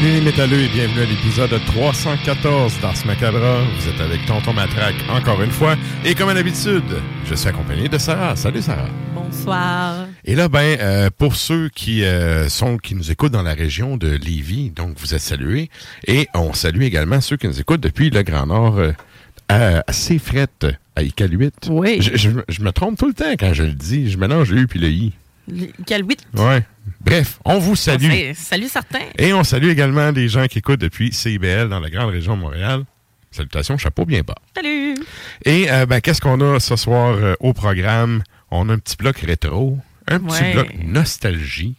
Salut 0.00 0.12
les 0.14 0.20
métalleux 0.22 0.60
et 0.62 0.68
bienvenue 0.68 1.00
à 1.02 1.04
l'épisode 1.04 1.50
314 1.66 2.80
d'Ars 2.80 2.94
Macabra. 3.06 3.60
Vous 3.78 3.88
êtes 3.88 4.00
avec 4.00 4.24
Tonton 4.24 4.54
Matraque 4.54 4.94
encore 5.10 5.42
une 5.42 5.50
fois. 5.50 5.76
Et 6.06 6.14
comme 6.14 6.30
à 6.30 6.34
l'habitude, 6.34 6.82
je 7.26 7.34
suis 7.34 7.48
accompagné 7.48 7.86
de 7.88 7.98
Sarah. 7.98 8.34
Salut 8.34 8.62
Sarah. 8.62 8.88
Bonsoir. 9.14 10.06
Et 10.24 10.34
là, 10.34 10.48
ben, 10.48 10.78
euh, 10.80 11.10
pour 11.18 11.36
ceux 11.36 11.68
qui 11.68 12.02
euh, 12.04 12.48
sont 12.48 12.78
qui 12.78 12.94
nous 12.94 13.10
écoutent 13.10 13.32
dans 13.32 13.42
la 13.42 13.52
région 13.52 13.98
de 13.98 14.08
Lévis, 14.08 14.70
donc 14.70 14.96
vous 14.98 15.12
êtes 15.14 15.20
salués. 15.20 15.68
Et 16.06 16.28
on 16.34 16.54
salue 16.54 16.82
également 16.82 17.20
ceux 17.20 17.36
qui 17.36 17.46
nous 17.46 17.60
écoutent 17.60 17.82
depuis 17.82 18.08
le 18.08 18.22
Grand 18.22 18.46
Nord 18.46 18.78
euh, 18.78 18.92
à, 19.50 19.82
à 19.86 19.92
Séfrette, 19.92 20.66
à 20.96 21.02
Iqaluit. 21.02 21.50
Oui. 21.68 21.98
Je, 22.00 22.16
je- 22.16 22.30
je 22.48 22.62
me 22.62 22.72
trompe 22.72 22.96
tout 22.98 23.06
le 23.08 23.14
temps 23.14 23.34
quand 23.38 23.52
je 23.52 23.64
le 23.64 23.72
dis. 23.72 24.10
Je 24.10 24.16
mélange 24.16 24.50
le 24.50 24.62
U 24.62 24.66
puis 24.66 24.80
le 24.80 24.88
I. 24.88 25.12
Quel 25.86 26.06
8. 26.08 26.26
Ouais. 26.36 26.64
Bref, 27.00 27.38
on 27.44 27.58
vous 27.58 27.76
salue. 27.76 28.32
Salut 28.34 28.68
certains. 28.68 29.00
Et 29.18 29.32
on 29.32 29.42
salue 29.44 29.68
également 29.68 30.12
des 30.12 30.28
gens 30.28 30.46
qui 30.46 30.58
écoutent 30.58 30.80
depuis 30.80 31.12
CIBL 31.12 31.68
dans 31.68 31.80
la 31.80 31.90
grande 31.90 32.10
région 32.10 32.36
de 32.36 32.40
Montréal. 32.42 32.84
Salutations, 33.30 33.78
chapeau 33.78 34.04
bien 34.04 34.22
bas. 34.22 34.34
Salut. 34.56 34.94
Et 35.44 35.70
euh, 35.70 35.86
ben, 35.86 36.00
qu'est-ce 36.00 36.20
qu'on 36.20 36.40
a 36.40 36.58
ce 36.58 36.74
soir 36.76 37.14
euh, 37.16 37.34
au 37.40 37.52
programme? 37.52 38.22
On 38.50 38.68
a 38.68 38.72
un 38.74 38.78
petit 38.78 38.96
bloc 38.96 39.18
rétro, 39.18 39.78
un 40.08 40.18
petit 40.18 40.42
Ouais. 40.42 40.52
bloc 40.52 40.68
nostalgie. 40.82 41.76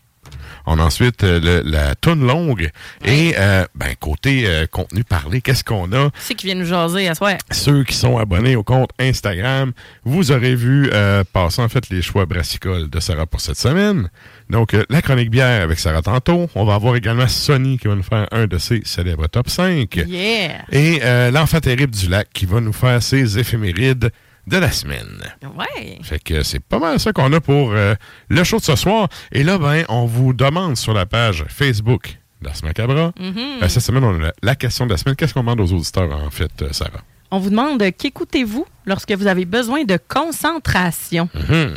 On 0.74 0.80
a 0.80 0.84
ensuite 0.84 1.24
euh, 1.26 1.40
le- 1.42 1.70
la 1.70 1.96
toune 1.96 2.26
longue. 2.26 2.70
Et 3.04 3.34
euh, 3.38 3.66
ben, 3.76 3.94
côté 4.00 4.44
euh, 4.48 4.66
contenu 4.68 5.04
parlé, 5.04 5.42
qu'est-ce 5.42 5.66
qu'on 5.66 5.92
a? 5.92 6.10
C'est 6.20 6.34
qui 6.36 6.46
vient 6.46 6.56
nous 6.56 6.66
jaser 6.66 7.10
à 7.10 7.16
soir? 7.16 7.34
Ceux 7.52 7.84
qui 7.84 7.94
sont 7.94 8.18
abonnés 8.18 8.56
au 8.56 8.64
compte 8.64 8.90
Instagram, 8.98 9.74
vous 10.06 10.32
aurez 10.32 10.56
vu 10.56 10.90
euh, 10.94 11.24
passer 11.34 11.62
en 11.62 11.68
fait 11.68 11.90
les 11.90 12.02
choix 12.02 12.26
brassicoles 12.26 12.90
de 12.90 13.00
Sarah 13.02 13.26
pour 13.26 13.42
cette 13.42 13.58
semaine. 13.58 14.10
Donc, 14.50 14.76
la 14.90 15.02
chronique 15.02 15.30
bière 15.30 15.62
avec 15.64 15.78
Sarah 15.80 16.02
tantôt. 16.02 16.50
On 16.56 16.64
va 16.66 16.76
avoir 16.76 16.96
également 16.96 17.28
Sony 17.28 17.78
qui 17.78 17.88
va 17.88 17.96
nous 17.96 18.04
faire 18.04 18.28
un 18.32 18.48
de 18.48 18.58
ses 18.58 18.82
célèbres 18.86 19.28
top 19.28 19.50
5. 19.50 19.96
Yeah. 20.08 20.62
Et 20.72 21.02
l'enfant 21.32 21.60
terrible 21.60 21.94
du 21.94 22.08
lac 22.08 22.28
qui 22.34 22.46
va 22.46 22.62
nous 22.62 22.74
faire 22.74 23.02
ses 23.04 23.38
éphémérides 23.40 24.10
de 24.52 24.58
la 24.58 24.72
semaine. 24.72 25.18
Ouais. 25.58 25.98
Fait 26.04 26.20
que 26.22 26.44
c'est 26.44 26.60
pas 26.60 26.78
mal 26.78 27.00
ça 27.00 27.14
qu'on 27.14 27.32
a 27.34 27.40
pour 27.42 27.72
euh, 27.72 27.96
le 28.30 28.44
show 28.44 28.58
de 28.58 28.64
ce 28.64 28.76
soir. 28.76 29.08
Et 29.32 29.44
là, 29.44 29.58
ben, 29.58 29.86
on 29.90 30.06
vous 30.06 30.34
demande 30.34 30.76
sur 30.78 30.94
la 30.94 31.06
page 31.06 31.46
Facebook 31.48 32.18
d'Ars 32.42 32.56
Macabra. 32.64 33.14
Mhm. 33.20 33.34
Euh, 33.64 33.68
cette 33.70 33.84
semaine, 33.84 34.04
on 34.04 34.16
a 34.16 34.20
la, 34.20 34.34
la 34.44 34.56
question 34.56 34.86
de 34.86 34.92
la 34.92 34.98
semaine. 34.98 35.16
Qu'est-ce 35.16 35.34
qu'on 35.34 35.40
demande 35.42 35.62
aux 35.62 35.72
auditeurs, 35.74 36.12
en 36.14 36.30
fait, 36.30 36.52
euh, 36.62 36.68
Sarah? 36.72 37.02
On 37.32 37.40
vous 37.40 37.50
demande 37.50 37.82
qu'écoutez-vous 37.98 38.66
lorsque 38.86 39.12
vous 39.14 39.28
avez 39.28 39.46
besoin 39.46 39.86
de 39.86 39.98
concentration? 40.08 41.30
Mhm. 41.34 41.76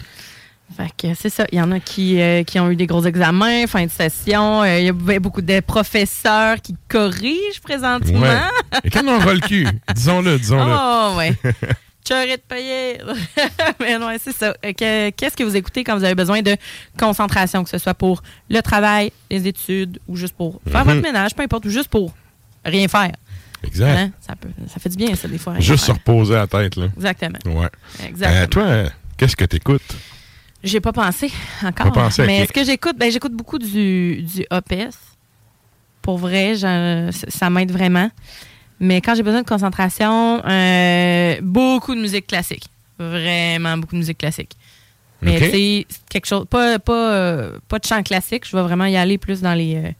Fait 0.77 0.91
que 0.97 1.15
c'est 1.15 1.29
ça. 1.29 1.45
Il 1.53 1.59
y 1.59 1.61
en 1.63 1.71
a 1.71 1.79
qui, 1.79 2.21
euh, 2.21 2.43
qui 2.43 2.59
ont 2.59 2.69
eu 2.71 2.75
des 2.75 2.87
gros 2.87 3.05
examens, 3.05 3.67
fin 3.69 3.85
de 3.85 3.91
session. 3.91 4.63
Euh, 4.63 4.79
Il 4.81 4.87
y 4.87 4.89
a 4.89 4.93
b- 4.93 5.21
beaucoup 5.21 5.43
de 5.43 5.61
professeurs 5.61 6.57
qui 6.61 6.75
corrigent 6.89 7.61
présentement. 7.63 8.19
Ouais. 8.21 8.39
Et 8.83 8.91
quand 8.91 9.03
on 9.07 9.15
aura 9.15 9.35
le 9.35 9.41
cul, 9.41 9.69
disons-le, 9.95 10.39
disons-le. 10.39 10.73
Oh, 10.75 11.15
ouais. 11.19 11.35
Choré 12.07 12.37
de 12.37 12.43
payer. 12.43 12.99
Mais 13.81 13.99
non, 13.99 14.09
c'est 14.23 14.33
ça. 14.33 14.55
Euh, 14.65 14.73
que- 14.73 15.11
Qu'est-ce 15.11 15.37
que 15.37 15.43
vous 15.45 15.57
écoutez 15.57 15.85
quand 15.85 15.97
vous 15.97 16.05
avez 16.05 16.15
besoin 16.15 16.43
de 16.43 16.57
concentration, 16.99 17.65
que 17.65 17.71
ce 17.71 17.79
soit 17.79 17.95
pour 17.95 18.23
le 18.51 18.61
travail, 18.61 19.11
les 19.31 19.47
études 19.49 19.99
ou 20.07 20.17
juste 20.17 20.35
pour 20.35 20.61
faire 20.71 20.85
Mhm. 20.85 20.93
votre 20.93 21.03
ménage, 21.03 21.35
peu 21.35 21.43
importe, 21.43 21.65
ou 21.65 21.71
juste 21.71 21.89
pour 21.89 22.13
rien 22.65 22.87
faire? 22.89 23.13
Exact. 23.63 23.97
Hein? 23.99 24.11
Ça, 24.21 24.37
peut, 24.37 24.51
ça 24.69 24.79
fait 24.79 24.91
du 24.91 24.97
bien, 24.99 25.15
ça, 25.15 25.27
des 25.29 25.39
fois. 25.39 25.59
Juste 25.59 25.85
se 25.87 25.93
reposer 25.93 26.35
la 26.35 26.47
tête, 26.47 26.77
là. 26.77 26.89
Exactement. 26.95 27.39
Ouais. 27.47 27.69
Exactement. 28.07 28.67
Euh, 28.67 28.85
toi, 28.85 28.93
qu'est-ce 29.17 29.37
que 29.37 29.47
t'écoutes? 29.47 29.81
J'ai 30.63 30.81
pas 30.81 30.93
pensé 30.93 31.31
encore. 31.63 31.93
Pas 31.93 32.03
pensé, 32.05 32.27
mais 32.27 32.41
est-ce 32.41 32.53
que 32.53 32.65
j'écoute? 32.65 32.97
Ben, 32.99 33.11
j'écoute 33.11 33.33
beaucoup 33.33 33.59
du, 33.59 34.23
du 34.23 34.47
OPS. 34.51 34.97
Pour 36.03 36.19
vrai, 36.19 36.55
ça 37.29 37.49
m'aide 37.51 37.71
vraiment. 37.73 38.11
Mais 38.87 39.01
quand 39.01 39.15
j'ai 39.15 39.23
besoin 39.23 39.41
de 39.43 39.49
concentration, 39.49 40.43
euh, 40.45 41.37
beaucoup 41.43 41.95
de 41.95 42.01
musique 42.01 42.27
classique. 42.27 42.65
Vraiment 42.99 43.79
beaucoup 43.79 43.95
de 43.95 44.01
musique 44.01 44.19
classique. 44.19 44.53
Mais 45.23 45.39
c'est 45.39 45.87
quelque 46.11 46.27
chose, 46.27 46.45
pas, 46.51 46.79
pas, 46.79 47.13
euh, 47.15 47.59
pas 47.67 47.79
de 47.79 47.87
chant 47.87 48.03
classique. 48.03 48.47
Je 48.47 48.55
vais 48.55 48.63
vraiment 48.63 48.85
y 48.85 48.95
aller 48.97 49.17
plus 49.17 49.41
dans 49.41 49.55
les, 49.55 49.77
euh, 49.77 49.91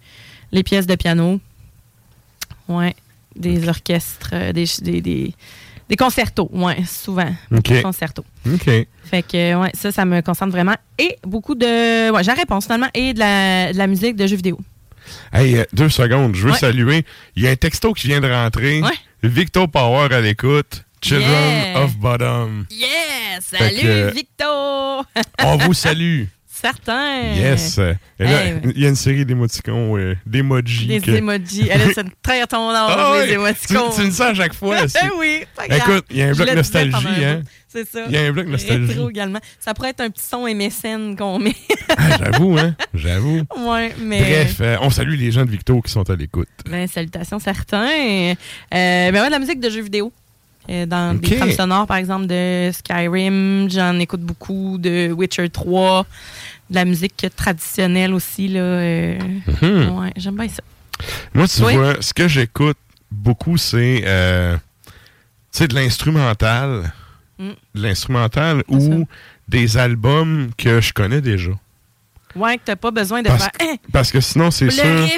les 0.53 0.63
pièces 0.63 0.87
de 0.87 0.97
piano. 0.97 1.41
Ouais. 2.69 2.95
Des 3.35 3.67
orchestres, 3.69 4.35
des, 4.53 4.67
des, 4.83 5.01
des, 5.01 5.35
des 5.89 5.97
concertos. 5.97 6.51
Ouais, 6.53 6.85
souvent. 6.85 7.33
Beaucoup 7.51 7.71
Ok. 7.73 7.77
de 7.79 7.83
concertos. 7.83 8.25
OK. 8.47 8.69
Fait 9.05 9.23
que, 9.23 9.55
ouais, 9.55 9.71
ça, 9.73 9.93
ça 9.93 10.05
me 10.05 10.21
concentre 10.21 10.53
vraiment. 10.53 10.77
Et 10.99 11.17
beaucoup 11.23 11.55
de. 11.55 12.11
Ouais, 12.11 12.23
j'ai 12.23 12.33
réponse 12.33 12.65
finalement. 12.67 12.91
Et 12.93 13.15
de 13.15 13.19
la, 13.21 13.73
de 13.73 13.79
la 13.79 13.87
musique 13.87 14.17
de 14.17 14.27
jeux 14.27 14.37
vidéo. 14.37 14.59
Hey, 15.33 15.59
euh, 15.59 15.65
deux 15.73 15.89
secondes, 15.89 16.35
je 16.35 16.43
veux 16.47 16.53
Ouais. 16.53 16.59
saluer. 16.59 17.05
Il 17.37 17.43
y 17.43 17.49
a 17.49 17.51
un 17.51 17.57
texto 17.57 17.93
qui 17.93 18.07
vient 18.09 18.21
de 18.21 18.31
rentrer. 18.31 18.81
Ouais. 18.83 18.91
Victor 19.23 19.71
Power 19.71 20.15
à 20.15 20.21
l'écoute. 20.21 20.85
Children 21.03 21.31
Yeah. 21.75 21.83
of 21.83 21.97
Bottom. 21.99 22.67
Yes! 22.71 23.45
Fait 23.51 23.59
Salut, 23.59 23.81
que- 23.83 24.15
Victor! 24.15 25.05
On 25.45 25.57
vous 25.59 25.75
salue. 25.75 26.25
Certain! 26.49 27.21
Yes. 27.35 27.79
Et 28.19 28.25
là, 28.25 28.45
Hey, 28.47 28.55
il 28.75 28.81
y 28.81 28.87
a 28.87 28.89
une 28.89 28.97
série 28.97 29.27
d'émoticons, 29.27 29.99
euh, 29.99 30.17
d'emojis. 30.25 30.87
Les 30.87 31.01
que- 31.01 31.11
emojis. 31.11 31.69
Elle 31.71 31.83
a 31.83 32.03
très 32.23 32.47
ton 32.47 32.71
Ah 32.75 33.19
les 33.27 33.33
émoticons. 33.33 33.91
Tu, 33.91 34.01
tu 34.01 34.07
me 34.07 34.11
ça 34.13 34.29
à 34.29 34.35
chaque 34.35 34.55
fois. 34.55 34.77
oui, 35.19 35.45
pas 35.55 35.69
grave. 35.69 35.81
Écoute, 35.91 36.07
il 36.11 36.17
y 36.17 36.23
a 36.23 36.29
un 36.29 36.33
bloc 36.33 36.55
nostalgie, 36.55 37.25
hein. 37.25 37.43
C'est 37.75 37.89
ça. 37.89 38.05
Il 38.07 38.13
y 38.13 38.17
a 38.17 38.21
un 38.23 38.31
bloc 38.33 38.47
nostalgie. 38.47 38.87
Rétro 38.93 39.11
également. 39.11 39.41
Ça 39.59 39.75
pourrait 39.75 39.91
être 39.91 40.01
un 40.01 40.11
petit 40.11 40.25
son 40.25 40.47
MSN 40.47 41.17
qu'on 41.17 41.41
met. 41.41 41.57
Ah, 41.97 42.17
J'avoue, 42.19 42.57
hein? 42.57 42.75
J'avoue. 42.95 43.43
ouais, 43.67 43.93
mais. 44.01 44.21
Bref, 44.21 44.57
euh, 44.61 44.77
on 44.81 44.91
salue 44.91 45.17
les 45.19 45.33
gens 45.33 45.45
de 45.45 45.51
Victo 45.51 45.81
qui 45.83 45.91
sont 45.91 46.09
à 46.09 46.15
l'écoute. 46.15 46.49
Ben, 46.71 46.87
salutations 46.87 47.39
certains. 47.41 47.89
Euh, 47.91 48.35
ben 48.71 49.15
ouais, 49.15 49.27
de 49.27 49.31
la 49.33 49.39
musique 49.41 49.59
de 49.61 49.69
jeux 49.71 49.83
vidéo. 49.83 50.13
Euh, 50.71 50.87
dans 50.87 51.15
Ok. 51.17 51.23
des 51.23 51.37
trames 51.37 51.51
sonores, 51.53 51.87
par 51.87 51.97
exemple, 51.99 52.27
de 52.27 52.71
Skyrim. 52.73 53.69
J'en 53.71 53.99
écoute 53.99 54.23
beaucoup. 54.23 54.79
De 54.79 55.13
Witcher 55.13 55.51
3. 55.51 56.07
De 56.71 56.75
la 56.77 56.85
musique 56.87 57.27
traditionnelle 57.37 58.15
aussi. 58.15 58.49
Là, 58.49 58.61
euh, 58.61 59.19
Mhm. 59.61 59.99
ouais, 59.99 60.13
j'aime 60.17 60.37
bien 60.37 60.49
ça. 60.49 60.63
Moi, 61.35 61.47
tu 61.49 61.63
Oui. 61.65 61.75
vois, 61.77 62.01
ce 62.01 62.15
que 62.15 62.29
j'écoute 62.29 62.79
beaucoup, 63.11 63.57
c'est 63.59 64.05
euh, 64.07 64.57
de 65.61 65.75
l'instrumental. 65.75 66.93
Mm. 67.39 67.49
De 67.75 67.83
l'instrumental 67.83 68.63
ou 68.69 69.07
des 69.49 69.77
albums 69.77 70.51
que 70.57 70.81
je 70.81 70.93
connais 70.93 71.21
déjà. 71.21 71.51
Ouais, 72.37 72.57
que 72.59 72.63
t'as 72.65 72.75
pas 72.75 72.91
besoin 72.91 73.23
de 73.23 73.29
Parce, 73.29 73.45
faire. 73.45 73.53
Hein, 73.61 73.77
parce 73.93 74.11
que 74.11 74.21
sinon, 74.21 74.51
c'est 74.51 74.65
le 74.65 74.71
sûr. 74.73 74.83
oui, 74.85 75.11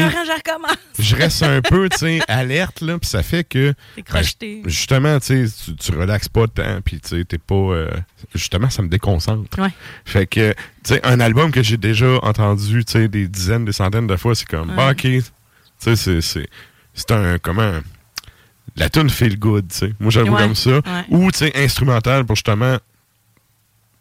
je 0.00 0.32
recommence. 0.36 0.76
je 0.98 1.14
reste 1.14 1.42
un 1.44 1.60
peu, 1.62 1.88
tu 1.88 1.98
sais, 1.98 2.20
alerte, 2.28 2.80
là, 2.80 2.98
puis 2.98 3.08
ça 3.08 3.22
fait 3.22 3.44
que. 3.44 3.70
T'es 3.94 4.02
ben, 4.02 4.02
crocheté. 4.02 4.62
justement, 4.66 5.20
tu 5.20 5.46
sais, 5.48 5.74
tu- 5.78 5.92
relaxes 5.96 6.28
pas 6.28 6.48
tant, 6.48 6.80
puis 6.84 6.98
tu 7.00 7.10
sais, 7.10 7.24
t'es 7.24 7.38
pas. 7.38 7.54
euh, 7.54 7.90
justement, 8.34 8.70
ça 8.70 8.82
me 8.82 8.88
déconcentre. 8.88 9.56
Ouais. 9.60 9.68
Fait 10.04 10.26
que, 10.26 10.50
tu 10.52 10.56
sais, 10.94 11.00
un 11.06 11.20
album 11.20 11.52
que 11.52 11.62
j'ai 11.62 11.76
déjà 11.76 12.18
entendu, 12.24 12.84
tu 12.84 12.90
sais, 12.92 13.06
des 13.06 13.28
dizaines, 13.28 13.64
des 13.64 13.72
centaines 13.72 14.08
de 14.08 14.16
fois, 14.16 14.34
c'est 14.34 14.48
comme, 14.48 14.70
Ouais. 14.70 14.76
bah, 14.76 14.90
ok. 14.90 14.96
Tu 15.02 15.22
sais, 15.78 15.94
c'est- 15.94 16.20
c'est. 16.22 16.48
C'est 16.92 17.10
un. 17.12 17.38
Comment. 17.38 17.74
La 18.76 18.88
tune 18.90 19.08
feel 19.10 19.38
good, 19.38 19.68
tu 19.68 19.76
sais. 19.78 19.92
Moi, 20.00 20.10
j'avoue 20.10 20.34
Ouais. 20.34 20.42
comme 20.42 20.54
ça. 20.56 20.70
Ouais. 20.76 20.82
Ou, 21.10 21.30
tu 21.30 21.38
sais, 21.38 21.52
instrumental 21.64 22.24
pour 22.24 22.34
justement. 22.36 22.76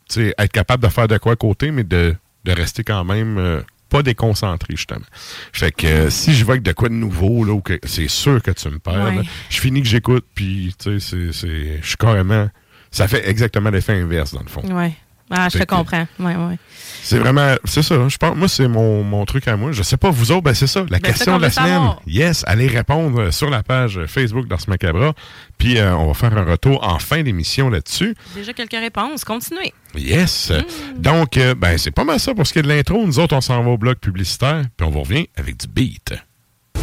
Tu 0.10 0.16
sais, 0.16 0.34
être 0.38 0.52
capable 0.52 0.84
de 0.84 0.90
faire 0.90 1.08
de 1.08 1.18
quoi 1.18 1.34
à 1.34 1.36
côté, 1.36 1.72
mais 1.72 1.84
de, 1.84 2.16
de 2.44 2.52
rester 2.52 2.84
quand 2.84 3.04
même. 3.04 3.38
euh, 3.38 3.62
pas 3.90 4.02
déconcentré, 4.02 4.75
justement. 4.75 5.06
Fait 5.52 5.72
que 5.72 5.86
euh, 5.86 6.10
si 6.10 6.34
je 6.34 6.44
vois 6.44 6.58
que 6.58 6.64
de 6.64 6.72
quoi 6.72 6.90
de 6.90 6.96
nouveau, 6.96 7.46
là, 7.46 7.54
ou 7.54 7.62
que 7.62 7.80
c'est 7.84 8.08
sûr 8.08 8.42
que 8.42 8.50
tu 8.50 8.68
me 8.70 8.80
perds, 8.80 9.14
Ouais. 9.18 9.22
je 9.52 9.60
finis 9.60 9.84
que 9.84 9.88
j'écoute, 9.88 10.25
puis, 10.34 10.74
tu 10.80 11.00
sais, 11.00 11.00
c'est- 11.00 11.31
c'est. 11.31 11.80
Je 11.80 11.88
suis 11.88 11.98
carrément. 11.98 12.50
Ça 12.90 13.08
fait 13.08 13.30
exactement 13.30 13.70
l'effet 13.70 13.94
inverse, 13.94 14.34
dans 14.34 14.42
le 14.42 14.48
fond. 14.50 14.62
Ouais. 14.75 14.94
Ah, 15.36 15.48
je 15.52 15.58
te 15.58 15.64
comprends. 15.64 16.06
Ouais, 16.20 16.36
ouais. 16.36 16.58
C'est 17.02 17.18
vraiment, 17.18 17.56
c'est 17.66 17.82
ça. 17.82 17.96
Je 18.08 18.16
pense, 18.18 18.36
moi, 18.38 18.48
c'est 18.48 18.68
mon, 18.68 19.04
mon 19.04 19.26
truc 19.26 19.48
à 19.50 19.58
moi. 19.58 19.72
Je 19.74 19.84
sais 19.84 19.98
pas, 19.98 20.10
vous 20.10 20.32
autres, 20.32 20.44
ben 20.44 20.54
c'est 20.54 20.68
ça. 20.68 20.82
La 20.90 21.00
Ben, 21.00 21.02
question 21.02 21.36
de 21.38 21.42
la 21.42 21.50
semaine. 21.50 21.74
savoir. 21.74 22.02
Yes, 22.08 22.44
allez 22.48 22.68
répondre 22.68 23.20
euh, 23.24 23.32
sur 23.32 23.50
la 23.50 23.62
page 23.64 24.00
Facebook 24.08 24.48
d'Ars 24.48 24.60
Macabra. 24.70 25.14
Puis 25.58 25.80
euh, 25.80 25.94
on 25.98 26.08
va 26.08 26.14
faire 26.14 26.38
un 26.38 26.46
retour 26.46 26.88
en 26.88 27.00
fin 27.00 27.22
d'émission 27.24 27.70
là-dessus. 27.70 28.16
Déjà 28.36 28.54
quelques 28.54 28.72
réponses. 28.80 29.26
Continuez. 29.26 29.74
Yes. 29.96 30.52
Mm. 30.52 31.02
Donc, 31.02 31.36
euh, 31.38 31.56
ben 31.56 31.78
c'est 31.78 31.92
pas 31.92 32.06
mal 32.06 32.20
ça 32.22 32.34
pour 32.34 32.48
ce 32.48 32.54
qui 32.54 32.60
est 32.60 32.64
de 32.64 32.70
l'intro. 32.70 33.06
Nous 33.06 33.20
autres, 33.20 33.36
on 33.36 33.42
s'en 33.42 33.62
va 33.64 33.72
au 33.72 33.78
bloc 33.78 34.00
publicitaire. 34.00 34.62
Puis 34.78 34.88
on 34.88 34.92
vous 34.92 35.02
revient 35.02 35.28
avec 35.36 35.58
du 35.58 35.68
beat. 35.68 36.14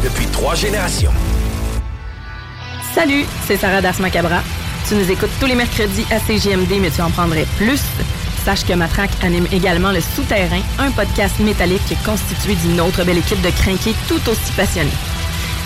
Depuis 0.03 0.25
trois 0.27 0.53
générations. 0.53 1.11
Salut, 2.93 3.23
c'est 3.47 3.57
Sarah 3.57 3.81
Das 3.81 3.99
Macabra. 3.99 4.43
Tu 4.87 4.95
nous 4.95 5.09
écoutes 5.09 5.29
tous 5.39 5.45
les 5.45 5.55
mercredis 5.55 6.05
à 6.11 6.19
CGMD, 6.19 6.79
mais 6.81 6.91
tu 6.91 7.01
en 7.01 7.09
prendrais 7.09 7.45
plus. 7.57 7.81
Sache 8.43 8.63
que 8.65 8.73
Matraque 8.73 9.11
anime 9.23 9.47
également 9.51 9.91
Le 9.91 10.01
Souterrain, 10.01 10.61
un 10.79 10.91
podcast 10.91 11.39
métallique 11.39 11.95
constitué 12.03 12.55
d'une 12.55 12.81
autre 12.81 13.03
belle 13.03 13.19
équipe 13.19 13.41
de 13.41 13.49
crinqués 13.51 13.95
tout 14.07 14.19
aussi 14.29 14.51
passionnés. 14.55 14.89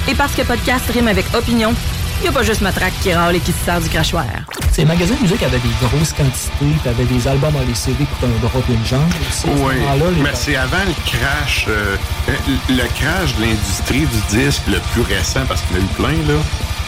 Et 0.09 0.13
parce 0.15 0.33
que 0.33 0.41
podcast 0.41 0.83
rime 0.93 1.07
avec 1.07 1.25
opinion, 1.33 1.73
il 2.19 2.23
n'y 2.23 2.27
a 2.29 2.31
pas 2.31 2.43
juste 2.43 2.61
Matraque 2.61 2.93
qui 3.01 3.13
râle 3.13 3.35
et 3.35 3.39
qui 3.39 3.51
se 3.53 3.63
sert 3.65 3.79
du 3.81 3.89
crachoir. 3.89 4.25
Ces 4.71 4.83
magasins 4.83 5.15
de 5.15 5.21
musique 5.21 5.41
avaient 5.43 5.57
des 5.59 5.69
grosses 5.87 6.11
quantités, 6.13 6.77
t'avais 6.83 7.05
des 7.05 7.27
albums 7.27 7.55
en 7.55 7.75
CD 7.75 8.05
pour 8.19 8.27
un 8.27 8.31
bras 8.41 8.59
d'une 8.67 8.85
jambe 8.85 9.09
aussi. 9.29 9.47
Oui, 9.47 9.75
les- 10.15 10.21
mais 10.21 10.29
c'est 10.33 10.57
avant 10.57 10.83
le 10.85 10.93
crash, 11.09 11.65
euh, 11.69 11.95
le 12.69 12.83
crash 12.99 13.35
de 13.37 13.41
l'industrie 13.43 14.05
du 14.05 14.37
disque 14.37 14.63
le 14.67 14.79
plus 14.93 15.01
récent, 15.01 15.41
parce 15.47 15.61
qu'il 15.61 15.77
y 15.77 15.79
en 15.79 15.83
a 15.83 15.85
eu 15.85 15.93
plein, 15.95 16.33
là. 16.33 16.39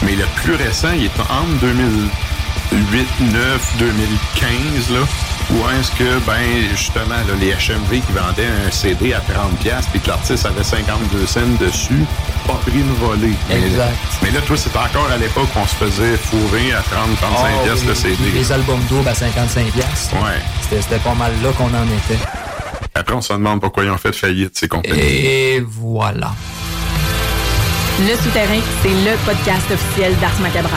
Mais 0.02 0.14
le 0.16 0.26
plus 0.42 0.54
récent, 0.54 0.92
il 0.94 1.04
est 1.06 1.20
entre 1.20 1.60
2008, 1.60 2.10
9, 2.10 2.10
2015, 3.78 4.90
là. 4.90 5.00
Où 5.50 5.56
est-ce 5.70 5.90
que, 5.92 6.18
ben, 6.26 6.42
justement, 6.76 7.08
là, 7.08 7.34
les 7.40 7.52
HMV 7.52 8.00
qui 8.06 8.12
vendaient 8.12 8.46
un 8.66 8.70
CD 8.70 9.14
à 9.14 9.20
30$ 9.20 9.86
puis 9.90 10.00
que 10.00 10.08
l'artiste 10.08 10.44
avait 10.44 10.62
52 10.62 11.26
cents 11.26 11.40
dessus, 11.58 12.04
pas 12.46 12.60
pris 12.66 12.80
une 12.80 12.92
volée. 12.94 13.32
Mais- 13.48 13.56
Exact. 13.66 13.96
Mais, 14.22 14.30
là, 14.30 14.40
toi, 14.42 14.56
c'était 14.58 14.76
encore 14.78 15.08
à 15.10 15.16
l'époque 15.16 15.48
qu'on 15.54 15.66
se 15.66 15.74
faisait 15.76 16.16
fourrer 16.18 16.72
à 16.72 16.82
30-35$ 16.82 17.56
Ah, 17.60 17.64
piastres 17.64 17.86
le 17.88 17.94
CD. 17.94 18.16
Les 18.34 18.52
albums 18.52 18.82
doubles 18.90 19.08
à 19.08 19.14
55 19.14 19.66
piastres. 19.72 20.14
Ouais. 20.16 20.40
C'était 20.62 20.82
c'était 20.82 20.98
pas 20.98 21.14
mal 21.14 21.32
là 21.42 21.50
qu'on 21.56 21.64
en 21.74 21.84
était. 21.86 22.22
Après, 22.94 23.14
on 23.14 23.22
se 23.22 23.32
demande 23.32 23.60
pourquoi 23.60 23.84
ils 23.84 23.90
ont 23.90 23.96
fait 23.98 24.12
faillite, 24.14 24.58
ces 24.58 24.68
compagnies. 24.68 25.00
Et 25.00 25.60
voilà. 25.66 26.32
Le 28.00 28.14
Souterrain, 28.22 28.60
c'est 28.82 28.88
le 28.90 29.16
podcast 29.24 29.70
officiel 29.72 30.14
d'Ars 30.20 30.38
Macabra. 30.40 30.76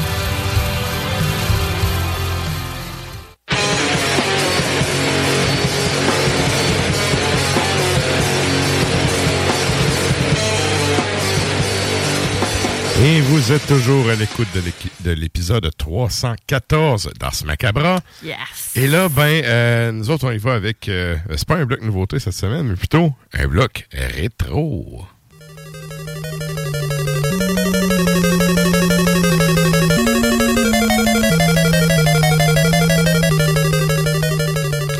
Et 13.03 13.19
vous 13.21 13.51
êtes 13.51 13.65
toujours 13.65 14.09
à 14.11 14.15
l'écoute 14.15 14.47
de 14.99 15.11
l'épisode 15.11 15.67
314 15.75 17.09
d'Ars 17.19 17.33
Macabra. 17.45 17.99
Yes! 18.23 18.37
Et 18.75 18.85
là, 18.85 19.09
ben, 19.09 19.41
euh, 19.43 19.91
nous 19.91 20.11
autres, 20.11 20.27
on 20.27 20.31
y 20.31 20.37
va 20.37 20.53
avec. 20.53 20.87
euh, 20.87 21.15
c'est 21.31 21.47
pas 21.47 21.55
un 21.55 21.65
bloc 21.65 21.81
nouveauté 21.81 22.19
cette 22.19 22.35
semaine, 22.35 22.67
mais 22.67 22.75
plutôt 22.75 23.11
un 23.33 23.47
bloc 23.47 23.87
rétro. 23.91 25.03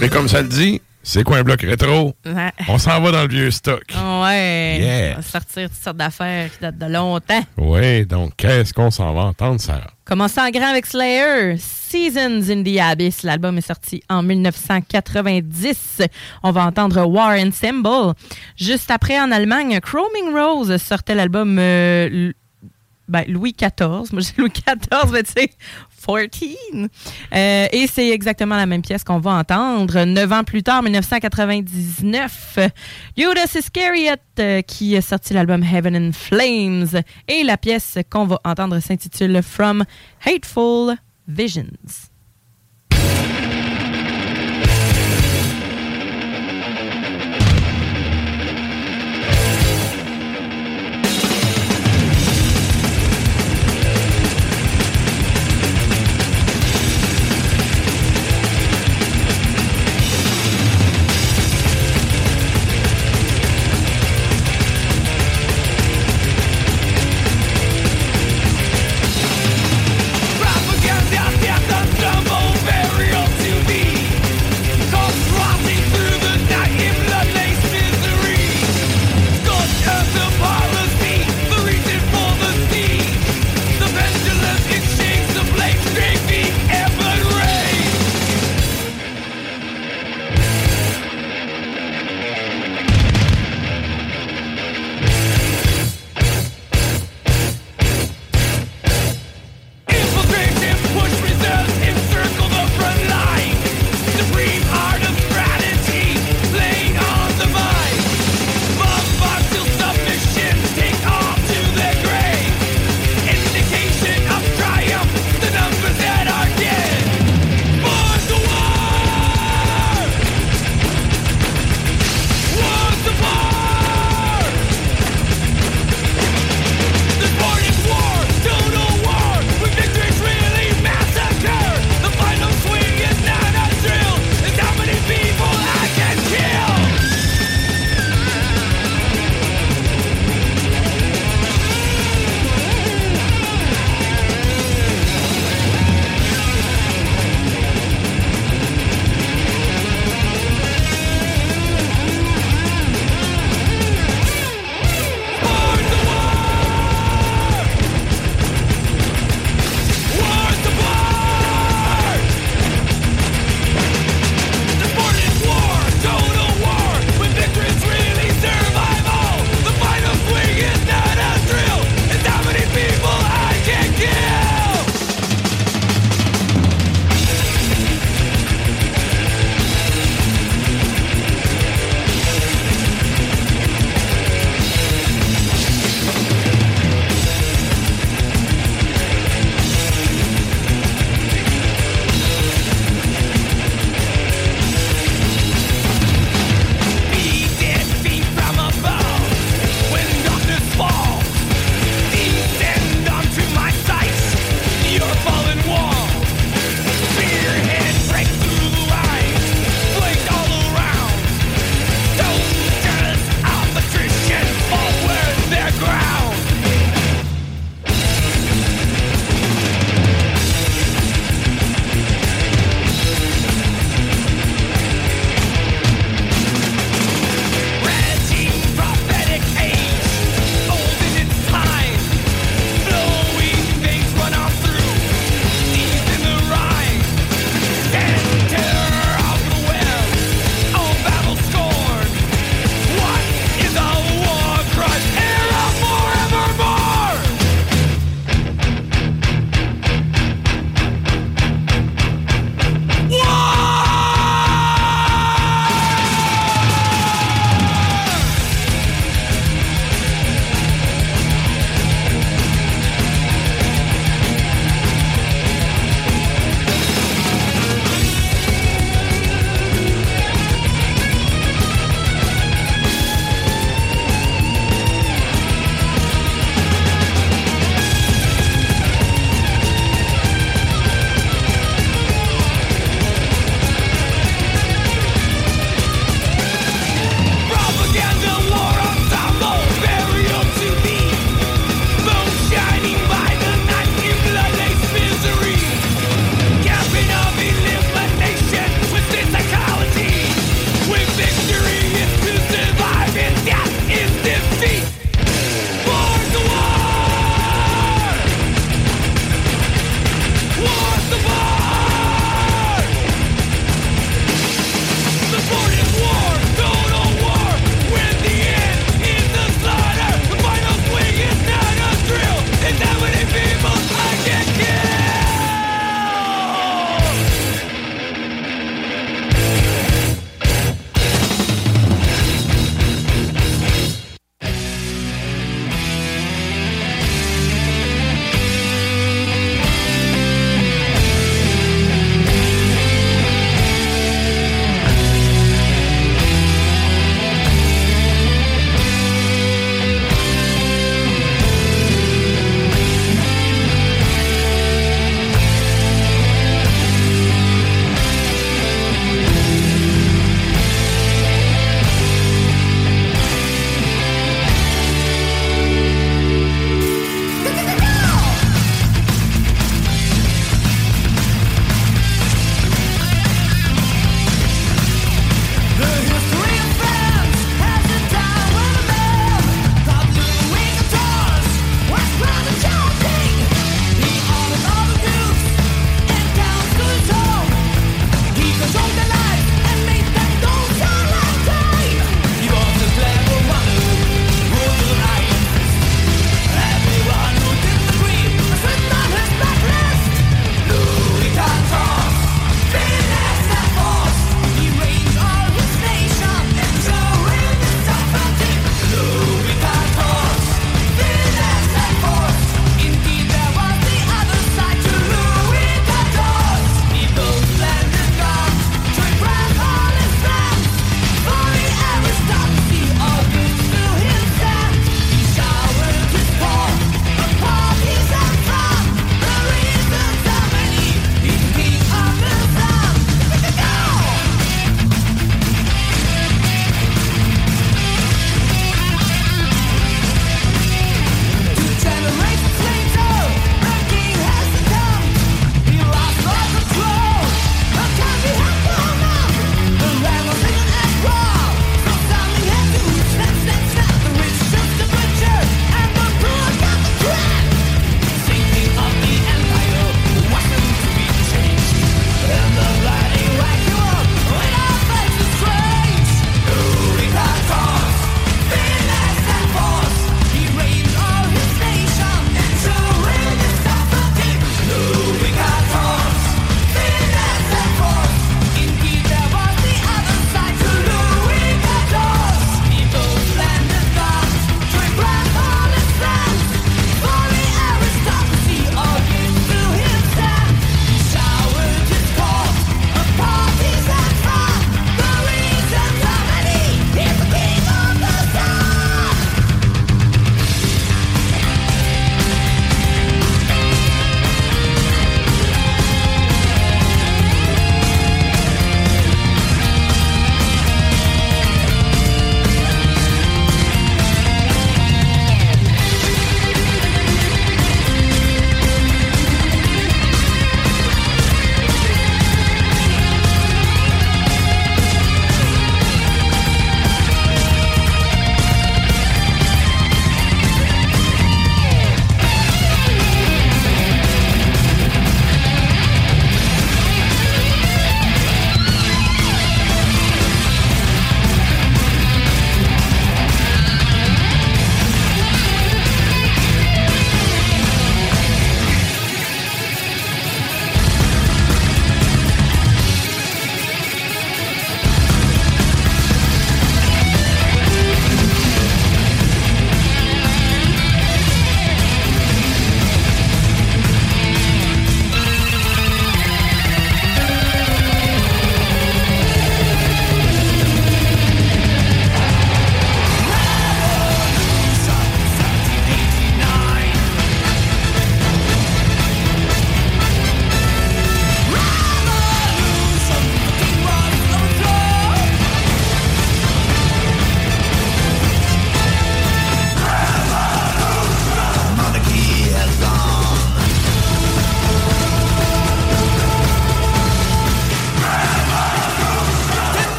Et 0.00 0.08
comme 0.08 0.28
ça 0.28 0.42
le 0.42 0.48
dit, 0.48 0.80
c'est 1.08 1.24
quoi 1.24 1.38
un 1.38 1.42
bloc 1.42 1.62
rétro? 1.62 2.14
Ouais. 2.26 2.52
On 2.68 2.76
s'en 2.76 3.00
va 3.00 3.10
dans 3.10 3.22
le 3.22 3.28
vieux 3.28 3.50
stock. 3.50 3.82
Ouais. 3.94 4.78
Yeah. 4.78 5.12
On 5.14 5.16
va 5.16 5.22
sortir 5.22 5.70
toutes 5.70 5.82
sortes 5.82 5.96
d'affaires 5.96 6.50
qui 6.52 6.58
datent 6.60 6.76
de 6.76 6.84
longtemps. 6.84 7.42
Oui, 7.56 8.04
donc 8.04 8.32
qu'est-ce 8.36 8.74
qu'on 8.74 8.90
s'en 8.90 9.14
va 9.14 9.22
entendre, 9.22 9.58
Sarah? 9.58 9.90
Commençons 10.04 10.42
en 10.42 10.50
grand 10.50 10.68
avec 10.68 10.84
Slayer. 10.84 11.56
Seasons 11.56 12.50
in 12.50 12.62
the 12.62 12.78
Abyss. 12.78 13.22
L'album 13.22 13.56
est 13.56 13.66
sorti 13.66 14.02
en 14.10 14.22
1990. 14.22 16.02
On 16.42 16.50
va 16.50 16.66
entendre 16.66 17.02
War 17.06 17.30
and 17.38 17.52
Symbol. 17.52 18.12
Juste 18.58 18.90
après, 18.90 19.18
en 19.18 19.32
Allemagne, 19.32 19.80
Chroming 19.80 20.34
Rose 20.34 20.76
sortait 20.76 21.14
l'album 21.14 21.56
euh, 21.58 22.32
ben, 23.08 23.24
Louis 23.28 23.54
XIV. 23.54 24.12
Moi, 24.12 24.20
j'ai 24.20 24.32
Louis 24.36 24.50
XIV, 24.50 25.10
mais 25.10 25.22
tu 25.22 25.32
sais, 25.32 25.50
14. 26.08 26.88
Euh, 27.34 27.66
et 27.70 27.86
c'est 27.86 28.08
exactement 28.08 28.56
la 28.56 28.66
même 28.66 28.82
pièce 28.82 29.04
qu'on 29.04 29.18
va 29.18 29.32
entendre. 29.32 30.04
Neuf 30.04 30.32
ans 30.32 30.44
plus 30.44 30.62
tard, 30.62 30.82
1999, 30.82 32.58
Judas 33.16 33.54
Iscariot 33.54 34.14
euh, 34.38 34.62
qui 34.62 34.96
a 34.96 35.02
sorti 35.02 35.34
l'album 35.34 35.62
Heaven 35.62 35.96
and 35.96 36.12
Flames. 36.12 37.02
Et 37.28 37.42
la 37.44 37.58
pièce 37.58 37.98
qu'on 38.10 38.24
va 38.24 38.40
entendre 38.44 38.80
s'intitule 38.80 39.42
From 39.42 39.84
Hateful 40.24 40.96
Visions. 41.26 41.66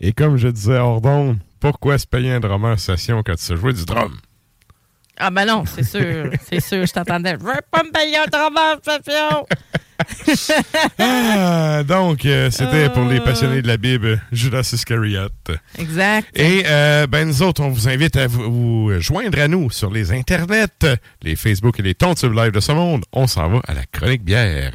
Et 0.00 0.12
comme 0.12 0.36
je 0.36 0.48
disais 0.48 0.78
hors 0.78 1.00
pourquoi 1.60 1.98
se 1.98 2.06
payer 2.06 2.32
un 2.32 2.40
drummer 2.40 2.78
session 2.78 3.22
quand 3.24 3.34
tu 3.34 3.42
sais 3.42 3.56
jouer 3.56 3.72
du 3.72 3.84
drum? 3.84 4.16
Ah 5.20 5.30
ben 5.30 5.44
non, 5.44 5.64
c'est 5.66 5.82
sûr, 5.82 6.30
c'est 6.48 6.60
sûr, 6.60 6.86
je 6.86 6.92
t'entendais. 6.92 7.32
Je 7.40 7.44
veux 7.44 7.52
pas 7.70 7.82
me 7.82 7.90
payer 7.90 8.18
un 8.18 8.26
travail 8.26 8.76
station. 8.80 9.46
Ah, 10.98 11.82
donc, 11.82 12.24
euh, 12.24 12.50
c'était 12.50 12.88
pour 12.90 13.04
les 13.04 13.20
passionnés 13.20 13.62
de 13.62 13.66
la 13.66 13.76
Bible, 13.76 14.22
Judas 14.30 14.70
Iscariot. 14.72 15.28
Exact. 15.76 16.28
Et 16.38 16.62
euh, 16.66 17.06
ben 17.06 17.26
nous 17.26 17.42
autres, 17.42 17.62
on 17.62 17.68
vous 17.68 17.88
invite 17.88 18.16
à 18.16 18.26
vous, 18.26 18.50
vous 18.88 19.00
joindre 19.00 19.40
à 19.40 19.48
nous 19.48 19.70
sur 19.70 19.90
les 19.90 20.12
internets, 20.12 20.86
les 21.22 21.36
Facebook 21.36 21.80
et 21.80 21.82
les 21.82 21.94
Tontubes 21.94 22.32
Live 22.32 22.52
de 22.52 22.60
ce 22.60 22.72
monde. 22.72 23.04
On 23.12 23.26
s'en 23.26 23.48
va 23.48 23.60
à 23.66 23.74
la 23.74 23.84
chronique 23.86 24.24
bière. 24.24 24.72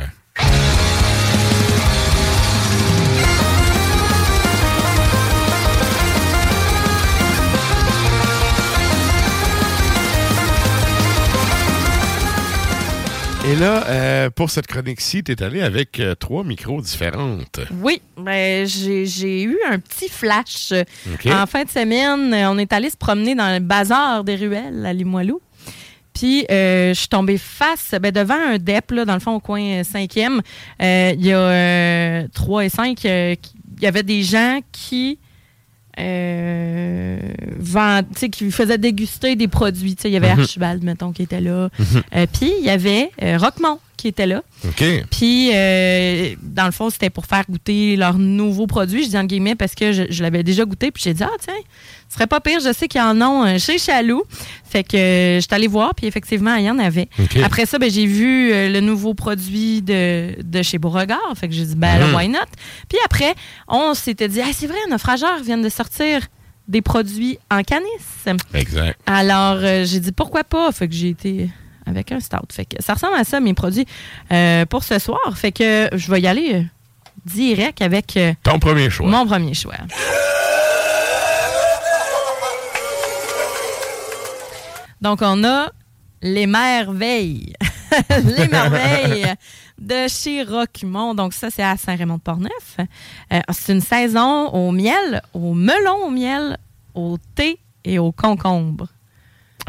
Et 13.45 13.55
là, 13.57 13.85
euh, 13.89 14.29
pour 14.29 14.49
cette 14.49 14.67
chronique-ci, 14.67 15.21
tu 15.21 15.33
es 15.33 15.43
allé 15.43 15.61
avec 15.61 15.99
euh, 15.99 16.15
trois 16.15 16.45
micros 16.45 16.81
différentes. 16.81 17.59
Oui, 17.81 18.01
ben, 18.17 18.65
j'ai 18.65 19.43
eu 19.43 19.57
un 19.69 19.79
petit 19.79 20.07
flash. 20.07 20.71
En 21.29 21.45
fin 21.45 21.65
de 21.65 21.69
semaine, 21.69 22.33
euh, 22.33 22.49
on 22.49 22.57
est 22.57 22.71
allé 22.71 22.89
se 22.89 22.95
promener 22.95 23.35
dans 23.35 23.53
le 23.53 23.59
bazar 23.59 24.23
des 24.23 24.35
ruelles 24.37 24.85
à 24.85 24.93
Limoilou. 24.93 25.41
Puis, 26.13 26.45
euh, 26.49 26.93
je 26.93 26.99
suis 26.99 27.09
tombée 27.09 27.37
face, 27.37 27.93
ben, 28.01 28.11
devant 28.13 28.39
un 28.53 28.57
DEP, 28.59 28.91
là, 28.91 29.03
dans 29.03 29.13
le 29.15 29.19
fond, 29.19 29.33
au 29.35 29.39
coin 29.41 29.61
euh, 29.61 29.83
5e. 29.83 30.39
Euh, 30.81 31.11
Il 31.17 31.25
y 31.25 31.33
a 31.33 31.37
euh, 31.37 32.27
3 32.33 32.63
et 32.65 32.69
5, 32.69 32.95
qui- 32.95 33.07
il 33.77 33.83
y 33.83 33.87
avait 33.87 34.03
des 34.03 34.23
gens 34.23 34.59
qui, 34.71 35.19
euh, 35.99 37.19
vend- 37.59 38.01
tu 38.13 38.19
sais, 38.19 38.29
qui 38.29 38.51
faisaient 38.51 38.77
déguster 38.77 39.35
des 39.35 39.47
produits. 39.47 39.95
Tu 39.95 40.03
sais, 40.03 40.09
Il 40.09 40.13
y 40.13 40.17
avait 40.17 40.33
Mhm. 40.33 40.39
Archibald, 40.41 40.83
mettons, 40.83 41.11
qui 41.11 41.23
était 41.23 41.41
là. 41.41 41.69
Mhm. 41.79 42.03
Euh, 42.15 42.25
Puis, 42.31 42.51
il 42.59 42.65
y 42.65 42.69
avait 42.69 43.09
euh, 43.21 43.37
Roquemont 43.37 43.79
qui 44.03 44.09
était 44.09 44.25
là. 44.27 44.43
OK. 44.67 44.83
Puis, 45.09 45.51
euh, 45.53 46.35
dans 46.41 46.65
le 46.65 46.71
fond, 46.71 46.89
c'était 46.89 47.09
pour 47.09 47.25
faire 47.25 47.43
goûter 47.49 47.95
leurs 47.95 48.17
nouveaux 48.17 48.67
produits. 48.67 49.05
Je 49.05 49.09
dis 49.11 49.17
en 49.17 49.23
guillemets 49.23 49.55
parce 49.55 49.75
que 49.75 49.93
je, 49.93 50.03
je 50.09 50.21
l'avais 50.21 50.43
déjà 50.43 50.65
goûté. 50.65 50.91
Puis, 50.91 51.01
j'ai 51.05 51.13
dit, 51.13 51.23
ah, 51.23 51.29
tiens, 51.39 51.53
ce 52.09 52.15
serait 52.15 52.27
pas 52.27 52.41
pire. 52.41 52.59
Je 52.59 52.73
sais 52.73 52.87
qu'ils 52.89 52.99
en 53.01 53.19
ont 53.21 53.45
euh, 53.45 53.57
chez 53.59 53.77
Chaloux. 53.77 54.23
Fait 54.65 54.83
que 54.83 54.97
euh, 54.97 55.35
je 55.37 55.39
suis 55.45 55.55
allée 55.55 55.67
voir. 55.67 55.95
Puis, 55.95 56.05
effectivement, 56.05 56.55
il 56.55 56.65
y 56.65 56.69
en 56.69 56.79
avait. 56.79 57.07
Après 57.43 57.65
ça, 57.65 57.79
ben, 57.79 57.89
j'ai 57.89 58.05
vu 58.05 58.51
euh, 58.51 58.67
le 58.69 58.81
nouveau 58.81 59.13
produit 59.13 59.81
de, 59.81 60.35
de 60.43 60.61
chez 60.61 60.77
Beauregard. 60.79 61.33
Fait 61.35 61.47
que 61.47 61.53
j'ai 61.53 61.65
dit, 61.65 61.75
ben, 61.75 61.97
là, 61.97 62.07
Mhm. 62.07 62.15
why 62.15 62.27
not? 62.27 62.39
Puis 62.89 62.97
après, 63.05 63.33
on 63.69 63.93
s'était 63.93 64.27
dit, 64.27 64.41
ah, 64.41 64.51
c'est 64.53 64.67
vrai, 64.67 64.77
nos 64.91 64.97
frageurs 64.97 65.41
viennent 65.41 65.61
de 65.63 65.69
sortir 65.69 66.19
des 66.67 66.81
produits 66.81 67.37
en 67.51 67.61
canis. 67.63 67.85
Exact. 68.53 68.97
Alors, 69.05 69.57
euh, 69.61 69.85
j'ai 69.85 69.99
dit 69.99 70.11
pourquoi 70.11 70.43
pas? 70.43 70.71
Fait 70.71 70.87
que 70.89 70.93
j'ai 70.93 71.09
été 71.09 71.49
avec 71.85 72.11
un 72.11 72.19
stout. 72.19 72.51
Fait 72.51 72.65
que 72.65 72.81
ça 72.81 72.93
ressemble 72.93 73.15
à 73.15 73.23
ça, 73.23 73.39
mes 73.39 73.53
produits 73.53 73.85
euh, 74.31 74.65
pour 74.65 74.83
ce 74.83 74.99
soir. 74.99 75.19
Fait 75.35 75.51
que 75.51 75.89
je 75.93 76.11
vais 76.11 76.21
y 76.21 76.27
aller 76.27 76.65
direct 77.25 77.81
avec 77.81 78.17
euh, 78.17 78.33
Ton 78.43 78.59
premier 78.59 78.89
choix. 78.89 79.07
mon 79.09 79.25
premier 79.25 79.53
choix. 79.53 79.75
Donc, 85.01 85.19
on 85.21 85.43
a 85.43 85.69
les 86.21 86.47
merveilles. 86.47 87.53
les 88.37 88.47
merveilles 88.47 89.33
de 89.77 90.07
chez 90.07 90.43
Roquemont. 90.43 91.13
Donc, 91.13 91.33
ça, 91.33 91.49
c'est 91.49 91.63
à 91.63 91.75
Saint-Raymond-de-Portneuf. 91.75 92.77
Euh, 92.79 93.39
c'est 93.51 93.73
une 93.73 93.81
saison 93.81 94.47
au 94.49 94.71
miel, 94.71 95.21
au 95.33 95.53
melon 95.53 96.05
au 96.05 96.09
miel, 96.09 96.57
au 96.95 97.17
thé 97.35 97.59
et 97.83 97.99
au 97.99 98.11
concombre. 98.13 98.87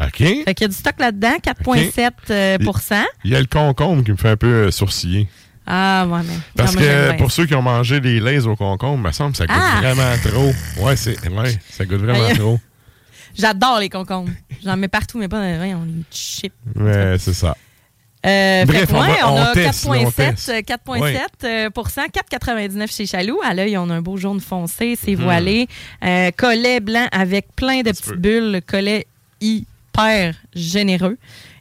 OK. 0.01 0.17
Fait 0.17 0.53
qu'il 0.53 0.61
y 0.61 0.65
a 0.65 0.67
du 0.67 0.73
stock 0.75 0.95
là-dedans, 0.99 1.35
4,7 1.43 2.11
euh, 2.29 2.57
pour 2.59 2.79
cent. 2.79 3.05
Il 3.23 3.31
y 3.31 3.35
a 3.35 3.39
le 3.39 3.45
concombre 3.45 4.03
qui 4.03 4.11
me 4.11 4.17
fait 4.17 4.29
un 4.29 4.37
peu 4.37 4.47
euh, 4.67 4.71
sourciller. 4.71 5.27
Ah, 5.67 6.05
ouais, 6.09 6.19
mais. 6.27 6.35
Parce 6.55 6.75
non, 6.75 6.81
que 6.81 7.17
pour 7.17 7.31
ceux 7.31 7.45
qui 7.45 7.55
ont 7.55 7.61
mangé 7.61 7.99
des 7.99 8.19
lays 8.19 8.45
au 8.45 8.55
concombre, 8.55 9.03
me 9.03 9.11
semble 9.11 9.31
que 9.31 9.37
ça 9.37 9.47
goûte 9.47 9.55
Ah! 9.59 9.79
vraiment 9.81 10.11
trop. 10.23 10.51
Ouais, 10.85 10.95
c'est 10.95 11.17
ouais, 11.29 11.57
ça 11.71 11.85
goûte 11.85 12.01
vraiment 12.01 12.29
trop. 12.35 12.59
J'adore 13.37 13.79
les 13.79 13.89
concombres. 13.89 14.29
J'en 14.63 14.77
mets 14.77 14.87
partout, 14.87 15.17
mais 15.17 15.27
pas 15.27 15.37
dans 15.39 15.63
les 15.83 15.93
chips. 16.11 16.53
Ouais, 16.75 17.15
c'est 17.19 17.33
ça. 17.33 17.55
Euh, 18.25 18.65
Bref, 18.65 18.89
fait 18.89 18.95
on 18.95 19.01
ouais, 19.01 19.23
on, 19.23 19.27
on 19.33 19.37
a 19.37 19.53
teste, 19.53 19.85
là, 19.85 19.91
on 19.91 20.09
4,7 20.09 20.13
teste. 20.15 20.49
euh, 20.49 20.61
4,7 20.61 21.19
euh, 21.43 21.69
pour 21.69 21.89
cent, 21.89 22.05
4,99 22.07 22.91
chez 22.95 23.05
Chaloux. 23.05 23.39
À 23.43 23.53
l'œil, 23.53 23.77
on 23.77 23.89
a 23.89 23.93
un 23.95 24.01
beau 24.01 24.17
jaune 24.17 24.39
foncé, 24.39 24.97
c'est 24.99 25.15
Mhm. 25.15 25.23
voilé. 25.23 25.67
Euh, 26.03 26.31
collet 26.35 26.79
blanc 26.79 27.07
avec 27.11 27.47
plein 27.55 27.81
de 27.81 27.91
petites 27.91 28.13
bulles. 28.15 28.61
Collet 28.65 29.05
hyper 30.03 30.35
généreux. 30.53 31.17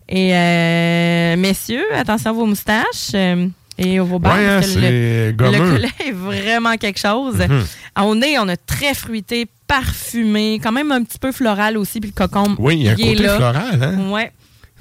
Et 0.09 0.35
euh, 0.35 1.37
messieurs, 1.37 1.85
attention 1.95 2.31
à 2.31 2.33
vos 2.35 2.45
moustaches 2.47 3.13
euh, 3.15 3.47
et 3.79 3.99
vos 3.99 4.19
barbes. 4.19 4.39
Ouais, 4.39 4.47
parce 4.47 4.73
que 4.75 4.79
le- 4.81 5.31
le 5.31 5.73
collet 5.73 5.89
est 6.07 6.13
vraiment 6.13 6.77
quelque 6.77 7.01
chose. 7.01 7.39
Mhm. 7.39 7.65
Au 8.05 8.15
nez, 8.15 8.39
on 8.39 8.49
a 8.49 8.57
très 8.57 8.93
fruité, 8.95 9.47
parfumé, 9.67 10.61
quand 10.63 10.73
même 10.73 10.93
un 10.93 11.03
petit 11.03 11.19
peu 11.19 11.33
floral 11.33 11.79
aussi, 11.79 12.01
puis 12.01 12.13
le 12.15 12.15
cocombe. 12.27 12.57
Oui, 12.59 12.77
il 12.77 12.83
y 12.83 12.89
a 12.89 12.93
un 12.93 12.97
côté 12.97 13.15
là. 13.15 13.37
floral, 13.37 13.83
hein? 13.83 14.11
Ouais. 14.11 14.31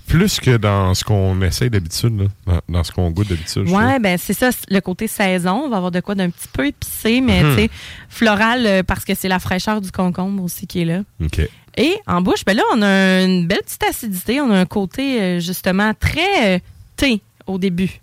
Plus 0.05 0.41
que 0.41 0.57
dans 0.57 0.93
ce 0.93 1.05
qu'on 1.05 1.41
essaye 1.41 1.69
d'habitude, 1.69 2.27
dans, 2.45 2.59
dans 2.67 2.83
ce 2.83 2.91
qu'on 2.91 3.09
goûte 3.09 3.29
d'habitude. 3.29 3.69
Ouais, 3.69 3.99
ben 3.99 4.17
c'est 4.21 4.33
ça, 4.33 4.49
le 4.69 4.81
côté 4.81 5.07
saison. 5.07 5.63
On 5.65 5.69
va 5.69 5.77
avoir 5.77 5.91
de 5.91 6.01
quoi 6.01 6.13
d'un 6.15 6.29
petit 6.29 6.49
peu 6.51 6.67
épicé, 6.67 7.21
mais 7.21 7.41
Mhm. 7.41 7.55
tu 7.55 7.61
sais, 7.61 7.69
floral 8.09 8.65
euh, 8.67 8.83
parce 8.83 9.05
que 9.05 9.15
c'est 9.15 9.29
la 9.29 9.39
fraîcheur 9.39 9.79
du 9.79 9.91
concombre 9.91 10.43
aussi 10.43 10.67
qui 10.67 10.81
est 10.81 10.85
là. 10.85 11.03
OK. 11.23 11.47
Et 11.77 11.97
en 12.07 12.21
bouche, 12.21 12.45
ben 12.45 12.55
là, 12.55 12.63
on 12.75 12.81
a 12.81 13.21
une 13.23 13.47
belle 13.47 13.61
petite 13.63 13.83
acidité. 13.83 14.39
On 14.41 14.51
a 14.51 14.59
un 14.59 14.65
côté 14.65 15.21
euh, 15.21 15.39
justement 15.39 15.93
très 15.99 16.55
euh, 16.55 16.59
thé 16.95 17.21
au 17.47 17.57
début. 17.57 17.99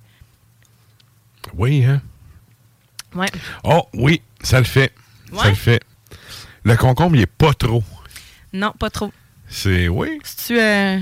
Oui, 1.57 1.85
hein? 1.85 2.01
Ouais. 3.15 3.29
Oh, 3.65 3.83
oui, 3.95 4.23
ça 4.43 4.59
le 4.59 4.65
fait. 4.65 4.93
Ça 5.37 5.49
le 5.49 5.55
fait. 5.55 5.81
Le 6.65 6.77
concombre, 6.77 7.17
il 7.17 7.23
est 7.23 7.27
pas 7.27 7.55
trop. 7.55 7.83
Non, 8.53 8.73
pas 8.79 8.91
trop. 8.91 9.13
C'est, 9.49 9.89
oui. 9.89 10.19
Si 10.25 10.49
tu 10.49 10.61
euh, 10.61 10.99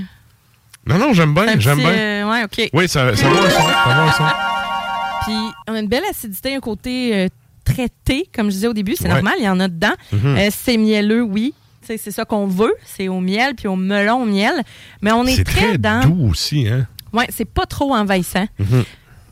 Non, 0.85 0.97
non, 0.97 1.13
j'aime 1.13 1.33
bien, 1.33 1.59
j'aime 1.59 1.77
bien. 1.79 1.89
euh, 1.89 2.29
ouais, 2.31 2.43
ok. 2.43 2.69
Oui, 2.73 2.87
ça, 2.87 3.15
ça 3.15 3.29
va 3.29 3.49
ça 3.51 4.23
va. 4.23 5.19
Puis 5.23 5.33
on 5.67 5.73
a 5.73 5.79
une 5.79 5.87
belle 5.87 6.05
acidité, 6.09 6.55
un 6.55 6.59
côté 6.59 7.15
euh, 7.15 7.27
très 7.65 7.89
thé, 8.05 8.27
comme 8.33 8.47
je 8.47 8.55
disais 8.55 8.67
au 8.67 8.73
début, 8.73 8.95
c'est 8.95 9.03
Ouais. 9.07 9.13
normal, 9.15 9.35
il 9.39 9.43
y 9.45 9.49
en 9.49 9.59
a 9.59 9.67
dedans. 9.67 9.93
Mhm. 10.11 10.49
C'est 10.51 10.77
mielleux, 10.77 11.21
oui. 11.23 11.53
C'est 11.97 12.11
ça 12.11 12.25
qu'on 12.25 12.47
veut, 12.47 12.73
c'est 12.85 13.07
au 13.07 13.19
miel 13.19 13.55
puis 13.55 13.67
au 13.67 13.75
melon 13.75 14.23
au 14.23 14.25
miel. 14.25 14.53
Mais 15.01 15.11
on 15.11 15.25
est, 15.25 15.35
C'est 15.35 15.43
très, 15.43 15.67
très 15.69 15.77
dans. 15.77 16.01
doux 16.07 16.29
aussi, 16.29 16.67
hein? 16.67 16.87
Ouais, 17.13 17.27
c'est 17.29 17.45
pas 17.45 17.65
trop 17.65 17.95
envahissant. 17.95 18.47
Mhm. 18.59 18.83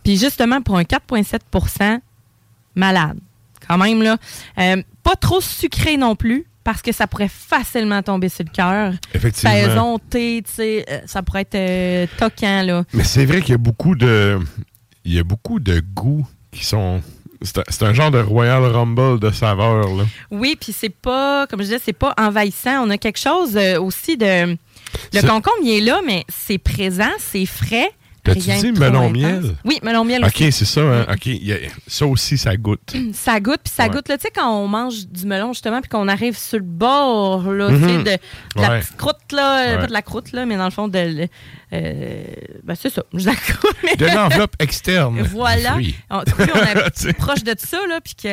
Puis 0.03 0.17
justement, 0.17 0.61
pour 0.61 0.77
un 0.77 0.83
4,7% 0.83 1.99
malade, 2.75 3.19
quand 3.67 3.77
même, 3.77 4.01
là. 4.01 4.17
Euh, 4.59 4.81
pas 5.03 5.15
trop 5.15 5.41
sucré 5.41 5.97
non 5.97 6.15
plus, 6.15 6.45
parce 6.63 6.81
que 6.81 6.91
ça 6.91 7.07
pourrait 7.07 7.29
facilement 7.29 8.01
tomber 8.01 8.29
sur 8.29 8.43
le 8.45 8.51
cœur. 8.51 8.93
Effectivement. 9.13 9.51
Saison, 9.51 9.99
thé, 9.99 10.43
tu 10.45 10.51
sais, 10.53 10.85
euh, 10.89 10.99
ça 11.05 11.21
pourrait 11.23 11.41
être 11.41 11.55
euh, 11.55 12.07
toquant, 12.17 12.61
là. 12.63 12.83
Mais 12.93 13.03
c'est 13.03 13.25
vrai 13.25 13.41
qu'il 13.41 13.51
y 13.51 13.55
a 13.55 13.57
beaucoup 13.57 13.95
de. 13.95 14.39
Il 15.05 15.13
y 15.13 15.19
a 15.19 15.23
beaucoup 15.23 15.59
de 15.59 15.81
goûts 15.93 16.25
qui 16.51 16.65
sont. 16.65 17.01
C'est 17.41 17.83
un, 17.83 17.93
genre 17.93 18.11
de 18.11 18.19
Royal 18.19 18.63
Rumble 18.63 19.19
de 19.19 19.31
saveurs, 19.31 19.95
là. 19.95 20.05
Oui, 20.31 20.57
puis 20.59 20.73
c'est 20.73 20.89
pas, 20.89 21.47
comme 21.47 21.59
je 21.59 21.65
disais, 21.65 21.81
c'est 21.83 21.93
pas 21.93 22.13
envahissant. 22.17 22.85
On 22.85 22.89
a 22.89 22.97
quelque 22.97 23.19
chose 23.19 23.55
euh, 23.55 23.79
aussi 23.79 24.17
de. 24.17 24.57
Le 25.13 25.21
concombre, 25.21 25.57
il 25.63 25.77
est 25.77 25.81
là, 25.81 25.99
mais 26.05 26.23
c'est 26.29 26.57
présent, 26.57 27.11
c'est 27.19 27.45
frais. 27.45 27.91
T'as-tu 28.33 28.49
rien 28.51 28.61
dit 28.61 28.71
melon 28.73 29.09
miel? 29.09 29.55
Oui, 29.65 29.79
melon 29.83 30.03
miel 30.03 30.23
OK, 30.23 30.27
aussi. 30.41 30.51
c'est 30.51 30.65
ça, 30.65 30.81
hein? 30.81 31.05
OK. 31.11 31.29
ça 31.87 32.05
aussi, 32.05 32.37
ça 32.37 32.55
goûte. 32.57 32.93
Ça 33.13 33.39
goûte, 33.39 33.59
puis 33.63 33.73
ça 33.73 33.83
Ouais. 33.83 33.89
goûte. 33.89 34.07
là, 34.09 34.17
Tu 34.17 34.23
sais, 34.23 34.31
quand 34.35 34.49
on 34.51 34.67
mange 34.67 35.07
du 35.07 35.25
melon, 35.25 35.53
justement, 35.53 35.81
puis 35.81 35.89
qu'on 35.89 36.07
arrive 36.07 36.37
sur 36.37 36.57
le 36.59 36.63
bord, 36.65 37.43
là, 37.51 37.67
tu 37.69 37.73
Mhm. 37.75 38.03
de, 38.03 38.09
de 38.11 38.17
la 38.55 38.69
Ouais. 38.69 38.79
petite 38.81 38.97
croûte, 38.97 39.31
là. 39.31 39.59
euh, 39.59 39.73
Ouais. 39.75 39.81
Pas 39.81 39.87
de 39.87 39.93
la 39.93 40.01
croûte, 40.01 40.31
là, 40.31 40.45
mais 40.45 40.57
dans 40.57 40.65
le 40.65 40.71
fond, 40.71 40.87
de. 40.87 41.27
euh, 41.73 42.23
ben, 42.63 42.75
c'est 42.75 42.89
ça, 42.89 43.03
croûte. 43.13 43.75
mais- 43.83 43.95
De 43.95 44.05
l'enveloppe 44.05 44.55
externe. 44.59 45.21
Voilà. 45.31 45.75
du 45.75 45.91
fruit. 45.91 45.95
On, 46.09 46.21
tu 46.23 46.31
on 46.37 46.79
est 46.79 46.91
Tu 46.91 47.13
proche 47.13 47.43
de 47.43 47.55
ça, 47.57 47.77
là, 47.87 47.99
puis 48.03 48.15
que. 48.15 48.29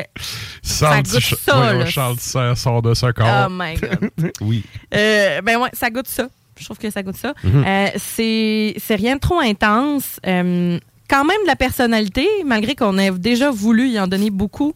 Ça 0.62 1.02
goûte 1.02 1.20
ça, 1.20 1.86
Charles 1.86 2.56
sort 2.56 2.82
de 2.82 2.94
ce 2.94 3.12
corps. 3.12 3.46
Oh 3.48 3.50
my 3.50 3.74
God. 3.76 4.10
oui. 4.40 4.64
Euh, 4.94 5.40
ben 5.42 5.58
ouais, 5.58 5.70
ça 5.72 5.90
goûte 5.90 6.08
ça. 6.08 6.28
Je 6.58 6.64
trouve 6.64 6.78
que 6.78 6.90
ça 6.90 7.02
goûte 7.02 7.16
ça. 7.16 7.34
Mhm. 7.42 7.64
Euh, 7.66 7.86
c'est 7.96 8.74
c'est 8.78 8.94
rien 8.94 9.16
de 9.16 9.20
trop 9.20 9.40
intense. 9.40 10.20
Euh, 10.26 10.78
quand 11.08 11.24
même 11.24 11.36
de 11.42 11.46
la 11.48 11.56
personnalité, 11.56 12.26
malgré 12.46 12.74
qu'on 12.74 12.96
ait 12.98 13.10
déjà 13.10 13.50
voulu 13.50 13.88
y 13.88 14.00
en 14.00 14.06
donner 14.06 14.30
beaucoup 14.30 14.72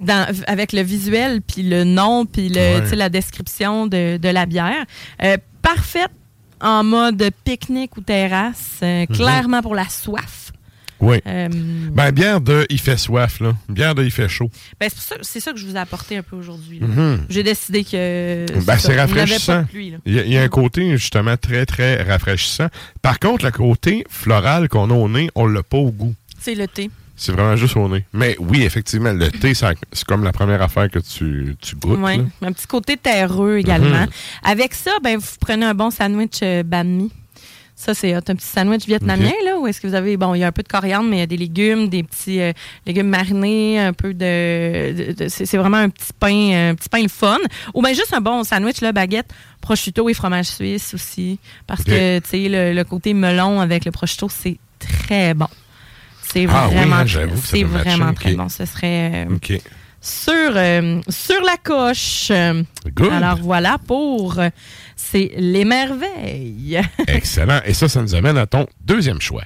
dans- 0.00 0.26
avec 0.46 0.72
le 0.72 0.82
visuel, 0.82 1.40
puis 1.42 1.62
le 1.62 1.84
nom, 1.84 2.24
puis 2.26 2.48
le, 2.48 2.80
Ouais. 2.88 2.96
la 2.96 3.08
description 3.08 3.86
de, 3.86 4.16
de 4.18 4.28
la 4.28 4.46
bière. 4.46 4.84
Euh, 5.22 5.36
parfaite 5.62 6.10
en 6.60 6.84
mode 6.84 7.30
pique-nique 7.44 7.96
ou 7.96 8.00
terrasse. 8.00 8.78
Mhm. 8.82 9.06
Clairement 9.08 9.62
pour 9.62 9.74
la 9.74 9.88
soif. 9.88 10.47
Oui. 11.00 11.18
Euh, 11.26 11.48
Ben, 11.92 12.10
bière 12.10 12.40
de 12.40 12.66
Il 12.70 12.80
fait 12.80 12.96
soif, 12.96 13.40
là. 13.40 13.52
Bière 13.68 13.94
de 13.94 14.02
Il 14.04 14.10
fait 14.10 14.28
chaud. 14.28 14.50
ben, 14.80 14.88
c'est 14.92 15.00
ça- 15.14 15.20
c'est 15.22 15.40
ça 15.40 15.52
que 15.52 15.58
je 15.58 15.66
vous 15.66 15.76
ai 15.76 15.78
apporté 15.78 16.16
un 16.16 16.22
peu 16.22 16.36
aujourd'hui. 16.36 16.80
Mhm. 16.80 17.26
J'ai 17.28 17.42
décidé 17.42 17.84
que. 17.84 18.46
Ben, 18.66 18.78
c'est 18.78 18.98
rafraîchissant. 18.98 19.64
Il 19.74 19.98
y, 20.06 20.18
a, 20.18 20.24
il 20.24 20.32
y 20.32 20.36
a 20.36 20.42
un 20.42 20.48
côté, 20.48 20.90
justement, 20.96 21.36
très, 21.36 21.66
très 21.66 22.02
rafraîchissant. 22.02 22.66
Par 23.02 23.18
contre, 23.18 23.44
le 23.44 23.50
côté 23.52 24.04
floral 24.08 24.68
qu'on 24.68 24.90
a 24.90 24.94
au 24.94 25.08
nez, 25.08 25.30
on 25.34 25.46
l'a 25.46 25.62
pas 25.62 25.78
au 25.78 25.90
goût. 25.92 26.14
C'est 26.40 26.54
le 26.54 26.66
thé. 26.66 26.90
C'est 27.20 27.32
vraiment 27.32 27.56
juste 27.56 27.76
au 27.76 27.88
nez. 27.88 28.04
Mais 28.12 28.36
oui, 28.38 28.62
effectivement, 28.62 29.12
le 29.12 29.28
thé, 29.30 29.52
c'est 29.52 29.66
comme 30.06 30.22
la 30.22 30.30
première 30.32 30.62
affaire 30.62 30.88
que 30.88 31.00
tu, 31.00 31.56
tu 31.60 31.74
goûtes. 31.74 32.00
Là. 32.00 32.16
Un 32.42 32.52
petit 32.52 32.66
côté 32.68 32.96
terreux 32.96 33.58
également. 33.58 34.02
Mhm. 34.02 34.08
Avec 34.44 34.72
ça, 34.74 34.92
ben, 35.02 35.18
vous 35.18 35.26
prenez 35.40 35.66
un 35.66 35.74
bon 35.74 35.90
sandwich 35.90 36.38
euh, 36.42 36.62
banh 36.62 36.84
mi. 36.86 37.10
Ça, 37.80 37.94
c'est 37.94 38.12
hot. 38.16 38.18
un 38.26 38.34
petit 38.34 38.44
sandwich 38.44 38.86
vietnamien, 38.86 39.30
là, 39.44 39.56
où 39.56 39.68
est-ce 39.68 39.80
que 39.80 39.86
vous 39.86 39.94
avez, 39.94 40.16
bon, 40.16 40.34
il 40.34 40.40
y 40.40 40.42
a 40.44 40.48
un 40.48 40.52
peu 40.52 40.64
de 40.64 40.68
coriandre, 40.68 41.08
mais 41.08 41.18
il 41.18 41.20
y 41.20 41.22
a 41.22 41.26
des 41.26 41.36
légumes, 41.36 41.88
des 41.88 42.02
petits 42.02 42.40
euh, 42.40 42.52
légumes 42.86 43.06
marinés, 43.08 43.78
un 43.78 43.92
peu 43.92 44.12
de. 44.14 44.92
de- 44.92 45.12
de- 45.12 45.28
c'est 45.28 45.56
vraiment 45.56 45.76
un 45.76 45.88
petit 45.88 46.12
pain, 46.18 46.70
un 46.70 46.74
petit 46.74 46.88
pain 46.88 47.02
le 47.02 47.08
fun. 47.08 47.38
Ou 47.74 47.80
bien 47.82 47.92
juste 47.92 48.12
un 48.12 48.20
bon 48.20 48.42
sandwich, 48.42 48.80
là, 48.80 48.90
baguette, 48.90 49.30
prosciutto 49.60 50.08
et 50.08 50.14
fromage 50.14 50.46
suisse 50.46 50.92
aussi. 50.92 51.38
Parce 51.68 51.84
que, 51.84 52.18
tu 52.18 52.28
sais, 52.28 52.48
le, 52.48 52.72
le 52.74 52.82
côté 52.84 53.14
melon 53.14 53.60
avec 53.60 53.84
le 53.84 53.92
prosciutto, 53.92 54.28
c'est 54.28 54.58
très 54.80 55.34
bon. 55.34 55.46
C'est 56.22 56.46
Ah 56.50 56.66
oui, 56.68 56.74
vraiment, 56.74 56.96
hein, 56.96 57.04
très- 57.06 57.28
c'est 57.42 57.62
matcher, 57.64 57.90
vraiment 57.90 58.12
très 58.12 58.34
bon. 58.34 58.48
Ce 58.48 58.64
serait. 58.66 59.26
euh, 59.28 59.34
OK. 59.36 59.52
Sur, 60.08 60.32
euh, 60.34 61.00
sur 61.08 61.40
la 61.42 61.56
coche. 61.56 62.32
Good. 62.86 63.12
Alors 63.12 63.38
voilà 63.38 63.78
pour 63.78 64.38
euh, 64.38 64.48
c'est 64.96 65.32
les 65.36 65.64
merveilles. 65.64 66.80
Excellent. 67.06 67.60
Et 67.64 67.74
ça, 67.74 67.88
ça 67.88 68.02
nous 68.02 68.14
amène 68.14 68.38
à 68.38 68.46
ton 68.46 68.66
deuxième 68.84 69.20
choix. 69.20 69.44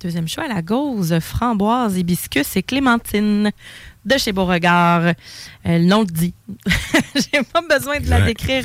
Deuxième 0.00 0.26
choix, 0.26 0.48
la 0.48 0.62
gauze, 0.62 1.16
framboise, 1.20 1.96
hibiscus 1.96 2.56
et 2.56 2.62
clémentine 2.64 3.52
de 4.04 4.18
chez 4.18 4.32
Beauregard. 4.32 5.02
Euh, 5.04 5.12
le 5.64 5.84
nom 5.84 6.00
le 6.00 6.06
dit. 6.06 6.34
J'ai 7.14 7.42
pas 7.44 7.60
besoin 7.60 8.00
de 8.00 8.10
la 8.10 8.22
décrire 8.22 8.64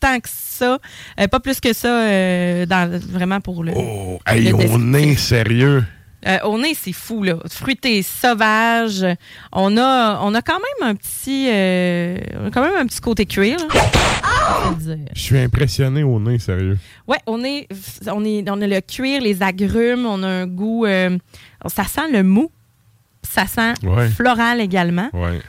tant 0.00 0.20
que 0.20 0.28
ça. 0.30 0.78
Euh, 1.20 1.28
pas 1.28 1.40
plus 1.40 1.60
que 1.60 1.72
ça, 1.72 1.88
euh, 1.88 2.66
dans, 2.66 2.90
vraiment 3.10 3.40
pour 3.40 3.62
le. 3.64 3.72
Oh, 3.76 4.18
hey, 4.26 4.52
on 4.52 4.94
est 4.94 5.16
sérieux. 5.16 5.84
Euh, 6.26 6.38
au 6.44 6.58
nez, 6.58 6.74
c'est 6.74 6.92
fou, 6.92 7.22
là. 7.22 7.36
Fruité, 7.48 8.02
sauvage. 8.02 9.06
On 9.52 9.76
a, 9.76 10.18
on 10.22 10.34
a 10.34 10.42
quand 10.42 10.58
même 10.58 10.90
un 10.90 10.94
petit, 10.96 11.46
euh, 11.50 12.18
on 12.40 12.46
a 12.46 12.50
quand 12.50 12.62
même 12.62 12.74
un 12.76 12.86
petit 12.86 13.00
côté 13.00 13.26
cuir. 13.26 13.58
là. 13.58 13.66
On. 14.70 14.76
Je 15.14 15.20
suis 15.20 15.38
impressionné 15.38 16.02
au 16.02 16.18
nez, 16.18 16.38
sérieux. 16.40 16.78
Ouais, 17.06 17.18
on 17.26 17.44
est, 17.44 17.68
on 18.10 18.24
est, 18.24 18.44
on 18.50 18.60
a 18.60 18.66
le 18.66 18.80
cuir, 18.80 19.20
les 19.20 19.40
agrumes, 19.42 20.04
on 20.04 20.22
a 20.24 20.28
un 20.28 20.46
goût, 20.46 20.84
ça 21.66 21.84
sent 21.84 22.10
le 22.12 22.22
mou, 22.24 22.50
ça 23.22 23.46
sent 23.46 23.74
Ouais. 23.84 24.08
floral 24.08 24.60
également. 24.60 25.10
Ouais. 25.12 25.40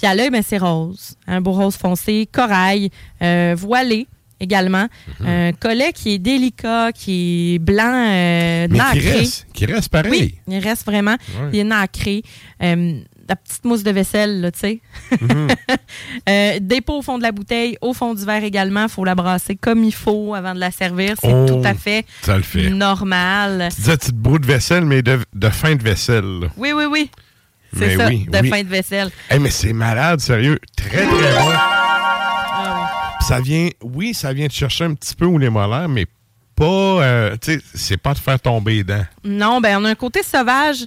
Puis 0.00 0.06
à 0.10 0.14
l'œil, 0.14 0.30
ben, 0.30 0.42
c'est 0.46 0.58
rose, 0.58 1.16
un 1.26 1.40
beau 1.40 1.52
rose 1.52 1.76
foncé, 1.76 2.26
corail, 2.32 2.90
euh, 3.22 3.54
voilé 3.58 4.06
également, 4.42 4.86
Mhm. 5.20 5.26
un 5.26 5.52
collet 5.52 5.92
qui 5.92 6.14
est 6.14 6.18
délicat, 6.18 6.92
qui 6.92 7.56
est 7.56 7.58
blanc, 7.58 7.84
euh, 8.08 8.66
Mais 8.70 8.78
qui 8.78 8.78
nacré. 8.78 9.10
reste, 9.18 9.46
qui 9.52 9.66
reste 9.66 9.90
pareil. 9.90 10.10
Oui, 10.10 10.34
il 10.48 10.58
reste 10.60 10.86
vraiment. 10.86 11.16
Ouais. 11.38 11.50
Il 11.52 11.58
est 11.58 11.64
nacré. 11.64 12.22
Euh, 12.62 13.00
la 13.28 13.36
petite 13.36 13.64
mousse 13.64 13.82
de 13.84 13.90
vaisselle, 13.90 14.40
là, 14.40 14.50
tu 14.50 14.58
sais. 14.60 14.80
Mhm. 15.20 15.48
Euh, 16.28 16.58
dépôt 16.60 16.98
au 16.98 17.02
fond 17.02 17.18
de 17.18 17.22
la 17.22 17.32
bouteille, 17.32 17.76
au 17.80 17.92
fond 17.92 18.14
du 18.14 18.24
verre 18.24 18.42
également. 18.44 18.84
Il 18.84 18.88
faut 18.88 19.04
la 19.04 19.14
brasser 19.14 19.56
comme 19.56 19.84
il 19.84 19.94
faut 19.94 20.34
avant 20.34 20.54
de 20.54 20.60
la 20.60 20.70
servir. 20.70 21.14
C'est 21.20 21.32
Oh, 21.32 21.46
tout 21.46 21.60
à 21.64 21.74
fait 21.74 22.04
Ça 22.22 22.36
le 22.36 22.42
fait. 22.42 22.70
normal. 22.70 23.68
Tu 23.74 23.76
disais 23.82 23.96
petite 23.96 24.16
bout 24.16 24.38
de 24.38 24.46
vaisselle, 24.46 24.84
mais 24.84 25.02
de, 25.02 25.18
de 25.34 25.48
fin 25.50 25.74
de 25.74 25.82
vaisselle. 25.82 26.50
Oui, 26.56 26.72
oui, 26.74 26.84
oui. 26.90 27.10
C'est 27.76 27.96
ça, 27.96 28.08
oui, 28.08 28.26
de 28.30 28.38
oui. 28.38 28.48
fin 28.50 28.62
de 28.62 28.68
vaisselle. 28.68 29.10
Hey, 29.28 29.38
mais 29.38 29.50
c'est 29.50 29.72
malade, 29.72 30.20
sérieux. 30.20 30.58
Très, 30.76 31.06
très 31.06 31.06
bon. 31.06 31.50
Puis 33.18 33.26
Ça 33.26 33.40
vient, 33.40 33.68
oui, 33.82 34.14
ça 34.14 34.32
vient 34.32 34.48
te 34.48 34.52
chercher 34.52 34.84
un 34.84 34.94
petit 34.94 35.14
peu 35.14 35.26
où 35.26 35.38
les 35.38 35.50
molaires, 35.50 35.88
mais 35.88 36.06
pas, 36.56 36.64
euh, 36.64 37.36
tu 37.40 37.52
sais, 37.52 37.60
c'est 37.74 37.96
pas 37.96 38.12
de 38.14 38.18
faire 38.18 38.40
tomber 38.40 38.74
les 38.76 38.84
dents. 38.84 39.04
Non, 39.24 39.60
ben 39.60 39.78
on 39.80 39.84
a 39.84 39.90
un 39.90 39.94
côté 39.94 40.22
sauvage 40.22 40.86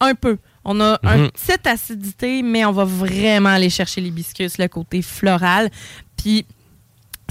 un 0.00 0.14
peu. 0.14 0.36
On 0.64 0.80
a 0.80 0.98
Mhm. 1.02 1.10
une 1.24 1.30
petite 1.30 1.66
acidité, 1.66 2.42
mais 2.42 2.64
on 2.64 2.72
va 2.72 2.84
vraiment 2.84 3.50
aller 3.50 3.70
chercher 3.70 4.00
l'hibiscus, 4.00 4.58
le 4.58 4.66
côté 4.68 5.00
floral. 5.00 5.70
Puis 6.16 6.44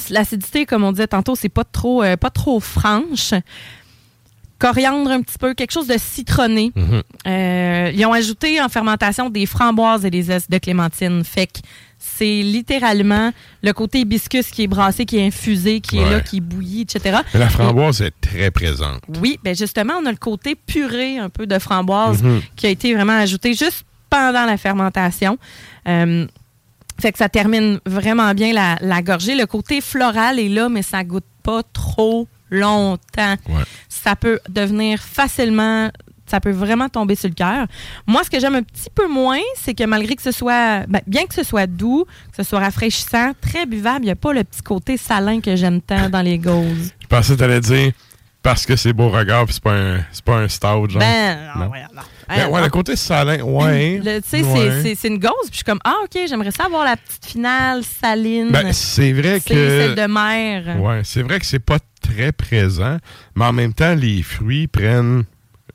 l'acidité, 0.09 0.65
comme 0.65 0.83
on 0.83 0.91
disait 0.91 1.07
tantôt, 1.07 1.35
c'est 1.35 1.49
pas 1.49 1.63
trop, 1.65 2.01
euh, 2.03 2.15
pas 2.17 2.29
trop 2.29 2.59
franche. 2.59 3.33
Coriandre 4.57 5.11
un 5.11 5.21
petit 5.21 5.37
peu, 5.37 5.53
quelque 5.53 5.71
chose 5.71 5.87
de 5.87 5.97
citronné. 5.97 6.71
Mhm. 6.75 7.01
Euh, 7.27 7.91
ils 7.93 8.05
ont 8.05 8.13
ajouté 8.13 8.61
en 8.61 8.69
fermentation 8.69 9.29
des 9.29 9.45
framboises 9.45 10.05
et 10.05 10.09
des 10.09 10.21
zestes 10.23 10.49
de 10.49 10.57
clémentine. 10.57 11.23
Fait 11.25 11.47
que 11.47 11.59
c'est 11.99 12.41
littéralement 12.41 13.31
le 13.63 13.73
côté 13.73 13.99
hibiscus 13.99 14.47
qui 14.51 14.63
est 14.63 14.67
brassé, 14.67 15.05
qui 15.05 15.17
est 15.17 15.25
infusé, 15.27 15.81
qui 15.81 15.97
est 15.97 16.09
là, 16.09 16.21
qui 16.21 16.39
bouillit, 16.39 16.81
etc. 16.81 17.19
Mais 17.33 17.39
la 17.39 17.47
Et- 17.47 17.49
framboise 17.49 18.01
est 18.01 18.13
très 18.21 18.49
présente. 18.51 19.01
oui, 19.21 19.39
ben 19.43 19.55
justement, 19.55 19.93
on 20.01 20.05
a 20.05 20.11
le 20.11 20.17
côté 20.17 20.55
puré 20.55 21.17
un 21.17 21.29
peu 21.29 21.47
de 21.47 21.59
framboise 21.59 22.23
Mhm. 22.23 22.41
qui 22.55 22.67
a 22.67 22.69
été 22.69 22.93
vraiment 22.93 23.17
ajouté 23.17 23.53
juste 23.53 23.83
pendant 24.09 24.45
la 24.45 24.57
fermentation. 24.57 25.37
Euh, 25.87 26.25
fait 27.01 27.11
que 27.11 27.17
ça 27.17 27.27
termine 27.27 27.79
vraiment 27.85 28.33
bien 28.33 28.53
la, 28.53 28.77
la 28.79 29.01
gorgée. 29.01 29.35
Le 29.35 29.45
côté 29.47 29.81
floral 29.81 30.39
est 30.39 30.47
là, 30.47 30.69
mais 30.69 30.81
ça 30.81 31.03
goûte 31.03 31.25
pas 31.43 31.61
trop 31.73 32.27
longtemps. 32.49 33.35
Ouais. 33.49 33.63
Ça 33.89 34.15
peut 34.15 34.39
devenir 34.49 34.99
facilement 34.99 35.89
ça 36.27 36.39
peut 36.39 36.49
vraiment 36.49 36.89
tomber 36.89 37.13
sur 37.15 37.29
le 37.29 37.35
cœur. 37.35 37.67
Moi, 38.07 38.23
ce 38.23 38.31
que 38.31 38.39
j'aime 38.39 38.55
un 38.55 38.63
petit 38.63 38.89
peu 38.93 39.07
moins, 39.07 39.37
c'est 39.61 39.75
que 39.75 39.83
malgré 39.83 40.15
que 40.15 40.23
ce 40.23 40.31
soit, 40.31 40.83
ben, 40.87 40.99
bien 41.05 41.27
que 41.27 41.35
ce 41.35 41.43
soit 41.43 41.67
doux, 41.67 42.05
que 42.31 42.37
ce 42.37 42.49
soit 42.49 42.61
rafraîchissant, 42.61 43.33
très 43.39 43.67
buvable, 43.67 43.99
il 44.01 44.05
n'y 44.05 44.11
a 44.11 44.15
pas 44.15 44.33
le 44.33 44.43
petit 44.43 44.63
côté 44.63 44.97
salin 44.97 45.39
que 45.39 45.55
j'aime 45.55 45.81
tant 45.81 46.09
dans 46.09 46.23
les 46.23 46.39
gauzes. 46.39 46.93
Je 46.99 47.05
pensais 47.07 47.33
que 47.35 47.39
t'allais 47.39 47.61
dire 47.61 47.91
parce 48.41 48.65
que 48.65 48.75
c'est 48.75 48.91
beau 48.91 49.09
regard 49.09 49.45
puis 49.45 49.53
c'est 49.53 49.63
pas 49.63 49.73
un, 49.75 49.99
c'est 50.11 50.25
pas 50.25 50.37
un 50.37 50.47
stout, 50.47 50.89
genre. 50.89 50.99
Ben, 50.99 51.37
non, 51.57 51.65
Non. 51.65 51.71
ouais, 51.71 51.83
non. 51.93 52.01
Ben, 52.27 52.47
ouais, 52.49 52.61
le 52.61 52.69
côté 52.69 52.95
salin, 52.95 53.41
ouais. 53.43 53.99
Tu 54.03 54.03
sais, 54.09 54.21
c'est- 54.23 54.41
ouais. 54.43 54.81
c'est- 54.81 54.95
c'est 54.95 55.07
une 55.07 55.19
gauze, 55.19 55.31
puis 55.43 55.51
je 55.51 55.55
suis 55.57 55.63
comme, 55.63 55.79
ah, 55.83 55.95
OK, 56.03 56.19
j'aimerais 56.27 56.51
ça 56.51 56.65
avoir 56.65 56.83
la 56.83 56.95
petite 56.97 57.25
finale 57.25 57.83
saline. 57.83 58.51
Ben, 58.51 58.71
c'est 58.73 59.13
vrai 59.13 59.39
que. 59.39 59.53
celle 59.53 59.95
de 59.95 60.05
mer. 60.07 60.79
Ouais, 60.81 61.01
c'est 61.03 61.21
vrai 61.21 61.39
que 61.39 61.45
c'est 61.45 61.59
pas 61.59 61.77
très 62.01 62.31
présent, 62.31 62.97
mais 63.35 63.45
en 63.45 63.53
même 63.53 63.73
temps, 63.73 63.95
les 63.95 64.21
fruits 64.23 64.67
prennent 64.67 65.23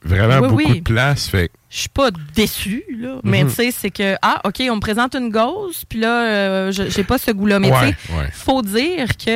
vraiment 0.02 0.40
Oui, 0.40 0.48
beaucoup 0.48 0.72
oui. 0.72 0.78
de 0.80 0.84
place. 0.84 1.28
Fait 1.28 1.50
Je 1.72 1.78
suis 1.80 1.88
pas 1.88 2.10
déçue, 2.34 2.82
là. 2.98 3.20
Mais 3.22 3.44
Mhm. 3.44 3.50
tu 3.50 3.54
sais, 3.56 3.70
c'est 3.70 3.90
que, 3.90 4.16
ah, 4.22 4.40
OK, 4.44 4.60
on 4.70 4.74
me 4.76 4.80
présente 4.80 5.14
une 5.14 5.30
gauze, 5.30 5.84
puis 5.88 6.00
là, 6.00 6.24
euh, 6.24 6.72
j'ai 6.72 7.04
pas 7.04 7.16
ce 7.18 7.30
goût-là. 7.30 7.60
Mais 7.60 7.70
Ouais, 7.70 7.92
tu 7.92 7.96
sais, 8.08 8.12
ouais. 8.18 8.28
faut 8.32 8.60
dire 8.62 9.06
que, 9.16 9.28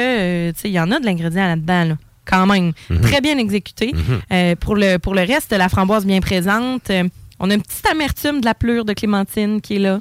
euh, 0.48 0.52
tu 0.52 0.60
sais, 0.62 0.68
il 0.68 0.72
y 0.72 0.80
en 0.80 0.90
a 0.90 0.98
de 0.98 1.04
l'ingrédient 1.06 1.46
là-dedans, 1.46 1.84
là. 1.84 1.94
Quand 2.24 2.46
même. 2.46 2.72
Mhm. 2.90 3.00
Très 3.02 3.20
bien 3.20 3.36
exécuté. 3.38 3.92
Mhm. 3.94 4.20
Euh, 4.32 4.54
pour, 4.56 4.76
le, 4.76 4.98
pour 4.98 5.14
le 5.14 5.22
reste, 5.22 5.52
la 5.52 5.68
framboise 5.68 6.06
bien 6.06 6.20
présente. 6.20 6.88
euh, 6.90 7.04
on 7.38 7.50
a 7.50 7.54
une 7.54 7.62
petite 7.62 7.86
amertume 7.86 8.40
de 8.40 8.44
la 8.46 8.54
pleure 8.54 8.84
de 8.84 8.92
clémentine 8.92 9.60
qui 9.60 9.76
est 9.76 9.78
là. 9.80 10.00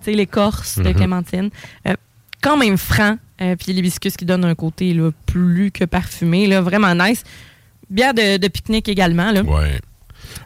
Tu 0.00 0.10
sais, 0.10 0.12
l'écorce 0.16 0.78
de 0.78 0.88
Mhm. 0.88 0.94
clémentine. 0.94 1.50
Euh, 1.88 1.94
quand 2.42 2.56
même 2.56 2.76
franc. 2.78 3.16
Puis 3.58 3.72
l'hibiscus 3.72 4.16
qui 4.16 4.24
donne 4.24 4.44
un 4.44 4.54
côté 4.54 4.94
là, 4.94 5.10
plus 5.26 5.70
que 5.72 5.84
parfumé. 5.84 6.46
Là, 6.46 6.60
vraiment 6.60 6.94
nice. 6.94 7.24
Bière 7.90 8.14
de, 8.14 8.36
de 8.38 8.48
pique-nique 8.48 8.88
également. 8.88 9.32
Là. 9.32 9.42
Ouais. 9.42 9.80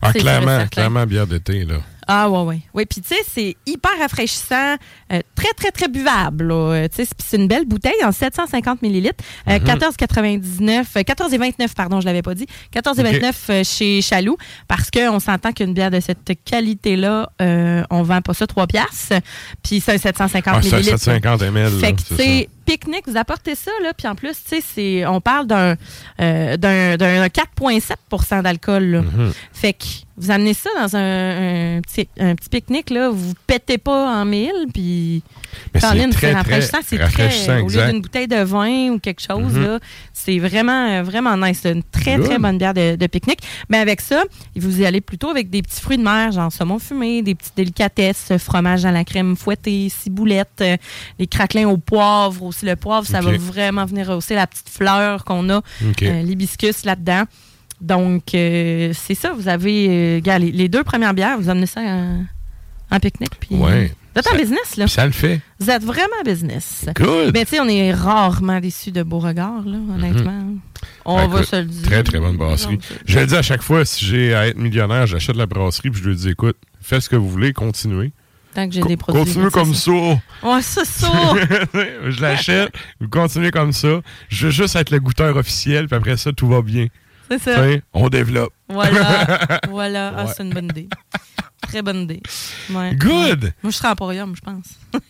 Ah, 0.02 0.12
clairement, 0.12 0.66
clairement 0.68 1.06
bière 1.06 1.26
d'été, 1.26 1.64
là. 1.64 1.76
Ah 2.10 2.28
ouais, 2.30 2.40
ouais. 2.42 2.60
Oui, 2.74 2.86
puis 2.86 3.02
tu 3.02 3.08
sais, 3.14 3.20
c'est 3.30 3.54
hyper 3.66 3.90
rafraîchissant, 4.00 4.76
euh, 5.12 5.20
très, 5.34 5.52
très, 5.56 5.70
très 5.70 5.88
buvable. 5.88 6.48
là. 6.48 6.54
Euh, 6.54 6.88
tu 6.88 7.04
sais, 7.04 7.10
c'est- 7.18 7.36
une 7.36 7.46
belle 7.48 7.66
bouteille 7.66 8.02
en 8.04 8.12
750 8.12 8.80
millilitres. 8.82 9.22
Euh, 9.46 9.58
Mhm. 9.58 9.64
14,99, 9.66 10.96
euh, 10.96 11.02
14,29, 11.02 11.74
pardon, 11.74 12.00
je 12.00 12.06
l'avais 12.06 12.22
pas 12.22 12.34
dit. 12.34 12.46
14,29 12.72 13.50
euh, 13.50 13.62
chez 13.64 14.00
Chaloux, 14.02 14.36
parce 14.66 14.90
qu'on 14.90 15.20
s'entend 15.20 15.52
qu'une 15.52 15.74
bière 15.74 15.90
de 15.90 16.00
cette 16.00 16.32
qualité-là, 16.44 17.30
euh, 17.42 17.82
on 17.90 18.02
vend 18.02 18.20
pas 18.22 18.34
ça 18.34 18.46
3 18.46 18.66
piastres. 18.66 19.14
Puis 19.62 19.82
un 19.86 19.98
750 19.98 20.54
Ah, 20.56 20.60
millilitres. 20.60 20.98
750 20.98 21.42
ml. 21.42 21.72
Fait 21.78 21.92
là, 21.92 21.92
que, 21.92 22.48
pique-nique, 22.68 23.04
vous 23.08 23.16
apportez 23.16 23.54
ça, 23.54 23.70
là, 23.82 23.92
puis 23.94 24.06
en 24.06 24.14
plus, 24.14 24.32
tu 24.32 24.56
sais, 24.56 24.60
c'est- 24.60 25.06
on 25.06 25.20
parle 25.20 25.46
d'un 25.46 25.74
euh, 26.20 26.56
d'un 26.56 26.96
d'un 26.96 27.28
4,7% 27.28 28.42
d'alcool. 28.42 29.02
Mhm. 29.02 29.32
Fait 29.52 29.72
que 29.72 29.84
vous 30.16 30.30
amenez 30.30 30.54
ça 30.54 30.68
dans 30.80 30.96
un, 30.96 31.76
un 31.76 31.80
petit, 31.80 32.08
un 32.18 32.34
petit 32.34 32.48
pique-nique, 32.48 32.90
là, 32.90 33.08
vous 33.10 33.34
pétez 33.46 33.78
pas 33.78 34.20
en 34.20 34.24
mille, 34.24 34.66
puis 34.74 35.22
Mais 35.72 35.80
c'est 35.80 35.86
c'est 36.90 36.98
très 36.98 37.04
rafraîchissant, 37.04 37.60
au 37.60 37.68
lieu 37.68 37.86
d'une 37.92 38.00
bouteille 38.02 38.26
de 38.28 38.42
vin 38.42 38.90
ou 38.90 38.98
quelque 38.98 39.20
chose, 39.22 39.54
Mhm. 39.54 39.62
là, 39.64 39.78
c'est 40.28 40.38
vraiment, 40.38 40.88
euh, 40.90 41.02
vraiment 41.02 41.36
nice. 41.38 41.60
C'est 41.62 41.72
une 41.72 41.82
très, 41.82 42.16
Good. 42.16 42.26
très 42.26 42.38
bonne 42.38 42.58
bière 42.58 42.74
de, 42.74 42.96
de 42.96 43.06
pique-nique. 43.06 43.40
Mais 43.70 43.78
avec 43.78 44.02
ça, 44.02 44.24
vous 44.56 44.82
y 44.82 44.84
allez 44.84 45.00
plutôt 45.00 45.30
avec 45.30 45.48
des 45.48 45.62
petits 45.62 45.80
fruits 45.80 45.96
de 45.96 46.02
mer, 46.02 46.32
genre 46.32 46.52
saumon 46.52 46.78
fumé, 46.78 47.22
des 47.22 47.34
petites 47.34 47.56
délicatesses, 47.56 48.36
fromage 48.36 48.84
à 48.84 48.92
la 48.92 49.04
crème 49.04 49.36
fouettée, 49.36 49.88
ciboulette, 49.88 50.60
euh, 50.60 50.76
des 51.18 51.26
craquelins 51.26 51.66
au 51.66 51.78
poivre, 51.78 52.42
au 52.42 52.48
aussi 52.48 52.66
le 52.66 52.76
poivre. 52.76 53.06
Ça 53.06 53.20
va 53.20 53.32
vraiment 53.38 53.86
venir 53.86 54.08
rehausser 54.08 54.34
la 54.34 54.46
petite 54.46 54.68
fleur 54.68 55.24
qu'on 55.24 55.48
a, 55.48 55.62
euh, 56.02 56.22
l'hibiscus 56.22 56.84
là-dedans. 56.84 57.22
Donc, 57.80 58.34
euh, 58.34 58.92
c'est 58.92 59.14
ça. 59.14 59.32
Vous 59.32 59.48
avez, 59.48 60.20
les, 60.20 60.38
les 60.52 60.68
deux 60.68 60.84
premières 60.84 61.14
bières, 61.14 61.38
vous 61.38 61.48
amenez 61.48 61.66
ça 61.66 61.80
en, 61.80 62.24
en 62.90 62.98
pique-nique. 63.00 63.38
Puis, 63.40 63.54
Ouais. 63.56 63.92
Vous 64.14 64.20
êtes 64.20 64.32
en 64.32 64.36
business, 64.36 64.76
là. 64.76 64.88
Ça 64.88 65.06
le 65.06 65.12
fait. 65.12 65.40
Vous 65.60 65.70
êtes 65.70 65.84
vraiment 65.84 66.22
business. 66.24 66.86
Good. 66.96 67.30
Mais 67.34 67.44
tu 67.44 67.50
sais, 67.52 67.60
on 67.60 67.68
est 67.68 67.92
rarement 67.92 68.58
déçus 68.58 68.90
de 68.90 69.02
Beauregard, 69.04 69.62
là, 69.64 69.78
honnêtement. 69.94 70.44
On 71.04 71.16
Ben, 71.16 71.28
va 71.28 71.42
se 71.44 71.54
le 71.56 71.64
dire. 71.66 71.82
Très, 71.88 72.02
très 72.02 72.18
bonne 72.18 72.36
brasserie. 72.36 72.78
Je 73.06 73.18
le 73.20 73.26
dis 73.26 73.36
à 73.36 73.42
chaque 73.42 73.62
fois, 73.62 73.84
si 73.84 74.04
j'ai 74.04 74.34
à 74.34 74.48
être 74.48 74.56
millionnaire, 74.58 75.06
j'achète 75.06 75.36
la 75.36 75.46
brasserie 75.46 75.90
puis 75.90 76.02
je 76.02 76.08
lui 76.08 76.16
dis, 76.16 76.30
écoute, 76.30 76.56
faites 76.80 77.02
ce 77.02 77.08
que 77.08 77.14
vous 77.16 77.28
voulez, 77.28 77.52
continuez. 77.52 78.10
Tant 78.54 78.66
que 78.68 78.74
j'ai 78.74 78.82
des 78.82 78.96
produits. 78.96 79.22
continuez 79.22 79.50
comme 79.50 79.74
ça. 79.74 79.92
ça. 79.92 80.48
Ouais, 80.48 80.62
c'est 80.62 80.84
ça. 80.86 81.12
je 82.08 82.20
l'achète, 82.20 82.72
vous 83.00 83.08
continuez 83.08 83.50
comme 83.52 83.72
ça. 83.72 84.00
Je 84.30 84.46
veux 84.46 84.52
juste 84.52 84.74
être 84.74 84.90
le 84.90 84.98
goûteur 84.98 85.36
officiel, 85.36 85.86
puis 85.86 85.96
après 85.96 86.16
ça, 86.16 86.32
tout 86.32 86.48
va 86.48 86.60
bien. 86.62 86.86
c'est 87.30 87.38
ça. 87.40 87.54
T'sais, 87.54 87.82
on 87.92 88.08
développe. 88.08 88.52
Voilà. 88.68 89.60
voilà. 89.70 90.12
Ah, 90.16 90.24
Ouais. 90.24 90.32
c'est 90.36 90.42
une 90.42 90.54
bonne 90.54 90.64
idée. 90.64 90.88
Très 91.68 91.82
bonne 91.82 92.02
idée. 92.02 92.20
Ouais. 92.70 92.94
Good! 92.96 93.52
Moi, 93.62 93.70
je 93.70 93.76
serais 93.76 93.88
emporium, 93.88 94.34
je 94.34 94.40
pense. 94.40 94.66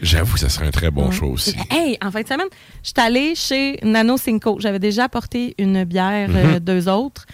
J'avoue 0.00 0.34
que 0.34 0.40
ça 0.40 0.48
serait 0.48 0.66
un 0.66 0.70
très 0.70 0.90
bon 0.90 1.08
Ouais. 1.08 1.14
choix 1.14 1.28
aussi. 1.28 1.56
Hey, 1.70 1.98
en 2.04 2.10
fin 2.10 2.22
de 2.22 2.28
semaine, 2.28 2.46
je 2.84 2.88
suis 2.88 2.94
allée 3.00 3.34
chez 3.34 3.78
Nano 3.82 4.16
Cinco. 4.16 4.58
J'avais 4.60 4.78
déjà 4.78 5.04
apporté 5.04 5.54
une 5.58 5.84
bière, 5.84 6.28
euh, 6.32 6.54
Mhm. 6.54 6.58
deux 6.60 6.88
autres. 6.88 7.26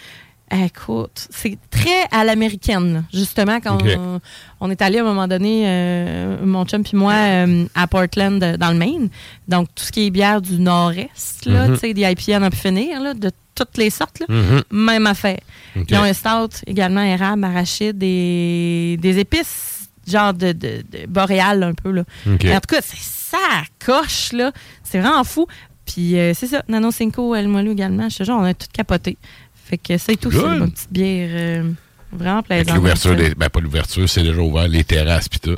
Écoute, 0.53 1.26
c'est 1.30 1.59
très 1.70 2.05
à 2.11 2.22
l'américaine, 2.22 3.05
justement, 3.12 3.59
quand 3.61 3.78
on, 3.99 4.20
on 4.61 4.70
est 4.70 4.82
allé 4.82 4.99
à 4.99 5.01
un 5.01 5.05
moment 5.05 5.26
donné, 5.26 5.64
euh, 5.66 6.45
mon 6.45 6.64
chum 6.64 6.84
puis 6.84 6.97
moi, 6.97 7.14
euh, 7.14 7.64
à 7.74 7.86
Portland, 7.86 8.40
euh, 8.42 8.57
dans 8.57 8.70
le 8.70 8.76
Maine. 8.76 9.09
Donc, 9.49 9.68
tout 9.74 9.84
ce 9.84 9.90
qui 9.90 10.07
est 10.07 10.11
bière 10.11 10.40
du 10.42 10.59
nord-est, 10.61 11.47
là, 11.47 11.66
Mhm. 11.68 11.74
tu 11.74 11.80
sais, 11.80 11.95
des 11.95 12.03
IPA 12.03 12.36
à 12.36 12.40
n'en 12.40 12.51
plus 12.51 12.59
finir, 12.61 13.01
là, 13.01 13.14
de 13.14 13.30
toutes 13.55 13.76
les 13.78 13.90
sortes, 13.90 14.20
là. 14.20 14.26
Mhm. 14.28 14.62
même 14.70 15.07
affaire. 15.07 15.40
Ok. 15.76 15.86
Ils 15.90 15.97
ont 15.97 16.03
un 16.03 16.12
stout, 16.12 16.61
également 16.66 17.03
érable, 17.03 17.42
arachide, 17.45 17.97
des, 17.99 18.99
des 19.01 19.18
épices, 19.18 19.88
genre 20.07 20.34
de, 20.34 20.53
de, 20.53 20.84
de 20.92 21.07
boréal 21.09 21.62
un 21.62 21.72
peu. 21.72 21.90
Là. 21.90 22.05
En 22.26 22.36
tout 22.36 22.47
cas, 22.68 22.80
c'est 22.82 22.99
ça, 23.01 23.38
coche, 23.84 24.32
là. 24.32 24.53
C'est 24.84 25.01
vraiment 25.01 25.24
fou. 25.24 25.47
Puis 25.86 26.18
euh, 26.18 26.32
c'est 26.34 26.47
ça, 26.47 26.62
Nano 26.68 26.90
Cinco, 26.90 27.34
El 27.34 27.47
Molu 27.49 27.72
également. 27.72 28.09
Je 28.09 28.16
te 28.18 28.24
jure, 28.24 28.36
on 28.36 28.45
a 28.45 28.55
tout 28.55 28.66
capoté. 28.72 29.18
Fait 29.64 29.78
que 29.78 29.96
ça 29.98 30.12
et 30.12 30.16
tout, 30.16 30.30
c'est 30.30 30.38
une 30.38 30.70
petite 30.70 30.92
bière 30.92 31.30
euh, 31.32 31.72
vraiment 32.12 32.42
plaisante. 32.42 32.76
l'ouverture, 32.76 33.16
des- 33.16 33.34
ben 33.34 33.48
pas 33.48 33.60
l'ouverture, 33.60 34.08
c'est 34.08 34.22
déjà 34.22 34.40
ouvert, 34.40 34.68
les 34.68 34.84
terrasses 34.84 35.28
pis 35.28 35.40
tout. 35.40 35.56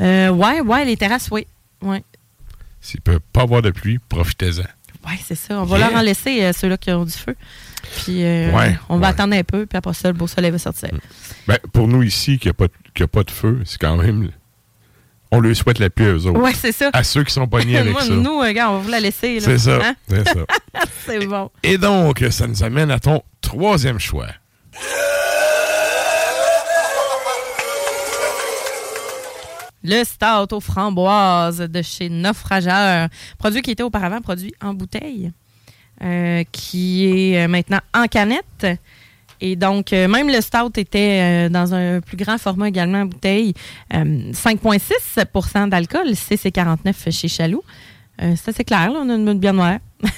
Euh, 0.00 0.30
ouais, 0.30 0.60
ouais, 0.60 0.84
les 0.84 0.96
terrasses, 0.96 1.28
oui. 1.30 1.46
Ouais, 1.82 2.02
S'il 2.80 3.00
peut 3.02 3.20
pas 3.32 3.42
avoir 3.42 3.62
de 3.62 3.70
pluie, 3.70 3.98
profitez-en. 4.08 4.62
ouais 5.08 5.18
c'est 5.22 5.34
ça. 5.34 5.60
On 5.60 5.64
va 5.64 5.78
Yeah. 5.78 5.90
leur 5.90 5.98
en 5.98 6.02
laisser, 6.02 6.42
euh, 6.44 6.52
ceux-là 6.52 6.76
qui 6.78 6.90
ont 6.92 7.04
du 7.04 7.12
feu. 7.12 7.36
Puis 8.04 8.24
euh, 8.24 8.50
Ouais, 8.52 8.76
on 8.88 8.96
va 8.96 9.02
ouais. 9.08 9.12
attendre 9.12 9.34
un 9.36 9.44
peu, 9.44 9.66
puis 9.66 9.76
après 9.76 9.92
ça, 9.92 10.08
le 10.08 10.14
beau 10.14 10.26
soleil 10.26 10.50
va 10.50 10.58
sortir. 10.58 10.88
Ben, 11.46 11.58
pour 11.72 11.86
nous 11.86 12.02
ici, 12.02 12.38
qui 12.38 12.48
n'y 12.48 12.52
a, 12.58 13.04
a, 13.04 13.06
pas 13.06 13.22
de 13.22 13.30
feu, 13.30 13.60
c'est 13.66 13.78
quand 13.78 13.96
même. 13.98 14.30
On 15.34 15.40
lui 15.40 15.56
souhaite 15.56 15.80
la 15.80 15.90
pluie 15.90 16.10
aux 16.10 16.26
autres. 16.26 16.40
Ouais, 16.40 16.52
c'est 16.54 16.70
ça. 16.70 16.90
À 16.92 17.02
ceux 17.02 17.24
qui 17.24 17.32
sont 17.32 17.46
pognés 17.48 17.76
avec 17.78 17.92
Moi, 17.92 18.02
ça. 18.02 18.14
nous, 18.14 18.40
euh, 18.40 18.52
gars, 18.52 18.70
on 18.70 18.74
va 18.74 18.78
vous 18.84 18.90
la 18.90 19.00
laisser. 19.00 19.34
là. 19.40 19.40
C'est 19.40 19.58
ça. 19.58 19.78
Hein? 19.82 19.94
C'est 20.08 20.28
ça. 20.28 20.40
C'est 21.06 21.26
bon. 21.26 21.50
Et 21.64 21.76
donc, 21.76 22.24
ça 22.30 22.46
nous 22.46 22.62
amène 22.62 22.90
à 22.92 23.00
ton 23.00 23.22
troisième 23.40 23.98
choix. 23.98 24.28
Le 29.82 30.02
stout 30.04 30.54
aux 30.54 30.60
framboises 30.60 31.58
de 31.58 31.82
chez 31.82 32.08
Naufrageur. 32.08 33.08
Produit 33.38 33.60
qui 33.60 33.70
était 33.72 33.82
auparavant 33.82 34.20
produit 34.22 34.54
en 34.62 34.72
bouteille, 34.72 35.30
euh, 36.02 36.42
qui 36.52 37.06
est 37.34 37.44
euh, 37.44 37.48
maintenant 37.48 37.80
en 37.92 38.06
canette. 38.06 38.66
Et 39.40 39.56
donc, 39.56 39.92
euh, 39.92 40.08
même 40.08 40.28
le 40.28 40.40
stout 40.40 40.78
était 40.78 41.46
euh, 41.46 41.48
dans 41.48 41.74
un 41.74 42.00
plus 42.00 42.16
grand 42.16 42.38
format 42.38 42.68
également 42.68 43.02
en 43.02 43.06
bouteille. 43.06 43.54
Euh, 43.94 44.32
5,6% 44.32 45.68
d'alcool, 45.68 46.08
CC49 46.12 47.10
chez 47.10 47.28
Chaloux. 47.28 47.62
Euh, 48.22 48.34
c'est 48.36 48.62
clair, 48.64 48.92
là, 48.92 49.00
on 49.02 49.10
a 49.10 49.14
une 49.14 49.38
bière 49.40 49.54
noire. 49.54 49.78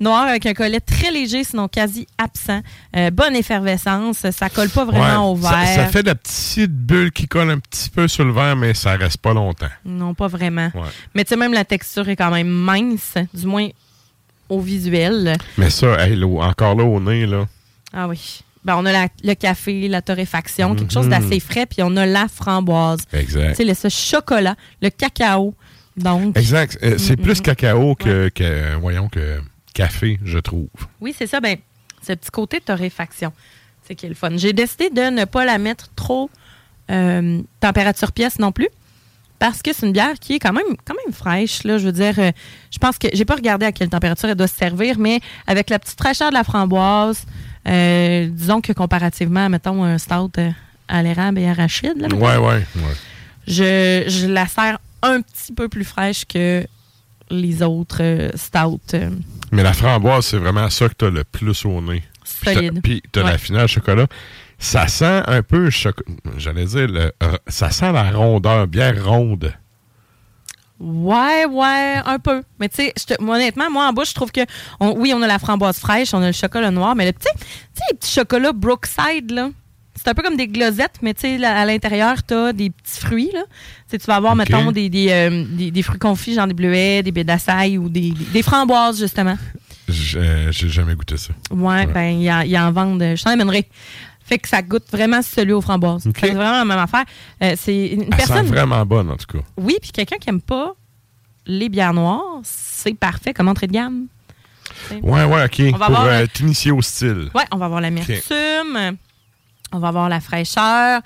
noire 0.00 0.26
avec 0.28 0.46
un 0.46 0.54
collet 0.54 0.78
très 0.78 1.10
léger, 1.10 1.42
sinon 1.42 1.66
quasi 1.66 2.06
absent. 2.18 2.60
Euh, 2.96 3.10
bonne 3.10 3.34
effervescence, 3.34 4.18
ça 4.30 4.48
colle 4.48 4.68
pas 4.70 4.84
vraiment 4.84 5.32
Ouais, 5.32 5.38
au 5.38 5.42
ça- 5.42 5.56
verre. 5.56 5.74
Ça, 5.74 5.86
fait 5.86 6.02
de 6.02 6.08
la 6.08 6.14
petite 6.14 6.70
bulle 6.70 7.10
qui 7.10 7.26
colle 7.26 7.50
un 7.50 7.58
petit 7.58 7.90
peu 7.90 8.06
sur 8.06 8.24
le 8.24 8.32
verre, 8.32 8.54
mais 8.54 8.74
ça 8.74 8.92
reste 8.96 9.16
pas 9.18 9.34
longtemps. 9.34 9.66
Non, 9.84 10.14
pas 10.14 10.28
vraiment. 10.28 10.70
Ouais. 10.74 10.88
Mais 11.14 11.24
tu 11.24 11.30
sais, 11.30 11.36
même 11.36 11.52
la 11.52 11.64
texture 11.64 12.08
est 12.08 12.16
quand 12.16 12.30
même 12.30 12.48
mince, 12.48 13.14
du 13.34 13.46
moins 13.46 13.68
au 14.48 14.60
visuel. 14.60 15.36
Mais 15.58 15.70
ça, 15.70 16.06
hey, 16.06 16.14
là, 16.14 16.26
encore 16.26 16.76
là 16.76 16.84
au 16.84 17.00
nez, 17.00 17.26
là. 17.26 17.46
Ah 17.92 18.08
oui. 18.08 18.40
Ben, 18.64 18.76
on 18.76 18.84
a 18.84 18.92
la- 18.92 19.08
le 19.24 19.34
café, 19.34 19.88
la 19.88 20.02
torréfaction, 20.02 20.74
quelque 20.74 20.92
chose 20.92 21.06
Mhm. 21.06 21.10
d'assez 21.12 21.40
frais, 21.40 21.64
puis 21.66 21.82
on 21.82 21.96
a 21.96 22.04
la 22.06 22.28
framboise. 22.28 23.00
Exact. 23.12 23.50
Tu 23.50 23.54
sais, 23.56 23.64
le 23.64 23.74
ce 23.74 23.88
chocolat, 23.88 24.54
le 24.82 24.90
cacao. 24.90 25.54
Donc, 25.96 26.36
Exact. 26.36 26.78
Euh, 26.82 26.96
c'est 26.98 27.18
Mm, 27.18 27.22
plus 27.22 27.40
cacao 27.40 27.94
que, 27.94 28.28
que, 28.28 28.74
voyons, 28.76 29.08
que 29.08 29.40
café, 29.74 30.18
je 30.24 30.38
trouve. 30.38 30.68
oui, 31.00 31.14
c'est 31.16 31.26
ça. 31.26 31.40
Ben, 31.40 31.56
ce 32.06 32.12
petit 32.12 32.30
côté 32.30 32.60
torréfaction, 32.60 33.32
c'est 33.86 33.94
qui 33.94 34.06
est 34.06 34.10
le 34.10 34.14
fun. 34.14 34.36
J'ai 34.36 34.52
décidé 34.52 34.90
de 34.90 35.02
ne 35.10 35.24
pas 35.24 35.44
la 35.44 35.58
mettre 35.58 35.88
trop 35.94 36.30
euh, 36.90 37.40
température 37.60 38.10
pièce 38.12 38.38
non 38.40 38.50
plus. 38.52 38.68
Parce 39.38 39.62
que 39.62 39.72
c'est 39.72 39.86
une 39.86 39.92
bière 39.92 40.18
qui 40.20 40.34
est 40.34 40.38
quand 40.38 40.52
même, 40.52 40.76
quand 40.84 40.94
même 41.06 41.14
fraîche. 41.14 41.62
Là, 41.64 41.78
je 41.78 41.86
veux 41.86 41.92
dire, 41.92 42.14
euh, 42.18 42.30
je 42.70 42.78
pense 42.78 42.98
que 42.98 43.06
j'ai 43.14 43.24
pas 43.24 43.36
regardé 43.36 43.64
à 43.64 43.72
quelle 43.72 43.88
température 43.88 44.28
elle 44.28 44.34
doit 44.34 44.48
se 44.48 44.56
servir, 44.56 44.98
mais 44.98 45.20
avec 45.46 45.70
la 45.70 45.78
petite 45.78 45.98
fraîcheur 45.98 46.28
de 46.28 46.34
la 46.34 46.44
framboise, 46.44 47.24
euh, 47.68 48.26
disons 48.30 48.60
que 48.60 48.72
comparativement, 48.72 49.48
mettons, 49.48 49.84
un 49.84 49.98
stout 49.98 50.32
euh, 50.38 50.50
à 50.88 51.02
l'érable 51.02 51.38
et 51.38 51.48
arachide, 51.48 51.94
là, 51.96 52.08
Ouais, 52.14 52.36
ouais, 52.36 52.64
ouais. 52.76 52.96
je, 53.46 54.04
je 54.08 54.26
la 54.26 54.46
sers 54.46 54.78
un 55.02 55.20
petit 55.22 55.52
peu 55.52 55.68
plus 55.68 55.84
fraîche 55.84 56.24
que 56.26 56.66
les 57.30 57.62
autres 57.62 58.02
euh, 58.02 58.30
stouts. 58.34 58.80
Mais 59.52 59.62
la 59.62 59.72
framboise, 59.72 60.26
c'est 60.26 60.38
vraiment 60.38 60.68
ça 60.70 60.88
que 60.88 60.94
tu 60.98 61.04
as 61.06 61.10
le 61.10 61.24
plus 61.24 61.64
au 61.64 61.80
nez. 61.80 62.02
Puis 62.24 62.32
t'as- 62.44 62.54
Solide. 62.54 62.80
Puis 62.82 63.02
tu 63.12 63.18
as 63.20 63.24
Ouais. 63.24 63.30
la 63.32 63.38
finale 63.38 63.68
chocolat. 63.68 64.06
Ça 64.58 64.88
sent 64.88 65.22
un 65.26 65.42
peu, 65.42 65.70
j'allais 66.36 66.66
dire, 66.66 66.86
le- 66.88 67.12
ça 67.48 67.70
sent 67.70 67.92
la 67.92 68.10
rondeur, 68.10 68.66
bien 68.66 68.94
ronde. 69.02 69.52
Ouais, 70.80 71.44
ouais, 71.44 71.96
un 72.06 72.18
peu. 72.18 72.42
Mais 72.58 72.68
tu 72.70 72.76
sais, 72.76 72.94
honnêtement, 73.20 73.70
moi 73.70 73.86
en 73.86 73.92
bouche, 73.92 74.08
je 74.10 74.14
trouve 74.14 74.32
que 74.32 74.40
on- 74.80 74.94
oui, 74.96 75.12
on 75.14 75.20
a 75.20 75.26
la 75.26 75.38
framboise 75.38 75.78
fraîche, 75.78 76.14
on 76.14 76.22
a 76.22 76.26
le 76.28 76.32
chocolat 76.32 76.70
noir, 76.70 76.96
mais 76.96 77.04
le 77.06 77.12
petit, 77.12 77.28
tu 77.36 77.44
sais, 77.74 77.82
les 77.90 77.96
petits 77.98 78.12
chocolats 78.12 78.52
Brookside 78.52 79.30
là, 79.30 79.50
c'est 79.94 80.08
un 80.08 80.14
peu 80.14 80.22
comme 80.22 80.36
des 80.38 80.48
glosettes, 80.48 80.96
mais 81.02 81.12
tu 81.12 81.20
sais, 81.38 81.44
à 81.44 81.66
l'intérieur, 81.66 82.22
t'as 82.22 82.54
des 82.54 82.70
petits 82.70 83.00
fruits 83.00 83.30
là. 83.34 83.42
Tu 83.90 83.98
tu 83.98 84.06
vas 84.06 84.16
avoir 84.16 84.34
mettons 84.34 84.72
des, 84.72 84.88
des, 84.88 85.08
euh, 85.10 85.44
des, 85.50 85.70
des 85.70 85.82
fruits 85.82 85.98
confits, 85.98 86.32
genre 86.34 86.46
des 86.46 86.54
bleuets, 86.54 87.02
des 87.02 87.12
baies 87.12 87.24
d'açaï 87.24 87.76
ou 87.76 87.90
des, 87.90 88.12
des, 88.32 88.42
framboises 88.42 88.98
justement. 89.00 89.36
Euh, 90.16 90.50
J'ai 90.52 90.68
jamais 90.68 90.94
goûté 90.94 91.16
ça. 91.18 91.32
Ouais, 91.50 91.80
Ouais. 91.80 91.86
ben 91.86 92.10
il 92.20 92.22
y, 92.22 92.58
en- 92.58 92.72
vendent. 92.72 93.02
Je 93.16 93.22
t'en 93.22 93.30
amènerai. 93.30 93.68
Fait 94.30 94.38
que 94.38 94.48
ça 94.48 94.62
goûte 94.62 94.84
vraiment 94.92 95.22
celui 95.22 95.52
aux 95.52 95.60
framboises. 95.60 96.04
C'est 96.04 96.30
vraiment 96.30 96.52
la 96.52 96.64
même 96.64 96.78
affaire. 96.78 97.04
Euh, 97.42 97.54
c'est 97.58 97.88
une 97.88 98.02
Elle 98.02 98.10
personne. 98.10 98.46
sent 98.46 98.52
vraiment 98.52 98.86
bonne, 98.86 99.10
en 99.10 99.16
tout 99.16 99.26
cas. 99.26 99.44
Oui, 99.56 99.74
puis 99.82 99.90
quelqu'un 99.90 100.18
qui 100.18 100.28
aime 100.28 100.40
pas 100.40 100.74
les 101.46 101.68
bières 101.68 101.92
noires, 101.92 102.38
c'est 102.44 102.94
parfait 102.94 103.34
comme 103.34 103.48
entrée 103.48 103.66
de 103.66 103.72
gamme. 103.72 104.06
Ouais, 105.02 105.24
ouais, 105.24 105.44
OK. 105.46 105.62
On 105.74 105.76
va 105.78 105.86
Pour 105.86 105.96
avoir 105.98 106.04
euh, 106.04 106.26
t'initier 106.32 106.70
au 106.70 106.80
style. 106.80 107.28
Ouais, 107.34 107.42
on 107.50 107.56
va 107.56 107.64
avoir 107.66 107.80
l'amertume, 107.80 108.96
on 109.72 109.78
va 109.80 109.88
avoir 109.88 110.08
la 110.08 110.20
fraîcheur, 110.20 111.00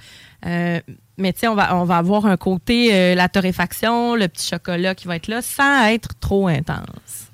euh, 0.44 0.80
mais 1.16 1.32
tu 1.32 1.40
sais, 1.40 1.48
on 1.48 1.54
va, 1.54 1.74
on 1.76 1.84
va 1.84 1.96
avoir 1.96 2.26
un 2.26 2.36
côté, 2.36 2.94
euh, 2.94 3.14
la 3.14 3.30
torréfaction, 3.30 4.16
le 4.16 4.28
petit 4.28 4.46
chocolat 4.46 4.94
qui 4.94 5.06
va 5.06 5.16
être 5.16 5.28
là, 5.28 5.40
sans 5.40 5.86
être 5.86 6.10
trop 6.20 6.46
intense. 6.48 7.30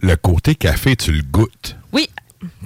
Le 0.00 0.16
côté 0.16 0.54
café, 0.54 0.96
tu 0.96 1.12
le 1.12 1.22
goûtes? 1.22 1.76
Oui, 1.92 2.08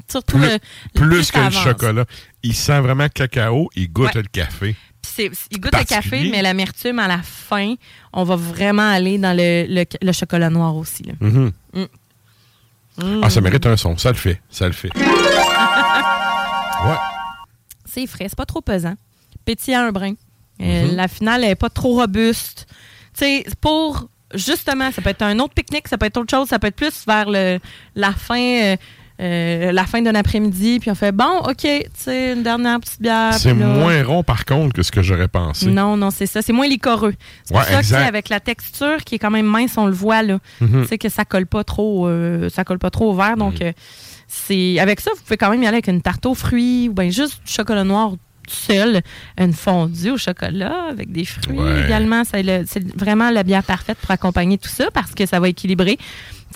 surtout 0.08 0.38
Plus, 0.38 0.48
le, 0.48 0.58
plus 0.94 1.24
ça 1.24 1.32
que 1.32 1.44
le 1.46 1.50
chocolat. 1.50 2.04
Il 2.42 2.54
sent 2.54 2.80
vraiment 2.80 3.08
cacao, 3.08 3.68
il 3.76 3.92
goûte 3.92 4.14
Ouais. 4.14 4.22
le 4.22 4.28
café. 4.28 4.76
Puis 5.02 5.30
il 5.50 5.60
goûte 5.60 5.76
le 5.76 5.84
café, 5.84 6.30
mais 6.30 6.42
l'amertume 6.42 6.98
à 6.98 7.08
la 7.08 7.18
fin, 7.22 7.74
on 8.12 8.24
va 8.24 8.36
vraiment 8.36 8.90
aller 8.90 9.18
dans 9.18 9.36
le, 9.36 9.66
le- 9.68 9.84
le 10.00 10.12
chocolat 10.12 10.50
noir 10.50 10.74
aussi. 10.76 11.02
là. 11.04 11.12
Mhm. 11.20 11.52
Mm. 11.74 13.20
Ah, 13.22 13.30
ça 13.30 13.40
mérite 13.40 13.64
un 13.66 13.76
son. 13.76 13.96
Ça 13.96 14.10
le 14.10 14.16
fait. 14.16 14.40
Ça 14.50 14.66
le 14.66 14.72
fait. 14.72 14.90
ouais. 14.96 15.04
C'est 17.86 18.06
frais, 18.06 18.26
c'est 18.28 18.36
pas 18.36 18.46
trop 18.46 18.60
pesant. 18.60 18.94
Pétillant 19.44 19.80
un 19.86 19.92
brin. 19.92 20.12
Euh, 20.60 20.86
Mhm. 20.88 20.96
La 20.96 21.08
finale 21.08 21.44
est 21.44 21.54
pas 21.54 21.70
trop 21.70 21.94
robuste. 21.94 22.66
Tu 23.14 23.20
sais, 23.24 23.44
pour 23.60 24.08
justement, 24.34 24.92
ça 24.92 25.02
peut 25.02 25.10
être 25.10 25.22
un 25.22 25.38
autre 25.40 25.54
pique-nique, 25.54 25.88
ça 25.88 25.98
peut 25.98 26.06
être 26.06 26.16
autre 26.18 26.30
chose, 26.30 26.48
ça 26.48 26.58
peut 26.58 26.68
être 26.68 26.76
plus 26.76 27.04
vers 27.06 27.28
le, 27.28 27.58
la 27.96 28.12
fin, 28.12 28.38
euh, 28.40 28.76
euh, 29.20 29.72
la 29.72 29.84
fin 29.84 30.00
d'un 30.00 30.14
après-midi, 30.14 30.80
puis 30.80 30.90
on 30.90 30.94
fait 30.94 31.12
bon, 31.12 31.40
OK, 31.44 31.56
tu 31.58 31.82
sais, 31.94 32.32
une 32.32 32.42
dernière 32.42 32.80
petite 32.80 33.02
bière. 33.02 33.34
C'est 33.34 33.52
moins 33.52 34.02
rond, 34.02 34.22
par 34.22 34.46
contre, 34.46 34.72
que 34.72 34.82
ce 34.82 34.90
que 34.90 35.02
j'aurais 35.02 35.28
pensé. 35.28 35.66
Non, 35.66 35.96
non, 35.96 36.10
c'est 36.10 36.26
ça. 36.26 36.40
C'est 36.40 36.54
moins 36.54 36.66
licoreux. 36.66 37.14
C'est 37.44 37.54
pour 37.54 37.62
ça 37.62 37.82
que, 37.82 37.94
avec 37.94 38.30
la 38.30 38.40
texture 38.40 39.04
qui 39.04 39.16
est 39.16 39.18
quand 39.18 39.30
même 39.30 39.46
mince, 39.46 39.76
on 39.76 39.86
le 39.86 39.92
voit, 39.92 40.22
là. 40.22 40.38
Mhm. 40.60 40.82
Tu 40.82 40.88
sais 40.88 40.98
que 40.98 41.08
ça 41.10 41.24
colle 41.24 41.46
pas 41.46 41.64
trop, 41.64 42.08
euh, 42.08 42.48
ça 42.48 42.64
colle 42.64 42.78
pas 42.78 42.90
trop 42.90 43.10
au 43.10 43.14
verre. 43.14 43.36
Mhm. 43.36 43.38
Donc, 43.38 43.60
euh, 43.60 43.72
c'est 44.26 44.78
avec 44.78 45.00
ça, 45.00 45.10
vous 45.14 45.22
pouvez 45.22 45.36
quand 45.36 45.50
même 45.50 45.62
y 45.62 45.66
aller 45.66 45.76
avec 45.76 45.88
une 45.88 46.00
tarte 46.00 46.24
aux 46.24 46.34
fruits 46.34 46.88
ou 46.88 46.94
bien 46.94 47.10
juste 47.10 47.42
du 47.44 47.52
chocolat 47.52 47.84
noir 47.84 48.12
tout 48.50 48.72
seul, 48.72 49.00
une 49.38 49.52
fondue 49.52 50.10
au 50.10 50.18
chocolat 50.18 50.86
avec 50.90 51.12
des 51.12 51.24
fruits 51.24 51.58
Ouais. 51.58 51.84
également. 51.86 52.22
C'est 52.24 52.96
vraiment 52.98 53.30
la 53.30 53.42
bière 53.42 53.62
parfaite 53.62 53.98
pour 53.98 54.10
accompagner 54.10 54.58
tout 54.58 54.68
ça 54.68 54.90
parce 54.92 55.12
que 55.14 55.24
ça 55.26 55.38
va 55.40 55.48
équilibrer. 55.48 55.98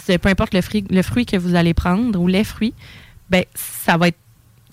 Peu 0.07 0.29
importe 0.29 0.55
le 0.55 0.61
fruit, 0.61 0.85
le 0.91 1.03
fruit 1.03 1.25
que 1.27 1.37
vous 1.37 1.55
allez 1.55 1.73
prendre 1.75 2.19
ou 2.21 2.27
les 2.27 2.45
fruits, 2.45 2.75
ben 3.31 3.45
ça 3.55 3.97
va 3.97 4.09
être 4.09 4.19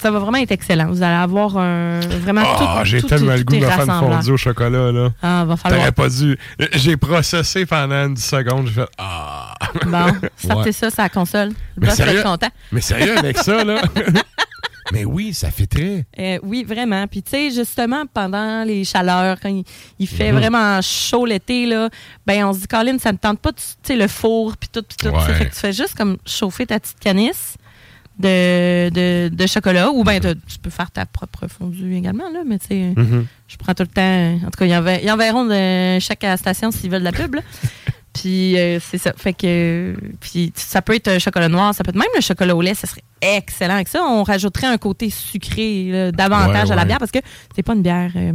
ça 0.01 0.09
va 0.09 0.17
vraiment 0.17 0.39
être 0.39 0.51
excellent. 0.51 0.88
Vous 0.88 1.03
allez 1.03 1.13
avoir 1.13 1.57
un 1.59 1.99
vraiment 1.99 2.41
Ah, 2.43 2.80
tout, 2.80 2.86
j'ai 2.89 3.03
tellement 3.03 3.34
tout 3.34 3.38
le 3.38 3.43
goût 3.43 3.55
de 3.57 3.65
faire 3.67 3.82
une 3.82 3.86
fondue 3.91 4.32
au 4.32 4.38
chocolat, 4.38 4.91
là. 4.91 5.09
Ah, 5.22 5.45
va 5.45 5.55
falloir. 5.57 5.80
T'aurais 5.80 5.91
pas 5.91 6.09
dû. 6.09 6.36
J'ai 6.74 6.97
processé 6.97 7.67
pendant 7.67 8.09
10 8.09 8.19
secondes. 8.19 8.65
J'ai 8.65 8.74
fait 8.82 8.89
Ah. 8.97 9.53
Bon, 9.86 10.07
sortez 10.38 10.69
Ouais. 10.69 10.72
ça 10.72 10.89
sur 10.89 11.03
la 11.03 11.09
console. 11.09 11.49
Le 11.49 11.53
Mais 11.78 11.88
boss 11.89 11.97
va 11.99 12.05
sérieux? 12.05 12.19
être 12.22 12.26
content. 12.26 12.49
Mais 12.72 12.82
sérieux 12.82 13.15
avec 13.15 13.38
ça, 13.38 13.63
là? 13.63 13.80
Mais 14.92 15.06
oui, 15.06 15.34
ça 15.34 15.52
fait 15.52 15.68
très. 15.68 16.06
Euh, 16.20 16.39
oui, 16.44 16.64
vraiment. 16.64 17.08
Puis, 17.08 17.24
tu 17.24 17.32
sais, 17.32 17.52
justement, 17.52 18.04
pendant 18.14 18.64
les 18.64 18.84
chaleurs, 18.84 19.38
quand 19.42 19.50
il, 19.50 19.64
il 20.00 20.08
fait 20.08 20.32
Mhm. 20.32 20.38
vraiment 20.39 20.82
chaud 20.82 21.26
l'été, 21.26 21.66
là, 21.66 21.89
ben, 22.26 22.46
on 22.46 22.54
se 22.54 22.60
dit, 22.60 22.68
Colin, 22.68 22.98
ça 23.00 23.12
ne 23.12 23.18
tente 23.18 23.39
pas, 23.39 23.52
tu 23.54 23.64
sais, 23.84 23.96
le 23.96 24.08
four, 24.08 24.58
puis 24.58 24.70
tout, 24.72 24.84
puis 24.84 24.98
tout. 24.98 25.16
Ouais. 25.16 25.34
Fait 25.34 25.46
que 25.46 25.54
tu 25.54 25.60
fais 25.60 25.74
juste 25.74 25.96
comme 25.96 26.18
chauffer 26.26 26.66
ta 26.66 26.80
petite 26.80 27.00
canisse 27.00 27.56
de, 28.20 28.89
de, 28.89 29.30
de 29.34 29.48
chocolat, 29.48 29.89
ou 29.92 30.04
bien 30.04 30.20
tu 30.20 30.60
peux 30.62 30.70
faire 30.70 30.92
ta 30.92 31.06
propre 31.06 31.48
fondue 31.48 31.96
également, 31.96 32.30
là, 32.30 32.42
mais 32.46 32.60
tu 32.60 32.68
sais, 32.68 32.94
Mhm. 32.96 33.26
je 33.48 33.58
prends 33.58 33.74
tout 33.74 33.84
le 33.84 33.88
temps. 33.88 34.46
En 34.48 34.52
tout 34.52 34.60
cas, 34.60 34.66
ils 34.66 34.76
enver- 34.76 35.00
ils 35.04 35.10
enverront 35.12 35.46
de 35.46 36.00
chaque 36.00 36.26
station 36.38 36.70
s'ils 36.72 36.89
veulent 36.92 37.00
de 37.00 37.06
la 37.06 37.12
pub, 37.14 37.36
là. 37.36 37.42
Puis 38.14 38.57
euh, 38.59 38.80
c'est 38.80 38.97
ça. 38.97 39.14
Fait 39.16 39.34
que 39.34 39.95
puis 40.20 40.51
ça 40.55 40.82
peut 40.82 40.95
être 40.95 41.07
un 41.07 41.20
chocolat 41.20 41.47
noir, 41.47 41.74
ça 41.74 41.84
peut 41.84 41.89
être 41.91 41.95
même 41.95 42.07
le 42.16 42.22
chocolat 42.22 42.55
au 42.55 42.62
lait, 42.62 42.74
ça 42.74 42.86
serait 42.88 43.03
excellent. 43.22 43.76
Avec 43.76 43.88
ça, 43.88 44.03
on 44.03 44.24
rajouterait 44.24 44.68
un 44.68 44.78
côté 44.78 45.09
sucré 45.09 45.89
là, 45.91 46.12
davantage 46.12 46.68
Ouais, 46.68 46.74
à 46.74 46.76
la 46.76 46.82
ouais. 46.82 46.88
bière 46.88 46.97
parce 46.99 47.12
que 47.12 47.20
c'est 47.55 47.64
pas 47.64 47.74
une 47.74 47.82
bière. 47.82 48.12
euh, 48.16 48.34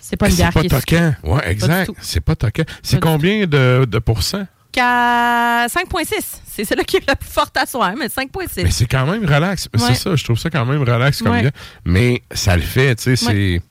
c'est 0.00 0.16
pas 0.16 0.26
une 0.26 0.32
C'est 0.32 0.36
bière 0.38 0.52
pas 0.52 0.60
qui 0.60 0.66
est 0.66 0.70
toquant. 0.70 1.14
Ouais, 1.22 1.50
exact. 1.50 1.90
C'est 2.00 2.20
pas 2.20 2.34
toquant. 2.34 2.64
C'est 2.82 2.98
combien 3.00 3.46
de, 3.46 3.86
de 3.88 3.98
pourcents? 3.98 4.46
qu'à 4.70 5.66
5.6. 5.66 6.40
C'est 6.46 6.64
celle-là 6.64 6.84
qui 6.84 6.98
est 6.98 7.06
la 7.08 7.16
plus 7.16 7.28
forte 7.30 7.56
à 7.56 7.64
soir, 7.66 7.94
mais 7.98 8.06
5.6. 8.08 8.62
Mais 8.64 8.70
c'est 8.70 8.86
quand 8.86 9.06
même 9.06 9.24
relax. 9.24 9.66
Ouais. 9.74 9.80
C'est 9.88 9.94
ça, 9.94 10.14
je 10.14 10.22
trouve 10.24 10.38
ça 10.38 10.50
quand 10.50 10.66
même 10.66 10.82
relax 10.82 11.22
comme 11.22 11.38
bière. 11.40 11.52
Mais 11.86 12.22
ça 12.32 12.54
le 12.56 12.62
fait, 12.62 12.94
tu 12.96 13.04
sais, 13.04 13.16
c'est. 13.16 13.62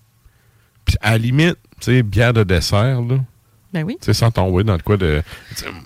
Puis 0.86 0.96
à 1.02 1.12
la 1.12 1.18
limite, 1.20 1.58
tu 1.80 1.92
sais, 1.92 2.02
bière 2.04 2.34
de 2.34 2.44
dessert, 2.44 3.02
là. 3.02 3.18
Ben 3.74 3.84
oui. 3.84 3.98
Tu 4.00 4.06
sais, 4.06 4.14
sans 4.14 4.32
tomber 4.32 4.64
dans 4.64 4.74
le 4.76 4.82
quoi 4.82 4.98
de. 4.98 5.22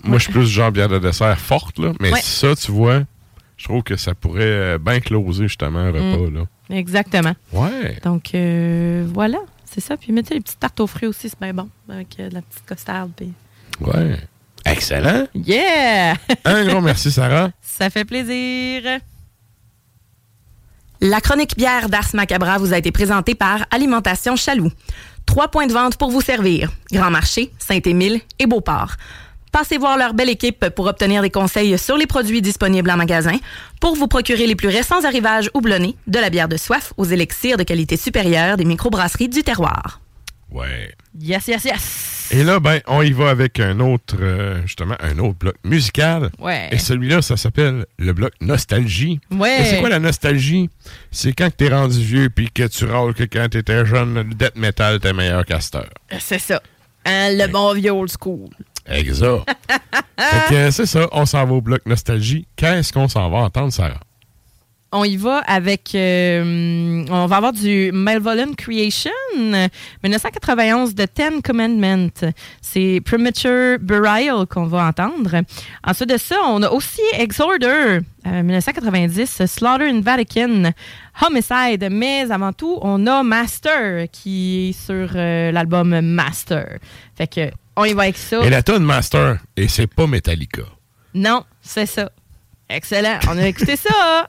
Moi, 0.04 0.18
je 0.18 0.24
suis 0.24 0.32
plus 0.32 0.44
du 0.46 0.52
genre 0.52 0.70
bière 0.70 0.88
de 0.88 0.98
dessert 0.98 1.38
forte, 1.38 1.78
là. 1.78 1.92
Mais 2.00 2.12
Ouais. 2.12 2.20
ça, 2.22 2.54
tu 2.54 2.70
vois, 2.70 3.02
je 3.56 3.64
trouve 3.64 3.82
que 3.82 3.96
ça 3.96 4.14
pourrait 4.14 4.42
euh, 4.44 4.78
bien 4.78 5.00
closer, 5.00 5.44
justement, 5.48 5.80
un 5.80 5.88
repas, 5.90 6.30
Mm. 6.30 6.34
là. 6.34 6.44
Exactement. 6.76 7.34
Ouais. 7.52 7.98
Donc 8.04 8.34
euh, 8.34 9.06
voilà, 9.12 9.38
c'est 9.70 9.80
ça. 9.80 9.96
Puis 9.96 10.12
mettez 10.12 10.34
les 10.34 10.40
petites 10.40 10.60
tartes 10.60 10.80
aux 10.80 10.86
fruits 10.86 11.08
aussi, 11.08 11.28
c'est 11.28 11.40
bien 11.40 11.52
bon. 11.52 11.68
Avec 11.88 12.18
euh, 12.20 12.28
de 12.28 12.34
la 12.34 12.42
petite 12.42 12.64
costarde. 12.66 13.10
puis- 13.16 13.32
Ouais. 13.80 14.16
Excellent. 14.64 15.26
Yeah! 15.34 16.14
Un 16.44 16.64
gros 16.66 16.80
merci, 16.80 17.10
Sarah. 17.10 17.50
Ça 17.60 17.90
fait 17.90 18.04
plaisir. 18.04 19.00
La 21.00 21.20
chronique 21.20 21.56
bière 21.56 21.88
d'Ars 21.88 22.14
Macabra 22.14 22.58
vous 22.58 22.72
a 22.72 22.78
été 22.78 22.92
présentée 22.92 23.34
par 23.34 23.66
Alimentation 23.72 24.36
Chaloux. 24.36 24.70
Trois 25.26 25.48
points 25.48 25.66
de 25.66 25.72
vente 25.72 25.96
pour 25.96 26.10
vous 26.10 26.20
servir. 26.20 26.70
Grand 26.92 27.10
Marché, 27.10 27.52
Saint-Émile 27.58 28.20
et 28.38 28.46
Beauport. 28.46 28.96
Passez 29.50 29.78
voir 29.78 29.98
leur 29.98 30.14
belle 30.14 30.30
équipe 30.30 30.68
pour 30.70 30.86
obtenir 30.86 31.22
des 31.22 31.30
conseils 31.30 31.78
sur 31.78 31.96
les 31.96 32.06
produits 32.06 32.42
disponibles 32.42 32.90
en 32.90 32.96
magasin, 32.96 33.38
pour 33.80 33.94
vous 33.94 34.08
procurer 34.08 34.46
les 34.46 34.56
plus 34.56 34.68
récents 34.68 35.04
arrivages 35.04 35.50
houblonnés, 35.54 35.96
de 36.06 36.18
la 36.18 36.30
bière 36.30 36.48
de 36.48 36.56
soif 36.56 36.92
aux 36.96 37.04
élixirs 37.04 37.56
de 37.56 37.62
qualité 37.62 37.96
supérieure 37.96 38.56
des 38.56 38.64
microbrasseries 38.64 39.28
du 39.28 39.42
terroir. 39.42 40.01
Ouais. 40.52 40.94
Yes, 41.18 41.46
yes, 41.48 41.64
yes. 41.64 42.28
Et 42.30 42.44
là, 42.44 42.60
ben, 42.60 42.80
on 42.86 43.02
y 43.02 43.12
va 43.12 43.30
avec 43.30 43.60
un 43.60 43.80
autre, 43.80 44.16
euh, 44.20 44.62
justement, 44.62 44.94
un 45.00 45.18
autre 45.18 45.38
bloc 45.38 45.54
musical. 45.64 46.30
Ouais. 46.38 46.68
Et 46.70 46.78
celui-là, 46.78 47.20
ça 47.20 47.36
s'appelle 47.36 47.86
le 47.98 48.12
bloc 48.12 48.32
Nostalgie. 48.40 49.20
Ouais. 49.30 49.60
Et 49.60 49.64
c'est 49.64 49.80
quoi 49.80 49.88
la 49.88 49.98
nostalgie? 49.98 50.70
C'est 51.10 51.32
quand 51.32 51.50
t'es 51.54 51.68
rendu 51.68 52.02
vieux 52.02 52.30
puis 52.30 52.50
que 52.50 52.66
tu 52.66 52.84
râles 52.84 53.14
que 53.14 53.24
quand 53.24 53.48
t'étais 53.50 53.84
jeune, 53.84 54.14
le 54.14 54.24
death 54.24 54.56
metal 54.56 54.96
était 54.96 55.12
meilleur 55.12 55.44
qu'Astor. 55.44 55.86
C'est 56.18 56.38
ça. 56.38 56.62
Hein, 57.04 57.30
le 57.32 57.46
bon 57.48 57.74
vieux 57.74 57.92
old 57.92 58.10
school. 58.10 58.48
Exact. 58.86 59.44
fait 60.18 60.54
que 60.54 60.70
c'est 60.70 60.86
ça, 60.86 61.08
on 61.12 61.26
s'en 61.26 61.44
va 61.44 61.52
au 61.52 61.60
bloc 61.60 61.84
Nostalgie. 61.86 62.46
Qu'est-ce 62.56 62.92
qu'on 62.92 63.08
s'en 63.08 63.28
va 63.30 63.38
entendre, 63.38 63.72
Sarah? 63.72 64.00
On 64.94 65.04
y 65.04 65.16
va 65.16 65.38
avec. 65.38 65.94
euh, 65.94 67.04
on 67.08 67.26
va 67.26 67.36
avoir 67.36 67.54
du 67.54 67.90
Malevolent 67.94 68.52
Creation, 68.56 69.10
1991 70.02 70.94
de 70.94 71.06
Ten 71.06 71.40
Commandments. 71.40 72.10
C'est 72.60 73.00
Premature 73.02 73.78
Burial 73.80 74.44
qu'on 74.46 74.66
va 74.66 74.84
entendre. 74.86 75.42
Ensuite 75.82 76.10
de 76.10 76.18
ça, 76.18 76.36
on 76.46 76.62
a 76.62 76.68
aussi 76.68 77.00
Exorder, 77.14 78.00
euh, 78.26 78.42
1990, 78.42 79.46
Slaughter 79.46 79.88
in 79.88 80.00
Vatican, 80.02 80.72
Homicide. 81.22 81.88
Mais 81.90 82.30
avant 82.30 82.52
tout, 82.52 82.78
on 82.82 83.06
a 83.06 83.22
Master 83.22 84.08
qui 84.12 84.68
est 84.68 84.72
sur 84.72 85.08
euh, 85.14 85.52
l'album 85.52 85.98
Master. 86.02 86.78
Fait 87.16 87.26
que, 87.26 87.50
on 87.76 87.84
y 87.86 87.94
va 87.94 88.02
avec 88.02 88.18
ça. 88.18 88.44
Et 88.44 88.50
la 88.50 88.62
tonne 88.62 88.84
Master, 88.84 89.38
et 89.56 89.68
c'est 89.68 89.86
pas 89.86 90.06
Metallica. 90.06 90.62
Non, 91.14 91.44
c'est 91.62 91.86
ça. 91.86 92.10
Excellent. 92.68 93.18
On 93.28 93.36
a 93.36 93.46
écouté 93.46 93.76
ça. 93.76 94.28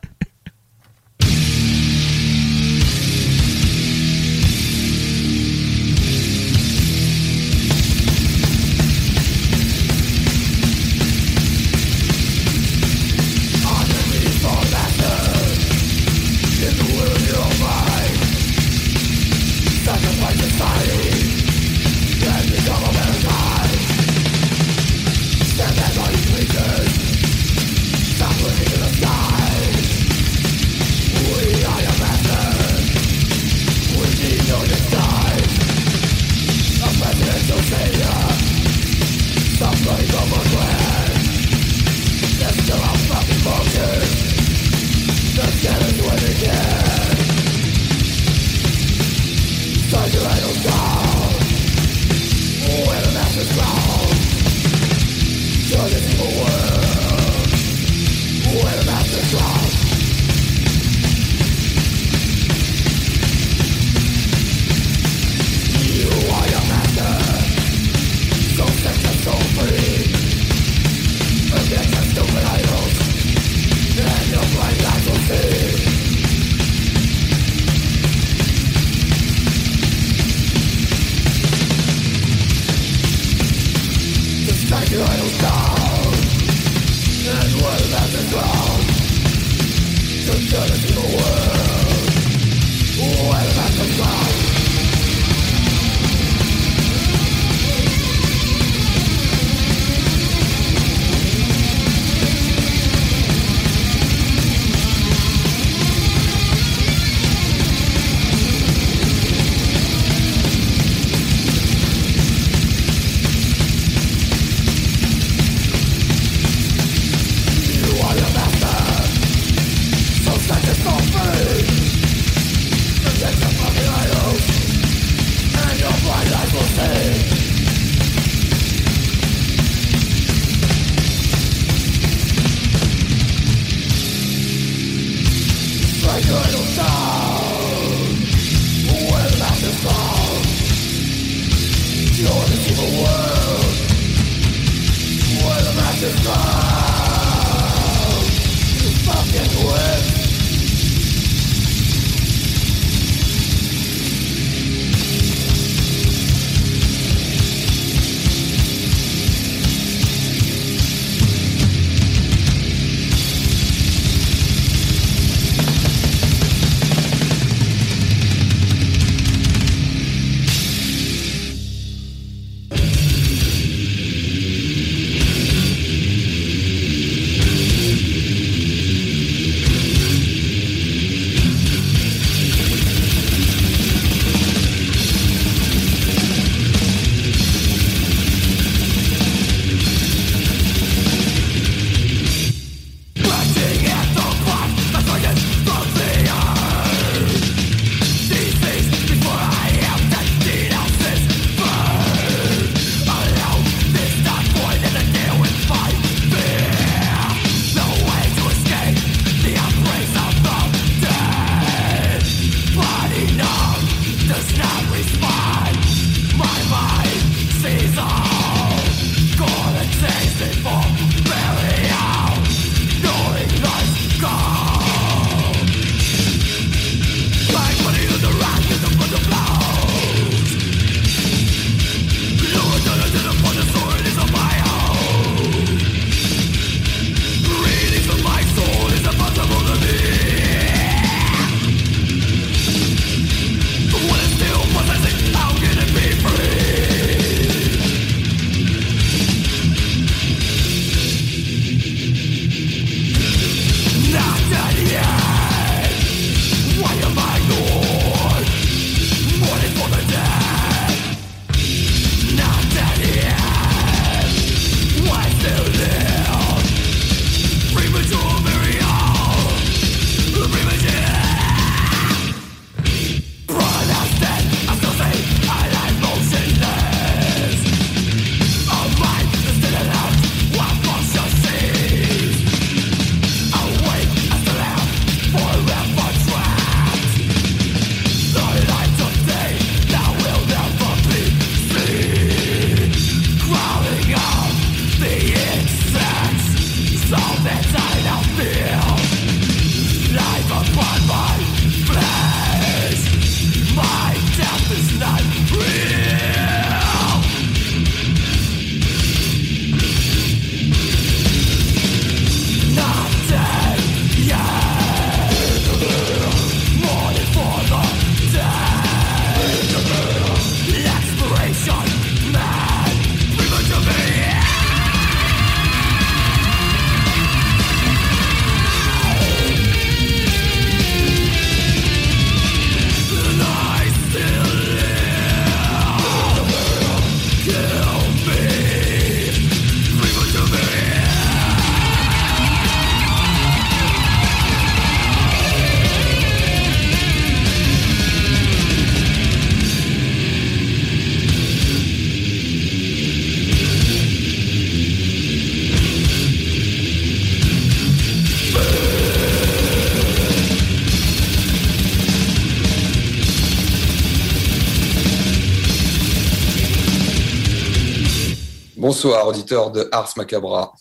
Bonsoir, 369.04 369.28
auditeur 369.28 369.70
de 369.70 369.90
Ars 369.92 370.14
Macabra. 370.16 370.72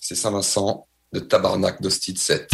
C'est 0.00 0.14
Saint-Vincent 0.14 0.86
de 1.12 1.18
Tabarnak 1.18 1.82
d'Hostide 1.82 2.16
7. 2.16 2.48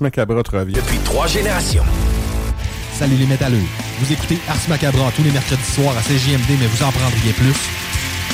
Ars 0.00 0.04
Macabra 0.04 0.42
te 0.42 0.56
revient. 0.56 0.72
Depuis 0.72 0.96
trois 1.04 1.26
générations. 1.26 1.84
Salut 2.98 3.16
les 3.16 3.26
métalleux. 3.26 3.60
Vous 4.00 4.10
écoutez 4.10 4.38
Ars 4.48 4.56
Macabra 4.68 5.12
tous 5.14 5.22
les 5.22 5.30
mercredis 5.30 5.62
soirs 5.74 5.94
à 5.94 6.00
CJMD, 6.00 6.56
mais 6.58 6.66
vous 6.66 6.82
en 6.82 6.90
prendriez 6.90 7.34
plus. 7.34 7.52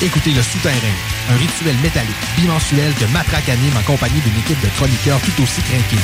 Écoutez 0.01 0.31
Le 0.31 0.41
Souterrain, 0.41 0.95
un 1.29 1.35
rituel 1.35 1.75
métallique 1.83 2.15
bimensuel 2.37 2.93
que 2.93 3.03
Matraque 3.11 3.49
anime 3.49 3.75
en 3.77 3.81
compagnie 3.83 4.21
d'une 4.21 4.39
équipe 4.39 4.61
de 4.61 4.69
chroniqueurs 4.77 5.19
tout 5.19 5.43
aussi 5.43 5.59
craqués. 5.61 6.03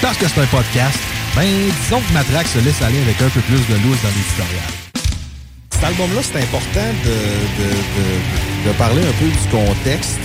Parce 0.00 0.16
que 0.16 0.26
c'est 0.26 0.40
un 0.40 0.46
podcast, 0.46 0.98
ben 1.36 1.44
disons 1.44 2.00
que 2.00 2.12
Matraque 2.14 2.46
se 2.48 2.60
laisse 2.60 2.80
aller 2.80 3.02
avec 3.02 3.20
un 3.20 3.28
peu 3.28 3.40
plus 3.40 3.60
de 3.68 3.74
loose 3.84 4.00
dans 4.00 4.08
l'éditorial. 4.08 4.64
Cet 5.68 5.84
album-là, 5.84 6.20
c'est 6.22 6.40
important 6.40 6.88
de, 7.04 7.12
de, 7.60 7.68
de- 7.68 8.68
de 8.68 8.72
parler 8.78 9.02
un 9.02 9.12
peu 9.20 9.26
du 9.28 9.48
contexte 9.50 10.20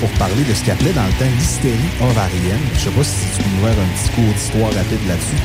pour 0.00 0.08
parler 0.18 0.42
de 0.44 0.54
ce 0.54 0.62
qu'il 0.62 0.72
appelait 0.72 0.92
dans 0.92 1.04
le 1.04 1.12
temps 1.12 1.30
l'hystérie 1.38 1.92
ovarienne. 2.00 2.60
Je 2.74 2.80
sais 2.80 2.90
pas 2.90 3.04
si 3.04 3.26
tu 3.36 3.42
peux 3.42 3.50
nous 3.50 3.66
faire 3.66 3.78
un 3.82 3.88
petit 3.96 4.10
cours 4.14 4.34
d'histoire 4.34 4.72
rapide 4.72 5.06
là-dessus. 5.08 5.42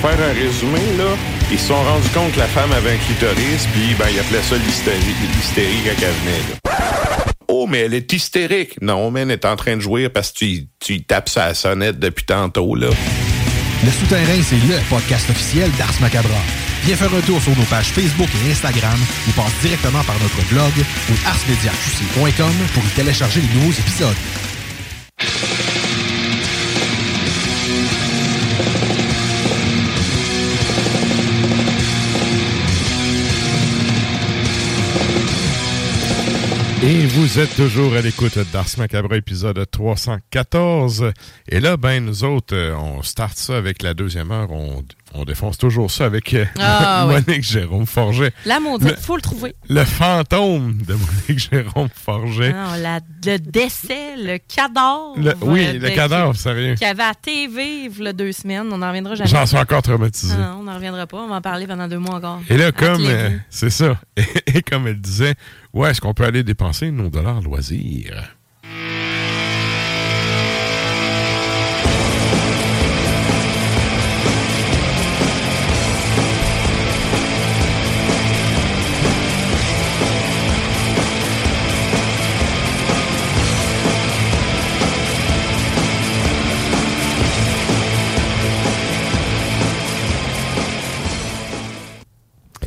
Pour 0.00 0.10
faire 0.10 0.20
un 0.28 0.32
résumé, 0.32 0.80
là, 0.98 1.10
ils 1.50 1.58
se 1.58 1.68
sont 1.68 1.82
rendus 1.82 2.08
compte 2.14 2.32
que 2.32 2.38
la 2.38 2.46
femme 2.46 2.72
avait 2.72 2.92
un 2.92 2.96
clitoris, 2.98 3.66
puis 3.72 3.94
ben, 3.98 4.06
ils 4.12 4.20
appelaient 4.20 4.42
ça 4.42 4.56
l'hystérie, 4.56 5.14
l'hystérie 5.36 5.82
quand 5.84 6.06
elle 6.06 6.14
venait. 6.24 6.44
là. 6.50 6.72
Oh, 7.48 7.66
mais 7.68 7.80
elle 7.80 7.94
est 7.94 8.12
hystérique. 8.12 8.80
Non, 8.80 9.10
mais 9.10 9.20
elle 9.20 9.30
est 9.30 9.44
en 9.44 9.56
train 9.56 9.76
de 9.76 9.82
jouer 9.82 10.08
parce 10.08 10.32
que 10.32 10.38
tu, 10.38 10.66
tu 10.80 11.02
tapes 11.04 11.28
sa 11.28 11.54
sonnette 11.54 11.98
depuis 11.98 12.24
tantôt, 12.24 12.74
là. 12.74 12.88
Le 13.84 13.90
Souterrain, 13.90 14.42
c'est 14.42 14.56
le 14.56 14.78
podcast 14.88 15.28
officiel 15.28 15.70
d'Ars 15.76 16.00
Macabra. 16.00 16.38
Viens 16.84 16.96
faire 16.96 17.14
un 17.14 17.20
tour 17.20 17.40
sur 17.40 17.56
nos 17.56 17.64
pages 17.64 17.92
Facebook 17.92 18.28
et 18.34 18.50
Instagram 18.50 18.98
ou 19.28 19.32
passe 19.32 19.54
directement 19.60 20.02
par 20.02 20.18
notre 20.18 20.42
blog 20.48 20.72
ou 21.10 21.14
arsmediaqc.com 21.26 22.52
pour 22.74 22.84
y 22.84 22.88
télécharger 22.96 23.40
les 23.40 23.54
nouveaux 23.54 23.72
épisodes. 23.72 24.16
Et 36.84 37.06
vous 37.06 37.38
êtes 37.38 37.54
toujours 37.54 37.94
à 37.94 38.00
l'écoute 38.00 38.40
d'Ars 38.52 38.66
Macabre, 38.76 39.14
épisode 39.14 39.64
314. 39.70 41.12
Et 41.48 41.60
là, 41.60 41.76
ben, 41.76 42.04
nous 42.04 42.24
autres, 42.24 42.56
euh, 42.56 42.74
on 42.74 43.02
start 43.02 43.38
ça 43.38 43.56
avec 43.56 43.84
la 43.84 43.94
deuxième 43.94 44.32
heure. 44.32 44.50
On 45.14 45.24
défonce 45.24 45.58
toujours 45.58 45.90
ça 45.90 46.06
avec 46.06 46.32
euh, 46.34 46.44
Ah, 46.58 47.06
ouais. 47.06 47.22
Monique 47.26 47.42
Jérôme 47.44 47.86
Forget. 47.86 48.32
La 48.46 48.60
maudite, 48.60 48.90
Le- 48.90 48.96
faut 48.96 49.16
le 49.16 49.22
trouver. 49.22 49.54
Le 49.68 49.84
fantôme 49.84 50.78
de 50.86 50.94
Monique 50.94 51.48
Jérôme 51.50 51.88
Forget. 51.94 52.52
Non, 52.52 52.74
la- 52.80 53.00
le 53.24 53.38
décès, 53.38 54.16
le 54.16 54.38
cadavre. 54.38 55.14
Le- 55.16 55.34
oui, 55.42 55.64
euh, 55.66 55.72
le 55.74 55.78
de- 55.80 55.88
cadavre, 55.90 56.34
sérieux. 56.34 56.74
Qui 56.74 56.84
avait 56.84 57.02
à 57.02 57.14
TV 57.14 57.84
il 57.86 58.02
y 58.02 58.08
a 58.08 58.12
deux 58.12 58.32
semaines. 58.32 58.68
On 58.72 58.78
n'en 58.78 58.88
reviendra 58.88 59.14
jamais. 59.14 59.28
J'en 59.30 59.46
suis 59.46 59.56
encore 59.58 59.82
traumatisé. 59.82 60.34
Ah 60.36 60.52
non, 60.54 60.60
on 60.60 60.62
n'en 60.64 60.74
reviendra 60.74 61.06
pas. 61.06 61.18
On 61.18 61.28
va 61.28 61.36
en 61.36 61.40
parler 61.40 61.66
pendant 61.66 61.88
deux 61.88 61.98
mois 61.98 62.16
encore. 62.16 62.40
Et 62.48 62.56
là, 62.56 62.72
comme, 62.72 63.04
euh, 63.04 63.30
c'est 63.50 63.70
ça. 63.70 64.00
Et, 64.16 64.58
et 64.58 64.62
comme 64.62 64.86
elle 64.86 65.00
disait, 65.00 65.34
ouais, 65.72 65.90
est-ce 65.90 66.00
qu'on 66.00 66.14
peut 66.14 66.24
aller 66.24 66.42
dépenser 66.42 66.90
nos 66.90 67.08
dollars 67.08 67.40
loisirs? 67.40 68.36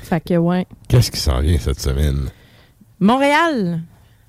Fait 0.07 0.21
que, 0.23 0.35
ouais. 0.35 0.65
Qu'est-ce 0.87 1.09
qui 1.11 1.19
s'en 1.19 1.39
vient 1.41 1.57
cette 1.59 1.79
semaine? 1.79 2.29
Montréal, 2.99 3.81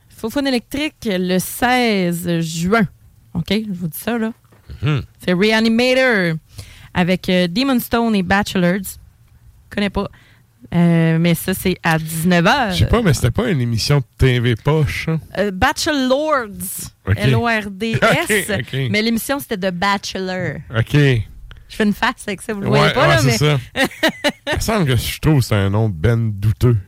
Fofone 0.09 0.47
électrique 0.47 0.95
le 1.07 1.39
16 1.39 2.41
juin. 2.41 2.87
OK, 3.35 3.51
je 3.51 3.73
vous 3.73 3.89
dis 3.89 3.99
ça, 3.99 4.17
là. 4.19 4.33
Mhm. 4.83 5.03
C'est 5.25 5.33
Reanimator 5.35 6.37
avec 6.95 7.29
euh, 7.29 7.47
Demon 7.49 7.79
Stone 7.79 8.15
et 8.15 8.23
Bachelors. 8.23 8.81
Je 9.71 9.75
connais 9.75 9.91
pas. 9.91 10.09
Euh, 10.75 11.19
mais 11.21 11.35
ça, 11.35 11.55
c'est 11.55 11.77
à 11.83 11.99
19h. 11.99 12.73
Je 12.73 12.79
sais 12.79 12.87
pas, 12.87 13.03
mais 13.03 13.15
c'était 13.15 13.31
pas 13.31 13.49
une 13.51 13.61
émission 13.61 13.99
de 13.99 14.05
TV 14.19 14.57
poche. 14.57 15.09
hein? 15.09 15.21
Euh, 15.39 15.51
Bachelords. 15.53 16.91
Ok. 17.07 17.15
L-O-R-D-S. 17.19 18.51
Mais 18.91 19.01
l'émission, 19.03 19.39
c'était 19.39 19.57
de 19.59 19.71
Bachelor. 19.71 20.57
OK. 20.77 20.97
Je 21.77 21.83
fais 21.83 21.89
une 21.89 21.93
face 21.93 22.25
avec 22.27 22.41
ça, 22.41 22.55
vous 22.55 22.61
le 22.63 22.69
Ouais, 22.69 22.79
voyez 22.79 22.95
pas, 22.95 23.03
ouais, 23.09 23.17
là, 23.17 23.23
mais. 23.23 23.37
ça. 23.37 23.59
Il 24.51 24.55
me 24.57 24.61
semble 24.61 24.87
que 24.87 24.97
je 24.97 25.21
trouve 25.21 25.41
que 25.41 25.45
c'est 25.45 25.55
un 25.57 25.69
nom 25.69 25.91
ben 25.91 26.31
douteux. 26.33 26.79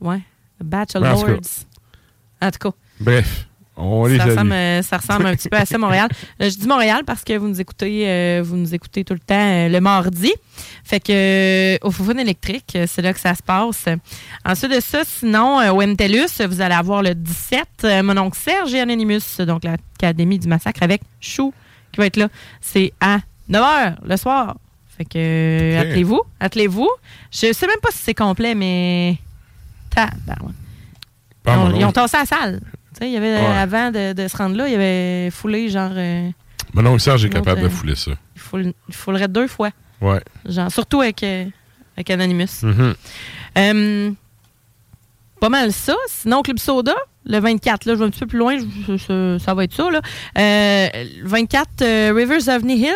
ouais. 0.00 0.20
Ben, 0.60 0.80
en 0.80 0.86
tout 0.86 1.00
Bachelords. 1.00 1.40
cas. 1.40 2.46
En 2.46 2.50
tout 2.50 2.70
cas. 2.70 2.76
Bref, 3.00 3.46
on 3.76 4.06
les 4.06 4.18
ça 4.18 4.24
ressemble, 4.24 4.52
euh, 4.52 4.82
ça 4.82 4.96
ressemble 4.96 5.26
un 5.26 5.36
petit 5.36 5.48
peu 5.48 5.56
à 5.56 5.64
ça, 5.66 5.78
Montréal. 5.78 6.08
Euh, 6.40 6.50
je 6.50 6.56
dis 6.58 6.66
Montréal 6.66 7.02
parce 7.06 7.22
que 7.22 7.36
vous 7.38 7.46
nous 7.46 7.60
écoutez, 7.60 8.08
euh, 8.08 8.42
vous 8.44 8.56
nous 8.56 8.74
écoutez 8.74 9.04
tout 9.04 9.12
le 9.14 9.20
temps 9.20 9.68
le 9.68 9.78
mardi. 9.80 10.32
Fait 10.82 10.98
que 10.98 11.78
au 11.86 11.92
Foufoune 11.92 12.18
électrique, 12.18 12.76
c'est 12.88 13.02
là 13.02 13.12
que 13.12 13.20
ça 13.20 13.36
se 13.36 13.42
passe. 13.44 13.84
Ensuite 14.44 14.72
de 14.74 14.80
ça, 14.80 15.02
sinon, 15.04 15.58
au 15.70 15.76
vous 15.76 16.60
allez 16.60 16.74
avoir 16.74 17.02
le 17.04 17.14
17, 17.14 17.64
euh, 17.84 18.02
mon 18.02 18.16
oncle 18.18 18.36
Serge 18.36 18.74
et 18.74 18.80
Anonymous, 18.80 19.20
donc 19.46 19.62
l'Académie 19.62 20.40
du 20.40 20.48
Massacre 20.48 20.82
avec 20.82 21.02
Chou 21.20 21.54
qui 21.92 21.98
va 22.00 22.06
être 22.06 22.16
là. 22.16 22.28
C'est 22.60 22.92
à 23.00 23.18
9h 23.50 23.96
le 24.04 24.16
soir. 24.16 24.56
Fait 24.96 25.04
que 25.04 25.10
euh, 25.16 25.80
Ok. 25.80 25.86
attelez-vous, 25.86 26.20
attelez-vous. 26.40 26.90
Je 27.30 27.52
sais 27.52 27.66
même 27.66 27.80
pas 27.82 27.90
si 27.90 27.98
c'est 27.98 28.14
complet, 28.14 28.54
mais. 28.54 29.18
Tabarouette. 29.90 30.54
Ils 31.46 31.50
ont, 31.84 31.88
ils 31.88 31.92
tassé 31.92 32.16
la 32.18 32.24
salle. 32.26 32.60
Tu 32.94 32.98
sais, 32.98 33.06
il 33.08 33.12
y 33.12 33.16
avait, 33.16 33.34
Ouais. 33.34 33.46
avant 33.46 33.90
de, 33.90 34.12
de 34.12 34.28
se 34.28 34.36
rendre 34.36 34.56
là, 34.56 34.68
il 34.68 34.72
y 34.72 34.74
avait 34.74 35.30
foulé 35.30 35.68
genre. 35.70 35.90
euh, 35.94 36.30
Mon 36.74 36.84
oncle 36.86 37.00
Serge 37.00 37.24
est 37.24 37.30
capable 37.30 37.62
de 37.62 37.66
euh, 37.66 37.70
fouler 37.70 37.96
ça. 37.96 38.12
il, 38.36 38.40
foule- 38.40 38.72
il 38.88 38.94
foulerait 38.94 39.28
deux 39.28 39.48
fois. 39.48 39.70
Ouais. 40.00 40.20
Genre, 40.46 40.70
surtout 40.70 41.00
avec, 41.00 41.22
euh, 41.22 41.46
avec 41.96 42.10
Anonymous. 42.10 42.62
Mhm. 42.62 42.94
Euh, 43.58 44.10
pas 45.42 45.48
mal 45.48 45.72
ça. 45.72 45.96
Sinon, 46.08 46.42
Club 46.42 46.60
Soda, 46.60 46.94
le 47.26 47.40
24, 47.40 47.84
là, 47.86 47.94
je 47.94 47.98
vais 47.98 48.04
un 48.04 48.10
petit 48.10 48.20
peu 48.20 48.26
plus 48.28 48.38
loin, 48.38 48.56
je- 48.58 48.96
je- 48.96 49.38
ça 49.44 49.54
va 49.54 49.64
être 49.64 49.74
ça. 49.74 49.90
Là. 49.90 50.00
Euh, 50.38 50.88
le 51.20 51.26
24, 51.28 51.68
euh, 51.82 52.12
Rivers 52.14 52.46
of 52.48 52.62
Nihil, 52.62 52.92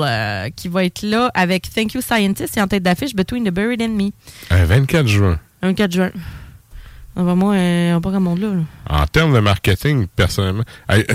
euh, 0.00 0.48
qui 0.54 0.68
va 0.68 0.84
être 0.84 1.02
là 1.02 1.32
avec 1.34 1.68
Thank 1.74 1.94
You 1.94 2.00
Scientist 2.00 2.56
et 2.56 2.60
en 2.62 2.68
tête 2.68 2.84
d'affiche 2.84 3.12
Between 3.16 3.42
the 3.44 3.50
Buried 3.50 3.82
and 3.82 3.88
Me. 3.88 4.10
Un 4.50 4.64
24 4.66 5.08
juin. 5.08 5.40
Le 5.62 5.68
24 5.70 5.90
juin. 5.92 6.10
On 7.16 7.24
va 7.24 7.34
moi, 7.34 7.54
euh, 7.54 7.94
on 7.94 7.98
a 7.98 8.00
pas 8.00 8.10
grand 8.10 8.20
monde 8.20 8.38
là. 8.38 8.48
là. 8.54 8.62
En 9.02 9.06
termes 9.08 9.34
de 9.34 9.40
marketing, 9.40 10.06
personnellement, 10.14 10.62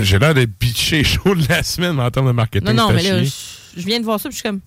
j'ai 0.02 0.18
l'air 0.18 0.34
d'être 0.34 0.50
bitché 0.60 1.02
chaud 1.04 1.34
de 1.34 1.48
la 1.48 1.62
semaine, 1.62 1.94
mais 1.94 2.02
en 2.02 2.10
termes 2.10 2.26
de 2.26 2.32
marketing, 2.32 2.68
Non, 2.68 2.88
non, 2.88 2.92
mais 2.92 3.02
là, 3.02 3.22
je 3.22 3.86
viens 3.86 3.98
de 3.98 4.04
voir 4.04 4.20
ça, 4.20 4.28
puis 4.28 4.36
je 4.36 4.42
suis 4.42 4.48
comme. 4.48 4.60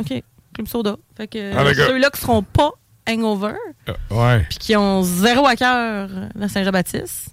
OK, 0.00 0.22
Club 0.54 0.68
Soda. 0.68 0.96
Fait 1.16 1.26
que 1.26 1.52
Ah, 1.56 1.74
ceux-là 1.74 2.08
qui 2.10 2.20
seront 2.20 2.42
pas 2.44 2.70
hangover, 3.08 3.54
Euh, 3.88 3.92
ouais. 4.10 4.46
puis 4.48 4.58
qui 4.58 4.76
ont 4.76 5.02
zéro 5.02 5.46
à 5.46 5.56
cœur 5.56 6.08
la 6.34 6.48
Saint-Jean-Baptiste, 6.48 7.28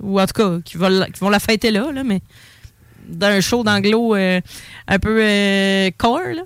ou 0.00 0.20
en 0.20 0.26
tout 0.26 0.34
cas, 0.34 0.58
qui 0.64 0.76
vont, 0.76 0.88
la- 0.88 1.06
qui 1.10 1.20
vont 1.20 1.28
la 1.30 1.40
fêter 1.40 1.70
là, 1.70 1.90
là 1.92 2.04
mais 2.04 2.20
d'un 3.08 3.40
show 3.40 3.62
d'anglo 3.64 4.14
euh, 4.14 4.40
un 4.88 4.98
peu 4.98 5.18
euh, 5.22 5.90
core, 5.96 6.34
là. 6.34 6.42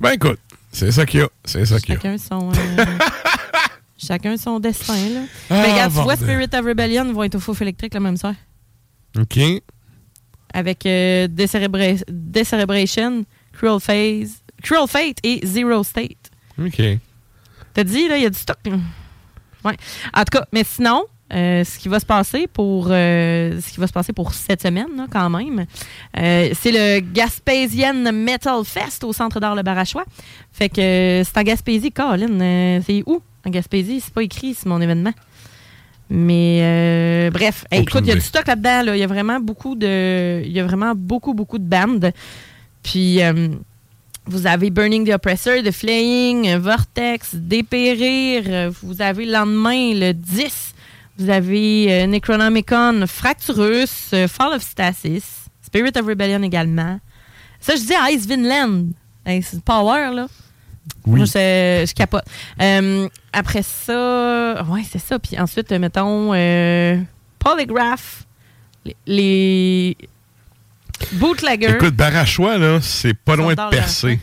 Ben 0.00 0.12
écoute, 0.12 0.38
c'est 0.72 0.90
ça 0.92 1.04
qu'il 1.04 1.20
y 1.20 1.22
a. 1.22 1.28
C'est 1.44 1.66
ça 1.66 1.78
qu'il 1.80 1.94
y 1.94 1.96
a. 1.96 2.00
Chacun 2.00 2.18
son. 2.18 2.50
euh, 2.52 2.84
chacun 3.98 4.36
son 4.36 4.60
destin, 4.60 4.94
là. 5.10 5.20
Ah, 5.50 5.54
mais 5.62 5.72
regarde, 5.72 5.92
tu 5.92 6.00
vois. 6.02 6.16
Spirit 6.16 6.48
of 6.54 6.64
Rebellion 6.64 7.12
vont 7.12 7.22
être 7.24 7.34
au 7.34 7.40
Fouf 7.40 7.60
électrique 7.62 7.94
le 7.94 8.00
même 8.00 8.16
soir. 8.16 8.34
OK. 9.18 9.38
avec 10.54 10.84
Decérébra- 10.84 12.02
Cruel, 13.52 13.80
Phase, 13.80 14.36
Cruel 14.62 14.88
Fate 14.88 15.18
et 15.22 15.40
Zero 15.44 15.82
State. 15.84 16.30
OK. 16.58 16.80
T'as 17.74 17.84
dit, 17.84 18.08
là, 18.08 18.16
il 18.16 18.22
y 18.22 18.26
a 18.26 18.30
du 18.30 18.38
stock. 18.38 18.58
là. 18.64 18.76
Ouais. 19.64 19.76
En 20.14 20.20
tout 20.24 20.38
cas, 20.38 20.46
mais 20.52 20.64
sinon, 20.64 21.04
euh, 21.32 21.62
ce 21.64 21.78
qui 21.78 21.88
va 21.88 22.00
se 22.00 22.06
passer 22.06 22.46
pour 22.46 22.88
euh, 22.90 23.60
ce 23.60 23.72
qui 23.72 23.78
va 23.78 23.86
se 23.86 23.92
passer 23.92 24.12
pour 24.12 24.32
cette 24.34 24.62
semaine, 24.62 24.88
là, 24.96 25.06
quand 25.10 25.30
même, 25.30 25.66
euh, 26.18 26.50
c'est 26.58 26.72
le 26.72 27.00
Gaspésian 27.00 28.12
Metal 28.12 28.64
Fest 28.64 29.04
au 29.04 29.12
Centre 29.12 29.38
d'art 29.38 29.54
Le 29.54 29.62
Barachois. 29.62 30.04
Fait 30.52 30.68
que 30.68 31.22
c'est 31.24 31.36
en 31.38 31.42
Gaspésie, 31.42 31.92
Colin. 31.92 32.80
c'est 32.84 33.02
où? 33.06 33.20
En 33.46 33.50
Gaspésie? 33.50 34.00
C'est 34.00 34.12
pas 34.14 34.22
écrit, 34.22 34.54
c'est 34.54 34.66
mon 34.68 34.80
événement. 34.80 35.12
Mais 36.12 36.58
euh, 36.62 37.30
bref, 37.30 37.64
Hey, 37.70 37.82
écoute, 37.82 38.00
il 38.04 38.08
y 38.08 38.12
a 38.12 38.16
du 38.16 38.20
stock 38.20 38.46
là-dedans. 38.46 38.82
là. 38.86 38.96
Il 38.96 38.98
y 39.00 39.04
a 39.04 39.06
vraiment 39.06 39.38
beaucoup 39.38 39.76
de. 39.76 40.42
Il 40.44 40.50
y 40.50 40.58
a 40.58 40.64
vraiment 40.64 40.94
beaucoup, 40.96 41.34
beaucoup 41.34 41.58
de 41.58 41.64
bandes. 41.64 42.10
Puis 42.82 43.20
vous 44.26 44.46
avez 44.46 44.70
Burning 44.70 45.06
the 45.06 45.14
Oppressor, 45.14 45.62
The 45.64 45.72
Flaying, 45.72 46.56
Vortex, 46.56 47.34
Dépérir. 47.34 48.70
Vous 48.82 49.02
avez 49.02 49.26
le 49.26 49.32
lendemain, 49.32 49.92
le 49.94 50.12
10. 50.12 50.74
Vous 51.18 51.28
avez 51.30 51.86
euh, 51.92 52.06
Necronomicon, 52.06 53.04
Fracturus, 53.06 54.10
euh, 54.14 54.28
Fall 54.28 54.54
of 54.54 54.62
Stasis. 54.62 55.46
Spirit 55.62 55.92
of 55.96 56.06
Rebellion 56.06 56.42
également. 56.42 56.98
Ça, 57.60 57.74
je 57.76 57.80
dis 57.80 58.14
Ice 58.14 58.26
Vinland. 58.26 58.86
Hey, 59.26 59.42
c'est 59.42 59.62
power, 59.62 60.14
là. 60.14 60.26
Oui. 61.06 61.18
Moi, 61.18 61.24
je, 61.26 61.84
je 61.88 61.94
capote. 61.94 62.24
Euh, 62.60 63.08
après 63.32 63.62
ça, 63.62 64.64
ouais, 64.70 64.82
c'est 64.90 64.98
ça. 64.98 65.18
Puis 65.18 65.38
ensuite, 65.38 65.70
mettons, 65.72 66.32
euh, 66.32 66.96
Polygraph, 67.38 68.24
les, 68.84 68.96
les 69.06 69.96
Bootlegger. 71.12 71.70
Écoute, 71.74 71.94
Barachois, 71.94 72.58
là, 72.58 72.78
c'est 72.82 73.14
pas 73.14 73.36
loin 73.36 73.54
de 73.54 73.70
percer. 73.70 74.20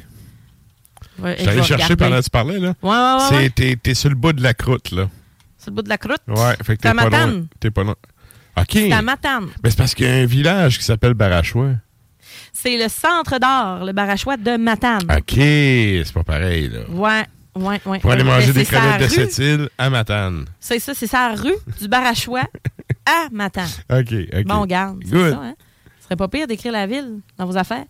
Ouais, 1.20 1.36
J'allais 1.40 1.64
chercher 1.64 1.96
pendant 1.96 2.18
que 2.20 2.24
tu 2.24 2.30
parlais, 2.30 2.60
là. 2.60 2.74
Ouais, 2.82 2.90
ouais, 2.90 2.96
ouais, 2.96 3.20
C'est- 3.30 3.36
ouais. 3.36 3.50
T'es, 3.50 3.76
t'es 3.82 3.94
sur 3.96 4.10
le 4.10 4.16
bout 4.16 4.34
de 4.34 4.44
la 4.44 4.54
croûte, 4.54 4.92
là. 4.92 5.10
C'est 5.58 5.72
le 5.72 5.76
bout 5.76 5.82
de 5.82 5.90
la 5.90 5.98
croûte? 5.98 6.22
Ouais, 6.28 6.56
fait 6.64 6.78
que 6.78 6.82
t'es 6.84 6.94
pas 6.94 7.10
loin. 7.10 7.46
T'es 7.60 7.72
pas 7.72 7.84
loin. 7.84 7.96
OK. 8.58 8.66
C'est 8.72 8.92
à 8.92 9.02
Matane. 9.02 9.48
Mais 9.64 9.70
c'est 9.72 9.78
parce 9.78 9.94
qu'il 9.96 10.06
y 10.06 10.10
a 10.10 10.14
un 10.14 10.26
village 10.26 10.78
qui 10.78 10.84
s'appelle 10.86 11.14
Barachois. 11.16 11.72
C'est 12.54 12.78
le 12.78 12.88
centre 12.90 13.40
d'art, 13.40 13.84
le 13.86 13.92
Barachois 13.94 14.38
de 14.38 14.58
Matane. 14.58 15.04
OK, 15.04 15.34
c'est 15.36 16.14
pas 16.14 16.24
pareil, 16.24 16.70
là. 16.70 16.80
Ouais, 16.90 17.26
ouais, 17.56 17.82
ouais. 17.86 18.00
Pour 18.00 18.12
aller 18.12 18.24
manger 18.24 18.54
des 18.54 18.64
c'est 18.66 18.76
sa 18.76 18.80
crevettes 18.80 19.02
de 19.02 19.08
cette 19.14 19.38
île 19.40 19.70
à 19.78 19.90
Matane. 19.90 20.46
C'est 20.60 20.80
ça, 20.80 20.94
c'est 20.94 21.08
ça, 21.08 21.34
rue 21.36 21.54
du 21.80 21.88
Barachois 21.88 22.48
à 23.06 23.28
Matane. 23.32 23.70
OK, 23.92 24.14
OK. 24.34 24.44
Bon, 24.46 24.66
garde, 24.66 25.00
c'est 25.04 25.12
Good. 25.12 25.32
ça, 25.34 25.40
hein? 25.44 25.56
Ce 26.08 26.16
serait 26.16 26.16
pas 26.16 26.28
pire 26.30 26.48
d'écrire 26.48 26.72
la 26.72 26.88
ville 26.88 27.20
dans 27.38 27.46
vos 27.46 27.58
affaires. 27.58 27.84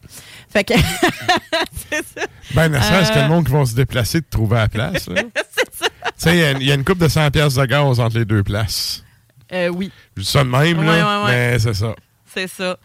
Fait 0.49 0.63
que. 0.63 0.73
c'est 1.89 2.03
ça. 2.03 2.25
Ben, 2.55 2.67
ne 2.69 2.79
serait-ce 2.79 3.11
que 3.11 3.19
Euh, 3.19 3.21
le 3.23 3.27
monde 3.29 3.45
qui 3.45 3.51
vont 3.51 3.65
se 3.65 3.75
déplacer 3.75 4.21
de 4.21 4.25
trouver 4.27 4.55
la 4.57 4.67
place, 4.67 5.03
c'est 5.55 5.73
ça. 5.73 5.85
Tu 5.85 6.11
sais, 6.17 6.35
il 6.35 6.39
y 6.39 6.43
a 6.43 6.51
une- 6.51 6.61
il 6.61 6.67
y, 6.67 6.71
a 6.71 6.73
une 6.75 6.83
coupe 6.83 6.97
de 6.97 7.07
100 7.07 7.29
pièces 7.29 7.53
de 7.53 7.65
gaz 7.65 7.99
entre 7.99 8.17
les 8.17 8.25
deux 8.25 8.41
places. 8.43 9.03
Euh, 9.53 9.67
oui, 9.69 9.91
Je 10.15 10.23
dis 10.23 10.27
ça 10.27 10.43
de 10.43 10.49
même, 10.49 10.79
Ouais, 10.79 10.85
là, 10.85 11.19
ouais, 11.21 11.25
ouais. 11.25 11.31
mais 11.31 11.59
c'est 11.59 11.75
ça. 11.75 11.93
c'est 12.33 12.47
ça. 12.47 12.77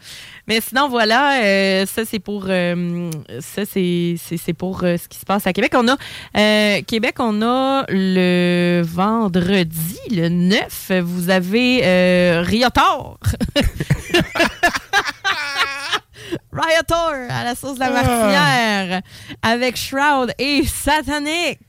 Mais 0.47 0.61
sinon, 0.61 0.87
voilà, 0.87 1.41
euh, 1.43 1.85
ça, 1.87 2.03
c'est 2.05 2.19
pour, 2.19 2.45
euh, 2.47 3.09
ça, 3.39 3.63
c'est, 3.65 4.15
c'est, 4.23 4.37
c'est 4.37 4.53
pour 4.53 4.83
euh, 4.83 4.97
ce 4.97 5.07
qui 5.07 5.17
se 5.17 5.25
passe 5.25 5.47
à 5.47 5.53
Québec. 5.53 5.73
On 5.75 5.87
a, 5.87 5.95
euh, 6.37 6.81
Québec, 6.85 7.15
on 7.19 7.41
a 7.41 7.85
le 7.89 8.81
vendredi, 8.85 9.97
le 10.11 10.29
9, 10.29 10.91
vous 11.01 11.29
avez 11.31 11.81
euh, 11.83 12.43
Riotor. 12.45 13.17
Riotor 16.55 17.13
à 17.29 17.43
la 17.43 17.55
sauce 17.55 17.75
de 17.75 17.79
la 17.79 17.89
martinière 17.89 19.01
avec 19.41 19.75
Shroud 19.75 20.33
et 20.37 20.63
Satanic. 20.65 21.59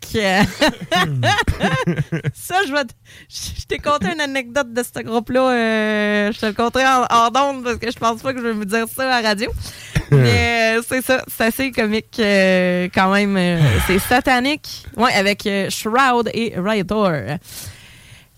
ça, 2.34 2.56
je 2.66 2.72
vais. 2.72 2.82
Je 3.28 3.64
t'ai 3.66 3.78
conté 3.78 4.12
une 4.12 4.20
anecdote 4.20 4.72
de 4.72 4.82
ce 4.82 5.00
groupe-là. 5.02 5.50
euh, 5.50 6.32
je 6.32 6.38
te 6.38 6.46
le 6.46 6.52
conterai 6.52 6.84
en, 6.86 7.30
d'onde 7.30 7.64
parce 7.64 7.78
que 7.78 7.90
je 7.90 7.98
pense 7.98 8.20
pas 8.20 8.34
que 8.34 8.40
je 8.40 8.46
vais 8.46 8.52
vous 8.52 8.64
dire 8.66 8.84
ça 8.94 9.04
à 9.04 9.22
la 9.22 9.28
radio. 9.28 9.50
Mais 10.10 10.76
euh, 10.76 10.82
c'est 10.86 11.02
ça, 11.02 11.22
c'est 11.28 11.44
assez 11.44 11.70
comique 11.72 12.16
euh, 12.18 12.88
quand 12.94 13.12
même. 13.12 13.60
c'est 13.86 13.98
Satanic. 13.98 14.86
Ouais, 14.96 15.12
avec 15.14 15.48
Shroud 15.70 16.30
et 16.34 16.54
Riotor. 16.56 17.12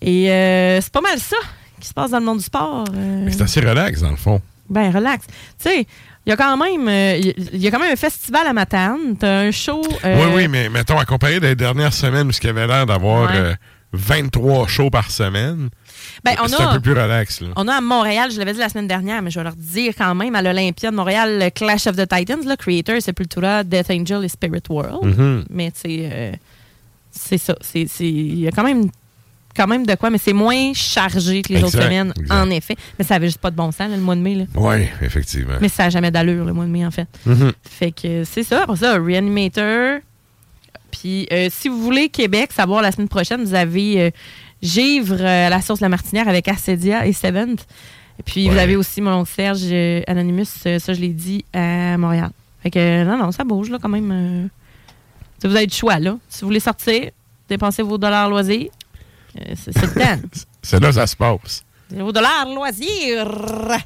Et 0.01 0.25
c'est 0.81 0.93
pas 0.93 1.01
mal 1.01 1.19
ça 1.19 1.37
qui 1.79 1.87
se 1.89 1.93
passe 1.93 2.11
dans 2.11 2.19
le 2.19 2.25
monde 2.25 2.37
du 2.39 2.43
sport. 2.45 2.85
C'est 3.29 3.41
assez 3.41 3.59
relax, 3.59 4.01
dans 4.01 4.11
le 4.11 4.15
fond. 4.15 4.41
Ben, 4.69 4.91
relax. 4.91 5.25
Tu 5.27 5.69
sais, 5.69 5.87
il 6.27 6.29
y 6.29 6.33
a 6.33 6.35
quand 6.37 6.57
même 6.57 6.87
euh, 6.87 7.17
il 7.17 7.25
y- 7.27 7.35
il 7.53 7.67
a 7.67 7.71
quand 7.71 7.79
même 7.79 7.93
un 7.93 7.95
festival 7.95 8.45
à 8.45 8.53
Matane. 8.53 9.15
T'as 9.17 9.39
un 9.47 9.51
show. 9.51 9.81
euh, 10.05 10.15
Oui, 10.25 10.31
oui, 10.35 10.47
mais 10.47 10.69
mettons, 10.69 10.99
à 10.99 11.05
comparer 11.05 11.39
des 11.39 11.55
dernières 11.55 11.93
semaines 11.93 12.27
où 12.27 12.31
il 12.31 12.45
y 12.45 12.49
avait 12.49 12.67
l'air 12.67 12.85
d'avoir 12.85 13.31
Ouais. 13.31 13.37
euh, 13.37 13.55
23 13.93 14.67
shows 14.67 14.89
par 14.89 15.09
semaine, 15.09 15.69
Ben, 16.23 16.35
on 16.43 16.47
c'est 16.49 16.61
a- 16.61 16.69
un 16.69 16.73
peu 16.75 16.81
plus 16.81 16.91
relax. 16.91 17.39
Là. 17.41 17.47
On 17.55 17.67
a 17.69 17.75
à 17.75 17.81
Montréal, 17.81 18.29
je 18.31 18.37
l'avais 18.37 18.51
dit 18.53 18.59
la 18.59 18.67
semaine 18.69 18.87
dernière, 18.87 19.21
mais 19.21 19.31
je 19.31 19.39
vais 19.39 19.43
leur 19.45 19.55
dire 19.55 19.93
quand 19.97 20.13
même, 20.13 20.35
à 20.35 20.41
l'Olympia 20.41 20.91
de 20.91 20.95
Montréal, 20.95 21.39
le 21.41 21.49
Clash 21.49 21.87
of 21.87 21.95
the 21.95 22.07
Titans, 22.07 22.45
là, 22.45 22.57
Creator, 22.57 23.01
Sepultura, 23.01 23.63
Death 23.63 23.89
Angel 23.89 24.23
et 24.25 24.27
Spirit 24.29 24.63
World. 24.69 25.05
Mhm. 25.17 25.45
Mais 25.49 25.71
tu 25.71 25.79
sais, 25.79 26.09
euh, 26.11 26.31
c'est 27.11 27.37
ça. 27.37 27.55
C'est- 27.61 27.87
c'est- 27.87 28.03
Il 28.05 28.39
y 28.41 28.47
a 28.47 28.51
quand 28.51 28.63
même, 28.63 28.89
quand 29.57 29.67
même 29.67 29.85
de 29.85 29.95
quoi, 29.95 30.09
mais 30.11 30.19
c'est 30.19 30.33
moins 30.33 30.71
chargé 30.73 31.41
que 31.41 31.51
les 31.51 31.63
autres 31.63 31.81
semaines, 31.81 32.13
exact. 32.15 32.33
en 32.33 32.49
effet. 32.51 32.75
Mais 32.97 33.03
ça 33.03 33.15
avait 33.15 33.27
juste 33.27 33.39
pas 33.39 33.51
de 33.51 33.55
bon 33.55 33.71
sens, 33.71 33.89
là, 33.89 33.95
le 33.97 34.01
mois 34.01 34.15
de 34.15 34.21
mai. 34.21 34.35
Là. 34.35 34.45
Oui, 34.55 34.87
effectivement. 35.01 35.55
Mais 35.59 35.67
ça 35.67 35.85
n'a 35.85 35.89
jamais 35.89 36.11
d'allure, 36.11 36.45
le 36.45 36.53
mois 36.53 36.65
de 36.65 36.69
mai, 36.69 36.85
en 36.85 36.91
fait. 36.91 37.07
Mhm. 37.25 37.51
Fait 37.63 37.91
que 37.91 38.23
c'est 38.23 38.43
ça. 38.43 38.63
Après 38.63 38.77
ça, 38.77 38.97
Reanimator. 38.97 39.99
Puis, 40.91 41.27
euh, 41.31 41.49
si 41.51 41.69
vous 41.69 41.81
voulez 41.81 42.09
Québec, 42.09 42.53
savoir 42.53 42.81
la 42.81 42.91
semaine 42.91 43.09
prochaine, 43.09 43.43
vous 43.43 43.55
avez 43.55 44.01
euh, 44.01 44.09
Givre 44.61 45.17
euh, 45.19 45.47
à 45.47 45.49
la 45.49 45.61
source 45.61 45.79
de 45.79 45.85
la 45.85 45.89
Martinière 45.89 46.27
avec 46.27 46.47
Assedia 46.47 47.05
et 47.05 47.13
Seventh. 47.13 47.65
Et 48.19 48.23
puis, 48.23 48.49
vous 48.49 48.57
avez 48.57 48.75
aussi 48.75 49.01
mon 49.01 49.11
oncle 49.13 49.31
Serge 49.35 49.71
Anonymous, 50.07 50.45
ça, 50.45 50.77
je 50.93 50.99
l'ai 50.99 51.09
dit, 51.09 51.45
à 51.53 51.97
Montréal. 51.97 52.31
Fait 52.63 52.71
que, 52.71 53.03
non, 53.03 53.17
non, 53.17 53.31
ça 53.31 53.43
bouge, 53.43 53.69
là, 53.69 53.77
quand 53.79 53.89
même. 53.89 54.49
vous 55.43 55.55
avez 55.55 55.67
du 55.67 55.75
choix, 55.75 55.99
là. 55.99 56.17
Si 56.27 56.41
vous 56.41 56.47
voulez 56.47 56.59
sortir, 56.59 57.11
dépenser 57.47 57.83
vos 57.83 57.99
dollars 57.99 58.27
loisirs, 58.27 58.71
c'est 59.55 59.75
le 59.75 59.93
temps. 59.93 60.27
C'est 60.61 60.79
là 60.79 60.89
que 60.89 60.95
ça 60.95 61.07
se 61.07 61.15
passe. 61.15 61.63
vos 61.91 62.11
dollars 62.11 62.47
loisirs. 62.53 63.77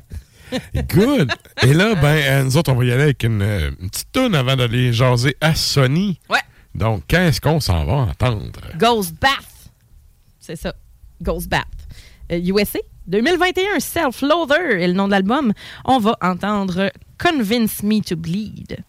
Good. 0.75 1.31
Et 1.63 1.73
là, 1.73 1.95
ben, 1.95 2.07
euh, 2.07 2.43
nous 2.43 2.57
autres, 2.57 2.71
on 2.71 2.75
va 2.75 2.85
y 2.85 2.91
aller 2.91 3.03
avec 3.03 3.23
une, 3.23 3.41
euh, 3.41 3.71
une 3.79 3.89
petite 3.89 4.11
toune 4.11 4.35
avant 4.35 4.55
d'aller 4.55 4.91
jaser 4.91 5.37
à 5.39 5.55
Sony. 5.55 6.19
Ouais. 6.29 6.39
Donc, 6.75 7.03
qu'est-ce 7.07 7.39
qu'on 7.39 7.59
s'en 7.59 7.85
va 7.85 7.93
entendre? 7.93 8.51
Ghost 8.77 9.15
Bath. 9.21 9.71
C'est 10.39 10.55
ça. 10.55 10.73
Ghost 11.21 11.49
Bath. 11.49 11.67
Euh, 12.31 12.39
USA 12.39 12.79
2021, 13.07 13.79
Self-Loather 13.79 14.81
est 14.81 14.87
le 14.87 14.93
nom 14.93 15.05
de 15.07 15.11
l'album. 15.11 15.53
On 15.85 15.99
va 15.99 16.15
entendre 16.21 16.91
Convince 17.17 17.83
Me 17.83 18.01
to 18.01 18.15
Bleed. 18.15 18.83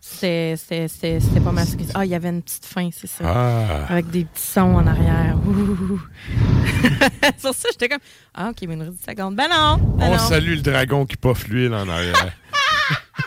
C'était 0.00 1.40
pas 1.44 1.52
mal. 1.52 1.66
Ah, 1.94 2.04
il 2.04 2.10
y 2.10 2.14
avait 2.14 2.28
une 2.28 2.42
petite 2.42 2.66
fin, 2.66 2.88
c'est 2.92 3.06
ça. 3.06 3.24
Ah. 3.26 3.86
Avec 3.88 4.10
des 4.10 4.24
petits 4.24 4.42
sons 4.42 4.76
en 4.76 4.86
arrière. 4.86 5.36
Sur 7.38 7.54
ça, 7.54 7.68
j'étais 7.72 7.88
comme 7.88 7.98
Ah, 8.34 8.50
ok, 8.50 8.56
mais 8.68 8.74
une 8.74 8.94
seconde. 9.06 9.36
Ben 9.36 9.48
non. 9.50 9.76
Ben 9.98 10.08
On 10.08 10.12
non. 10.12 10.18
salue 10.18 10.56
le 10.56 10.62
dragon 10.62 11.06
qui 11.06 11.16
poffe 11.16 11.48
l'huile 11.48 11.74
en 11.74 11.88
arrière. 11.88 12.32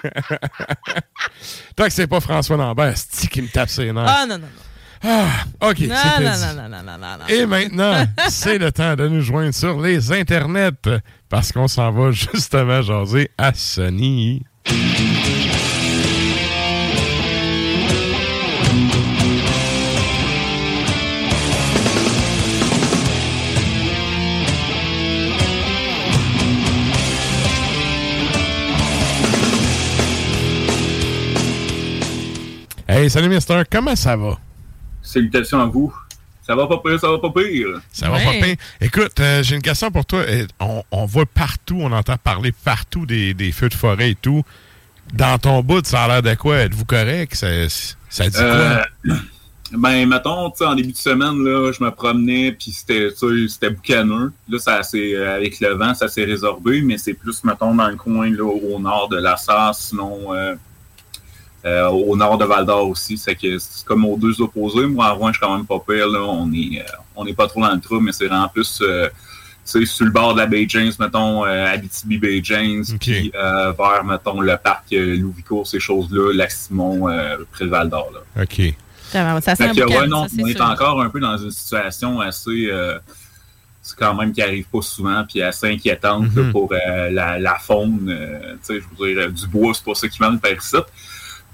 Tant 1.75 1.85
que 1.85 1.93
c'est 1.93 2.07
pas 2.07 2.19
François 2.19 2.57
Lambert, 2.57 2.93
c'est 2.95 3.29
qui 3.29 3.41
me 3.41 3.47
tape 3.47 3.69
ses 3.69 3.91
nerfs. 3.91 4.05
Ah, 4.07 4.25
non, 4.27 4.37
non, 4.37 4.45
non. 4.45 4.47
Ah, 5.03 5.45
OK, 5.69 5.79
non, 5.79 5.95
non, 6.19 6.53
non, 6.55 6.69
non, 6.69 6.83
non, 6.83 6.97
non. 6.99 7.27
Et 7.27 7.45
maintenant, 7.47 8.05
c'est 8.29 8.59
le 8.59 8.71
temps 8.71 8.95
de 8.95 9.07
nous 9.07 9.21
joindre 9.21 9.53
sur 9.53 9.81
les 9.81 10.11
internets 10.11 10.69
parce 11.27 11.51
qu'on 11.51 11.67
s'en 11.67 11.91
va 11.91 12.11
justement 12.11 12.81
jaser 12.83 13.31
à 13.37 13.51
Sony. 13.53 14.43
Hey, 32.93 33.09
salut 33.09 33.29
Mister, 33.29 33.61
comment 33.71 33.95
ça 33.95 34.17
va? 34.17 34.37
Salutations 35.01 35.61
à 35.61 35.65
vous. 35.65 35.95
Ça 36.45 36.55
va 36.55 36.67
pas 36.67 36.77
pire, 36.83 36.99
ça 36.99 37.09
va 37.09 37.19
pas 37.19 37.29
pire. 37.31 37.79
Ça 37.93 38.09
va 38.09 38.19
pas 38.19 38.33
bien. 38.33 38.55
Écoute, 38.81 39.17
euh, 39.21 39.41
j'ai 39.43 39.55
une 39.55 39.61
question 39.61 39.89
pour 39.91 40.05
toi. 40.05 40.19
Euh, 40.27 40.45
On, 40.59 40.83
on 40.91 41.05
voit 41.05 41.25
partout, 41.25 41.77
on 41.79 41.93
entend 41.93 42.17
parler 42.17 42.51
partout 42.51 43.05
des, 43.05 43.33
des 43.33 43.53
feux 43.53 43.69
de 43.69 43.75
forêt 43.75 44.11
et 44.11 44.15
tout. 44.15 44.43
Dans 45.13 45.37
ton 45.37 45.61
bout, 45.63 45.85
ça 45.85 46.03
a 46.03 46.07
l'air 46.09 46.21
de 46.21 46.33
quoi? 46.35 46.57
Êtes-vous 46.57 46.83
correct? 46.83 47.33
Ça, 47.33 47.47
ça 48.09 48.29
dit 48.29 48.35
Euh, 48.37 48.83
quoi? 49.05 49.15
ben, 49.71 50.05
mettons, 50.09 50.49
tu 50.51 50.57
sais, 50.57 50.65
en 50.65 50.75
début 50.75 50.91
de 50.91 50.97
semaine, 50.97 51.41
là, 51.45 51.71
je 51.71 51.81
me 51.81 51.91
promenais, 51.91 52.51
puis 52.51 52.71
c'était, 52.71 53.13
tu 53.13 53.47
sais, 53.47 53.53
c'était 53.53 53.69
boucaneux. 53.69 54.33
Là, 54.49 54.59
ça 54.59 54.83
s'est, 54.83 55.15
euh, 55.15 55.33
avec 55.37 55.61
le 55.61 55.75
vent, 55.75 55.93
ça 55.93 56.09
s'est 56.09 56.25
résorbé, 56.25 56.81
mais 56.81 56.97
c'est 56.97 57.13
plus, 57.13 57.41
mettons, 57.45 57.73
dans 57.73 57.87
le 57.87 57.95
coin, 57.95 58.29
là, 58.29 58.43
au 58.43 58.79
nord 58.79 59.07
de 59.07 59.17
la 59.17 59.37
Sarre, 59.37 59.75
sinon, 59.75 60.33
euh, 60.35 60.55
euh, 61.65 61.87
au 61.89 62.15
nord 62.15 62.37
de 62.37 62.45
Val 62.45 62.65
d'Or 62.65 62.87
aussi. 62.89 63.17
C'est 63.17 63.35
que 63.35 63.57
c'est 63.59 63.85
comme 63.85 64.05
aux 64.05 64.17
deux 64.17 64.41
opposés. 64.41 64.85
Moi, 64.87 65.05
à 65.05 65.11
Rouen, 65.11 65.27
je 65.27 65.37
suis 65.37 65.41
quand 65.45 65.55
même 65.55 65.65
pas 65.65 65.79
pire, 65.79 66.07
là. 66.09 66.19
On 66.21 66.51
est, 66.53 66.79
euh, 66.81 66.83
on 67.15 67.25
est 67.25 67.33
pas 67.33 67.47
trop 67.47 67.61
dans 67.61 67.73
le 67.73 67.79
trou, 67.79 67.99
mais 67.99 68.11
c'est 68.11 68.27
vraiment 68.27 68.47
plus, 68.49 68.79
euh, 68.81 69.07
tu 69.65 69.79
sais, 69.79 69.85
sur 69.85 70.05
le 70.05 70.11
bord 70.11 70.33
de 70.33 70.39
la 70.39 70.47
Bay 70.47 70.65
James, 70.67 70.91
mettons, 70.99 71.45
euh, 71.45 71.67
Abitibi 71.73 72.17
Bay 72.17 72.41
James, 72.43 72.83
puis 72.99 73.31
euh, 73.35 73.71
vers, 73.73 74.03
mettons, 74.03 74.41
le 74.41 74.57
parc 74.57 74.91
euh, 74.93 75.15
Louvicourt, 75.17 75.67
ces 75.67 75.79
choses-là, 75.79 76.33
Lac-Simon, 76.33 77.07
euh, 77.09 77.37
près 77.51 77.65
de 77.65 77.69
Val 77.69 77.89
d'Or, 77.89 78.09
là. 78.13 78.43
OK. 78.43 78.73
Ça, 79.11 79.39
ça 79.41 79.55
sent 79.55 79.63
Fait 79.65 79.69
un 79.69 79.73
que, 79.75 79.81
boucan, 79.83 79.99
ouais, 79.99 80.07
non, 80.07 80.23
ça, 80.23 80.29
c'est 80.35 80.43
on 80.43 80.47
est 80.47 80.55
sûr. 80.55 80.65
encore 80.65 81.01
un 81.01 81.09
peu 81.09 81.19
dans 81.19 81.37
une 81.37 81.51
situation 81.51 82.19
assez. 82.21 82.69
euh, 82.71 82.97
c'est 83.83 83.97
quand 83.97 84.13
même 84.13 84.31
qui 84.31 84.41
arrive 84.41 84.65
pas 84.71 84.81
souvent, 84.81 85.23
puis 85.27 85.41
assez 85.41 85.67
inquiétante 85.67 86.27
là, 86.35 86.43
Mhm. 86.43 86.51
pour 86.51 86.71
euh, 86.71 87.09
la, 87.09 87.37
la 87.39 87.55
faune. 87.59 88.07
euh, 88.09 88.53
tu 88.65 88.75
sais, 88.75 88.79
je 88.79 89.03
veux 89.03 89.13
dire, 89.15 89.31
du 89.31 89.47
bois, 89.47 89.73
c'est 89.73 89.83
pas 89.83 89.95
ça 89.95 90.07
qui 90.07 90.21
manque 90.21 90.39
par 90.39 90.51
ici. 90.51 90.75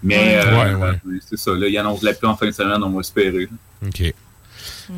Mais 0.03 0.17
Ouais, 0.17 0.41
euh, 0.45 0.75
ouais. 0.75 0.89
euh, 1.07 1.19
c'est 1.27 1.37
ça, 1.37 1.51
là, 1.51 1.67
il 1.67 1.77
annonce 1.77 2.01
de 2.01 2.05
la 2.05 2.13
pluie 2.13 2.27
en 2.27 2.35
fin 2.35 2.45
de 2.47 2.51
semaine, 2.51 2.81
on 2.83 2.89
va 2.91 2.99
espérer. 3.01 3.47
OK. 3.85 4.13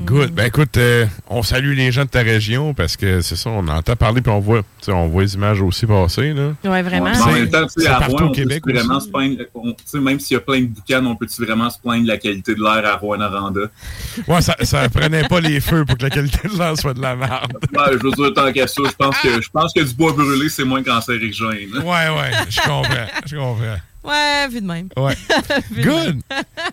Good. 0.05 0.31
Ben 0.33 0.45
écoute, 0.45 0.77
euh, 0.77 1.05
on 1.27 1.41
salue 1.41 1.73
les 1.75 1.91
gens 1.91 2.05
de 2.05 2.09
ta 2.09 2.21
région 2.21 2.73
parce 2.75 2.95
que 2.95 3.21
c'est 3.21 3.35
ça, 3.35 3.49
on 3.49 3.67
entend 3.67 3.95
parler 3.95 4.21
puis 4.21 4.31
on 4.31 4.39
voit, 4.39 4.59
tu 4.61 4.65
sais, 4.85 4.91
on 4.91 5.07
voit 5.07 5.23
les 5.23 5.33
images 5.33 5.61
aussi 5.61 5.85
passer. 5.87 6.33
Là. 6.33 6.53
Ouais, 6.63 6.81
vraiment. 6.83 7.09
Mais 7.09 7.19
en 7.21 7.31
même 7.31 7.49
temps, 7.49 7.65
tu 7.65 7.81
sais, 7.81 7.87
à 7.87 7.97
Rouen, 7.99 8.21
au 8.21 8.25
on 8.27 8.31
Québec 8.31 8.63
peut 8.63 8.71
vraiment 8.73 8.97
aussi. 8.97 9.07
se 9.07 9.11
plaindre, 9.11 9.41
on- 9.55 9.71
tu 9.71 9.77
sais, 9.85 9.99
même 9.99 10.19
s'il 10.19 10.35
y 10.35 10.37
a 10.37 10.41
plein 10.41 10.61
de 10.61 10.67
boucanes, 10.67 11.07
on 11.07 11.15
peut-tu 11.15 11.43
vraiment 11.43 11.69
se 11.71 11.79
plaindre 11.79 12.03
de 12.03 12.07
la 12.07 12.17
qualité 12.17 12.53
de 12.53 12.61
l'air 12.61 12.85
à 12.85 12.97
Rouen-Noranda? 12.97 13.61
Ouais, 14.27 14.41
ça, 14.41 14.55
ça 14.61 14.87
prenait 14.89 15.27
pas 15.27 15.39
les 15.39 15.59
feux 15.59 15.85
pour 15.85 15.97
que 15.97 16.03
la 16.03 16.09
qualité 16.11 16.47
de 16.47 16.57
l'air 16.57 16.77
soit 16.77 16.93
de 16.93 17.01
la 17.01 17.15
merde. 17.15 17.51
Ouais, 17.73 17.93
je 17.93 17.97
veux 17.97 18.11
dire, 18.11 18.33
tant 18.35 18.51
qu'à 18.51 18.67
ça, 18.67 18.81
je 18.85 18.95
pense 18.95 19.17
que, 19.19 19.41
je 19.41 19.49
pense 19.49 19.73
que 19.73 19.81
du 19.81 19.93
bois 19.95 20.13
brûlé, 20.13 20.49
c'est 20.49 20.65
moins 20.65 20.83
cancérigène. 20.83 21.77
Ouais, 21.79 21.83
ouais, 21.83 22.31
je 22.49 22.59
comprends, 22.61 23.07
je 23.25 23.35
comprends. 23.35 23.77
Ouais, 24.03 24.47
vu 24.49 24.61
de 24.61 24.65
même. 24.65 24.89
Ouais. 24.97 25.15
Good. 25.73 25.85
même. 25.85 26.21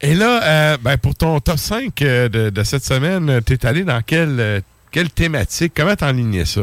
Et 0.01 0.15
là, 0.15 0.43
euh, 0.43 0.77
ben, 0.81 0.97
pour 0.97 1.15
ton 1.15 1.41
top 1.41 1.59
5 1.59 2.01
euh, 2.03 2.29
de, 2.29 2.51
de 2.51 2.63
cette 2.63 2.85
semaine, 2.85 3.41
t'es 3.45 3.67
allé 3.67 3.83
dans 3.85 4.01
quelle, 4.03 4.37
euh, 4.39 4.61
quelle 4.93 5.11
thématique? 5.11 5.73
Comment 5.77 5.97
t'enlignais 5.97 6.45
ça? 6.45 6.63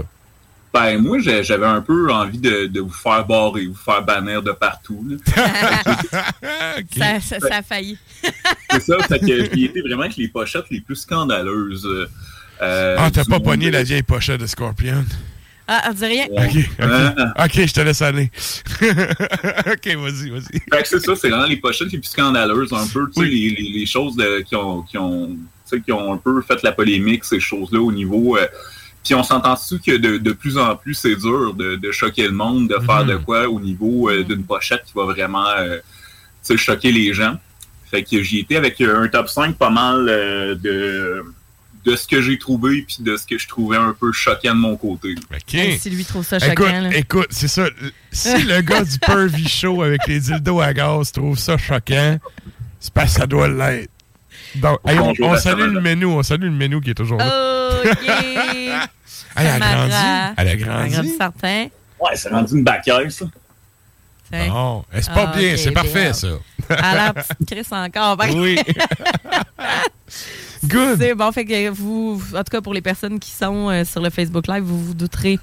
Ben, 0.73 0.97
moi, 0.99 1.19
j'avais 1.19 1.65
un 1.67 1.81
peu 1.81 2.11
envie 2.11 2.39
de, 2.39 2.65
de 2.65 2.79
vous 2.79 2.89
faire 2.89 3.25
barrer, 3.27 3.67
vous 3.67 3.75
faire 3.75 4.01
bannir 4.03 4.41
de 4.41 4.51
partout. 4.53 5.05
ça, 6.97 7.19
ça, 7.21 7.39
ça 7.39 7.57
a 7.57 7.61
failli. 7.61 7.97
C'est 8.71 8.81
ça, 8.81 8.97
fait 9.07 9.19
que 9.19 9.27
j'ai 9.27 9.65
été 9.65 9.81
vraiment 9.81 10.03
avec 10.03 10.15
les 10.15 10.27
pochettes 10.29 10.65
les 10.71 10.81
plus 10.81 10.95
scandaleuses. 10.95 11.85
euh, 12.61 12.95
ah, 12.97 13.11
t'as 13.11 13.25
pas 13.25 13.39
pogné 13.39 13.69
la 13.69 13.83
vieille 13.83 14.01
pochette 14.01 14.41
de 14.41 14.47
Scorpion? 14.47 15.05
Ah, 15.67 15.89
on 15.89 15.93
dit 15.93 16.05
rien. 16.05 16.25
OK. 16.31 16.69
Ah. 16.79 17.47
Je 17.47 17.73
te 17.73 17.81
laisse 17.81 18.01
aller. 18.01 18.29
OK, 18.81 19.95
vas-y, 19.95 20.29
vas-y. 20.29 20.59
Fait 20.71 20.81
que 20.83 20.87
c'est 20.87 20.99
ça, 20.99 21.15
c'est 21.15 21.29
vraiment 21.29 21.45
les 21.47 21.57
pochettes 21.57 21.91
les 21.91 21.99
plus 21.99 22.09
scandaleuses, 22.09 22.73
un 22.73 22.85
peu, 22.87 23.07
tu 23.15 23.21
sais, 23.23 23.29
les, 23.29 23.49
les, 23.49 23.69
les 23.79 23.85
choses 23.85 24.15
de- 24.15 24.41
qui, 24.41 24.55
ont, 24.55 24.81
qui, 24.83 24.97
ont, 24.97 25.27
tu 25.27 25.37
sais, 25.65 25.81
qui 25.81 25.91
ont 25.91 26.13
un 26.13 26.17
peu 26.17 26.41
fait 26.41 26.61
la 26.63 26.71
polémique, 26.73 27.23
ces 27.23 27.39
choses-là, 27.39 27.79
au 27.79 27.91
niveau... 27.91 28.37
euh, 28.37 28.45
puis 29.03 29.15
on 29.15 29.23
s'entend-tu 29.23 29.79
que 29.79 29.97
de, 29.97 30.17
de 30.17 30.31
plus 30.31 30.57
en 30.57 30.75
plus, 30.77 30.93
c'est 30.93 31.15
dur 31.17 31.53
de, 31.53 31.75
de 31.75 31.91
choquer 31.91 32.23
le 32.23 32.31
monde, 32.31 32.69
de 32.69 32.77
faire 32.85 33.03
Mhm. 33.03 33.07
de 33.11 33.15
quoi 33.17 33.49
au 33.49 33.59
niveau 33.59 34.09
euh, 34.09 34.23
d'une 34.23 34.43
pochette 34.43 34.83
qui 34.85 34.93
va 34.95 35.03
vraiment 35.05 35.45
euh, 35.59 35.77
tu 35.77 35.83
sais, 36.43 36.57
choquer 36.57 36.91
les 36.93 37.13
gens. 37.13 37.37
Fait 37.91 38.03
que 38.03 38.21
j'y 38.23 38.39
étais 38.39 38.55
avec 38.55 38.79
un 38.81 39.07
top 39.09 39.27
5 39.27 39.55
pas 39.57 39.69
mal 39.69 40.07
euh, 40.09 40.55
de, 40.55 41.21
de 41.85 41.95
ce 41.95 42.07
que 42.07 42.21
j'ai 42.21 42.37
trouvé 42.39 42.83
puis 42.83 42.97
de 42.99 43.15
ce 43.17 43.25
que 43.27 43.37
je 43.37 43.47
trouvais 43.47 43.77
un 43.77 43.93
peu 43.97 44.11
choquant 44.13 44.53
de 44.55 44.59
mon 44.59 44.77
côté. 44.77 45.15
OK. 45.33 45.53
Hey, 45.53 45.77
si 45.77 45.89
lui 45.89 46.05
trouve 46.05 46.25
ça 46.25 46.37
Écoute, 46.37 46.65
choquant, 46.67 46.81
là. 46.81 46.95
écoute, 46.95 47.27
c'est 47.29 47.47
ça. 47.47 47.65
Si 48.11 48.43
le 48.43 48.61
gars 48.61 48.83
du 48.83 48.97
Pervy 48.99 49.47
Show 49.47 49.81
avec 49.83 50.07
les 50.07 50.19
dildos 50.19 50.61
à 50.61 50.73
gaz 50.73 51.11
trouve 51.11 51.37
ça 51.37 51.57
choquant, 51.57 52.17
c'est 52.79 52.93
parce 52.93 53.13
que 53.13 53.19
ça 53.21 53.27
doit 53.27 53.47
l'être. 53.49 53.89
Donc, 54.55 54.79
hey, 54.87 54.97
on, 54.99 55.35
salue 55.37 55.71
le 55.73 55.81
menu, 55.81 56.05
on 56.05 56.21
salue 56.23 56.43
le 56.43 56.51
menu 56.51 56.79
qui 56.81 56.91
est 56.91 56.95
toujours 56.95 57.17
là. 57.17 57.27
Oh, 57.83 57.87
yeah! 58.03 58.87
Elle 59.35 59.47
a 59.47 59.59
grandi. 59.59 59.93
Elle 59.93 59.93
a 59.93 60.33
Elle 60.37 60.47
a 60.47 60.55
grandi. 60.55 60.93
grandi 60.93 61.09
certain. 61.17 61.65
Ouais, 61.99 62.15
c'est 62.15 62.29
rendu 62.29 62.53
une 62.55 62.63
bacaille, 62.63 63.11
ça. 63.11 63.25
Non, 64.31 64.83
c'est 64.93 65.05
pas 65.13 65.31
Ah, 65.33 65.37
bien, 65.37 65.55
c'est 65.57 65.71
parfait, 65.71 66.03
bien. 66.05 66.13
ça. 66.13 66.27
A 66.69 66.95
la 66.95 67.13
petite 67.13 67.47
Chris 67.47 67.67
encore. 67.71 68.17
Oui. 68.35 68.59
Good. 70.65 70.97
C'est 70.99 71.13
bon, 71.13 71.31
fait 71.31 71.45
que 71.45 71.69
vous, 71.69 72.21
en 72.33 72.37
tout 72.37 72.51
cas 72.51 72.61
pour 72.61 72.73
les 72.73 72.81
personnes 72.81 73.19
qui 73.19 73.31
sont 73.31 73.69
euh, 73.69 73.83
sur 73.83 74.01
le 74.01 74.09
Facebook 74.09 74.47
Live, 74.47 74.63
vous 74.63 74.81
vous 74.81 74.93
douterez 74.93 75.39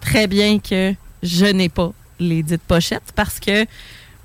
très 0.00 0.26
bien 0.26 0.58
que 0.58 0.94
je 1.22 1.46
n'ai 1.46 1.68
pas 1.68 1.92
les 2.18 2.42
dites 2.42 2.62
pochettes 2.62 3.12
parce 3.14 3.38
que 3.38 3.64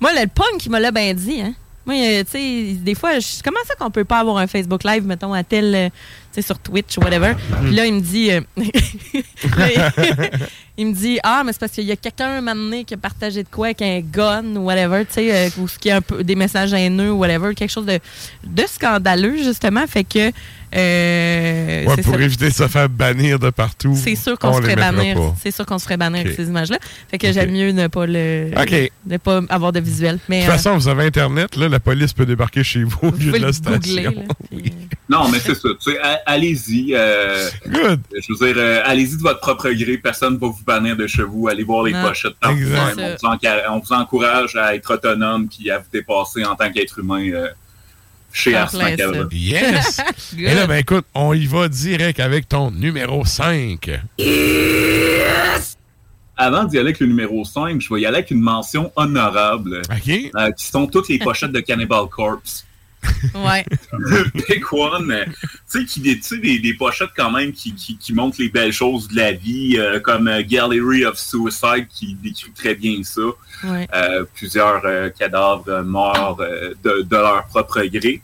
moi, 0.00 0.12
le 0.12 0.26
punk 0.26 0.58
qui 0.58 0.70
me 0.70 0.78
l'a 0.78 0.90
bien 0.90 1.14
dit, 1.14 1.40
hein. 1.40 1.54
Moi, 1.86 1.96
euh, 1.96 2.24
tu 2.24 2.30
sais, 2.30 2.72
des 2.80 2.94
fois, 2.94 3.18
je, 3.18 3.42
comment 3.42 3.60
ça 3.66 3.74
qu'on 3.74 3.90
peut 3.90 4.04
pas 4.04 4.20
avoir 4.20 4.38
un 4.38 4.46
Facebook 4.46 4.84
Live, 4.84 5.04
mettons, 5.04 5.32
à 5.34 5.44
tel, 5.44 5.74
euh, 5.74 5.88
tu 6.32 6.40
sais, 6.40 6.42
sur 6.42 6.58
Twitch 6.58 6.96
ou 6.96 7.02
whatever? 7.02 7.34
Puis 7.62 7.74
là, 7.74 7.86
il 7.86 7.94
me 7.94 8.00
dit, 8.00 8.30
euh, 8.30 8.40
il 10.78 10.86
me 10.86 10.94
dit, 10.94 11.18
ah, 11.22 11.42
mais 11.44 11.52
c'est 11.52 11.58
parce 11.60 11.72
qu'il 11.72 11.84
y 11.84 11.92
a 11.92 11.96
quelqu'un, 11.96 12.40
donné, 12.40 12.84
qui 12.84 12.94
a 12.94 12.96
partagé 12.96 13.42
de 13.42 13.48
quoi 13.48 13.66
avec 13.66 13.82
un 13.82 14.00
gun 14.00 14.56
ou 14.56 14.64
whatever, 14.64 15.04
tu 15.04 15.14
sais, 15.14 15.34
euh, 15.34 15.50
ou 15.58 15.68
ce 15.68 15.78
qui 15.78 15.90
est 15.90 15.92
un 15.92 16.00
peu 16.00 16.24
des 16.24 16.34
messages 16.36 16.72
haineux 16.72 17.12
ou 17.12 17.18
whatever, 17.18 17.54
quelque 17.54 17.70
chose 17.70 17.86
de 17.86 18.62
scandaleux, 18.66 19.36
justement. 19.36 19.86
Fait 19.86 20.04
que, 20.04 20.32
euh, 20.74 21.84
Ouais, 21.84 22.02
pour 22.02 22.14
ça. 22.14 22.20
éviter 22.20 22.48
de 22.48 22.54
se 22.54 22.66
faire 22.68 22.88
bannir 22.88 23.38
de 23.38 23.50
partout. 23.50 23.96
C'est 23.96 24.16
sûr 24.16 24.38
qu'on 24.38 24.48
on 24.48 24.54
se 24.54 24.62
ferait 24.62 24.76
bannir. 24.76 25.18
C'est 25.42 25.50
sûr 25.50 25.66
qu'on 25.66 25.78
se 25.78 25.84
ferait 25.84 25.96
bannir 25.96 26.20
avec 26.20 26.34
ces 26.34 26.48
images-là. 26.48 26.78
Fait 27.10 27.18
que 27.18 27.32
j'aime 27.32 27.52
mieux 27.52 27.70
ne 27.72 27.86
pas 27.88 28.06
le. 28.06 28.50
Ne 29.06 29.16
pas 29.18 29.40
avoir 29.48 29.72
de 29.72 29.80
visuel. 29.80 30.16
De 30.16 30.34
toute 30.34 30.44
euh, 30.44 30.46
façon, 30.46 30.76
vous 30.76 30.88
avez 30.88 31.04
Internet, 31.04 31.56
là, 31.56 31.68
la 31.68 31.80
police 31.80 32.12
peut 32.12 32.26
débarquer 32.26 32.64
chez 32.64 32.82
vous 32.84 32.98
au 33.02 33.10
lieu 33.10 33.32
de 33.32 33.38
la 33.38 33.50
googler, 33.50 33.52
station. 33.52 34.24
Non, 35.08 35.28
mais 35.28 35.38
c'est 35.38 35.54
ça. 35.54 35.68
Tu 35.82 35.92
sais, 35.92 35.98
allez-y. 36.24 36.94
euh, 36.94 37.48
je 37.66 38.32
veux 38.32 38.46
dire, 38.46 38.54
euh, 38.56 38.80
allez-y 38.86 39.16
de 39.18 39.22
votre 39.22 39.40
propre 39.40 39.68
gré. 39.70 39.98
Personne 39.98 40.34
ne 40.34 40.38
va 40.38 40.46
vous 40.46 40.64
bannir 40.66 40.96
de 40.96 41.06
chez 41.06 41.22
vous. 41.22 41.46
Allez 41.48 41.62
voir 41.62 41.84
les 41.84 41.92
Non. 41.92 42.08
pochettes. 42.08 42.34
partout. 42.40 42.56
Exact. 42.56 42.98
On, 43.22 43.30
vous 43.36 43.38
on 43.70 43.78
vous 43.80 43.92
encourage 43.92 44.56
à 44.56 44.74
être 44.74 44.94
autonome 44.94 45.46
puis 45.48 45.70
à 45.70 45.78
vous 45.78 45.84
dépasser 45.92 46.44
en 46.44 46.56
tant 46.56 46.72
qu'être 46.72 46.98
humain 46.98 47.28
euh, 47.32 47.48
chez 48.34 48.54
En 48.54 48.60
Ars 48.60 48.70
plein 48.70 48.90
Macabre. 48.90 49.14
ça. 49.14 49.28
Yes! 49.32 50.00
Et 50.38 50.54
là, 50.54 50.66
ben 50.66 50.76
écoute, 50.76 51.06
on 51.14 51.32
y 51.32 51.46
va 51.46 51.68
direct 51.68 52.20
avec 52.20 52.48
ton 52.48 52.70
numéro 52.70 53.24
5. 53.24 53.90
Avant 56.36 56.64
d'y 56.64 56.76
aller 56.78 56.88
avec 56.88 56.98
le 56.98 57.06
numéro 57.06 57.44
5, 57.44 57.80
je 57.80 57.94
vais 57.94 58.00
y 58.00 58.06
aller 58.06 58.16
avec 58.18 58.30
une 58.32 58.40
mention 58.40 58.90
honorable. 58.96 59.82
OK. 59.88 60.12
euh, 60.36 60.50
qui 60.50 60.66
sont 60.66 60.86
toutes 60.88 61.08
les 61.08 61.18
pochettes 61.18 61.52
de 61.52 61.60
Cannibal 61.60 62.06
Corpse. 62.10 62.66
Ouais. 63.34 63.64
Big 64.48 64.64
One, 64.72 65.10
euh, 65.10 65.24
tu 65.70 65.80
sais, 65.80 65.84
qui 65.84 66.00
des, 66.00 66.20
des, 66.38 66.58
des 66.58 66.74
pochettes 66.74 67.10
quand 67.16 67.30
même 67.30 67.52
qui, 67.52 67.74
qui, 67.74 67.96
qui 67.96 68.12
montrent 68.12 68.40
les 68.40 68.48
belles 68.48 68.72
choses 68.72 69.08
de 69.08 69.16
la 69.16 69.32
vie, 69.32 69.76
euh, 69.78 70.00
comme 70.00 70.28
euh, 70.28 70.42
Gallery 70.46 71.04
of 71.04 71.18
Suicide 71.18 71.86
qui 71.88 72.14
décrit 72.14 72.52
très 72.52 72.74
bien 72.74 73.02
ça. 73.02 73.22
Ouais. 73.64 73.88
Euh, 73.94 74.24
plusieurs 74.34 74.82
euh, 74.84 75.10
cadavres 75.10 75.82
morts 75.82 76.36
de, 76.36 77.02
de 77.02 77.16
leur 77.16 77.46
propre 77.46 77.82
gré. 77.84 78.22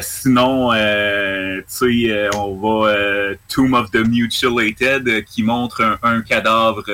Sinon, 0.00 0.70
tu 0.72 1.64
sais, 1.66 2.28
on 2.36 2.54
va 2.56 3.34
Tomb 3.48 3.74
of 3.74 3.90
the 3.90 4.06
Mutilated 4.06 5.24
qui 5.24 5.42
montre 5.42 5.80
un, 5.80 5.98
un 6.02 6.20
cadavre 6.20 6.84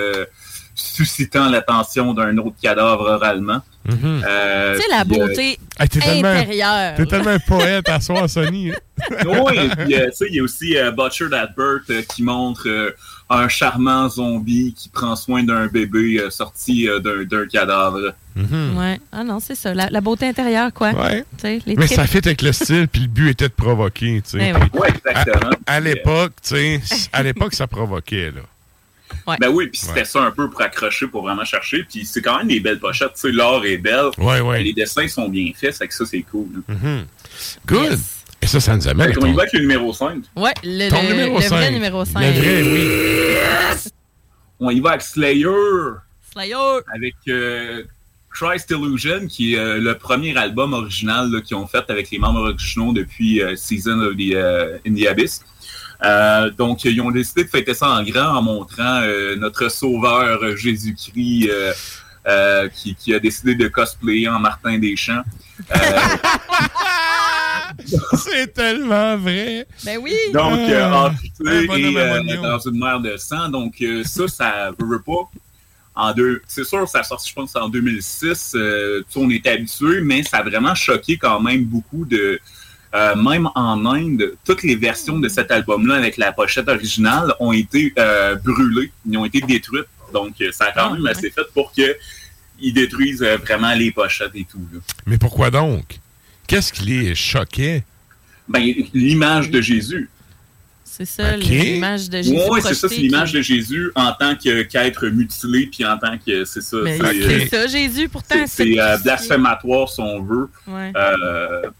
suscitant 0.74 1.50
l'attention 1.50 2.14
d'un 2.14 2.38
autre 2.38 2.56
cadavre 2.62 3.10
oralement. 3.10 3.62
Mhm. 3.88 4.22
Euh, 4.28 4.76
Tu 4.76 4.82
sais, 4.82 4.88
la 4.90 5.00
euh, 5.00 5.04
beauté 5.04 5.58
Hey, 5.80 5.88
t'es 5.88 5.98
tellement- 6.00 6.28
intérieure. 6.28 6.94
T'es 6.96 7.06
tellement 7.06 7.30
un 7.30 7.38
poète 7.38 7.88
à 7.88 8.00
soir, 8.00 8.28
Sony. 8.28 8.70
oui, 9.26 9.70
puis 9.78 9.94
euh, 9.94 10.06
tu 10.10 10.16
sais, 10.16 10.26
il 10.28 10.36
y 10.36 10.40
a 10.40 10.42
aussi 10.42 10.76
euh, 10.76 10.90
Butcher 10.90 11.30
That 11.30 11.50
Bird 11.56 11.82
euh, 11.90 12.02
qui 12.02 12.22
montre 12.22 12.68
euh, 12.68 12.90
un 13.30 13.48
charmant 13.48 14.08
zombie 14.08 14.74
qui 14.76 14.88
prend 14.88 15.14
soin 15.16 15.42
d'un 15.44 15.66
bébé 15.68 16.18
euh, 16.20 16.30
sorti 16.30 16.88
euh, 16.88 16.98
d'un 16.98 17.24
d'un 17.24 17.46
cadavre. 17.46 18.12
Ouais. 18.36 19.00
Ah 19.10 19.24
non, 19.24 19.40
c'est 19.40 19.54
ça. 19.56 19.74
La, 19.74 19.88
la 19.90 20.00
beauté 20.00 20.26
intérieure, 20.28 20.72
quoi. 20.72 20.92
Ouais. 20.92 21.24
Les 21.44 21.74
Mais 21.76 21.86
ça 21.86 22.06
fit 22.06 22.18
avec 22.18 22.42
le 22.42 22.52
style, 22.52 22.86
puis 22.88 23.02
le 23.02 23.08
but 23.08 23.30
était 23.30 23.48
de 23.48 23.52
provoquer, 23.54 24.22
tu 24.22 24.38
sais. 24.38 24.50
Eh 24.50 24.52
oui. 24.52 24.60
Puis 24.70 24.80
Ouais, 24.80 24.88
exactement. 24.90 25.50
À, 25.66 25.74
à 25.74 25.80
l'époque, 25.80 26.32
tu 26.42 26.50
sais, 26.80 26.80
à 27.12 27.22
l'époque, 27.22 27.54
ça 27.54 27.66
provoquait, 27.66 28.30
là. 28.30 28.42
Ben 29.40 29.48
oui, 29.48 29.66
puis 29.68 29.80
c'était 29.80 30.00
Ouais. 30.00 30.04
ça 30.04 30.22
un 30.22 30.30
peu 30.30 30.48
pour 30.50 30.60
accrocher, 30.62 31.06
pour 31.06 31.22
vraiment 31.22 31.44
chercher. 31.44 31.84
Puis 31.84 32.04
c'est 32.06 32.22
quand 32.22 32.38
même 32.38 32.48
des 32.48 32.60
belles 32.60 32.78
pochettes. 32.80 33.14
Tu 33.14 33.20
sais, 33.20 33.32
l'or 33.32 33.64
est 33.66 33.76
belle. 33.78 34.06
Ouais, 34.18 34.40
ouais. 34.40 34.62
Les 34.62 34.72
dessins 34.72 35.06
sont 35.08 35.28
bien 35.28 35.50
faits, 35.54 35.74
c'est 35.74 35.88
que 35.88 35.94
ça, 35.94 36.04
c'est 36.06 36.22
cool. 36.22 36.46
là. 36.68 36.74
Mhm. 36.74 37.06
Good. 37.66 37.98
Et 38.40 38.46
ça, 38.46 38.60
ça 38.60 38.76
nous 38.76 38.86
amène 38.88 39.10
à 39.10 39.12
qu'on 39.14 39.26
y 39.26 39.32
va 39.32 39.42
avec 39.42 39.52
le 39.52 39.60
numéro 39.60 39.92
5. 39.92 40.22
Ouais, 40.36 40.52
le, 40.62 40.88
ton 40.90 41.02
le- 41.02 41.08
numéro 41.08 41.36
le 41.38 41.42
5. 41.42 41.56
vrai 41.56 41.70
numéro 41.72 42.04
5. 42.04 42.20
Le 42.20 42.40
vrai, 42.40 42.62
oui. 42.62 43.90
On 44.60 44.70
y 44.70 44.80
va 44.80 44.90
avec 44.90 45.02
Slayer. 45.02 45.46
Slayer. 46.32 46.54
avec 46.94 47.14
euh, 47.28 47.82
Christ 48.32 48.70
Illusion, 48.70 49.26
qui 49.28 49.54
est 49.54 49.58
euh, 49.58 49.78
le 49.78 49.96
premier 49.96 50.36
album 50.36 50.72
original 50.72 51.42
qu'ils 51.42 51.56
ont 51.56 51.66
fait 51.66 51.84
avec 51.88 52.10
les 52.10 52.18
membres 52.18 52.40
originaux 52.40 52.92
depuis 52.92 53.42
euh, 53.42 53.56
Season 53.56 53.98
of 54.00 54.16
the, 54.16 54.34
in 54.86 54.94
the 54.94 55.06
Abyss. 55.06 55.42
Euh, 56.04 56.50
donc, 56.50 56.84
ils 56.84 57.00
ont 57.00 57.10
décidé 57.10 57.44
de 57.44 57.48
fêter 57.48 57.74
ça 57.74 57.88
en 57.88 58.02
grand 58.04 58.36
en 58.36 58.42
montrant 58.42 59.00
euh, 59.02 59.36
notre 59.36 59.68
sauveur 59.68 60.56
Jésus-Christ 60.56 61.48
euh, 61.50 61.72
euh, 62.26 62.68
qui, 62.68 62.94
qui 62.94 63.14
a 63.14 63.18
décidé 63.18 63.54
de 63.54 63.68
cosplayer 63.68 64.28
en 64.28 64.38
Martin 64.38 64.78
Deschamps. 64.78 65.22
Euh, 65.74 65.76
C'est 68.16 68.52
tellement 68.52 69.16
vrai. 69.16 69.66
Ben 69.84 69.98
oui. 69.98 70.14
Donc, 70.32 70.58
euh, 70.58 70.92
amputé 70.92 71.64
et 71.64 71.96
euh, 71.96 72.42
dans 72.42 72.58
une 72.58 72.78
mer 72.78 73.00
de 73.00 73.16
sang. 73.16 73.48
Donc, 73.48 73.74
euh, 73.80 74.02
ça, 74.04 74.28
ça 74.28 74.70
veut, 74.78 74.86
veut 74.86 75.02
pas. 75.02 75.28
En 75.94 76.12
deux, 76.12 76.42
c'est 76.46 76.64
sûr, 76.64 76.86
ça 76.88 77.00
a 77.00 77.02
sorti, 77.02 77.30
je 77.30 77.34
pense, 77.34 77.56
en 77.56 77.68
2006. 77.68 78.52
Euh, 78.54 79.00
tu 79.00 79.04
sais, 79.08 79.18
on 79.18 79.30
était 79.30 79.50
habitué, 79.50 80.00
mais 80.00 80.22
ça 80.22 80.38
a 80.38 80.42
vraiment 80.42 80.74
choqué 80.74 81.16
quand 81.16 81.40
même 81.40 81.64
beaucoup 81.64 82.04
de. 82.04 82.40
Euh, 82.94 83.14
même 83.16 83.48
en 83.54 83.84
Inde, 83.86 84.34
toutes 84.46 84.62
les 84.62 84.76
versions 84.76 85.18
de 85.18 85.28
cet 85.28 85.50
album-là 85.50 85.94
avec 85.96 86.16
la 86.16 86.32
pochette 86.32 86.68
originale 86.68 87.34
ont 87.40 87.52
été 87.52 87.92
euh, 87.98 88.34
brûlées, 88.36 88.90
ils 89.08 89.16
ont 89.18 89.24
été 89.24 89.40
détruites. 89.40 89.86
Donc, 90.12 90.34
euh, 90.40 90.50
ça 90.52 90.66
a 90.66 90.72
quand 90.72 90.90
Ah, 90.92 90.94
même 90.94 91.06
assez 91.06 91.30
fait 91.30 91.42
pour 91.52 91.72
que 91.72 91.96
ils 92.60 92.72
détruisent 92.72 93.22
euh, 93.22 93.36
vraiment 93.36 93.74
les 93.74 93.90
pochettes 93.92 94.32
et 94.34 94.46
tout. 94.50 94.66
là. 94.72 94.80
Mais 95.06 95.18
pourquoi 95.18 95.50
donc? 95.50 95.98
Qu'est-ce 96.46 96.72
qui 96.72 96.84
les 96.84 97.14
choquait? 97.14 97.84
Ben, 98.48 98.62
l'image 98.94 99.50
de 99.50 99.60
Jésus. 99.60 100.08
C'est 100.84 101.04
ça, 101.04 101.36
l'image 101.36 102.08
de 102.10 102.16
Jésus. 102.22 102.36
Oui, 102.50 102.60
c'est 102.62 102.74
ça, 102.74 102.88
c'est 102.88 102.96
l'image 102.96 103.30
qui- 103.30 103.36
de 103.36 103.42
Jésus 103.42 103.92
en 103.94 104.12
tant 104.14 104.34
qu'être 104.34 105.06
mutilé, 105.08 105.66
puis 105.70 105.84
en 105.84 105.96
tant 105.98 106.16
que. 106.18 106.44
C'est 106.44 106.62
ça. 106.62 106.78
C'est, 106.84 107.00
euh, 107.04 107.46
ça, 107.48 107.66
Jésus, 107.68 108.08
pourtant. 108.08 108.34
c'est- 108.48 108.64
C'est 108.64 108.80
euh, 108.80 108.96
blasphématoire, 108.98 109.88
si 109.88 110.00
on 110.00 110.22
veut. 110.22 110.48
Ouais. 110.66 110.90
Euh, 110.96 111.70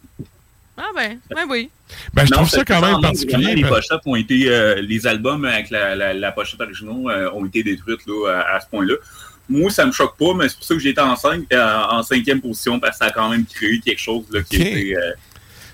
Ah 0.78 0.84
ben, 0.94 1.18
ouais, 1.34 1.42
oui. 1.48 1.70
Ben, 2.14 2.24
je 2.24 2.30
non, 2.30 2.36
trouve 2.38 2.50
ça 2.50 2.64
quand 2.64 2.80
même 2.80 3.00
particulier. 3.00 3.54
Les 3.56 3.62
parce- 3.62 3.74
pochettes 3.88 4.00
ont 4.06 4.14
été. 4.16 4.48
euh, 4.48 4.80
les 4.80 5.06
albums 5.06 5.44
avec 5.44 5.70
la, 5.70 5.94
la, 5.96 6.14
la 6.14 6.32
pochette 6.32 6.60
originale 6.60 6.94
euh, 7.08 7.32
ont 7.32 7.44
été 7.46 7.62
détruites 7.62 8.00
là, 8.06 8.42
à, 8.46 8.56
à 8.56 8.60
ce 8.60 8.66
point-là. 8.68 8.94
Moi, 9.48 9.70
ça 9.70 9.86
me 9.86 9.92
choque 9.92 10.16
pas, 10.18 10.34
mais 10.36 10.48
c'est 10.48 10.56
pour 10.56 10.64
ça 10.64 10.74
que 10.74 10.80
j'étais 10.80 11.00
en, 11.00 11.16
cinq, 11.16 11.42
euh, 11.52 11.82
en 11.90 12.02
cinquième 12.02 12.40
position, 12.40 12.78
parce 12.78 12.98
que 12.98 13.04
ça 13.04 13.10
a 13.10 13.12
quand 13.12 13.28
même 13.30 13.44
créé 13.46 13.80
quelque 13.80 13.98
chose 14.00 14.24
là, 14.30 14.40
qui 14.42 14.56
Ok. 14.56 14.66
était. 14.66 14.94
euh, 14.96 15.10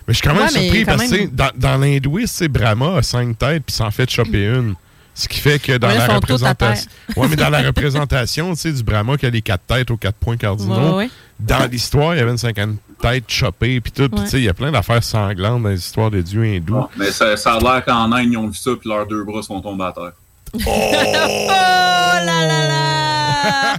Mais 0.06 0.14
je 0.14 0.18
suis 0.18 0.22
quand 0.28 0.34
même 0.34 0.44
Ouais, 0.44 0.48
surpris 0.48 0.84
quand 0.84 0.96
parce 0.96 1.10
que 1.10 1.16
même- 1.16 1.30
dans, 1.30 1.50
dans 1.56 1.76
l'hindouisme, 1.78 2.32
c'est 2.36 2.48
Brahma 2.48 2.96
a 2.98 3.02
cinq 3.02 3.36
têtes 3.38 3.64
puis 3.66 3.74
s'en 3.74 3.90
fait 3.90 4.08
choper 4.10 4.46
une. 4.46 4.74
Ce 5.16 5.28
qui 5.28 5.38
fait 5.38 5.60
que 5.60 5.76
dans 5.76 5.88
la 5.88 6.06
représentation. 6.08 6.90
Ouais, 7.16 7.28
mais 7.28 7.36
dans 7.36 7.48
la 7.50 7.62
représentation, 7.62 8.52
tu 8.54 8.60
sais, 8.60 8.72
du 8.72 8.82
Brahma 8.82 9.16
qui 9.16 9.26
a 9.26 9.30
les 9.30 9.42
quatre 9.42 9.62
têtes 9.64 9.90
aux 9.92 9.96
quatre 9.96 10.16
points 10.16 10.36
cardinaux. 10.36 10.96
Ouais, 10.96 11.04
ouais. 11.04 11.10
Dans 11.40 11.68
l'histoire, 11.70 12.14
il 12.14 12.18
y 12.18 12.20
avait 12.20 12.30
une 12.30 12.38
cinquantaine 12.38 12.76
de 12.76 13.02
têtes 13.02 13.28
chopées 13.30 13.80
puis 13.80 13.92
tout. 13.92 14.08
Puis 14.08 14.24
tu 14.24 14.30
sais, 14.30 14.38
il 14.38 14.44
y 14.44 14.48
a 14.48 14.54
plein 14.54 14.70
d'affaires 14.70 15.02
sanglantes 15.02 15.62
dans 15.62 15.68
les 15.68 15.78
histoires 15.78 16.10
des 16.10 16.22
dieux 16.22 16.44
hindous. 16.44 16.74
bon, 16.74 16.88
mais 16.96 17.10
ça, 17.10 17.36
ça 17.36 17.54
a 17.54 17.60
l'air 17.60 17.84
qu'en 17.84 18.10
Inde, 18.12 18.28
ils 18.32 18.36
ont 18.36 18.48
vu 18.48 18.54
ça, 18.54 18.70
puis 18.78 18.88
leurs 18.88 19.06
deux 19.06 19.24
bras 19.24 19.42
sont 19.42 19.60
tombés 19.60 19.84
à 19.84 19.92
terre. 19.92 20.12
Oh 20.54 20.60
là 21.48 22.24
là 22.24 22.68
là! 22.68 23.74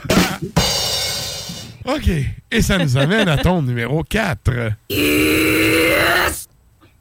OK. 1.95 2.09
Et 2.51 2.61
ça 2.61 2.77
nous 2.77 2.97
amène 2.97 3.29
à 3.29 3.37
ton 3.37 3.61
numéro 3.61 4.03
4. 4.03 4.51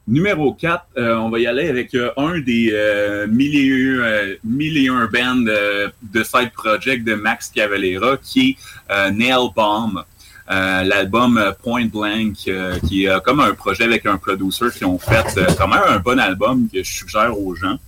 Numéro 0.07 0.53
4, 0.53 0.85
euh, 0.99 1.17
on 1.17 1.31
va 1.31 1.39
y 1.39 1.47
aller 1.47 1.67
avec 1.67 1.95
euh, 1.95 2.11
un 2.19 2.39
des 2.39 2.71
euh, 2.75 3.27
mille, 3.27 3.57
et 3.57 3.71
un, 3.71 4.03
euh, 4.03 4.35
mille 4.45 4.77
et 4.77 4.89
un 4.89 5.07
bands 5.07 5.47
euh, 5.49 5.89
de 6.03 6.23
side 6.23 6.51
project 6.53 7.05
de 7.05 7.15
Max 7.15 7.49
Cavalera, 7.49 8.19
qui 8.23 8.51
est 8.51 8.93
euh, 8.93 9.11
Nail 9.11 9.49
Bomb. 9.57 10.05
Euh, 10.51 10.83
L'album 10.83 11.43
Point 11.63 11.87
Blank, 11.87 12.37
euh, 12.49 12.79
qui 12.87 13.07
est 13.07 13.23
comme 13.25 13.41
un 13.41 13.55
projet 13.55 13.85
avec 13.85 14.05
un 14.05 14.19
producer 14.19 14.67
qui 14.77 14.85
ont 14.85 14.99
fait 14.99 15.25
euh, 15.39 15.47
quand 15.57 15.69
même 15.69 15.81
un 15.89 15.99
bon 16.01 16.19
album 16.21 16.69
que 16.71 16.83
je 16.83 16.91
suggère 16.93 17.39
aux 17.39 17.55
gens. 17.55 17.79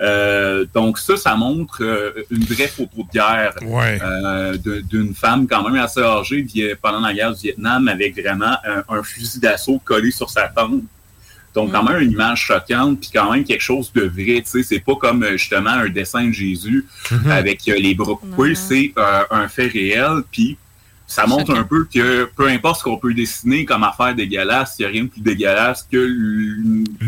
Euh, 0.00 0.66
donc 0.74 0.98
ça, 0.98 1.16
ça 1.16 1.36
montre 1.36 1.78
euh, 1.84 2.10
une 2.30 2.42
vraie 2.44 2.66
photo 2.66 2.90
de 2.96 3.12
guerre 3.12 3.54
Ouais. 3.62 4.00
euh, 4.02 4.56
d'une 4.90 5.14
femme 5.14 5.46
quand 5.46 5.62
même 5.68 5.80
assez 5.80 6.00
âgée 6.02 6.44
pendant 6.82 6.98
la 7.00 7.14
guerre 7.14 7.32
du 7.32 7.40
Vietnam 7.42 7.86
avec 7.86 8.18
vraiment 8.20 8.56
un, 8.66 8.82
un 8.88 9.02
fusil 9.04 9.38
d'assaut 9.38 9.80
collé 9.84 10.10
sur 10.10 10.28
sa 10.30 10.48
tempe. 10.48 10.82
Donc 11.54 11.70
quand 11.70 11.84
même 11.84 12.00
une 12.02 12.10
image 12.10 12.40
choquante 12.46 12.98
puis 12.98 13.10
quand 13.14 13.30
même 13.30 13.44
quelque 13.44 13.60
chose 13.62 13.92
de 13.92 14.00
vrai. 14.02 14.42
Tu 14.42 14.46
sais, 14.46 14.62
c'est 14.64 14.80
pas 14.80 14.96
comme 14.96 15.24
justement 15.36 15.70
un 15.70 15.88
dessin 15.88 16.24
de 16.26 16.32
Jésus 16.32 16.84
Mhm. 17.12 17.30
avec 17.30 17.60
euh, 17.68 17.76
les 17.78 17.94
bras 17.94 18.14
coupés, 18.16 18.56
c'est 18.56 18.92
euh, 18.98 19.22
un 19.30 19.46
fait 19.46 19.68
réel 19.68 20.22
puis 20.32 20.56
ça 21.06 21.26
montre 21.26 21.54
un 21.54 21.64
peu 21.64 21.84
que 21.92 22.24
peu 22.36 22.48
importe 22.48 22.78
ce 22.80 22.84
qu'on 22.84 22.96
peut 22.96 23.12
dessiner 23.14 23.64
comme 23.64 23.84
affaire 23.84 24.14
dégueulasse, 24.14 24.76
il 24.78 24.82
n'y 24.82 24.86
a 24.86 24.88
rien 24.90 25.04
de 25.04 25.08
plus 25.08 25.20
dégueulasse 25.20 25.86
que 25.90 26.08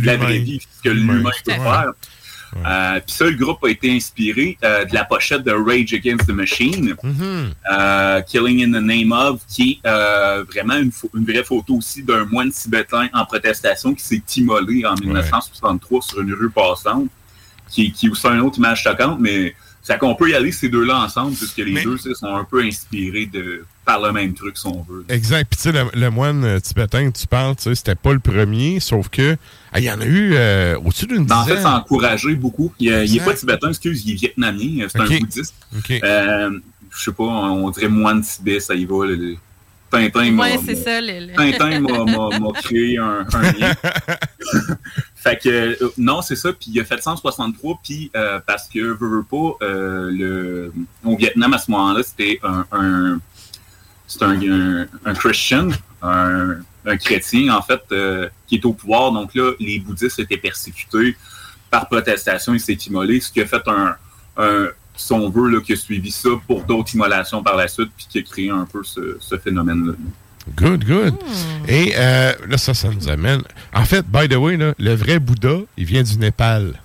la 0.04 0.16
vraie 0.16 0.38
vie, 0.38 0.60
ce 0.60 0.82
que 0.82 0.90
L'humain. 0.94 1.22
peut 1.44 1.52
Ouais. 1.52 1.58
faire. 1.58 1.92
Euh, 2.64 3.00
Puis 3.04 3.14
ça, 3.14 3.24
le 3.24 3.32
groupe 3.36 3.62
a 3.64 3.68
été 3.68 3.90
inspiré 3.94 4.56
euh, 4.64 4.84
de 4.84 4.94
la 4.94 5.04
pochette 5.04 5.42
de 5.42 5.50
Rage 5.50 5.92
Against 5.92 6.26
the 6.26 6.30
Machine, 6.30 6.94
Mhm. 7.02 7.50
euh, 7.72 8.20
Killing 8.22 8.62
in 8.64 8.78
the 8.78 8.82
Name 8.82 9.12
of, 9.12 9.40
qui 9.48 9.80
est 9.84 9.88
euh, 9.88 10.44
vraiment 10.44 10.76
une, 10.76 10.90
vraie 11.24 11.42
photo 11.44 11.74
aussi 11.74 12.02
d'un 12.02 12.24
moine 12.24 12.50
tibétain 12.52 13.08
en 13.12 13.24
protestation 13.26 13.94
qui 13.94 14.02
s'est 14.04 14.22
immolé 14.36 14.86
en 14.86 14.94
1963 14.94 16.00
sur 16.02 16.20
une 16.20 16.32
rue 16.34 16.48
passante, 16.50 17.08
qui, 17.68 17.92
qui 17.92 18.06
est 18.06 18.10
aussi 18.10 18.26
une 18.26 18.40
autre 18.40 18.58
image 18.58 18.82
choquante, 18.82 19.18
mais 19.20 19.54
c'est 19.82 19.98
qu'on 19.98 20.14
peut 20.14 20.30
y 20.30 20.34
aller 20.34 20.52
ces 20.52 20.68
deux-là 20.68 21.00
ensemble, 21.00 21.36
puisque 21.36 21.58
les 21.58 21.82
deux 21.82 21.96
tu 21.96 22.02
sais, 22.04 22.14
sont 22.14 22.34
un 22.34 22.44
peu 22.44 22.62
inspirés 22.62 23.26
de, 23.26 23.64
par 23.86 24.00
le 24.02 24.12
même 24.12 24.34
truc, 24.34 24.58
si 24.58 24.66
on 24.66 24.82
veut. 24.86 25.04
Exact. 25.08 25.48
Puis 25.48 25.56
tu 25.56 25.62
sais, 25.62 25.72
le, 25.72 25.88
le 25.94 26.10
moine 26.10 26.44
euh, 26.44 26.60
tibétain 26.60 27.10
que 27.10 27.16
tu 27.16 27.26
parles, 27.26 27.56
tu 27.56 27.62
sais, 27.62 27.74
c'était 27.76 27.94
pas 27.94 28.12
le 28.12 28.18
premier, 28.18 28.80
sauf 28.80 29.08
que 29.08 29.36
il 29.76 29.84
y 29.84 29.90
en 29.90 30.00
a 30.00 30.04
eu 30.04 30.34
euh, 30.34 30.76
au-dessus 30.84 31.06
d'une 31.06 31.24
Ben, 31.24 31.36
en 31.36 31.42
dizaine. 31.42 31.56
fait, 31.58 31.62
ça 31.62 31.70
a 31.70 31.78
encouragé 31.78 32.34
beaucoup. 32.34 32.72
Il, 32.80 32.88
est- 32.88 33.06
il 33.06 33.12
est 33.12 33.14
Exact. 33.20 33.24
pas 33.24 33.34
tibétain, 33.34 33.68
excuse, 33.68 34.02
il 34.04 34.12
est 34.12 34.16
vietnamien, 34.16 34.82
euh, 34.84 34.88
c'est 34.90 35.00
un 35.00 35.06
bouddhiste. 35.06 35.54
OK. 35.78 35.90
Euh, 36.02 36.50
je 36.90 37.02
sais 37.04 37.12
pas, 37.12 37.24
on 37.24 37.70
dirait 37.70 37.88
moine 37.88 38.22
Tibet, 38.22 38.58
ça 38.60 38.74
y 38.74 38.84
va. 38.84 39.06
le- 39.06 39.14
le- 39.14 39.36
Tintin 39.88 40.32
m'a- 40.32 40.42
Ouais, 40.42 40.58
c'est 40.66 40.74
m'a- 40.74 40.80
ça. 40.82 41.00
Le, 41.00 41.32
créé 42.62 42.98
un, 42.98 43.24
un 43.32 43.52
lien. 43.52 43.72
fait 45.14 45.38
que, 45.42 45.48
euh, 45.48 45.76
non, 45.96 46.22
c'est 46.22 46.36
ça. 46.36 46.52
Puis 46.52 46.70
il 46.74 46.80
a 46.80 46.84
fait 46.84 47.00
163, 47.02 47.78
puis 47.84 48.10
euh, 48.16 48.40
parce 48.46 48.68
que, 48.68 48.80
veux, 48.80 48.96
veux 49.08 49.22
pas, 49.22 49.56
euh, 49.64 50.10
le, 50.10 50.72
au 51.04 51.16
Vietnam, 51.16 51.54
à 51.54 51.58
ce 51.58 51.70
moment-là, 51.70 52.02
c'était 52.02 52.40
un, 52.42 52.66
un, 52.72 53.18
c'est 54.06 54.22
un, 54.22 54.40
un, 54.40 54.86
un 55.04 55.14
Christian, 55.14 55.68
un, 56.02 56.56
un 56.84 56.96
chrétien, 56.96 57.54
en 57.54 57.62
fait, 57.62 57.80
euh, 57.92 58.28
qui 58.46 58.56
est 58.56 58.64
au 58.64 58.72
pouvoir. 58.72 59.12
Donc 59.12 59.34
là, 59.34 59.52
les 59.58 59.78
bouddhistes 59.80 60.18
étaient 60.18 60.36
persécutés 60.36 61.16
par 61.70 61.88
protestation. 61.88 62.54
Il 62.54 62.60
s'est 62.60 62.74
immolé, 62.74 63.20
ce 63.20 63.30
qui 63.30 63.40
a 63.40 63.46
fait 63.46 63.66
un, 63.66 63.96
un 64.36 64.68
si 64.94 65.12
on 65.12 65.28
veut, 65.28 65.50
là, 65.50 65.60
qui 65.60 65.72
a 65.74 65.76
suivi 65.76 66.10
ça 66.10 66.30
pour 66.46 66.62
d'autres 66.62 66.94
immolations 66.94 67.42
par 67.42 67.56
la 67.56 67.68
suite, 67.68 67.90
puis 67.96 68.06
qui 68.08 68.18
a 68.18 68.22
créé 68.22 68.50
un 68.50 68.64
peu 68.64 68.82
ce, 68.82 69.18
ce 69.20 69.36
phénomène-là. 69.36 69.92
Good, 70.56 70.84
good. 70.84 71.14
Et 71.66 71.92
euh, 71.96 72.32
là, 72.48 72.56
ça, 72.56 72.72
ça 72.72 72.88
nous 72.88 73.08
amène. 73.08 73.42
En 73.74 73.84
fait, 73.84 74.06
by 74.06 74.28
the 74.28 74.36
way, 74.36 74.56
là, 74.56 74.74
le 74.78 74.94
vrai 74.94 75.18
Bouddha, 75.18 75.58
il 75.76 75.84
vient 75.84 76.04
du 76.04 76.16
Népal. 76.18 76.80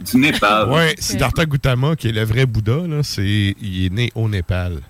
Du 0.00 0.16
Népal. 0.16 0.68
Oui, 0.70 0.94
Siddhartha 0.98 1.44
Gautama, 1.44 1.96
qui 1.96 2.08
est 2.08 2.12
le 2.12 2.24
vrai 2.24 2.46
Bouddha, 2.46 2.86
là, 2.88 3.02
c'est, 3.02 3.54
il 3.60 3.84
est 3.84 3.92
né 3.92 4.10
au 4.14 4.26
Népal. 4.28 4.80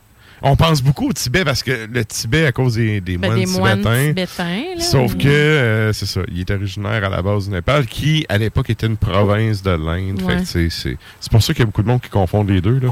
On 0.42 0.56
pense 0.56 0.82
beaucoup 0.82 1.08
au 1.08 1.12
Tibet 1.12 1.44
parce 1.44 1.62
que 1.62 1.86
le 1.92 2.04
Tibet, 2.04 2.46
à 2.46 2.52
cause 2.52 2.74
des, 2.74 3.00
des 3.00 3.18
Ben, 3.18 3.28
moines 3.28 3.40
des 3.40 3.46
moines 3.46 3.78
tibétains. 3.78 4.06
tibétains, 4.08 4.64
là. 4.76 4.82
Sauf 4.82 5.16
que, 5.16 5.28
euh, 5.28 5.92
c'est 5.92 6.06
ça, 6.06 6.20
il 6.30 6.40
est 6.40 6.50
originaire 6.50 7.04
à 7.04 7.08
la 7.08 7.22
base 7.22 7.46
du 7.46 7.50
Népal, 7.50 7.86
qui, 7.86 8.24
à 8.28 8.38
l'époque, 8.38 8.70
était 8.70 8.86
une 8.86 8.96
province 8.96 9.62
de 9.62 9.70
l'Inde. 9.70 10.22
Ouais. 10.22 10.44
c'est, 10.44 10.96
pour 11.30 11.42
ça 11.42 11.52
qu'il 11.52 11.60
y 11.60 11.62
a 11.62 11.66
beaucoup 11.66 11.82
de 11.82 11.88
monde 11.88 12.00
qui 12.00 12.10
confondent 12.10 12.50
les 12.50 12.60
deux. 12.60 12.78
Là. 12.78 12.88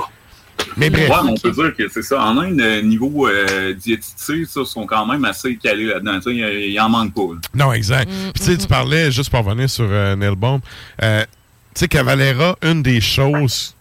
Mais 0.76 0.90
bref. 0.90 1.08
Ouais, 1.08 1.16
mais 1.24 1.30
on 1.30 1.36
peut 1.36 1.52
dire 1.52 1.74
que 1.76 1.88
c'est 1.88 2.02
ça. 2.02 2.22
En 2.22 2.38
Inde, 2.38 2.60
euh, 2.60 2.82
niveau 2.82 3.28
euh, 3.28 3.74
diététique, 3.74 4.46
ça, 4.48 4.64
sont 4.64 4.86
quand 4.86 5.06
même 5.06 5.24
assez 5.24 5.56
calés 5.56 5.84
là-dedans. 5.84 6.18
Il 6.26 6.38
il 6.70 6.80
en 6.80 6.88
manque 6.88 7.14
pas. 7.14 7.22
là. 7.22 7.40
Non, 7.54 7.72
exact. 7.72 8.10
Puis 8.34 8.42
tu 8.42 8.42
sais, 8.44 8.56
tu 8.56 8.66
parlais, 8.66 9.10
juste 9.10 9.30
pour 9.30 9.44
revenir 9.44 9.68
sur 9.70 9.86
euh, 9.88 10.16
Neil 10.16 10.34
Baum, 10.36 10.60
euh, 11.02 11.22
tu 11.74 11.80
sais, 11.80 11.88
Cavalera, 11.88 12.56
une 12.62 12.82
des 12.82 13.00
choses 13.00 13.74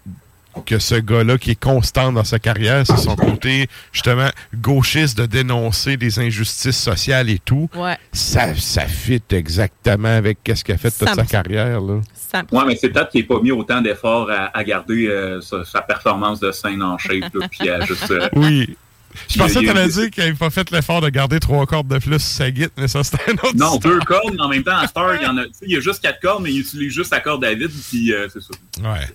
que 0.66 0.80
ce 0.80 0.96
gars-là, 0.96 1.38
qui 1.38 1.52
est 1.52 1.60
constant 1.60 2.12
dans 2.12 2.24
sa 2.24 2.40
carrière, 2.40 2.86
c'est 2.86 2.98
son 2.98 3.16
côté, 3.16 3.68
justement, 3.92 4.30
gauchiste 4.54 5.18
de 5.18 5.26
dénoncer 5.26 5.98
des 5.98 6.20
injustices 6.20 6.78
sociales 6.82 7.30
et 7.30 7.40
tout. 7.40 7.70
Ouais. 7.76 7.98
Ça, 8.12 8.56
ça 8.56 8.86
fit 8.88 9.22
exactement 9.32 10.16
avec 10.16 10.40
ce 10.54 10.64
qu'il 10.64 10.76
a 10.76 10.78
fait 10.78 10.92
toute 10.92 11.08
sa 11.10 11.16
100%. 11.24 11.28
carrière, 11.28 11.82
là. 11.82 12.00
Ouais, 12.52 12.64
mais 12.68 12.76
c'est 12.76 12.90
peut-être 12.90 13.12
qu'il 13.12 13.22
n'a 13.22 13.28
pas 13.28 13.42
mis 13.42 13.52
autant 13.52 13.82
d'efforts 13.82 14.30
à, 14.30 14.58
à 14.58 14.64
garder 14.64 15.08
euh, 15.08 15.40
sa, 15.42 15.64
sa 15.64 15.82
performance 15.82 16.40
de 16.40 16.52
scène 16.52 16.84
en 16.84 16.98
shape, 16.98 17.34
là, 17.34 17.48
puis 17.50 17.70
à 17.70 17.80
juste. 17.86 18.12
euh, 18.12 18.28
Oui. 18.34 18.76
Je 19.30 19.38
pensais 19.38 19.62
que 19.62 19.66
y 19.66 19.70
a- 19.70 19.74
t'allais 19.74 19.88
dire 19.88 20.10
qu'il 20.12 20.24
n'avait 20.26 20.36
pas 20.36 20.50
fait 20.50 20.70
l'effort 20.72 21.00
de 21.00 21.08
garder 21.08 21.40
trois 21.40 21.66
cordes 21.66 21.88
de 21.88 21.98
plus 22.00 22.20
sur 22.20 22.38
sa 22.38 22.52
guitare, 22.52 22.72
mais 22.78 22.90
ça, 22.90 23.02
c'était 23.02 23.32
un 23.32 23.34
autre 23.36 23.56
Non, 23.56 23.76
histoire. 23.76 23.94
deux 23.94 24.00
cordes, 24.02 24.34
mais 24.36 24.42
en 24.42 24.50
même 24.50 24.64
temps, 24.64 24.76
à 24.76 24.88
Star, 24.88 25.16
il 25.16 25.22
y 25.24 25.26
en 25.26 25.38
a. 25.38 25.46
tu 25.46 25.52
Il 25.62 25.72
y 25.72 25.78
a 25.78 25.80
juste 25.80 26.02
quatre 26.02 26.20
cordes, 26.20 26.44
mais 26.44 26.52
il 26.52 26.60
utilise 26.60 26.92
juste 26.94 27.12
la 27.12 27.22
corde 27.22 27.46
vide, 27.46 27.72
puis 27.90 28.14
euh, 28.14 28.28
c'est 28.34 28.42
ça. 28.42 28.50
Ouais. 28.84 29.08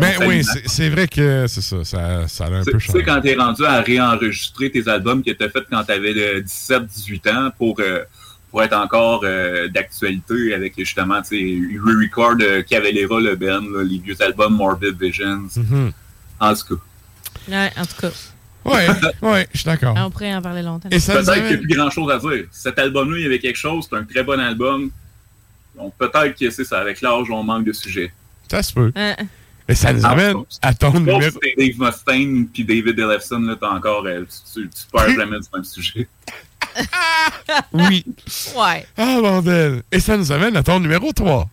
Mais 0.00 0.16
on 0.20 0.26
oui, 0.26 0.42
c'est 0.66 0.88
vrai 0.88 1.06
que 1.06 1.46
c'est 1.46 1.60
ça, 1.60 1.84
ça, 1.84 2.28
ça 2.28 2.44
a 2.44 2.48
un 2.50 2.62
Tu 2.64 2.72
peu 2.72 2.78
tu 2.78 2.86
sais, 2.86 2.92
changé. 2.92 3.04
quand 3.04 3.20
t'es 3.20 3.34
rendu 3.34 3.64
à 3.64 3.80
réenregistrer 3.80 4.70
tes 4.70 4.88
albums 4.88 5.22
que 5.22 5.30
t'as 5.30 5.48
fait 5.48 5.64
quand 5.70 5.84
t'avais 5.84 6.40
17-18 6.40 7.30
ans 7.30 7.50
pour, 7.56 7.76
euh, 7.80 8.00
pour 8.50 8.62
être 8.62 8.76
encore 8.76 9.20
euh, 9.24 9.68
d'actualité 9.68 10.54
avec 10.54 10.74
justement, 10.76 11.22
tu 11.22 11.28
sais, 11.28 11.78
re-record 11.78 12.34
euh, 12.40 12.62
Cavalera, 12.62 13.20
le 13.20 13.36
Ben, 13.36 13.60
là, 13.72 13.82
les 13.84 13.98
vieux 13.98 14.20
albums 14.20 14.54
Morbid 14.56 15.00
Visions. 15.00 15.48
Mhm. 15.56 15.92
En 16.40 16.54
tout 16.54 16.76
cas. 16.76 16.82
Ouais, 17.48 17.70
en 17.76 17.84
tout 17.84 18.00
cas. 18.00 18.10
Ouais, 18.64 18.86
ouais, 19.22 19.46
je 19.52 19.58
suis 19.58 19.66
d'accord. 19.66 19.94
On 19.98 20.10
pourrait 20.10 20.34
en 20.34 20.40
parler 20.40 20.62
longtemps. 20.62 20.88
Peut-être 20.88 21.34
qu'il 21.34 21.46
n'y 21.46 21.52
a 21.52 21.58
plus 21.58 21.76
grand 21.76 21.90
chose 21.90 22.10
à 22.10 22.18
dire. 22.18 22.46
Cet 22.50 22.78
album-là, 22.78 23.18
il 23.18 23.22
y 23.22 23.26
avait 23.26 23.38
quelque 23.38 23.58
chose, 23.58 23.86
c'est 23.88 23.96
un 23.96 24.04
très 24.04 24.22
bon 24.24 24.40
album. 24.40 24.90
Donc 25.76 25.92
peut-être 25.98 26.38
que 26.38 26.48
c'est 26.50 26.64
ça, 26.64 26.78
avec 26.80 27.02
l'âge, 27.02 27.30
on 27.30 27.42
manque 27.42 27.64
de 27.66 27.72
sujets. 27.72 28.10
Ça 28.50 28.62
se 28.62 28.72
peut. 28.72 28.92
Et 29.68 29.74
ça 29.74 29.92
nous 29.92 30.04
Ah, 30.04 30.10
amène 30.10 30.36
à 30.60 30.74
ton 30.74 30.92
numéro. 30.92 31.20
si 31.22 31.30
Dave 31.56 31.78
Mustaine 31.78 32.46
puis 32.48 32.64
David 32.64 32.98
Ellefson, 32.98 33.38
là, 33.40 33.56
t'as 33.58 33.70
encore, 33.70 34.04
euh, 34.06 34.24
tu, 34.54 34.62
tu, 34.68 34.68
perds 34.92 35.08
jamais 35.14 35.38
du 35.38 35.46
même 35.54 35.64
sujet. 35.64 36.08
Oui. 37.72 38.04
Ouais. 38.56 38.84
Ah, 38.96 39.18
bordel. 39.20 39.82
Et 39.92 40.00
ça 40.00 40.16
nous 40.16 40.32
amène 40.32 40.56
à 40.56 40.62
ton 40.64 40.80
numéro 40.80 41.12
3. 41.12 41.48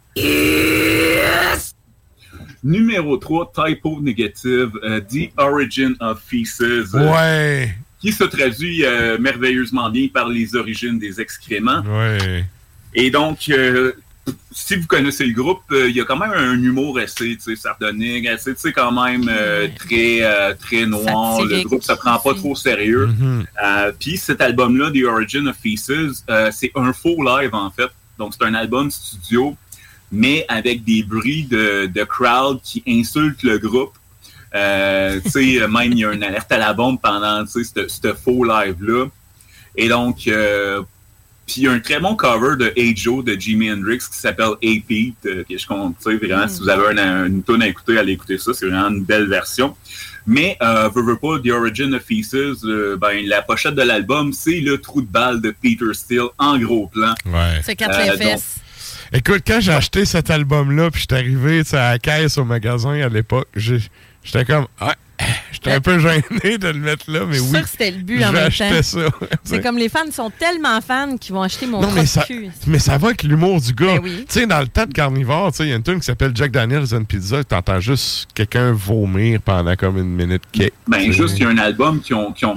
Numéro 2.64 3.18
3, 3.18 3.52
typo 3.56 4.00
négative, 4.02 4.72
euh, 4.84 5.00
The 5.02 5.32
Origin 5.38 5.96
of 6.00 6.22
Feces. 6.28 6.62
euh, 6.62 6.86
Ouais. 6.94 7.76
Qui 8.00 8.12
se 8.12 8.24
traduit 8.24 8.84
euh, 8.86 9.18
merveilleusement 9.20 9.90
bien 9.90 10.08
par 10.14 10.28
les 10.28 10.56
origines 10.56 10.98
des 11.00 11.20
excréments. 11.22 11.82
Ouais. 11.82 12.46
Et 12.94 13.10
donc, 13.12 13.50
euh, 13.50 13.94
si 14.52 14.76
vous 14.76 14.88
connaissez 14.88 15.26
le 15.26 15.34
groupe, 15.34 15.62
euh, 15.72 15.90
il 15.90 15.96
y 15.96 16.02
a 16.02 16.06
quand 16.06 16.18
même 16.18 16.32
un 16.32 16.62
humour 16.62 17.00
assez 17.00 17.36
tu 17.38 17.40
sais, 17.40 17.56
sardonique, 17.56 18.28
assez 18.28 18.54
tu 18.54 18.62
sais, 18.62 18.74
quand 18.74 18.92
même 18.92 19.28
euh, 19.30 19.68
très, 19.76 20.20
euh, 20.22 20.54
très 20.54 20.86
noir. 20.86 21.42
Le 21.44 21.64
groupe 21.64 21.84
se 21.84 21.94
prend 21.94 22.20
pas 22.20 22.34
trop 22.34 22.52
au 22.52 22.56
sérieux. 22.56 23.08
Mhm. 23.08 23.46
Euh, 23.64 23.92
Puis 24.00 24.18
cet 24.18 24.42
album-là, 24.42 24.92
The 24.92 25.04
Origin 25.06 25.48
of 25.48 25.58
Feces, 25.58 26.24
euh, 26.30 26.52
c'est 26.52 26.72
un 26.76 26.94
faux 26.94 27.24
live 27.24 27.54
en 27.54 27.72
fait. 27.72 27.90
Donc 28.18 28.34
c'est 28.38 28.46
un 28.46 28.54
album 28.54 28.92
studio, 28.92 29.56
mais 30.12 30.46
avec 30.48 30.84
des 30.84 31.04
bruits 31.04 31.46
de, 31.46 31.88
de 31.88 32.04
crowd 32.04 32.62
qui 32.62 32.84
insultent 32.88 33.44
le 33.44 33.58
groupe. 33.58 33.94
Euh, 34.54 35.20
tu 35.24 35.30
sais, 35.32 35.68
même 35.68 35.94
il 35.94 36.00
y 36.00 36.06
a 36.06 36.12
une 36.12 36.24
alerte 36.24 36.52
à 36.52 36.58
la 36.58 36.74
bombe 36.74 37.00
pendant 37.02 37.44
tu 37.46 37.64
sais, 37.64 37.88
ce 37.88 37.88
ce 37.88 38.14
faux 38.14 38.44
live-là. 38.44 39.08
Et 39.76 39.88
donc, 39.88 40.28
euh, 40.28 40.82
puis 41.52 41.62
il 41.62 41.64
y 41.66 41.68
a 41.68 41.72
un 41.72 41.80
très 41.80 42.00
bon 42.00 42.16
cover 42.16 42.56
de 42.58 42.72
Hey 42.76 42.96
Joe 42.96 43.24
de 43.26 43.34
Jimi 43.40 43.72
Hendrix 43.72 43.98
qui 44.00 44.18
s'appelle 44.18 44.52
Hey 44.62 44.80
Pete, 44.80 45.16
euh, 45.26 45.44
je 45.50 45.58
sais, 45.58 45.68
vraiment, 46.16 46.48
si 46.48 46.60
vous 46.62 46.70
avez 46.70 47.00
un- 47.00 47.26
une 47.26 47.44
tune 47.44 47.62
à 47.62 47.68
écouter, 47.68 47.98
allez 47.98 48.14
écouter 48.14 48.38
ça, 48.38 48.54
c'est 48.54 48.68
vraiment 48.68 48.88
une 48.90 49.04
belle 49.04 49.28
version. 49.28 49.76
Mais, 50.28 50.56
euh, 50.62 50.88
veux, 50.94 51.02
veux 51.04 51.16
pas, 51.18 51.40
The 51.44 51.50
Origin 51.52 51.94
of 51.96 52.04
Feces, 52.04 52.64
euh, 52.64 52.96
ben, 52.96 53.26
la 53.26 53.42
pochette 53.42 53.76
de 53.76 53.82
l'album, 53.82 54.32
c'est 54.34 54.60
le 54.60 54.78
trou 54.80 55.02
de 55.02 55.08
balle 55.08 55.42
de 55.42 55.52
Peter 55.62 55.94
Steele 55.94 56.28
en 56.38 56.58
gros 56.60 56.88
plan. 56.88 57.16
Ouais. 57.26 57.60
C'est 57.64 57.76
quatre 57.76 57.98
Euh, 58.00 58.18
fesses. 58.18 58.58
Écoute, 59.14 59.42
quand 59.46 59.60
j'ai 59.60 59.74
acheté 59.74 60.06
cet 60.06 60.30
album-là, 60.30 60.90
puis 60.90 61.02
j'étais 61.02 61.16
arrivé 61.16 61.64
tu 61.64 61.72
sais, 61.72 61.78
à 61.78 61.92
la 61.94 62.00
caisse 62.00 62.38
au 62.38 62.46
magasin 62.46 62.92
à 63.02 63.10
l'époque, 63.10 63.48
j'ai- 63.56 63.82
j'étais 64.24 64.46
comme. 64.46 64.68
Ah, 64.80 64.96
j'étais 65.52 65.72
un 65.72 65.82
peu 65.82 66.00
gêné 66.00 66.58
de 66.58 66.68
le 66.68 66.80
mettre 66.80 67.10
là, 67.12 67.26
mais 67.28 67.40
oui. 67.40 67.50
sûre 67.50 67.62
que 67.62 67.70
c'était 67.70 67.92
le 67.92 68.02
but 68.04 68.24
en 68.24 68.32
même 68.32 68.52
temps. 68.52 68.82
ça. 68.82 69.00
C'est 69.44 69.62
comme 69.62 69.78
les 69.78 69.90
fans 69.90 70.10
sont 70.12 70.32
tellement 70.32 70.82
fans 70.82 71.18
qu'ils 71.18 71.34
vont 71.36 71.42
acheter 71.44 71.68
mon 71.68 71.82
Non, 71.82 71.92
mais 71.92 72.06
ça, 72.06 72.24
cul. 72.24 72.50
mais 72.68 72.80
ça 72.80 72.98
va 72.98 73.08
avec 73.10 73.24
l'humour 73.24 73.62
du 73.62 73.74
gars. 73.74 73.98
Ben 73.98 74.02
oui. 74.04 74.26
Tu 74.28 74.40
sais, 74.40 74.48
dans 74.48 74.60
le 74.62 74.68
temps 74.68 74.86
de 74.86 74.94
Carnivore, 74.94 75.52
tu 75.52 75.58
sais, 75.58 75.64
il 75.66 75.70
y 75.70 75.74
a 75.74 75.76
une 75.76 75.84
tune 75.84 76.00
qui 76.00 76.06
s'appelle 76.06 76.32
Jack 76.34 76.52
Daniels 76.52 76.94
and 76.96 77.04
Pizza, 77.04 77.44
t'entends 77.44 77.80
juste 77.80 78.30
quelqu'un 78.34 78.72
vomir 78.72 79.42
pendant 79.42 79.76
comme 79.76 79.98
une 79.98 80.16
minute. 80.16 80.44
Ben, 80.88 81.12
juste, 81.12 81.38
il 81.38 81.44
y 81.44 81.46
a 81.46 81.50
un 81.50 81.58
album 81.60 82.02
qui 82.02 82.14
ont, 82.14 82.32
qui 82.32 82.46
ont 82.46 82.56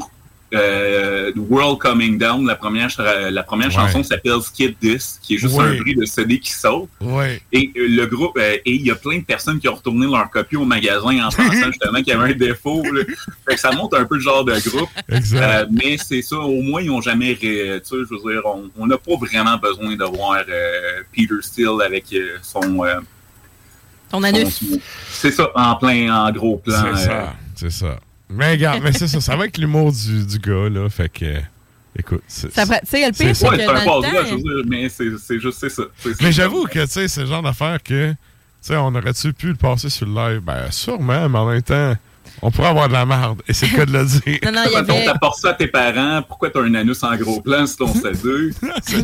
euh, 0.55 1.33
World 1.37 1.79
Coming 1.79 2.19
Down, 2.19 2.47
la 2.47 2.55
première, 2.57 2.89
la 3.31 3.43
première 3.43 3.69
Ouais. 3.69 3.75
chanson 3.75 4.03
s'appelle 4.03 4.41
Skip 4.43 4.79
This, 4.81 5.19
qui 5.23 5.35
est 5.35 5.39
juste 5.39 5.55
Ouais. 5.57 5.65
un 5.65 5.75
bruit 5.77 5.95
de 5.95 6.05
CD 6.05 6.39
qui 6.39 6.51
saute. 6.53 6.89
Ouais. 7.01 7.41
Et 7.53 7.71
euh, 7.77 7.87
le 7.89 8.07
groupe, 8.07 8.37
euh, 8.39 8.57
et 8.65 8.73
il 8.73 8.83
y 8.83 8.91
a 8.91 8.95
plein 8.95 9.19
de 9.19 9.25
personnes 9.25 9.59
qui 9.61 9.69
ont 9.69 9.75
retourné 9.75 10.07
leur 10.07 10.31
copie 10.31 10.57
au 10.57 10.65
magasin 10.65 11.25
en 11.25 11.29
pensant 11.31 11.37
justement 11.73 11.99
qu'il 11.99 12.09
y 12.09 12.13
avait 12.13 12.33
un 12.33 12.37
défaut. 12.37 12.83
là. 12.83 13.03
Fait 13.49 13.55
que 13.55 13.61
ça 13.61 13.73
montre 13.73 13.99
un 13.99 14.05
peu 14.05 14.15
le 14.17 14.21
genre 14.21 14.45
de 14.45 14.53
groupe. 14.69 14.89
Exact. 15.09 15.43
Euh, 15.43 15.67
mais 15.71 15.97
c'est 15.99 16.23
ça, 16.23 16.37
au 16.39 16.63
moins, 16.63 16.81
ils 16.81 16.89
n'ont 16.89 17.01
jamais. 17.01 17.33
ré- 17.33 17.81
Tu 17.81 17.89
sais, 17.89 17.97
je 18.11 18.15
veux 18.15 18.33
dire, 18.33 18.43
on- 18.77 18.87
n'a 18.87 18.99
pas 18.99 19.17
vraiment 19.17 19.57
besoin 19.57 19.97
de 19.97 20.05
voir 20.05 20.43
euh, 20.49 21.03
Peter 21.15 21.35
Steele 21.41 21.81
avec 21.85 22.05
euh, 22.13 22.37
son. 22.43 22.85
euh, 22.85 23.01
Ton 24.11 24.23
anus. 24.23 24.61
C'est 25.11 25.31
ça, 25.33 25.51
en 25.55 25.75
plein, 25.77 26.15
en 26.15 26.31
gros 26.31 26.59
plan. 26.59 26.75
C'est 26.83 26.89
euh, 26.89 26.95
ça. 26.97 27.33
C'est 27.57 27.71
ça. 27.71 27.99
Mais 28.29 28.53
regarde, 28.53 28.83
mais 28.83 28.93
c'est 28.93 29.09
ça. 29.09 29.21
Ça 29.21 29.37
va 29.37 29.43
avec 29.43 29.59
l'humour 29.59 29.93
du, 29.93 30.25
du 30.27 30.39
gars, 30.39 30.69
là. 30.69 30.89
Fait 30.89 31.09
que. 31.09 31.25
euh, 31.25 31.41
Écoute. 31.97 32.23
c'est- 32.27 32.53
Ça 32.53 32.67
fait- 32.67 32.81
tu 32.81 32.87
sais, 32.89 33.07
le 33.09 33.15
c'est 33.15 33.25
pire, 33.25 33.37
ça. 33.37 33.47
c'est 33.47 33.49
Ouais, 33.51 33.57
que 33.59 33.63
c'est 33.63 33.69
un 33.69 33.73
dans 33.75 33.79
le 33.81 33.85
passe-droit, 34.03 34.23
temps, 34.23 34.27
je 34.29 34.35
veux 34.35 34.41
dire, 34.41 34.65
mais 34.67 34.89
c'est 34.89 35.19
c'est 35.19 35.39
juste 35.39 35.59
c'est 35.61 35.69
ça. 35.69 35.83
C'est- 35.99 36.21
Mais 36.23 36.33
j'avoue 36.33 36.65
que, 36.65 36.81
tu 36.81 36.91
sais, 36.91 37.07
c'est 37.09 37.21
le 37.21 37.27
genre 37.27 37.43
d'affaire 37.43 37.81
que, 37.83 38.11
tu 38.11 38.17
sais, 38.63 38.77
on 38.77 38.93
aurait-tu 38.95 39.33
pu 39.33 39.49
le 39.49 39.55
passer 39.55 39.89
sur 39.91 40.07
le 40.07 40.13
live? 40.15 40.41
Ben, 40.41 40.71
sûrement, 40.73 41.29
mais 41.29 41.39
en 41.39 41.47
même 41.47 41.63
temps, 41.63 41.95
on 42.43 42.51
pourrait 42.51 42.69
avoir 42.69 42.89
de 42.89 42.93
la 42.95 43.07
merde. 43.07 43.41
Et 43.49 43.53
c'est 43.53 43.67
le 43.71 43.77
cas 43.77 43.87
de 43.87 43.93
le 43.93 44.05
dire. 44.05 44.39
Non, 44.45 44.53
non, 44.53 44.61
il 44.67 44.73
y 44.73 44.77
avait- 44.77 45.05
t'apportes 45.05 45.39
ça 45.41 45.51
à 45.51 45.55
tes 45.55 45.67
parents, 45.67 46.23
pourquoi 46.27 46.51
t'as 46.51 46.61
un 46.63 46.75
anus 46.75 47.03
en 47.03 47.15
gros 47.17 47.41
plan 47.41 47.67
si 47.67 47.77
ton 47.77 47.93
CD? 47.93 48.51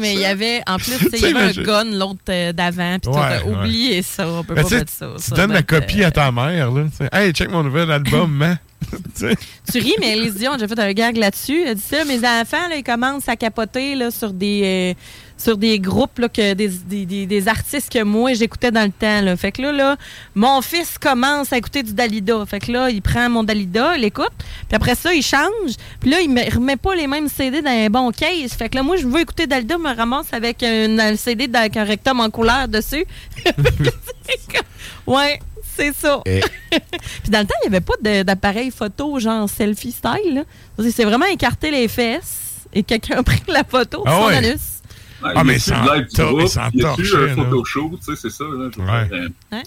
Mais 0.01 0.14
il 0.14 0.20
y 0.20 0.24
avait, 0.26 0.62
en 0.66 0.76
plus, 0.76 0.97
tu 0.98 1.10
sais, 1.10 1.18
il 1.18 1.22
y 1.22 1.36
avait 1.36 1.59
un 1.59 1.62
gun, 1.62 1.84
l'autre 1.84 2.20
euh, 2.28 2.52
d'avant, 2.52 2.98
puis 3.01 3.10
Ouais. 3.10 3.42
Oubliez 3.52 4.02
ça, 4.02 4.26
on 4.28 4.44
peut 4.44 4.55
Ben, 4.55 4.62
pas 4.64 4.70
mettre 4.76 4.90
ça. 4.92 5.06
tu 5.16 5.22
ça, 5.22 5.34
donnes 5.36 5.52
la 5.52 5.62
copie 5.62 6.02
à 6.05 6.10
ta 6.10 6.30
mère, 6.32 6.70
là. 6.70 6.84
Hey, 7.12 7.32
check 7.32 7.51
mon 7.51 7.62
nouvel 7.62 7.90
album, 7.90 8.30
man. 8.32 8.59
Tu 9.18 9.78
ris, 9.78 9.94
mais 10.01 10.16
Elise 10.16 10.34
Dion, 10.36 10.52
j'ai 10.59 10.66
fait 10.66 10.78
un 10.78 10.92
gag 10.92 11.16
là-dessus. 11.16 11.62
Elle 11.66 11.74
dit 11.76 11.82
ça, 11.82 12.05
mes 12.05 12.18
enfants, 12.18 12.68
là, 12.68 12.76
ils 12.76 12.82
commencent 12.82 13.28
à 13.28 13.36
capoter 13.36 13.94
là, 13.94 14.10
sur 14.10 14.32
des 14.32 14.94
euh, 14.97 15.01
sur 15.41 15.57
des 15.57 15.79
groupes, 15.81 16.19
là, 16.19 16.29
que 16.29 16.53
des, 16.55 16.69
des, 16.69 17.07
des- 17.07 17.27
des 17.27 17.49
artistes 17.49 17.91
que 17.91 18.03
moi, 18.03 18.35
j'écoutais 18.35 18.71
dans 18.71 18.85
le 18.85 18.91
temps. 18.93 19.23
Là. 19.23 19.37
Fait 19.37 19.53
que 19.53 19.62
là, 19.62 19.73
là, 19.73 19.97
mon 20.35 20.61
fils 20.61 20.99
commence 20.99 21.53
à 21.53 21.57
écouter 21.59 21.83
du 21.83 21.95
Dalida. 21.95 22.45
Fait 22.47 22.61
que 22.61 22.71
là, 22.71 22.91
il 22.91 23.01
prend 23.01 23.29
mon 23.31 23.43
Dalida, 23.43 23.97
il 23.97 24.03
l'écoute. 24.03 24.31
Puis 24.69 24.77
après 24.77 24.95
ça, 24.95 25.15
il 25.15 25.23
change. 25.23 25.75
Puis 26.01 26.11
là, 26.11 26.21
il 26.21 26.29
me 26.31 26.43
remet 26.55 26.77
pas 26.77 26.95
les 26.95 27.07
mêmes 27.07 27.29
CD 27.29 27.62
dans 27.62 27.71
un 27.71 27.89
bon 27.89 28.11
case. 28.12 28.53
Fait 28.53 28.69
que 28.69 28.77
là, 28.77 28.83
moi, 28.83 28.97
je 28.97 29.07
veux 29.07 29.21
écouter 29.21 29.47
Dalida, 29.47 29.79
me 29.79 29.95
ramasse 29.95 30.33
avec 30.33 30.62
un, 30.62 30.99
un 30.99 31.17
CD 31.17 31.49
avec 31.55 31.77
un 31.77 31.85
rectum 31.85 32.21
en 32.21 32.29
couleur 32.31 32.69
dessus. 32.69 33.05
ouais, 35.07 35.41
c'est 35.77 35.95
ça. 35.95 36.21
Et- 36.27 36.41
Puis 36.71 37.31
dans 37.31 37.41
le 37.41 37.47
temps, 37.47 37.55
il 37.65 37.71
n'y 37.71 37.77
avait 37.77 37.85
pas 37.85 37.95
d'appareil 38.25 38.71
photo 38.71 39.19
genre 39.19 39.49
selfie 39.49 39.93
style. 39.93 40.35
là. 40.79 40.91
C'est- 40.91 41.05
vraiment 41.05 41.27
écarter 41.27 41.71
les 41.71 41.89
fesses 41.89 42.57
et 42.73 42.83
quelqu'un 42.83 43.17
a 43.21 43.23
pris 43.23 43.43
la 43.49 43.65
photo 43.65 44.05
de 44.05 44.09
Ah 44.09 44.19
son 44.21 44.27
anus. 44.29 44.61
Ouais, 45.22 45.32
Ah, 45.34 45.44
mais 45.44 45.59
tor- 45.59 46.34
groupe? 46.36 46.48
sans 46.48 46.68
Y 46.72 46.80
torcher, 46.80 47.16
un 47.16 47.26
là. 47.26 47.34
photo 47.34 47.64
show, 47.64 47.98
tu 48.05 48.14
sais, 48.14 48.20
c'est 48.20 48.30
ça. 48.30 48.44
Là, 48.44 48.68
Ouais. 48.78 49.09
euh, 49.12 49.28
Hein? 49.52 49.62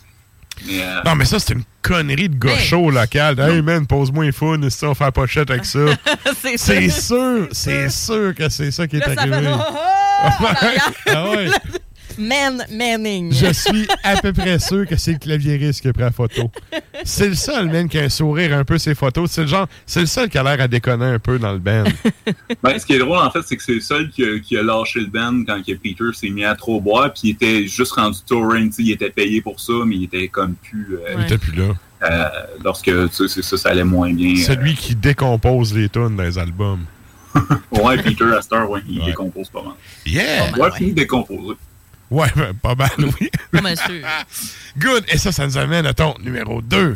Mais, 0.67 0.81
euh, 0.83 1.01
Non, 1.05 1.15
mais 1.15 1.25
ça, 1.25 1.39
c'est 1.39 1.53
une 1.53 1.63
connerie 1.81 2.29
de 2.29 2.35
gaucho 2.35 2.89
local. 2.91 3.39
Hey, 3.39 3.61
man, 3.61 3.87
pose-moi 3.87 4.25
un 4.25 4.31
fun, 4.31 4.59
si 4.69 4.85
on 4.85 4.89
va 4.89 4.95
faire 4.95 5.11
pochette 5.11 5.49
avec 5.49 5.65
ça. 5.65 5.79
C'est 6.37 6.57
ça. 6.57 6.89
sûr, 7.01 7.47
c'est 7.51 7.89
sûr 7.89 8.35
que 8.35 8.47
c'est 8.49 8.69
ça 8.71 8.87
qui 8.87 8.97
est 8.97 8.99
Là, 8.99 9.15
ça 9.15 9.21
arrivé. 9.21 9.41
fait 9.41 9.51
oh, 9.51 9.59
oh, 10.41 10.45
arrière. 10.45 10.91
Ah 11.07 11.29
ouais. 11.31 11.47
Man, 12.17 12.63
Manning. 12.71 13.33
Je 13.33 13.51
suis 13.53 13.87
à 14.03 14.17
peu 14.21 14.33
près 14.33 14.59
sûr 14.59 14.85
que 14.87 14.95
c'est 14.97 15.13
le 15.13 15.17
claviériste 15.17 15.81
qui 15.81 15.87
a 15.87 15.93
pris 15.93 16.03
la 16.03 16.11
photo. 16.11 16.51
C'est 17.03 17.27
le 17.29 17.33
seul, 17.33 17.67
man, 17.71 17.89
qui 17.89 17.97
a 17.97 18.03
un 18.03 18.09
sourire 18.09 18.55
un 18.55 18.63
peu 18.63 18.77
ses 18.77 18.93
photos. 18.93 19.31
C'est 19.31 19.41
le 19.41 19.47
genre, 19.47 19.67
c'est 19.85 20.01
le 20.01 20.05
seul 20.05 20.29
qui 20.29 20.37
a 20.37 20.43
l'air 20.43 20.61
à 20.61 20.67
déconner 20.67 21.05
un 21.05 21.17
peu 21.19 21.39
dans 21.39 21.51
le 21.53 21.59
band. 21.59 21.85
Ben, 22.61 22.77
ce 22.79 22.85
qui 22.85 22.93
est 22.93 22.99
drôle, 22.99 23.17
en 23.17 23.29
fait, 23.31 23.41
c'est 23.45 23.57
que 23.57 23.63
c'est 23.63 23.73
le 23.73 23.81
seul 23.81 24.09
qui 24.09 24.23
a, 24.23 24.39
qui 24.39 24.55
a 24.57 24.63
lâché 24.63 24.99
le 24.99 25.07
band 25.07 25.43
quand 25.45 25.61
que 25.65 25.73
Peter 25.73 26.03
s'est 26.13 26.29
mis 26.29 26.45
à 26.45 26.55
trop 26.55 26.79
boire, 26.79 27.11
puis 27.13 27.21
il 27.23 27.29
était 27.31 27.67
juste 27.67 27.93
rendu 27.93 28.19
touring, 28.27 28.71
il 28.77 28.91
était 28.91 29.09
payé 29.09 29.41
pour 29.41 29.59
ça, 29.59 29.73
mais 29.85 29.95
il 29.95 30.03
était 30.03 30.27
comme 30.27 30.53
plus... 30.55 30.95
euh, 30.95 31.15
Il 31.17 31.23
était 31.23 31.37
plus 31.37 31.53
là. 31.55 31.73
euh, 32.03 32.27
lorsque, 32.63 32.85
tu 32.85 33.07
sais, 33.11 33.27
c'est 33.27 33.41
ça, 33.41 33.57
ça 33.57 33.69
allait 33.69 33.83
moins 33.83 34.13
bien. 34.13 34.35
Celui 34.35 34.75
qui 34.75 34.95
décompose 34.95 35.73
les 35.75 35.89
tunes 35.89 36.15
dans 36.15 36.23
les 36.23 36.37
albums. 36.37 36.85
Ouais, 37.71 37.97
Peter 38.01 38.25
Astor, 38.37 38.69
ouais, 38.69 38.81
il 38.87 39.03
décompose 39.03 39.49
pas 39.49 39.63
mal. 39.63 39.73
Yeah! 40.05 40.51
Ouais, 40.55 40.69
il 40.79 40.93
décompose. 40.93 41.55
Ouais, 42.13 42.27
ben, 42.35 42.53
pas 42.53 42.75
mal, 42.75 42.91
oui. 42.99 43.31
Mal 43.59 43.75
sûr. 43.75 44.05
Good! 44.77 45.03
Et 45.09 45.17
ça, 45.17 45.31
ça 45.31 45.47
nous 45.47 45.57
amène 45.57 45.87
à 45.87 45.95
ton 45.95 46.13
numéro 46.23 46.61
2. 46.61 46.93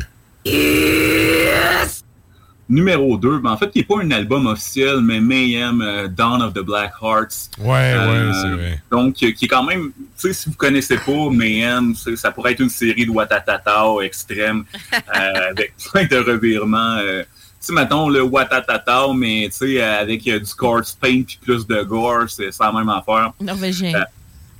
Numéro 2.68 3.16
2, 3.16 3.38
ben, 3.38 3.50
en 3.50 3.56
fait, 3.56 3.70
il 3.74 3.78
n'est 3.78 3.84
pas 3.84 4.00
un 4.00 4.10
album 4.12 4.46
officiel, 4.46 5.00
mais 5.00 5.20
Mayhem, 5.20 5.80
euh, 5.82 6.06
Dawn 6.06 6.40
of 6.40 6.54
the 6.54 6.60
Black 6.60 6.92
Hearts. 7.02 7.50
Ouais, 7.58 7.66
ouais, 7.66 8.30
c'est 8.32 8.50
vrai. 8.50 8.82
Donc, 8.92 9.16
euh, 9.24 9.32
qui 9.32 9.46
est 9.46 9.48
quand 9.48 9.64
même, 9.64 9.90
tu 9.90 10.28
sais, 10.28 10.32
si 10.32 10.50
vous 10.50 10.54
connaissez 10.54 10.98
pas 10.98 11.30
Mayhem, 11.32 11.94
ça 12.14 12.30
pourrait 12.30 12.52
être 12.52 12.60
une 12.60 12.68
série 12.68 13.04
de 13.06 13.10
Watatatao 13.10 14.02
extrême, 14.02 14.64
euh, 14.92 15.50
avec 15.50 15.74
plein 15.92 16.04
de 16.04 16.16
revirements. 16.18 16.98
euh, 16.98 17.22
tu 17.22 17.28
sais, 17.60 17.72
mettons 17.72 18.08
le 18.08 18.22
Watatatao, 18.22 19.14
mais 19.14 19.48
tu 19.50 19.56
sais, 19.56 19.82
euh, 19.82 20.00
avec 20.00 20.28
euh, 20.28 20.38
du 20.38 20.54
corpse 20.54 20.92
paint 20.92 21.22
puis 21.26 21.40
plus 21.42 21.66
de 21.66 21.82
gore, 21.82 22.28
c'est 22.28 22.52
c'est 22.52 22.62
la 22.62 22.70
même 22.70 22.88
affaire. 22.90 23.32
Norvégien. 23.40 23.94
Euh, 23.96 24.04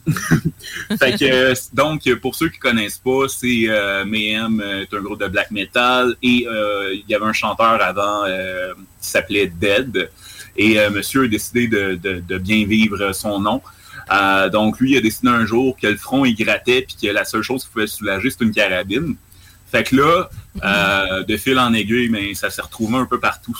fait 0.98 1.18
que, 1.18 1.24
euh, 1.24 1.54
donc, 1.72 2.02
pour 2.20 2.34
ceux 2.34 2.48
qui 2.48 2.58
connaissent 2.58 2.98
pas, 2.98 3.28
c'est 3.28 3.68
euh, 3.68 4.04
Mayhem 4.04 4.60
euh, 4.60 4.82
est 4.82 4.94
un 4.94 5.00
groupe 5.00 5.20
de 5.20 5.28
black 5.28 5.50
metal 5.50 6.14
et 6.22 6.46
il 6.92 7.04
y 7.08 7.14
avait 7.14 7.24
un 7.24 7.32
chanteur 7.32 7.80
avant 7.82 8.24
qui 9.00 9.08
s'appelait 9.08 9.46
Dead 9.46 10.10
et 10.56 10.76
monsieur 10.90 11.24
a 11.24 11.28
décidé 11.28 11.68
de, 11.68 12.38
bien 12.38 12.66
vivre 12.66 13.12
son 13.12 13.40
nom. 13.40 13.62
Donc, 14.52 14.80
lui, 14.80 14.92
il 14.92 14.98
a 14.98 15.00
décidé 15.00 15.28
un 15.28 15.46
jour 15.46 15.76
que 15.80 15.86
le 15.86 15.96
front, 15.96 16.24
il 16.24 16.34
grattait 16.34 16.82
puis 16.82 16.96
que 17.00 17.12
la 17.12 17.24
seule 17.24 17.42
chose 17.42 17.64
qui 17.64 17.70
pouvait 17.70 17.86
soulager, 17.86 18.30
c'était 18.30 18.44
une 18.44 18.52
carabine. 18.52 19.16
Fait 19.70 19.84
que 19.84 19.96
là, 19.96 21.22
de 21.22 21.36
fil 21.36 21.58
en 21.58 21.72
aiguille, 21.72 22.08
mais 22.08 22.34
ça 22.34 22.50
s'est 22.50 22.62
retrouvé 22.62 22.96
un 22.96 23.06
peu 23.06 23.20
partout. 23.20 23.56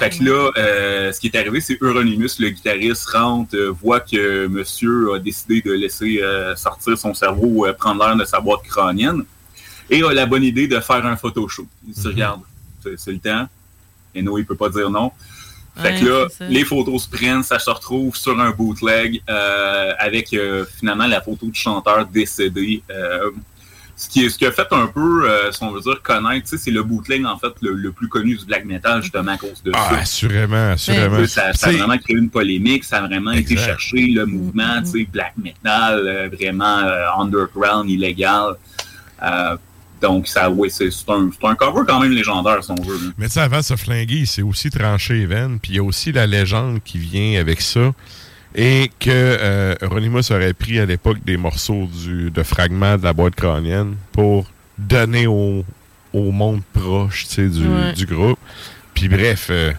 Fait 0.00 0.08
que 0.08 0.24
là, 0.24 0.50
euh, 0.56 1.12
ce 1.12 1.20
qui 1.20 1.26
est 1.26 1.36
arrivé, 1.36 1.60
c'est 1.60 1.76
Euronymous, 1.82 2.38
le 2.38 2.48
guitariste, 2.48 3.06
rentre, 3.10 3.54
euh, 3.54 3.70
voit 3.70 4.00
que 4.00 4.46
monsieur 4.46 5.12
a 5.12 5.18
décidé 5.18 5.60
de 5.60 5.72
laisser 5.72 6.22
euh, 6.22 6.56
sortir 6.56 6.96
son 6.96 7.12
cerveau, 7.12 7.66
prendre 7.78 8.02
l'air 8.02 8.16
de 8.16 8.24
sa 8.24 8.40
boîte 8.40 8.62
crânienne, 8.62 9.24
et 9.90 10.02
a 10.02 10.14
la 10.14 10.24
bonne 10.24 10.42
idée 10.42 10.66
de 10.66 10.80
faire 10.80 11.04
un 11.04 11.16
photoshoot. 11.16 11.68
Il 11.86 11.94
se 11.94 12.08
regarde, 12.08 12.40
c'est 12.96 13.12
le 13.12 13.18
temps, 13.18 13.46
et 14.14 14.22
nous, 14.22 14.38
il 14.38 14.46
peut 14.46 14.56
pas 14.56 14.70
dire 14.70 14.88
non. 14.88 15.12
Fait 15.76 16.00
que 16.00 16.06
là, 16.06 16.28
les 16.48 16.64
photos 16.64 17.04
se 17.04 17.08
prennent, 17.10 17.42
ça 17.42 17.58
se 17.58 17.68
retrouve 17.68 18.16
sur 18.16 18.40
un 18.40 18.52
bootleg 18.52 19.22
avec 19.98 20.34
finalement 20.78 21.06
la 21.06 21.20
photo 21.20 21.44
du 21.44 21.54
chanteur 21.60 22.06
décédé. 22.06 22.82
Ce 24.02 24.08
qui, 24.08 24.24
est, 24.24 24.30
ce 24.30 24.38
qui 24.38 24.46
a 24.46 24.50
fait 24.52 24.66
un 24.70 24.86
peu, 24.86 25.28
euh, 25.28 25.52
si 25.52 25.62
on 25.62 25.72
veut 25.72 25.80
dire, 25.82 26.00
connaître, 26.02 26.44
tu 26.48 26.56
sais, 26.56 26.64
c'est 26.64 26.70
le 26.70 26.82
bootleg, 26.82 27.22
en 27.26 27.36
fait, 27.38 27.52
le, 27.60 27.74
le 27.74 27.92
plus 27.92 28.08
connu 28.08 28.34
du 28.34 28.46
black 28.46 28.64
metal, 28.64 29.02
justement, 29.02 29.32
à 29.32 29.36
cause 29.36 29.62
de 29.62 29.72
Ah, 29.74 29.88
ça. 29.90 29.98
assurément, 29.98 30.70
assurément. 30.72 31.18
Ça, 31.26 31.52
ça 31.52 31.66
a 31.68 31.70
C'est- 31.72 31.72
vraiment 31.76 31.98
créé 31.98 32.16
une 32.16 32.30
polémique, 32.30 32.84
ça 32.84 32.98
a 32.98 33.06
vraiment 33.06 33.32
été 33.32 33.56
chercher 33.58 34.06
le 34.06 34.24
mouvement, 34.24 34.80
tu 34.82 34.90
sais, 35.00 35.08
black 35.12 35.34
metal, 35.36 35.98
euh, 36.06 36.28
vraiment 36.32 36.78
euh, 36.78 37.04
underground, 37.18 37.90
illégal. 37.90 38.54
Euh, 39.22 39.56
donc, 40.00 40.28
ça, 40.28 40.48
oui, 40.48 40.70
c'est 40.70 40.90
c'est 40.90 41.10
un, 41.10 41.28
c'est 41.38 41.46
un 41.46 41.54
cover 41.54 41.82
quand 41.86 42.00
même 42.00 42.12
légendaire, 42.12 42.64
si 42.64 42.70
on 42.70 42.82
veut. 42.82 42.98
Mais 43.18 43.26
tu 43.26 43.32
sais, 43.34 43.40
avant 43.40 43.58
de 43.58 43.62
se 43.64 43.76
flinguer, 43.76 44.14
il 44.20 44.26
s'est 44.26 44.40
aussi 44.40 44.70
tranché 44.70 45.12
les 45.12 45.26
veines. 45.26 45.58
Puis 45.60 45.72
il 45.72 45.76
y 45.76 45.78
a 45.78 45.82
aussi 45.84 46.10
la 46.10 46.26
légende 46.26 46.80
qui 46.82 46.96
vient 46.96 47.38
avec 47.38 47.60
ça. 47.60 47.92
Et 48.54 48.90
que 48.98 49.08
euh, 49.10 49.74
Euronymous 49.82 50.32
aurait 50.32 50.52
pris 50.54 50.78
à 50.80 50.86
l'époque 50.86 51.18
des 51.24 51.36
morceaux 51.36 51.86
du, 51.86 52.30
de 52.30 52.42
fragments 52.42 52.96
de 52.96 53.04
la 53.04 53.12
boîte 53.12 53.34
crânienne 53.36 53.94
pour 54.12 54.50
donner 54.76 55.26
au, 55.26 55.64
au 56.12 56.30
monde 56.32 56.62
proche 56.72 57.26
du, 57.28 57.44
Ouais. 57.68 57.92
du 57.92 58.06
groupe. 58.06 58.38
Puis 58.94 59.08
bref, 59.08 59.48
euh, 59.50 59.72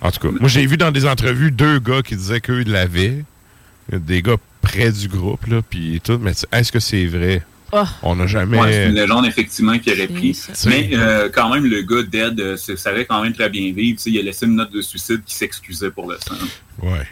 en 0.00 0.10
tout 0.10 0.18
cas, 0.20 0.34
moi 0.40 0.48
j'ai 0.48 0.66
vu 0.66 0.76
dans 0.76 0.90
des 0.90 1.06
entrevues 1.06 1.52
deux 1.52 1.78
gars 1.78 2.02
qui 2.02 2.16
disaient 2.16 2.40
qu'eux 2.40 2.64
l'avaient. 2.66 3.24
Des 3.92 4.22
gars 4.22 4.36
près 4.62 4.92
du 4.92 5.08
groupe, 5.08 5.46
là, 5.46 5.62
puis 5.68 6.00
tout. 6.02 6.18
Mais 6.20 6.32
est-ce 6.52 6.70
que 6.70 6.78
c'est 6.78 7.06
vrai? 7.06 7.42
Oh. 7.72 7.82
On 8.02 8.14
n'a 8.16 8.26
jamais... 8.28 8.58
Ouais, 8.58 8.72
c'est 8.72 8.86
une 8.88 8.94
légende, 8.94 9.26
effectivement, 9.26 9.76
qui 9.78 9.90
aurait 9.92 10.06
pris. 10.06 10.36
Mais 10.66 10.90
euh, 10.92 11.28
quand 11.32 11.52
même, 11.52 11.64
le 11.66 11.82
gars 11.82 12.02
Dead 12.02 12.38
euh, 12.40 12.56
savait 12.56 13.04
quand 13.04 13.20
même 13.22 13.32
très 13.32 13.48
bien 13.48 13.72
vivre. 13.72 13.98
Il 14.06 14.18
a 14.18 14.22
laissé 14.22 14.46
une 14.46 14.56
note 14.56 14.72
de 14.72 14.80
suicide 14.80 15.22
qui 15.26 15.34
s'excusait 15.34 15.90
pour 15.90 16.08
le 16.10 16.18
sang. 16.18 16.34
Ouais. 16.82 17.06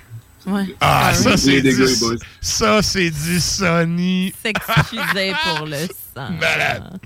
Ouais. 0.47 0.74
Ah, 0.81 1.12
ça, 1.15 1.36
c'est 1.36 1.60
du, 1.60 1.70
les 1.77 1.97
boys. 2.01 2.16
ça, 2.40 2.81
c'est 2.82 3.10
du 3.10 3.40
Sony. 3.40 4.32
S'excusait 4.43 5.32
pour 5.44 5.66
le 5.66 5.77
sang. 6.16 6.31
Malade. 6.40 6.98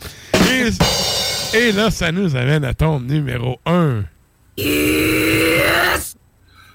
Et, 0.51 1.57
et 1.59 1.73
là, 1.73 1.91
ça 1.91 2.13
nous 2.13 2.37
amène 2.37 2.65
à 2.65 2.75
ton 2.75 3.01
numéro 3.01 3.59
1. 3.67 4.05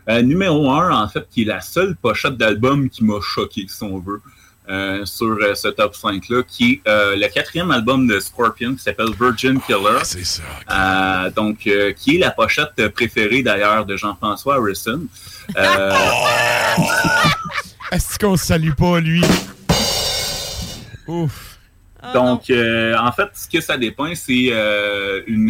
Euh, 0.09 0.21
numéro 0.21 0.69
1, 0.71 1.03
en 1.03 1.07
fait, 1.09 1.27
qui 1.29 1.41
est 1.41 1.45
la 1.45 1.61
seule 1.61 1.95
pochette 1.95 2.37
d'album 2.37 2.89
qui 2.89 3.03
m'a 3.03 3.19
choqué, 3.21 3.65
si 3.67 3.83
on 3.83 3.99
veut, 3.99 4.21
euh, 4.69 5.05
sur 5.05 5.37
euh, 5.41 5.55
ce 5.55 5.69
top 5.69 5.95
5-là, 5.95 6.43
qui 6.47 6.73
est 6.85 6.89
euh, 6.89 7.15
le 7.15 7.27
quatrième 7.27 7.71
album 7.71 8.07
de 8.07 8.19
Scorpion, 8.19 8.73
qui 8.75 8.83
s'appelle 8.83 9.09
Virgin 9.19 9.59
Killer. 9.61 9.99
C'est 10.03 10.25
ça. 10.25 10.43
Euh, 10.71 11.29
donc, 11.31 11.65
euh, 11.67 11.93
qui 11.93 12.15
est 12.15 12.19
la 12.19 12.31
pochette 12.31 12.89
préférée, 12.89 13.43
d'ailleurs, 13.43 13.85
de 13.85 13.95
Jean-François 13.95 14.55
Harrison. 14.55 15.01
Euh, 15.57 15.93
Est-ce 17.91 18.19
qu'on 18.19 18.35
se 18.35 18.45
salue 18.47 18.73
pas, 18.73 18.99
lui? 18.99 19.23
Ouf. 21.07 21.57
Donc, 22.13 22.49
euh, 22.49 22.95
en 22.97 23.11
fait, 23.11 23.29
ce 23.33 23.47
que 23.49 23.61
ça 23.61 23.77
dépeint, 23.77 24.13
c'est 24.15 24.49
euh, 24.51 25.21
une, 25.27 25.49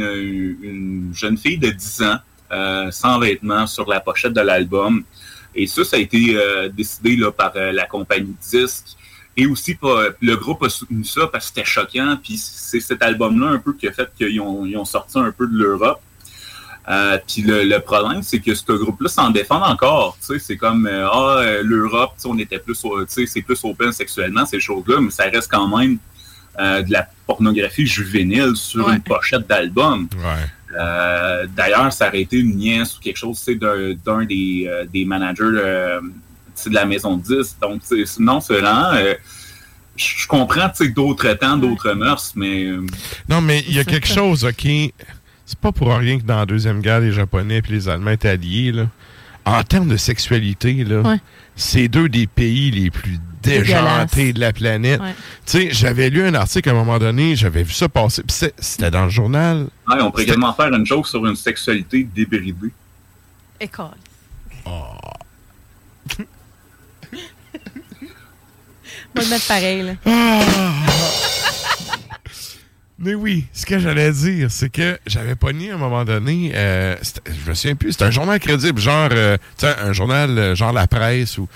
une 0.62 1.12
jeune 1.14 1.38
fille 1.38 1.58
de 1.58 1.70
10 1.70 2.02
ans, 2.04 2.18
euh, 2.52 2.92
sans 2.92 3.20
vêtements, 3.20 3.68
sur 3.68 3.88
la 3.90 4.00
pochette 4.00 4.34
de 4.34 4.42
l'album. 4.42 5.04
Et 5.56 5.68
ça, 5.68 5.84
ça 5.84 5.98
a 5.98 6.00
été 6.00 6.36
euh, 6.36 6.70
décidé 6.70 7.16
là, 7.16 7.32
par 7.32 7.52
euh, 7.56 7.72
la 7.72 7.86
compagnie 7.86 8.36
Disque. 8.42 8.96
Et 9.40 9.46
aussi, 9.46 9.78
le 10.22 10.36
groupe 10.36 10.64
a 10.64 10.70
soutenu 10.70 11.04
ça 11.06 11.28
parce 11.32 11.46
que 11.46 11.56
c'était 11.56 11.70
choquant. 11.70 12.18
Puis 12.22 12.38
c'est 12.38 12.80
cet 12.80 13.02
album-là 13.04 13.48
un 13.50 13.60
peu 13.60 13.74
qui 13.74 13.88
a 13.88 13.92
fait 13.92 14.10
qu'ils 14.18 14.42
ont, 14.42 14.66
ils 14.66 14.76
ont 14.78 14.86
sorti 14.86 15.20
un 15.20 15.32
peu 15.32 15.46
de 15.48 15.54
l'Europe. 15.56 16.02
Euh, 16.90 17.18
puis 17.28 17.42
le, 17.44 17.64
le 17.66 17.80
problème, 17.82 18.24
c'est 18.24 18.40
que 18.40 18.56
ce 18.56 18.64
groupe-là 18.72 19.10
s'en 19.10 19.30
défend 19.30 19.62
encore. 19.62 20.18
C'est 20.22 20.56
comme 20.58 20.88
euh, 20.88 21.06
ah 21.12 21.38
euh, 21.40 21.62
l'Europe, 21.64 22.14
on 22.26 22.38
était 22.40 22.60
plus, 22.60 22.82
c'est 23.08 23.42
plus 23.42 23.60
open 23.64 23.92
sexuellement 23.92 24.46
ces 24.46 24.60
choses-là, 24.60 25.02
mais 25.02 25.12
ça 25.12 25.26
reste 25.26 25.52
quand 25.52 25.68
même 25.78 25.98
euh, 26.60 26.82
de 26.82 26.92
la 26.94 27.06
pornographie 27.28 27.86
juvénile 27.86 28.56
sur 28.56 28.88
Ouais. 28.88 28.96
une 28.96 29.02
pochette 29.02 29.46
d'album. 29.48 30.08
Ouais. 30.16 31.46
D'ailleurs, 31.56 31.92
ça 31.94 32.08
aurait 32.08 32.22
été 32.22 32.38
une 32.38 32.56
nièce 32.56 32.98
ou 32.98 33.02
quelque 33.02 33.18
chose, 33.18 33.44
d'un 33.46 33.94
d'un 34.06 34.26
des, 34.26 34.70
des 34.94 35.06
managers 35.06 36.00
sais, 36.64 36.70
de 36.70 36.76
la 36.76 36.86
maison 36.86 37.18
10. 37.18 37.58
Donc, 37.62 37.82
non, 38.20 38.40
c'est 38.42 38.60
vraiment. 38.60 38.92
euh, 38.94 39.14
je 39.96 40.28
comprends, 40.28 40.70
tu 40.70 40.86
sais, 40.86 40.90
d'autres 40.90 41.34
temps, 41.34 41.58
d'autres 41.58 41.94
mœurs, 41.94 42.34
mais. 42.36 42.66
euh, 42.66 42.86
Non, 43.30 43.42
mais 43.42 43.64
il 43.68 43.74
y 43.76 43.80
a 43.80 43.84
quelque 43.84 44.08
chose, 44.08 44.46
OK? 44.46 44.68
C'est 45.46 45.60
pas 45.60 45.72
pour 45.72 45.96
rien 45.96 46.20
que 46.20 46.24
dans 46.24 46.38
la 46.40 46.46
Deuxième 46.46 46.82
Guerre, 46.82 47.00
les 47.00 47.12
Japonais 47.12 47.58
et 47.60 47.72
les 47.72 47.88
Allemands 47.90 48.12
étaient 48.12 48.30
alliés, 48.30 48.72
là. 48.72 48.88
En 49.46 49.64
termes 49.64 49.88
de 49.88 49.96
sexualité, 49.96 50.84
là, 50.84 51.02
Ouais. 51.02 51.18
c'est 51.56 51.88
deux 51.88 52.10
des 52.10 52.28
pays 52.28 52.70
les 52.70 52.92
plus 52.92 53.18
déjantés 53.42 54.34
de 54.34 54.42
la 54.42 54.52
planète. 54.52 55.00
Ouais. 55.00 55.14
Tu 55.46 55.52
sais, 55.52 55.70
j'avais 55.72 56.10
lu 56.10 56.22
un 56.22 56.34
article 56.36 56.68
à 56.68 56.74
un 56.74 56.76
moment 56.76 57.00
donné, 57.00 57.38
j'avais 57.38 57.64
vu 57.64 57.72
ça 57.72 57.88
passer, 57.88 58.24
puis 58.24 58.36
c'est- 58.36 58.54
c'était 58.60 58.92
dans 58.92 59.06
le 59.06 59.10
journal. 59.10 59.68
ouais, 59.88 60.02
on 60.02 60.12
pourrait 60.12 60.24
également 60.24 60.54
faire 60.54 60.68
une 60.74 60.86
joke 60.86 61.08
sur 61.08 61.26
une 61.26 61.38
sexualité 61.38 62.04
débridée. 62.14 62.72
École. 63.62 63.88
On 69.16 69.22
le 69.22 69.28
mettre 69.30 69.48
pareil, 69.48 69.84
là. 69.84 69.94
Mais 73.00 73.14
oui, 73.14 73.46
ce 73.54 73.68
que 73.68 73.78
j'allais 73.78 74.12
dire, 74.12 74.50
c'est 74.50 74.70
que 74.70 74.98
j'avais 75.06 75.36
pogné 75.36 75.70
à 75.70 75.76
un 75.76 75.78
moment 75.78 76.04
donné, 76.04 76.52
euh, 76.56 76.96
je 77.28 77.50
me 77.50 77.54
souviens 77.54 77.76
plus, 77.76 77.92
c'était 77.92 78.06
un 78.06 78.12
journal 78.12 78.40
crédible, 78.40 78.82
genre, 78.82 79.10
euh, 79.12 79.38
un 79.62 79.94
journal 79.94 80.38
euh, 80.38 80.56
genre 80.56 80.74
La 80.74 80.88
Presse, 80.88 81.38
ou, 81.38 81.48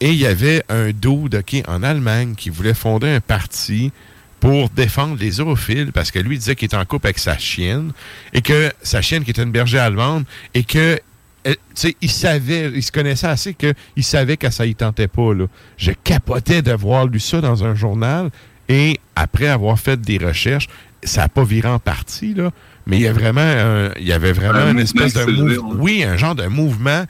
et 0.00 0.10
il 0.10 0.16
y 0.16 0.26
avait 0.26 0.62
un 0.68 0.92
dude, 0.92 1.34
OK, 1.34 1.56
en 1.66 1.82
Allemagne 1.82 2.34
qui 2.36 2.50
voulait 2.50 2.74
fonder 2.74 3.08
un 3.08 3.20
parti 3.20 3.90
pour 4.38 4.68
défendre 4.70 5.16
les 5.18 5.32
zoophiles 5.32 5.90
parce 5.92 6.12
que 6.12 6.18
lui 6.18 6.38
disait 6.38 6.54
qu'il 6.54 6.66
était 6.66 6.76
en 6.76 6.84
couple 6.84 7.08
avec 7.08 7.18
sa 7.18 7.36
chienne 7.38 7.92
et 8.32 8.42
que 8.42 8.70
sa 8.82 9.00
chienne 9.00 9.24
qui 9.24 9.30
était 9.30 9.42
une 9.42 9.50
berger 9.50 9.78
allemande 9.78 10.24
et 10.54 10.62
que 10.62 11.00
il 12.02 12.10
savait, 12.10 12.70
il 12.74 12.82
se 12.82 12.92
connaissait 12.92 13.26
assez 13.26 13.54
qu'il 13.54 14.04
savait 14.04 14.36
que 14.36 14.50
ça 14.50 14.66
y 14.66 14.74
tentait 14.74 15.08
pas. 15.08 15.34
Là. 15.34 15.46
Je 15.76 15.92
capotais 15.92 16.62
d'avoir 16.62 17.06
lu 17.06 17.20
ça 17.20 17.40
dans 17.40 17.64
un 17.64 17.74
journal 17.74 18.30
et 18.68 18.98
après 19.14 19.46
avoir 19.48 19.78
fait 19.78 20.00
des 20.00 20.18
recherches, 20.18 20.68
ça 21.02 21.22
n'a 21.22 21.28
pas 21.28 21.44
viré 21.44 21.68
en 21.68 21.78
partie, 21.78 22.34
là, 22.34 22.50
mais 22.86 22.96
il 22.96 23.02
y 23.02 23.06
a 23.06 23.12
vraiment 23.12 23.40
un- 23.40 23.90
il 23.98 24.06
y 24.06 24.12
avait 24.12 24.32
vraiment 24.32 24.58
Un 24.58 24.72
une 24.72 24.80
espèce 24.80 25.14
de 25.14 25.24
mouvement. 25.24 25.74
Oui, 25.78 26.02
un 26.02 26.16
genre 26.16 26.34
de 26.34 26.46
mouvement 26.46 27.04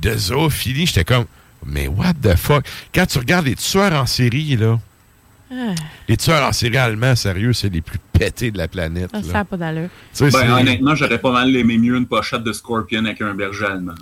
de 0.00 0.14
zoophilie. 0.16 0.86
J'étais 0.86 1.04
comme, 1.04 1.24
mais 1.64 1.88
what 1.88 2.14
the 2.22 2.36
fuck? 2.36 2.66
Quand 2.94 3.06
tu 3.06 3.18
regardes 3.18 3.46
les 3.46 3.54
tueurs 3.54 3.92
en 3.94 4.06
série, 4.06 4.56
là, 4.56 4.78
les 6.08 6.16
tueurs 6.16 6.46
en 6.46 6.52
série 6.52 6.76
allemands, 6.76 7.16
sérieux, 7.16 7.52
c'est 7.52 7.68
les 7.68 7.80
plus 7.80 7.98
pétés 8.12 8.50
de 8.50 8.58
la 8.58 8.68
planète. 8.68 9.10
ça 9.12 9.20
là. 9.20 9.32
n'a 9.32 9.44
pas 9.44 9.56
d'allure. 9.56 9.88
Ben, 10.20 10.50
honnêtement, 10.52 10.94
j'aurais 10.94 11.18
pas 11.18 11.32
mal 11.32 11.54
aimé 11.56 11.78
mieux 11.78 11.96
une 11.96 12.06
pochette 12.06 12.42
de 12.44 12.52
Scorpion 12.52 13.04
avec 13.04 13.20
un 13.22 13.34
berger 13.34 13.66
allemand. 13.66 13.94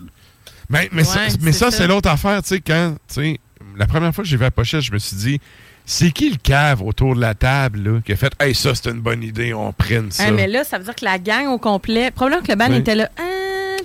Ben, 0.69 0.89
mais 0.93 1.05
ça, 1.05 1.21
mais 1.41 1.53
c'est 1.53 1.59
ça, 1.59 1.71
ça. 1.71 1.79
c'est 1.79 1.87
l'autre 1.87 2.09
affaire, 2.11 2.43
tu 2.43 2.49
sais, 2.49 2.61
quand, 2.61 2.97
tu 3.09 3.15
sais, 3.15 3.41
la 3.77 3.87
première 3.87 4.13
fois 4.15 4.25
que 4.25 4.31
j'ai 4.31 4.37
vu 4.37 4.43
la 4.43 4.51
pochette, 4.51 4.81
je 4.81 4.93
me 4.93 4.99
suis 4.99 5.17
dit, 5.17 5.41
c'est 5.85 6.11
qui 6.11 6.31
le 6.31 6.37
cave 6.37 6.83
autour 6.83 7.15
de 7.15 7.21
la 7.21 7.35
table, 7.35 7.79
là, 7.81 8.01
qui 8.05 8.13
a 8.13 8.17
fait, 8.17 8.33
hey, 8.41 8.55
ça, 8.55 8.75
c'est 8.75 8.91
une 8.91 9.01
bonne 9.01 9.23
idée, 9.23 9.55
on 9.55 9.73
prenne 9.73 10.11
ça. 10.11 10.25
Hein, 10.25 10.33
mais 10.33 10.49
là, 10.49 10.65
ça 10.65 10.79
veut 10.79 10.85
dire 10.85 10.97
que 10.97 11.05
la 11.05 11.19
gang 11.19 11.47
au 11.47 11.59
complet. 11.59 12.11
Probablement 12.11 12.43
que 12.43 12.53
le 12.53 12.69
Oui. 12.71 12.77
était 12.79 12.95
là. 12.97 13.09
Ah, 13.17 13.23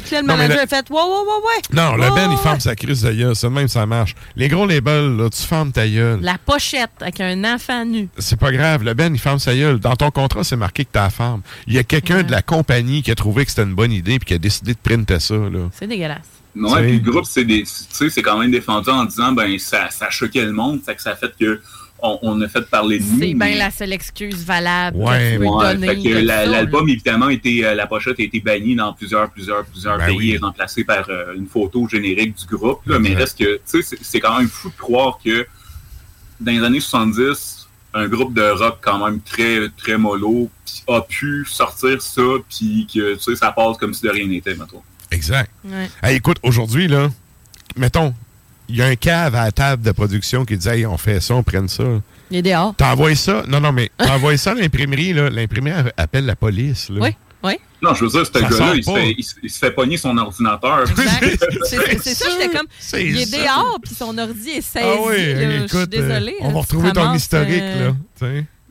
puis 0.02 0.15
là, 0.15 0.22
le 0.22 0.28
Non, 0.28 0.36
manager 0.38 0.57
le- 0.57 0.64
a 0.64 0.68
fait. 0.68 0.90
Ouais, 0.90 0.95
ouais, 0.95 1.02
ouais, 1.03 1.45
ouais. 1.45 1.61
non, 1.82 1.95
le 1.95 2.02
Ouais, 2.03 2.10
Ben, 2.15 2.26
il 2.26 2.36
ouais, 2.36 2.38
ferme 2.41 2.56
ouais. 2.56 2.60
sa 2.60 2.76
crise 2.76 3.02
de 3.02 3.11
gueule, 3.11 3.36
c'est 3.36 3.48
de 3.48 3.53
même, 3.53 3.68
ça 3.68 3.86
marche. 3.86 4.15
Les 4.36 4.48
gros 4.48 4.65
labels, 4.65 5.15
là, 5.18 5.30
tu 5.30 5.41
fermes 5.41 5.72
ta 5.72 5.88
gueule. 5.88 6.19
La 6.22 6.38
pochette 6.38 6.91
avec 6.99 7.19
un 7.22 7.44
enfant 7.56 7.86
nu. 7.86 8.10
C'est 8.18 8.40
pas 8.40 8.52
grave, 8.52 8.84
le 8.84 8.94
Ben, 8.94 9.14
il 9.14 9.19
ferme 9.19 9.40
sa 9.40 9.56
gueule. 9.56 9.80
Dans 9.80 9.95
ton 9.95 10.11
contrat, 10.11 10.44
c'est 10.44 10.56
marqué 10.56 10.86
que 10.86 10.90
t'as 10.91 11.03
la 11.03 11.10
ferme. 11.10 11.41
Il 11.68 11.73
y 11.73 11.78
a 11.78 11.84
quelqu'un 11.84 12.23
de 12.23 12.32
la 12.32 12.41
compagnie 12.41 13.02
qui 13.02 13.11
a 13.11 13.15
trouvé 13.15 13.45
que 13.45 13.52
c'était 13.52 13.64
une 13.64 13.76
bonne 13.76 13.91
idée 13.91 14.19
puis 14.19 14.26
qui 14.28 14.34
a 14.34 14.38
décidé 14.38 14.73
de 14.73 14.80
printer 14.82 15.19
ça, 15.19 15.36
là. 15.36 15.69
C'est 15.78 15.88
dégueulasse. 15.88 16.19
Ouais, 16.53 16.68
Tu 16.68 16.76
sais. 16.76 16.82
puis 16.84 16.99
le 17.06 17.11
groupe, 17.11 17.26
c'est 17.26 17.45
des, 17.45 17.64
tu 17.64 17.69
sais, 17.90 18.10
c'est 18.10 18.22
quand 18.22 18.38
même 18.38 18.52
défendu 18.52 18.90
en 18.90 19.06
disant, 19.06 19.32
ben, 19.32 19.57
ça, 19.57 19.90
ça 19.90 20.10
choquait 20.10 20.44
le 20.44 20.52
monde, 20.52 20.82
fait 20.86 20.95
que 20.95 21.02
ça 21.02 21.11
a 21.11 21.15
fait 21.15 21.32
que 21.40 21.61
on, 22.02 22.19
on 22.22 22.41
a 22.41 22.48
fait 22.48 22.61
parler 22.69 22.99
de 22.99 23.03
nous. 23.03 23.19
C'est 23.19 23.34
mais- 23.34 23.49
bien 23.52 23.57
la 23.57 23.72
seule 23.72 23.94
excuse 23.94 24.44
valable 24.44 24.98
Ouais, 24.98 25.18
que 25.18 25.34
tu 25.34 25.40
peux 25.40 25.45
Ouais, 25.45 25.73
donner. 25.73 25.88
fait 25.88 25.95
que 25.98 26.02
de 26.22 26.26
la- 26.26 26.45
ça, 26.45 26.52
l'album, 26.52 26.90
évidemment, 26.90 27.30
était, 27.30 27.61
euh, 27.64 27.76
la 27.76 27.88
pochette 27.88 28.19
a 28.19 28.23
été 28.23 28.40
bannie 28.40 28.76
dans 28.76 28.94
plusieurs, 28.94 29.30
plusieurs, 29.30 29.64
plusieurs 29.65 29.98
Ben 29.98 30.07
pays 30.07 30.18
oui. 30.18 30.32
et 30.32 30.38
remplacée 30.38 30.84
par 30.84 31.10
euh, 31.10 31.34
une 31.36 31.48
photo 31.48 31.88
générique 31.88 32.36
du 32.38 32.45
groupe. 32.56 32.80
là. 32.86 32.99
mais 32.99 33.14
reste 33.14 33.38
que, 33.40 33.56
tu 33.57 33.84
sais, 33.84 33.98
c'est- 34.02 34.19
quand 34.19 34.38
même 34.38 34.48
fou 34.49 34.69
de 34.69 34.76
croire 34.78 35.19
que 35.23 35.45
dans 36.40 36.52
les 36.52 36.64
années 36.64 36.80
70, 36.80 37.68
un 37.94 38.07
groupe 38.07 38.34
de 38.34 38.41
rock 38.52 38.78
quand 38.82 39.06
même 39.06 39.19
très, 39.22 39.68
très 39.78 39.98
mollo 39.98 40.49
a 40.88 41.02
pu 41.02 41.45
sortir 41.48 42.02
ça, 42.02 42.22
puis 42.49 42.88
que, 42.91 43.15
tu 43.15 43.19
sais, 43.22 43.36
ça 43.36 43.52
passe 43.52 43.78
comme 43.78 43.94
si 43.94 44.03
de 44.03 44.10
rien 44.10 44.26
n'était, 44.28 44.56
mettons. 44.56 44.82
Exact. 45.11 45.52
Ouais. 45.65 45.90
Hey, 46.02 46.15
écoute, 46.18 46.38
aujourd'hui, 46.41 46.88
là, 46.88 47.10
mettons, 47.76 48.14
il 48.72 48.77
y 48.77 48.81
a 48.81 48.88
un 48.88 48.95
cave 48.95 49.35
à 49.35 49.45
la 49.45 49.52
table 49.52 49.84
de 49.84 49.91
production 49.91 50.45
qui 50.45 50.57
dit 50.57 50.68
Hey, 50.69 50.85
on 50.85 50.98
fait 50.98 51.19
ça, 51.19 51.35
on 51.35 51.43
prenne 51.43 51.68
ça. 51.68 51.84
Il 52.30 52.38
est 52.38 52.41
dehors. 52.41 52.73
T'envoies 52.76 53.15
ça? 53.15 53.43
Non, 53.48 53.60
non, 53.60 53.72
mais 53.72 53.91
t'envoies 53.98 54.38
ça 54.38 54.52
à 54.52 54.53
l'imprimerie, 54.56 55.14
là. 55.14 55.30
L'imprimerie 55.30 55.89
appelle 55.98 56.26
la 56.26 56.35
police, 56.35 56.89
là. 56.89 56.99
Oui, 57.02 57.15
oui. 57.43 57.53
Non, 57.84 57.93
je 57.95 58.06
veux 58.06 58.11
dire, 58.11 58.26
ce 58.26 58.31
Ça 58.31 58.41
gars-là, 58.41 58.76
il, 58.76 58.84
se 58.84 58.91
fait- 58.91 59.15
il 59.18 59.23
se- 59.23 59.35
il 59.43 59.49
se 59.49 59.57
fait 59.60 59.72
pogner 59.72 59.98
son 59.98 60.15
ordinateur. 60.18 60.85
C'est 61.65 62.14
ça, 62.14 62.26
j'étais 62.39 62.56
comme. 62.56 62.68
Il 62.99 63.18
est 63.19 63.26
ça. 63.26 63.38
dehors, 63.38 63.80
puis 63.84 63.93
son 63.95 64.18
ordi 64.18 64.49
est 64.49 64.61
saisi. 64.61 64.85
Ah 64.88 64.95
oui, 65.07 65.34
là. 65.34 65.61
Je 65.64 65.68
suis 65.68 65.77
euh, 65.77 66.31
on 66.41 66.48
là, 66.48 66.53
va 66.53 66.60
retrouver 66.60 66.91
ton 66.91 67.14
historique, 67.14 67.61
euh, 67.61 67.91
là. 68.22 68.27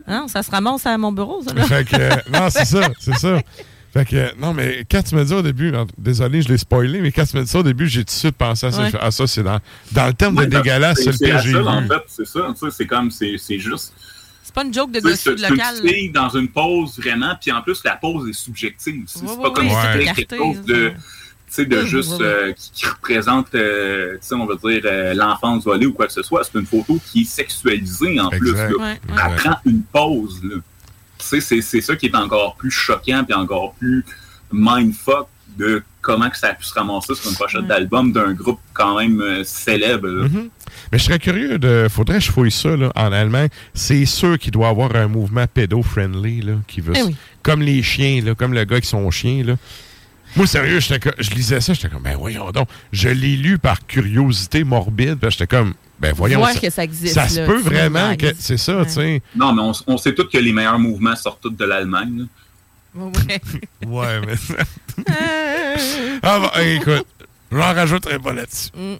Non, 0.09 0.29
ça 0.29 0.43
se 0.43 0.51
ramasse 0.51 0.87
à 0.87 0.97
mon 0.97 1.13
bureau, 1.13 1.43
ça. 1.47 1.53
Là. 1.55 1.65
Fait 1.65 1.87
que, 1.87 1.97
euh, 1.97 2.11
non, 2.33 2.49
c'est 2.51 2.65
ça, 2.65 2.89
c'est 2.99 3.17
ça. 3.17 3.41
Fait 3.93 4.05
que, 4.05 4.37
non, 4.41 4.55
mais 4.55 4.85
quand 4.89 5.03
tu 5.03 5.17
me 5.17 5.25
dis 5.25 5.33
au 5.35 5.43
début, 5.43 5.73
désolé, 5.99 6.43
je 6.43 6.49
l'ai 6.49 6.59
spoilé, 6.59 7.01
mais 7.01 7.11
quand 7.11 7.25
tu 7.27 7.37
me 7.37 7.43
dis 7.43 7.49
ça 7.49 7.59
au 7.59 7.63
début, 7.65 7.89
j'ai 7.89 8.01
tout 8.01 8.07
de 8.07 8.11
suite 8.11 8.37
pensé 8.37 8.67
à 8.67 8.71
ça. 8.73 8.83
Ouais. 8.83 8.91
Ah, 9.01 9.11
ça, 9.11 9.27
c'est 9.27 9.43
dans, 9.43 9.59
dans 9.93 10.07
le 10.07 10.13
terme 10.13 10.37
de 10.37 10.41
Ouais, 10.43 10.47
dégueulasse, 10.47 10.99
c'est 10.99 11.07
le 11.07 11.13
c'est 11.13 11.25
pire 11.25 11.41
j'ai 11.41 11.53
seule, 11.53 11.67
en 11.67 11.81
vu. 11.83 11.89
fait, 11.89 12.03
c'est 12.07 12.27
ça. 12.27 12.55
C'est 12.71 12.87
comme, 12.87 13.11
c'est 13.11 13.37
c'est 13.37 13.59
juste. 13.59 13.93
C'est 14.45 14.55
pas 14.55 14.65
une 14.65 14.73
joke 14.75 14.91
de 14.93 15.01
dessus 15.01 15.31
de 15.33 15.37
C'est 15.37 15.49
local. 15.51 15.75
une 15.83 15.89
fille 15.89 16.11
dans 16.11 16.29
une 16.29 16.49
pause 16.49 16.99
vraiment, 16.99 17.35
puis 17.41 17.51
en 17.53 17.63
plus 17.63 17.81
la 17.85 17.97
pause 17.97 18.29
est 18.29 18.33
subjective. 18.33 19.05
C'est 19.07 19.21
Ouais, 19.23 19.27
c'est 19.29 19.37
ouais, 19.37 19.43
pas 19.43 19.51
comme 19.51 19.67
ouais, 19.67 19.73
si 19.73 19.81
c'est 19.81 20.15
c'était 20.15 20.37
quelque 20.37 20.37
chose 20.45 20.65
de, 20.65 20.89
ça. 20.89 20.95
tu 20.95 21.01
sais, 21.51 21.65
de 21.67 21.85
juste 21.85 22.11
ouais, 22.13 22.19
ouais. 22.19 22.25
euh, 22.25 22.53
qui, 22.53 22.71
qui 22.73 22.87
représente, 22.87 23.55
euh, 23.55 24.13
tu 24.15 24.19
sais, 24.23 24.35
on 24.35 24.47
va 24.47 24.55
dire 24.57 24.83
euh, 24.85 25.15
l'enfance 25.15 25.65
volée 25.65 25.87
ou 25.87 25.93
quoi 25.93 26.07
que 26.07 26.13
ce 26.13 26.23
soit. 26.23 26.43
C'est 26.45 26.59
une 26.59 26.67
photo 26.67 26.99
qui 27.13 27.23
est 27.23 27.25
sexualisée 27.25 28.19
en 28.21 28.29
plus. 28.29 28.51
Exact. 28.51 28.71
là. 28.71 28.85
Ouais, 28.85 29.01
Elle 29.09 29.37
prend 29.37 29.57
une 29.67 29.83
pause. 29.83 30.41
Là. 30.45 30.57
C'est 31.23 31.41
c'est 31.41 31.81
ça 31.81 31.97
qui 31.97 32.07
est 32.07 32.17
encore 32.17 32.57
plus 32.57 32.71
choquant 32.71 33.25
puis 33.25 33.35
encore 33.35 33.75
plus 33.75 34.05
mindfuck 34.53 35.29
de 35.57 35.83
comment 36.01 36.31
que 36.31 36.39
ça 36.39 36.49
a 36.49 36.55
pu 36.55 36.65
se 36.65 36.75
ramasser 36.75 37.15
sur 37.15 37.31
une 37.31 37.37
pochette 37.37 37.67
d'album 37.67 38.13
d'un 38.13 38.33
groupe 38.33 38.61
quand 38.73 38.99
même 38.99 39.21
euh, 39.21 39.45
célèbre. 39.45 40.09
Mhm. 40.09 40.49
Mais 40.93 40.99
je 40.99 41.05
serais 41.05 41.19
curieux 41.19 41.59
de. 41.59 41.87
Faudrait 41.91 42.19
que 42.19 42.25
je 42.25 42.33
fouille 42.33 42.51
ça 42.51 42.77
là, 42.77 42.93
en 42.95 43.13
Allemagne. 43.13 43.49
C'est 43.75 44.07
sûr 44.07 44.39
qu'il 44.39 44.53
doit 44.53 44.69
y 44.69 44.71
avoir 44.71 44.95
un 44.97 45.09
mouvement 45.09 45.47
pédo-friendly 45.53 46.43
là, 46.43 46.53
qui 46.67 46.81
veut. 46.81 46.95
Eh 46.97 47.03
oui. 47.03 47.17
Comme 47.43 47.63
les 47.63 47.83
chiens, 47.83 48.23
là, 48.25 48.35
comme 48.35 48.55
le 48.55 48.65
gars 48.65 48.81
qui 48.81 48.89
sont 48.89 49.11
chiens. 49.11 49.45
Là. 49.45 49.57
Moi, 50.37 50.47
sérieux, 50.47 50.79
je 50.81 51.31
lisais 51.31 51.61
ça, 51.61 51.75
j'étais 51.75 51.89
comme, 51.89 52.03
ben 52.03 52.17
voyons 52.17 52.51
donc. 52.53 52.69
Je 52.93 53.09
l'ai 53.09 53.37
lu 53.37 53.59
par 53.59 53.87
curiosité 53.87 54.65
morbide, 54.65 55.17
puis 55.17 55.31
j'étais 55.31 55.47
comme, 55.47 55.75
ben 55.99 56.13
voyons. 56.15 56.39
Voir 56.39 56.53
ça, 56.53 56.61
que 56.61 56.71
ça 56.71 56.85
existe. 56.85 57.15
ça 57.15 57.29
se 57.29 57.41
peut 57.41 57.59
vraiment 57.59 58.17
que. 58.17 58.27
C'est 58.39 58.57
ça, 58.57 58.79
Ouais. 58.79 58.87
tu 58.87 58.93
sais. 58.93 59.23
Non, 59.35 59.53
mais 59.53 59.63
on, 59.63 59.73
on 59.87 59.97
sait 59.99 60.15
tous 60.15 60.25
que 60.29 60.39
les 60.39 60.53
meilleurs 60.53 60.79
mouvements 60.79 61.17
sortent 61.17 61.41
tous 61.43 61.51
de 61.51 61.65
l'Allemagne. 61.65 62.27
Ouais. 62.95 63.41
Ouais, 63.87 64.21
mais. 64.27 64.35
ah, 66.23 66.51
hey, 66.57 66.77
écoute, 66.77 67.07
j'en 67.53 67.75
rajouterai 67.75 68.19
pas 68.19 68.33
là-dessus. 68.33 68.71
Mm. 68.75 68.95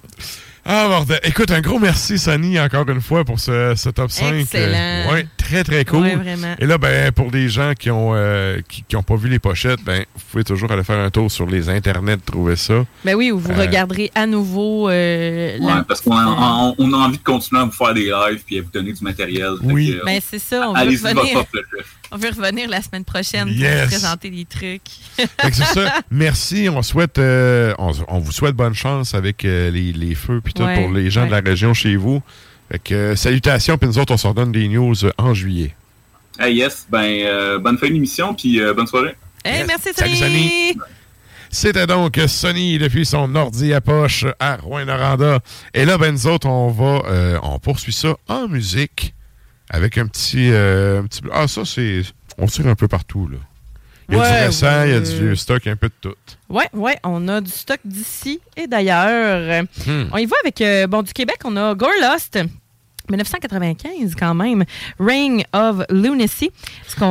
Ah, 0.65 0.87
bordel. 0.89 1.19
Écoute, 1.25 1.51
un 1.51 1.61
gros 1.61 1.79
merci, 1.79 2.19
Sonny, 2.19 2.61
encore 2.61 2.89
une 2.91 3.01
fois, 3.01 3.25
pour 3.25 3.41
ce, 3.41 3.73
ce 3.77 3.89
top 3.89 4.11
5. 4.11 4.35
Excellent. 4.35 5.11
ouais, 5.13 5.27
très, 5.39 5.65
très 5.65 5.85
cool. 5.85 6.03
Ouais, 6.03 6.17
vraiment. 6.17 6.55
Et 6.59 6.67
là, 6.67 6.77
ben, 6.79 7.11
pour 7.13 7.31
les 7.31 7.49
gens 7.49 7.73
qui 7.79 7.91
ont, 7.91 8.13
euh, 8.15 8.61
qui, 8.69 8.85
qui 8.87 8.95
ont 8.95 9.03
pas 9.03 9.17
vu 9.17 9.29
les 9.31 9.39
pochettes, 9.39 9.83
ben, 9.85 10.05
vous 10.15 10.23
pouvez 10.31 10.45
toujours 10.45 10.71
aller 10.71 10.85
faire 10.85 10.99
un 10.99 11.11
tour 11.11 11.31
sur 11.31 11.47
les 11.47 11.69
internets, 11.71 12.19
trouver 12.19 12.57
ça. 12.57 12.85
Ben 13.05 13.15
oui, 13.15 13.31
où 13.33 13.39
vous 13.39 13.51
Euh, 13.53 13.57
regarderez 13.59 14.11
à 14.15 14.27
nouveau 14.27 14.89
euh, 14.91 15.57
la- 15.59 15.65
Ouais, 15.77 15.83
parce 15.89 16.01
qu'on 16.03 16.17
a, 16.17 16.27
on, 16.27 16.75
on 16.79 16.93
a 16.93 16.97
envie 16.97 17.19
de 17.19 17.23
continuer 17.25 17.63
à 17.63 17.65
vous 17.65 17.73
faire 17.73 17.95
des 17.95 18.05
lives 18.13 18.43
puis 18.47 18.59
à 18.59 18.63
vous 18.63 18.71
donner 18.71 18.93
du 18.93 19.03
matériel. 19.03 19.53
Oui. 19.63 19.93
que, 19.93 19.97
euh, 19.99 20.03
Ben 20.05 20.21
c'est 20.25 20.39
ça, 20.39 20.69
on 20.69 20.75
veut 20.75 20.79
Allez-y, 20.81 20.97
votre 20.99 21.17
revenir. 21.21 21.33
propre 21.35 21.51
chef. 21.77 21.87
On 22.13 22.17
veut 22.17 22.31
revenir 22.31 22.69
la 22.69 22.83
semaine 22.83 23.05
prochaine 23.05 23.49
Yes. 23.49 23.71
pour 23.73 23.83
vous 23.85 23.89
présenter 23.91 24.31
des 24.31 24.45
trucs. 24.45 24.83
Fait 25.17 25.51
que 25.51 25.55
c'est 25.57 25.65
ça. 25.65 26.01
Merci. 26.11 26.69
On 26.69 26.83
souhaite, 26.83 27.19
euh, 27.19 27.73
on, 27.79 27.93
on 28.09 28.19
vous 28.19 28.33
souhaite 28.33 28.55
bonne 28.57 28.75
chance 28.75 29.15
avec 29.15 29.45
euh, 29.45 29.71
les, 29.71 29.93
les 29.93 30.15
feux 30.15 30.41
puis 30.43 30.53
tout 30.53 30.63
Ouais, 30.65 30.75
pour 30.83 30.93
les 30.93 31.11
gens 31.11 31.27
de 31.27 31.31
la 31.31 31.41
région 31.41 31.73
chez 31.75 31.97
vous. 31.97 32.21
Fait 32.71 32.79
que 32.79 32.95
euh, 32.95 33.17
salutations, 33.17 33.79
puis 33.79 33.89
nous 33.89 33.99
autres, 33.99 34.13
on 34.13 34.17
se 34.17 34.27
redonne 34.27 34.53
des 34.53 34.67
news 34.69 34.95
euh, 35.05 35.11
en 35.19 35.35
juillet. 35.35 35.75
Hey, 36.39 36.57
yes, 36.57 36.87
ben, 36.91 37.01
euh, 37.05 37.59
bonne 37.59 37.79
fin 37.79 37.89
d'émission 37.91 38.35
puis 38.35 38.61
euh, 38.61 38.73
bonne 38.75 38.87
soirée. 38.87 39.15
Hey, 39.45 39.59
Yes. 39.59 39.67
merci 39.69 39.89
Salut, 39.95 40.17
Sonny. 40.17 40.77
C'était 41.53 41.87
donc 41.87 42.19
Sonny 42.29 42.79
depuis 42.79 43.05
son 43.05 43.35
ordi 43.35 43.75
à 43.75 43.81
poche 43.81 44.25
à 44.39 44.57
Rouen-Noranda. 44.57 45.41
Et 45.75 45.85
là, 45.85 45.99
ben 45.99 46.13
nous 46.13 46.27
autres, 46.29 46.47
on 46.47 46.69
va, 46.71 47.03
euh, 47.09 47.39
on 47.43 47.59
poursuit 47.59 47.93
ça 47.93 48.15
en 48.29 48.47
musique 48.47 49.15
avec 49.71 49.97
un 49.97 50.07
petit, 50.07 50.51
euh, 50.53 51.01
un 51.01 51.07
petit. 51.07 51.23
Ah, 51.33 51.49
ça, 51.49 51.65
c'est. 51.65 52.03
On 52.37 52.47
tire 52.47 52.67
un 52.67 52.75
peu 52.75 52.89
partout, 52.89 53.29
là. 53.29 53.39
Il 54.09 54.17
y 54.17 54.19
a 54.19 54.23
Ouais, 54.23 54.29
du 54.41 54.47
récent, 54.47 54.85
il 54.85 54.91
y 54.91 54.95
a 54.95 55.01
du 55.01 55.11
vieux 55.15 55.37
stock, 55.37 55.65
un 55.69 55.77
peu 55.77 55.89
de 55.89 55.95
tout. 56.01 56.15
Ouais, 56.49 56.69
ouais, 56.73 56.99
on 57.05 57.29
a 57.29 57.41
du 57.41 57.51
stock 57.51 57.79
d'ici 57.85 58.41
et 58.57 58.67
d'ailleurs. 58.67 59.65
Hmm. 59.87 60.07
On 60.13 60.19
y 60.19 60.27
va 60.27 60.37
avec, 60.43 60.61
euh, 60.61 60.89
bon, 60.89 61.03
du 61.03 61.13
Québec, 61.13 61.37
on 61.45 61.57
a 61.57 61.75
Gore 61.77 61.91
Lost. 62.03 62.37
1995 63.11 64.15
quand 64.19 64.35
même. 64.35 64.65
Ring 64.99 65.45
of 65.53 65.83
Lunacy. 65.91 66.51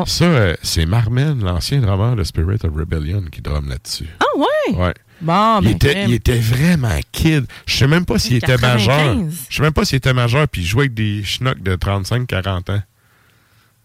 Ça, 0.06 0.24
euh, 0.24 0.56
c'est 0.62 0.86
Marmen, 0.86 1.44
l'ancien 1.44 1.80
drummer 1.80 2.16
de 2.16 2.24
Spirit 2.24 2.60
of 2.64 2.76
Rebellion, 2.76 3.24
qui 3.32 3.42
drum 3.42 3.70
là-dessus. 3.70 4.10
Ah 4.20 4.38
ouais? 4.38 4.76
Ouais. 4.76 4.94
Bon, 5.22 5.60
il, 5.62 5.66
ben, 5.66 5.76
était, 5.76 6.06
il 6.06 6.14
était 6.14 6.40
vraiment 6.40 6.98
kid. 7.12 7.46
Je 7.66 7.76
sais 7.76 7.88
même 7.88 8.06
pas 8.06 8.20
s'il 8.20 8.38
était 8.38 8.48
95. 8.48 8.88
majeur. 8.88 9.18
Je 9.50 9.56
sais 9.56 9.62
même 9.62 9.74
pas 9.74 9.84
s'il 9.84 9.98
était 9.98 10.14
majeur 10.14 10.48
puis 10.48 10.62
il 10.62 10.66
jouait 10.66 10.84
avec 10.84 10.94
des 10.94 11.24
schnocks 11.24 11.62
de 11.62 11.76
35-40 11.76 12.72
ans. 12.72 12.82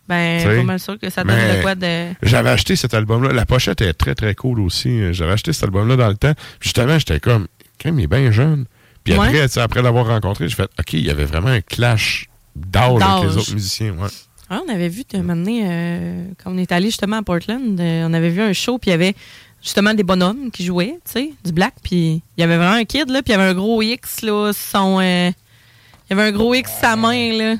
Ben, 0.06 0.44
pas 0.44 0.62
mal 0.62 0.78
sûr 0.78 0.98
que 0.98 1.08
ça 1.08 1.24
donne 1.24 1.34
de 1.34 1.62
quoi 1.62 1.74
de. 1.74 2.12
J'avais 2.22 2.50
acheté 2.50 2.76
cet 2.76 2.92
album-là. 2.92 3.32
La 3.32 3.46
pochette 3.46 3.80
est 3.80 3.94
très, 3.94 4.14
très 4.14 4.34
cool 4.34 4.60
aussi. 4.60 5.12
J'avais 5.14 5.32
acheté 5.32 5.52
cet 5.52 5.64
album-là 5.64 5.96
dans 5.96 6.08
le 6.08 6.16
temps. 6.16 6.34
Justement, 6.60 6.98
j'étais 6.98 7.20
comme, 7.20 7.46
quand 7.82 7.88
même, 7.88 7.98
il 7.98 8.04
est 8.04 8.06
bien 8.06 8.30
jeune. 8.30 8.66
Puis 9.04 9.12
Ouais. 9.14 9.26
après, 9.26 9.58
après 9.58 9.82
l'avoir 9.82 10.06
rencontré, 10.06 10.48
j'ai 10.48 10.56
fait, 10.56 10.70
OK, 10.78 10.92
il 10.94 11.04
y 11.04 11.10
avait 11.10 11.26
vraiment 11.26 11.48
un 11.48 11.60
clash 11.60 12.28
d'âge 12.56 13.02
avec 13.02 13.30
les 13.30 13.36
autres 13.36 13.52
musiciens. 13.54 13.92
Ouais. 13.92 14.08
Ah, 14.50 14.60
on 14.66 14.72
avait 14.72 14.88
vu, 14.88 15.04
un 15.14 15.18
moment 15.18 15.36
donné, 15.36 15.62
euh, 15.66 16.26
quand 16.42 16.52
on 16.52 16.58
est 16.58 16.70
allé 16.72 16.86
justement 16.86 17.16
à 17.18 17.22
Portland, 17.22 17.78
euh, 17.80 18.06
on 18.08 18.12
avait 18.14 18.30
vu 18.30 18.40
un 18.42 18.52
show, 18.52 18.78
puis 18.78 18.90
il 18.90 18.92
y 18.92 18.94
avait 18.94 19.14
justement 19.62 19.94
des 19.94 20.02
bonhommes 20.04 20.50
qui 20.50 20.64
jouaient, 20.64 20.98
tu 21.04 21.12
sais, 21.12 21.30
du 21.44 21.52
black, 21.52 21.74
puis 21.82 22.22
il 22.36 22.40
y 22.40 22.42
avait 22.44 22.56
vraiment 22.56 22.74
un 22.76 22.84
kid, 22.84 23.08
là, 23.10 23.22
puis 23.22 23.32
il 23.32 23.36
y 23.36 23.40
avait 23.40 23.50
un 23.50 23.54
gros 23.54 23.80
X, 23.82 24.22
là, 24.22 24.52
son... 24.52 25.00
euh, 25.00 25.30
il 26.10 26.16
y 26.16 26.20
avait 26.20 26.28
un 26.28 26.32
gros 26.32 26.54
X 26.54 26.70
sa 26.80 26.96
main, 26.96 27.32
là. 27.32 27.54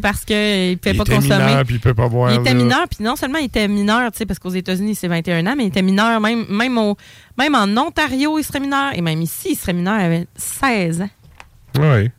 Parce 0.00 0.24
qu'il 0.24 0.36
ne 0.36 0.74
pouvait 0.76 0.92
Il 0.92 0.96
pas 0.98 1.02
était 1.04 1.14
consommer. 1.14 1.44
mineur, 1.46 1.64
puis 1.64 1.74
il 1.76 1.80
peut 1.80 1.94
pas 1.94 2.08
boire. 2.08 2.32
Il 2.32 2.40
était 2.40 2.54
là. 2.54 2.62
mineur, 2.62 2.88
puis 2.88 3.04
non 3.04 3.16
seulement 3.16 3.38
il 3.38 3.46
était 3.46 3.68
mineur, 3.68 4.10
tu 4.12 4.18
sais, 4.18 4.26
parce 4.26 4.38
qu'aux 4.38 4.50
États-Unis, 4.50 4.94
c'est 4.94 5.08
21 5.08 5.46
ans, 5.46 5.54
mais 5.56 5.64
il 5.64 5.68
était 5.68 5.82
mineur, 5.82 6.20
même, 6.20 6.44
même, 6.48 6.78
au, 6.78 6.96
même 7.38 7.54
en 7.54 7.66
Ontario, 7.80 8.38
il 8.38 8.44
serait 8.44 8.60
mineur, 8.60 8.90
et 8.94 9.00
même 9.00 9.20
ici, 9.22 9.48
il 9.52 9.56
serait 9.56 9.72
mineur, 9.72 9.98
il 10.00 10.04
avait 10.04 10.26
16 10.36 11.02
ans. 11.02 11.10
Oui. 11.78 12.10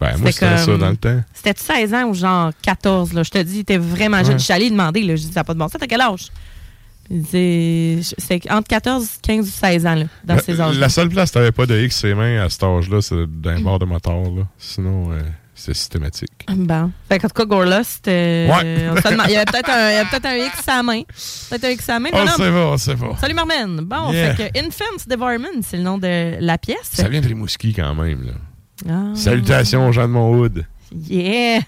Ben, 0.00 0.16
moi, 0.18 0.30
c'était 0.30 0.56
ça 0.58 0.76
dans 0.76 0.90
le 0.90 0.96
temps. 0.96 1.20
C'était 1.34 1.54
16 1.60 1.94
ans 1.94 2.04
ou 2.04 2.14
genre 2.14 2.52
14, 2.62 3.12
là? 3.14 3.24
Je 3.24 3.30
te 3.30 3.38
dis, 3.38 3.56
il 3.56 3.60
était 3.60 3.78
vraiment 3.78 4.18
jeune. 4.18 4.34
Ouais. 4.34 4.38
Je 4.38 4.44
suis 4.44 4.52
allée 4.52 4.70
demander, 4.70 5.02
là. 5.02 5.16
Je 5.16 5.22
dis, 5.22 5.32
ça 5.32 5.40
n'a 5.40 5.44
pas 5.44 5.54
de 5.54 5.58
bon 5.58 5.66
sens. 5.66 5.80
T'as 5.80 5.88
quel 5.88 6.00
âge? 6.00 6.28
Il 7.10 7.22
disait, 7.22 7.98
c'est 8.18 8.48
entre 8.52 8.68
14, 8.68 9.08
15 9.22 9.48
ou 9.48 9.50
16 9.50 9.86
ans, 9.86 9.94
là, 9.96 10.04
dans 10.24 10.34
La- 10.36 10.42
ces 10.42 10.60
âges. 10.60 10.78
La 10.78 10.88
seule 10.88 11.08
place 11.08 11.30
que 11.30 11.34
t'avais 11.34 11.52
pas 11.52 11.66
de 11.66 11.80
X 11.80 12.04
et 12.04 12.14
mains 12.14 12.44
à 12.44 12.48
cet 12.50 12.62
âge-là, 12.62 13.00
c'est 13.00 13.26
d'un 13.26 13.60
bord 13.60 13.78
de 13.80 13.86
moteur. 13.86 14.22
Là. 14.24 14.42
Sinon, 14.58 15.10
euh, 15.10 15.20
c'est 15.58 15.74
systématique. 15.74 16.46
Bon. 16.48 16.90
Fait 17.08 17.18
qu'en 17.18 17.28
tout 17.28 17.34
cas, 17.34 17.44
Gorla, 17.44 17.82
c'était. 17.84 18.48
Ouais. 18.50 18.86
demande- 19.10 19.26
il 19.28 19.32
y 19.32 19.36
avait 19.36 19.44
peut-être 19.44 19.70
un, 19.70 19.90
il 19.90 19.94
y 19.94 19.96
avait 19.98 20.08
peut-être 20.10 20.26
un 20.26 20.36
X 20.36 20.68
à 20.68 20.76
la 20.76 20.82
main. 20.82 21.02
Peut-être 21.50 21.64
un 21.64 21.70
X 21.70 21.88
à 21.88 21.92
la 21.94 22.00
main. 22.00 22.08
On 22.12 22.26
sait 22.26 22.36
pas, 22.50 22.66
on 22.66 22.76
sait 22.78 22.96
pas. 22.96 23.16
Salut, 23.20 23.34
Marmen. 23.34 23.80
Bon, 23.82 24.12
Yeah. 24.12 24.34
fait 24.34 24.52
que 24.52 24.58
Infants 24.66 25.04
Devourment, 25.06 25.60
c'est 25.62 25.76
le 25.76 25.82
nom 25.82 25.98
de 25.98 26.36
la 26.40 26.56
pièce. 26.58 26.78
Ça 26.92 27.08
vient 27.08 27.20
de 27.20 27.26
Rimouski 27.28 27.74
quand 27.74 27.94
même. 27.94 28.22
Là. 28.24 28.32
Ah. 28.88 29.14
Salutations 29.16 29.88
aux 29.88 29.92
gens 29.92 30.06
de 30.06 30.12
Montwood. 30.12 30.64
Yeah! 30.92 31.60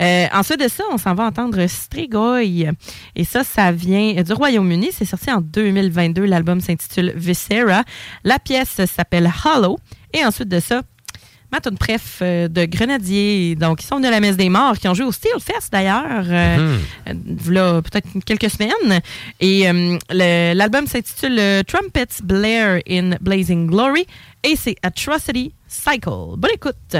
Euh, 0.00 0.26
ensuite 0.32 0.60
de 0.60 0.68
ça, 0.68 0.84
on 0.92 0.96
s'en 0.98 1.14
va 1.14 1.24
entendre 1.24 1.66
Strigoi. 1.66 2.42
Et 2.44 3.24
ça, 3.24 3.42
ça 3.44 3.72
vient 3.72 4.22
du 4.22 4.32
Royaume-Uni. 4.32 4.90
C'est 4.92 5.04
sorti 5.04 5.30
en 5.30 5.40
2022. 5.40 6.24
L'album 6.24 6.60
s'intitule 6.60 7.12
Viscera. 7.16 7.82
La 8.24 8.38
pièce 8.38 8.80
s'appelle 8.86 9.30
Hollow. 9.44 9.78
Et 10.12 10.24
ensuite 10.24 10.48
de 10.48 10.60
ça, 10.60 10.82
ma 11.52 11.60
tune 11.60 11.78
préf 11.78 12.18
euh, 12.22 12.48
de 12.48 12.64
Grenadier. 12.64 13.54
Donc, 13.54 13.82
ils 13.82 13.86
sont 13.86 13.96
venus 13.96 14.08
à 14.08 14.10
la 14.10 14.20
Messe 14.20 14.36
des 14.36 14.48
Morts, 14.48 14.78
qui 14.78 14.88
ont 14.88 14.94
joué 14.94 15.06
au 15.06 15.12
Steel 15.12 15.40
Fest 15.40 15.72
d'ailleurs, 15.72 16.24
euh, 16.28 16.78
euh, 17.08 17.14
v'là 17.26 17.82
peut-être 17.82 18.08
quelques 18.24 18.50
semaines. 18.50 19.00
Et 19.40 19.68
euh, 19.68 19.98
l'album 20.10 20.86
s'intitule 20.86 21.38
euh, 21.38 21.62
Trumpets 21.62 22.22
Blair 22.22 22.80
in 22.88 23.16
Blazing 23.20 23.66
Glory. 23.66 24.06
Et 24.44 24.56
c'est 24.56 24.76
Atrocity 24.82 25.52
Cycle. 25.66 26.36
Bonne 26.36 26.52
écoute! 26.54 26.96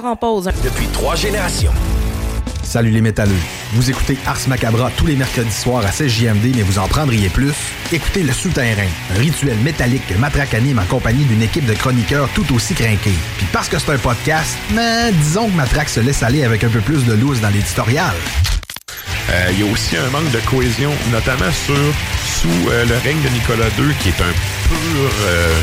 Part 0.00 0.10
en 0.10 0.16
pause. 0.16 0.50
Depuis 0.62 0.86
trois 0.88 1.16
générations. 1.16 1.72
Salut 2.62 2.90
les 2.90 3.00
métalleux. 3.00 3.32
Vous 3.72 3.90
écoutez 3.90 4.18
Ars 4.26 4.38
Macabra 4.46 4.90
tous 4.96 5.06
les 5.06 5.16
mercredis 5.16 5.50
soirs 5.50 5.84
à 5.84 5.90
16 5.90 6.10
JMD, 6.10 6.54
mais 6.54 6.62
vous 6.62 6.78
en 6.78 6.86
prendriez 6.86 7.30
plus? 7.30 7.54
Écoutez 7.90 8.22
Le 8.22 8.32
Souterrain, 8.32 8.86
un 9.14 9.18
rituel 9.18 9.56
métallique 9.58 10.06
que 10.06 10.14
Matraque 10.14 10.54
anime 10.54 10.78
en 10.78 10.84
compagnie 10.84 11.24
d'une 11.24 11.42
équipe 11.42 11.64
de 11.64 11.74
chroniqueurs 11.74 12.28
tout 12.34 12.54
aussi 12.54 12.74
crinqués. 12.74 13.14
Puis 13.38 13.46
parce 13.52 13.68
que 13.68 13.78
c'est 13.78 13.90
un 13.90 13.98
podcast, 13.98 14.56
mais 14.74 15.10
disons 15.12 15.48
que 15.48 15.56
Matraque 15.56 15.88
se 15.88 16.00
laisse 16.00 16.22
aller 16.22 16.44
avec 16.44 16.62
un 16.62 16.68
peu 16.68 16.80
plus 16.80 17.04
de 17.04 17.14
loose 17.14 17.40
dans 17.40 17.48
l'éditorial. 17.50 18.14
Euh, 19.30 19.48
Il 19.52 19.64
y 19.64 19.68
a 19.68 19.72
aussi 19.72 19.96
un 19.96 20.10
manque 20.10 20.30
de 20.30 20.40
cohésion, 20.40 20.92
notamment 21.10 21.50
sur 21.64 21.74
sous 22.40 22.70
euh, 22.70 22.84
le 22.84 22.96
règne 22.98 23.20
de 23.22 23.28
Nicolas 23.30 23.68
II, 23.78 23.94
qui 24.00 24.10
est 24.10 24.20
un 24.20 24.34
pur, 24.68 25.10
euh, 25.26 25.54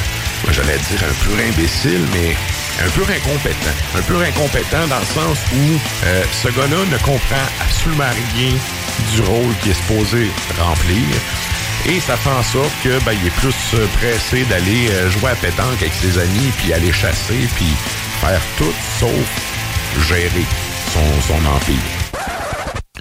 moi, 0.43 0.51
j'allais 0.51 0.77
dire 0.77 1.01
un 1.03 1.13
pur 1.23 1.37
imbécile, 1.47 2.05
mais 2.13 2.35
un 2.83 2.89
pur 2.89 3.07
incompétent. 3.09 3.75
Un 3.95 4.01
pur 4.01 4.21
incompétent 4.21 4.87
dans 4.87 4.99
le 4.99 5.05
sens 5.05 5.37
où 5.53 5.79
euh, 6.05 6.23
ce 6.31 6.47
gars-là 6.49 6.85
ne 6.91 6.97
comprend 6.97 7.45
absolument 7.61 8.11
rien 8.33 8.51
du 9.13 9.21
rôle 9.21 9.55
qu'il 9.61 9.71
est 9.71 9.75
supposé 9.75 10.29
remplir. 10.59 11.05
Et 11.87 11.99
ça 11.99 12.17
fait 12.17 12.29
en 12.29 12.43
sorte 12.43 12.71
que 12.83 13.03
ben, 13.05 13.13
il 13.13 13.27
est 13.27 13.35
plus 13.35 13.55
euh, 13.75 13.85
pressé 13.97 14.43
d'aller 14.45 14.89
euh, 14.89 15.09
jouer 15.11 15.31
à 15.31 15.35
pétanque 15.35 15.81
avec 15.81 15.93
ses 15.93 16.17
amis, 16.17 16.51
puis 16.57 16.73
aller 16.73 16.91
chasser, 16.91 17.47
puis 17.55 17.73
faire 18.21 18.41
tout 18.57 18.73
sauf 18.99 20.05
gérer 20.07 20.45
son, 20.91 21.21
son 21.27 21.45
empire. 21.45 21.75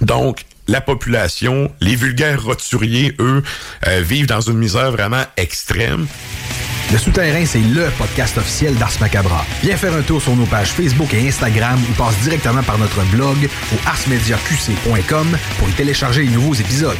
Donc, 0.01 0.45
la 0.67 0.81
population, 0.81 1.71
les 1.79 1.95
vulgaires 1.95 2.43
roturiers, 2.43 3.15
eux, 3.19 3.43
euh, 3.87 4.01
vivent 4.01 4.27
dans 4.27 4.41
une 4.41 4.57
misère 4.57 4.91
vraiment 4.91 5.23
extrême. 5.37 6.07
Le 6.95 6.99
Souterrain, 6.99 7.45
c'est 7.45 7.59
LE 7.59 7.91
podcast 7.97 8.37
officiel 8.37 8.73
d'Ars 8.75 8.93
Macabra. 9.01 9.45
Viens 9.61 9.75
faire 9.75 9.93
un 9.93 10.01
tour 10.01 10.21
sur 10.21 10.33
nos 10.33 10.45
pages 10.45 10.71
Facebook 10.71 11.13
et 11.13 11.27
Instagram 11.27 11.77
ou 11.89 11.93
passe 11.93 12.17
directement 12.19 12.63
par 12.63 12.77
notre 12.77 13.03
blog 13.11 13.35
au 13.73 13.75
arsmediaqc.com 13.85 15.37
pour 15.59 15.69
y 15.69 15.73
télécharger 15.73 16.23
les 16.23 16.29
nouveaux 16.29 16.53
épisodes. 16.53 16.95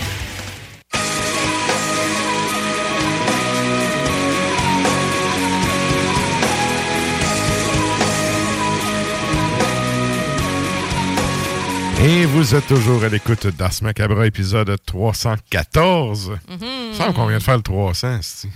Et 12.04 12.26
vous 12.26 12.54
êtes 12.54 12.68
toujours 12.68 13.02
à 13.06 13.08
l'écoute 13.08 13.48
d'Ars 13.48 13.72
Macabra, 13.82 14.28
épisode 14.28 14.76
314. 14.86 16.32
Mhm. 16.32 16.38
Il 16.60 16.90
me 16.90 16.94
semble 16.94 17.14
qu'on 17.14 17.28
vient 17.28 17.38
de 17.38 17.44
faire 17.44 17.56
le 17.56 17.64
300, 17.64 18.22
c'ti. 18.22 18.50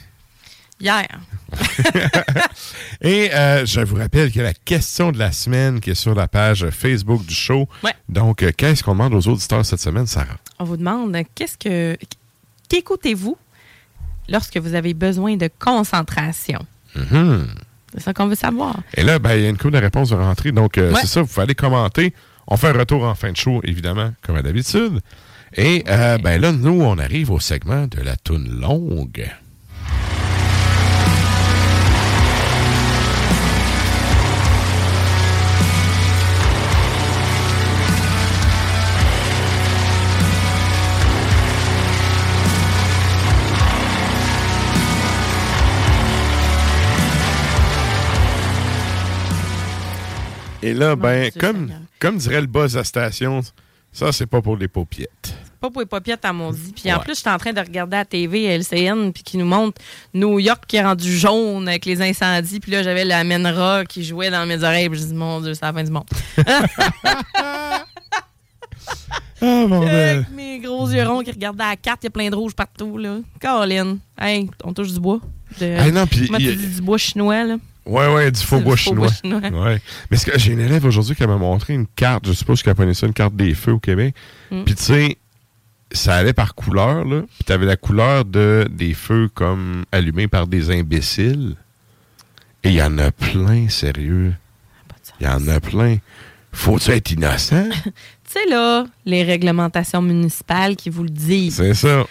Hier. 0.79 1.07
Et 3.01 3.33
euh, 3.33 3.65
je 3.65 3.81
vous 3.81 3.95
rappelle 3.95 4.31
que 4.31 4.39
la 4.39 4.53
question 4.53 5.11
de 5.11 5.17
la 5.19 5.31
semaine 5.31 5.79
qui 5.79 5.91
est 5.91 5.95
sur 5.95 6.15
la 6.15 6.27
page 6.27 6.69
Facebook 6.69 7.25
du 7.25 7.33
show. 7.33 7.67
Ouais. 7.83 7.93
Donc, 8.07 8.43
euh, 8.43 8.51
qu'est-ce 8.55 8.83
qu'on 8.83 8.91
demande 8.93 9.13
aux 9.13 9.27
auditeurs 9.27 9.65
cette 9.65 9.79
semaine, 9.79 10.07
Sarah? 10.07 10.37
On 10.59 10.63
vous 10.63 10.77
demande 10.77 11.15
qu'est-ce 11.35 11.57
que 11.57 11.97
qu'écoutez-vous 12.69 13.37
lorsque 14.29 14.57
vous 14.57 14.73
avez 14.73 14.93
besoin 14.93 15.35
de 15.37 15.49
concentration? 15.59 16.65
Mhm. 16.95 17.47
C'est 17.93 18.01
ça 18.03 18.13
qu'on 18.13 18.27
veut 18.27 18.35
savoir. 18.35 18.77
Et 18.95 19.03
là, 19.03 19.17
ben, 19.19 19.35
il 19.35 19.41
y 19.43 19.45
a 19.45 19.49
une 19.49 19.57
couple 19.57 19.73
de 19.73 19.79
réponses 19.79 20.09
de 20.11 20.15
rentrée. 20.15 20.51
Donc, 20.51 20.77
euh, 20.77 20.91
Ouais. 20.93 20.99
c'est 21.01 21.07
ça, 21.07 21.21
vous 21.21 21.27
pouvez 21.27 21.41
aller 21.43 21.55
commenter. 21.55 22.13
On 22.47 22.55
fait 22.57 22.67
un 22.67 22.73
retour 22.73 23.03
en 23.03 23.15
fin 23.15 23.31
de 23.31 23.37
show, 23.37 23.61
évidemment, 23.63 24.13
comme 24.21 24.35
à 24.35 24.41
d'habitude. 24.41 25.01
Et 25.55 25.83
ben 25.85 26.39
là, 26.39 26.51
nous, 26.51 26.81
on 26.81 26.97
arrive 26.99 27.31
au 27.31 27.39
segment 27.39 27.87
de 27.87 28.01
la 28.01 28.15
toune 28.17 28.59
longue. 28.59 29.27
Et 50.61 50.73
là, 50.73 50.95
ben, 50.95 51.31
comme, 51.39 51.71
comme 51.99 52.17
dirait 52.17 52.41
le 52.41 52.47
boss 52.47 52.75
la 52.75 52.83
station, 52.83 53.41
ça, 53.91 54.11
c'est 54.11 54.25
pas 54.27 54.41
pour 54.41 54.57
les 54.57 54.67
paupiettes. 54.67 55.33
Pas 55.61 55.69
pour 55.69 55.81
les 55.81 55.85
paupiètes 55.87 56.23
à 56.23 56.31
mon 56.31 56.51
dit. 56.51 56.71
Puis 56.73 56.89
en 56.91 56.97
Ouais. 56.97 57.03
plus, 57.03 57.15
je 57.15 57.19
suis 57.19 57.29
en 57.29 57.37
train 57.37 57.51
de 57.51 57.59
regarder 57.59 57.97
à 57.97 58.05
TV 58.05 58.45
LCN 58.45 59.11
puis 59.11 59.23
qui 59.23 59.37
nous 59.37 59.45
montre 59.45 59.81
New 60.13 60.39
York 60.39 60.63
qui 60.65 60.77
est 60.77 60.83
rendu 60.83 61.17
jaune 61.17 61.67
avec 61.67 61.85
les 61.85 62.01
incendies. 62.01 62.61
Puis 62.61 62.71
là, 62.71 62.81
j'avais 62.81 63.03
la 63.03 63.25
Menra 63.25 63.83
qui 63.83 64.05
jouait 64.05 64.29
dans 64.29 64.45
mes 64.45 64.63
oreilles. 64.63 64.87
Puis 64.89 64.99
je 65.01 65.05
dis, 65.07 65.13
mon 65.13 65.41
Dieu, 65.41 65.53
c'est 65.53 65.65
la 65.65 65.73
fin 65.73 65.83
du 65.83 65.91
monde. 65.91 66.05
Ah, 69.41 69.65
bon, 69.69 69.79
ben. 69.79 69.87
Avec 70.17 70.31
mes 70.31 70.59
gros 70.59 70.89
yeux 70.89 71.07
ronds 71.07 71.21
qui 71.23 71.31
regardaient 71.31 71.63
la 71.63 71.75
carte, 71.77 71.99
il 72.03 72.05
y 72.05 72.07
a 72.07 72.09
plein 72.11 72.29
de 72.29 72.35
rouge 72.35 72.53
partout. 72.53 72.97
là. 72.97 73.19
Colin. 73.39 73.97
Hey, 74.19 74.49
on 74.65 74.73
touche 74.73 74.91
du 74.91 74.99
bois. 74.99 75.19
De, 75.59 75.65
Hey, 75.65 75.91
non, 75.93 76.05
puis 76.05 76.29
du 76.29 76.81
bois 76.81 76.97
chinois, 76.97 77.43
là? 77.45 77.55
Ouais, 77.89 78.13
ouais, 78.13 78.31
du 78.31 78.39
faux 78.39 78.59
bois 78.59 78.75
chinois. 78.75 79.09
Ouais. 79.23 79.81
Mais 80.11 80.17
j'ai 80.35 80.53
une 80.53 80.59
élève 80.59 80.85
aujourd'hui 80.85 81.15
qui 81.15 81.25
m'a 81.25 81.37
montré 81.37 81.73
une 81.73 81.87
carte, 81.87 82.27
je 82.27 82.33
suppose 82.33 82.61
qu'elle 82.61 82.75
connaît 82.75 82.93
ça, 82.93 83.07
une 83.07 83.13
carte 83.13 83.35
des 83.35 83.53
feux 83.53 83.73
au 83.73 83.79
Québec. 83.79 84.13
Mm. 84.51 84.63
Puis 84.63 84.75
tu 84.75 84.83
sais, 84.83 85.17
ça 85.91 86.15
allait 86.15 86.33
par 86.33 86.55
couleur, 86.55 87.03
là. 87.05 87.21
Puis 87.21 87.43
t'avais 87.45 87.65
la 87.65 87.77
couleur 87.77 88.25
de 88.25 88.67
des 88.69 88.93
feux 88.93 89.29
comme 89.33 89.85
allumés 89.91 90.27
par 90.27 90.47
des 90.47 90.69
imbéciles. 90.69 91.55
Et 92.63 92.69
il 92.69 92.75
y 92.75 92.83
en 92.83 92.97
a 92.97 93.11
plein, 93.11 93.69
sérieux. 93.69 94.33
Il 95.19 95.25
y 95.25 95.29
en 95.29 95.47
a 95.47 95.59
plein. 95.59 95.97
Faut-tu 96.51 96.91
être 96.91 97.11
innocent? 97.11 97.69
Tu 98.31 98.33
sais, 98.33 98.45
là, 98.47 98.85
les 99.05 99.23
réglementations 99.23 100.03
municipales 100.03 100.75
qui 100.75 100.91
vous 100.91 101.01
le 101.01 101.09
disent. 101.09 101.55
C'est 101.55 101.73
ça. 101.73 102.05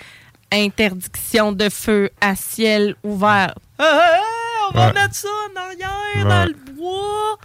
Interdiction 0.50 1.52
de 1.52 1.68
feu 1.68 2.10
à 2.20 2.34
ciel 2.34 2.96
ouvert. 3.04 3.54
Hey, 3.78 3.86
hey, 3.86 3.92
hey, 3.92 4.37
on 4.72 4.78
va 4.78 4.92
mettre 4.92 5.14
ça 5.14 5.28
en 5.28 5.60
arrière 5.60 6.28
dans 6.28 6.44
le 6.46 6.72
bois. 6.74 7.38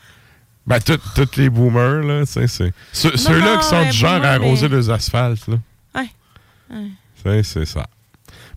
Ben, 0.66 0.80
tous 0.80 1.36
les 1.38 1.50
boomers, 1.50 2.04
là, 2.04 2.26
tu 2.26 2.32
sais, 2.32 2.48
c'est. 2.48 2.74
Ceux-là 2.94 3.58
qui 3.58 3.68
sont 3.68 3.84
du 3.84 3.92
genre 3.92 4.24
à 4.24 4.30
arroser 4.34 4.70
les 4.70 4.90
asphaltes, 4.90 5.48
là. 5.48 5.58
Ouais. 5.96 7.42
C'est 7.44 7.66
ça. 7.66 7.86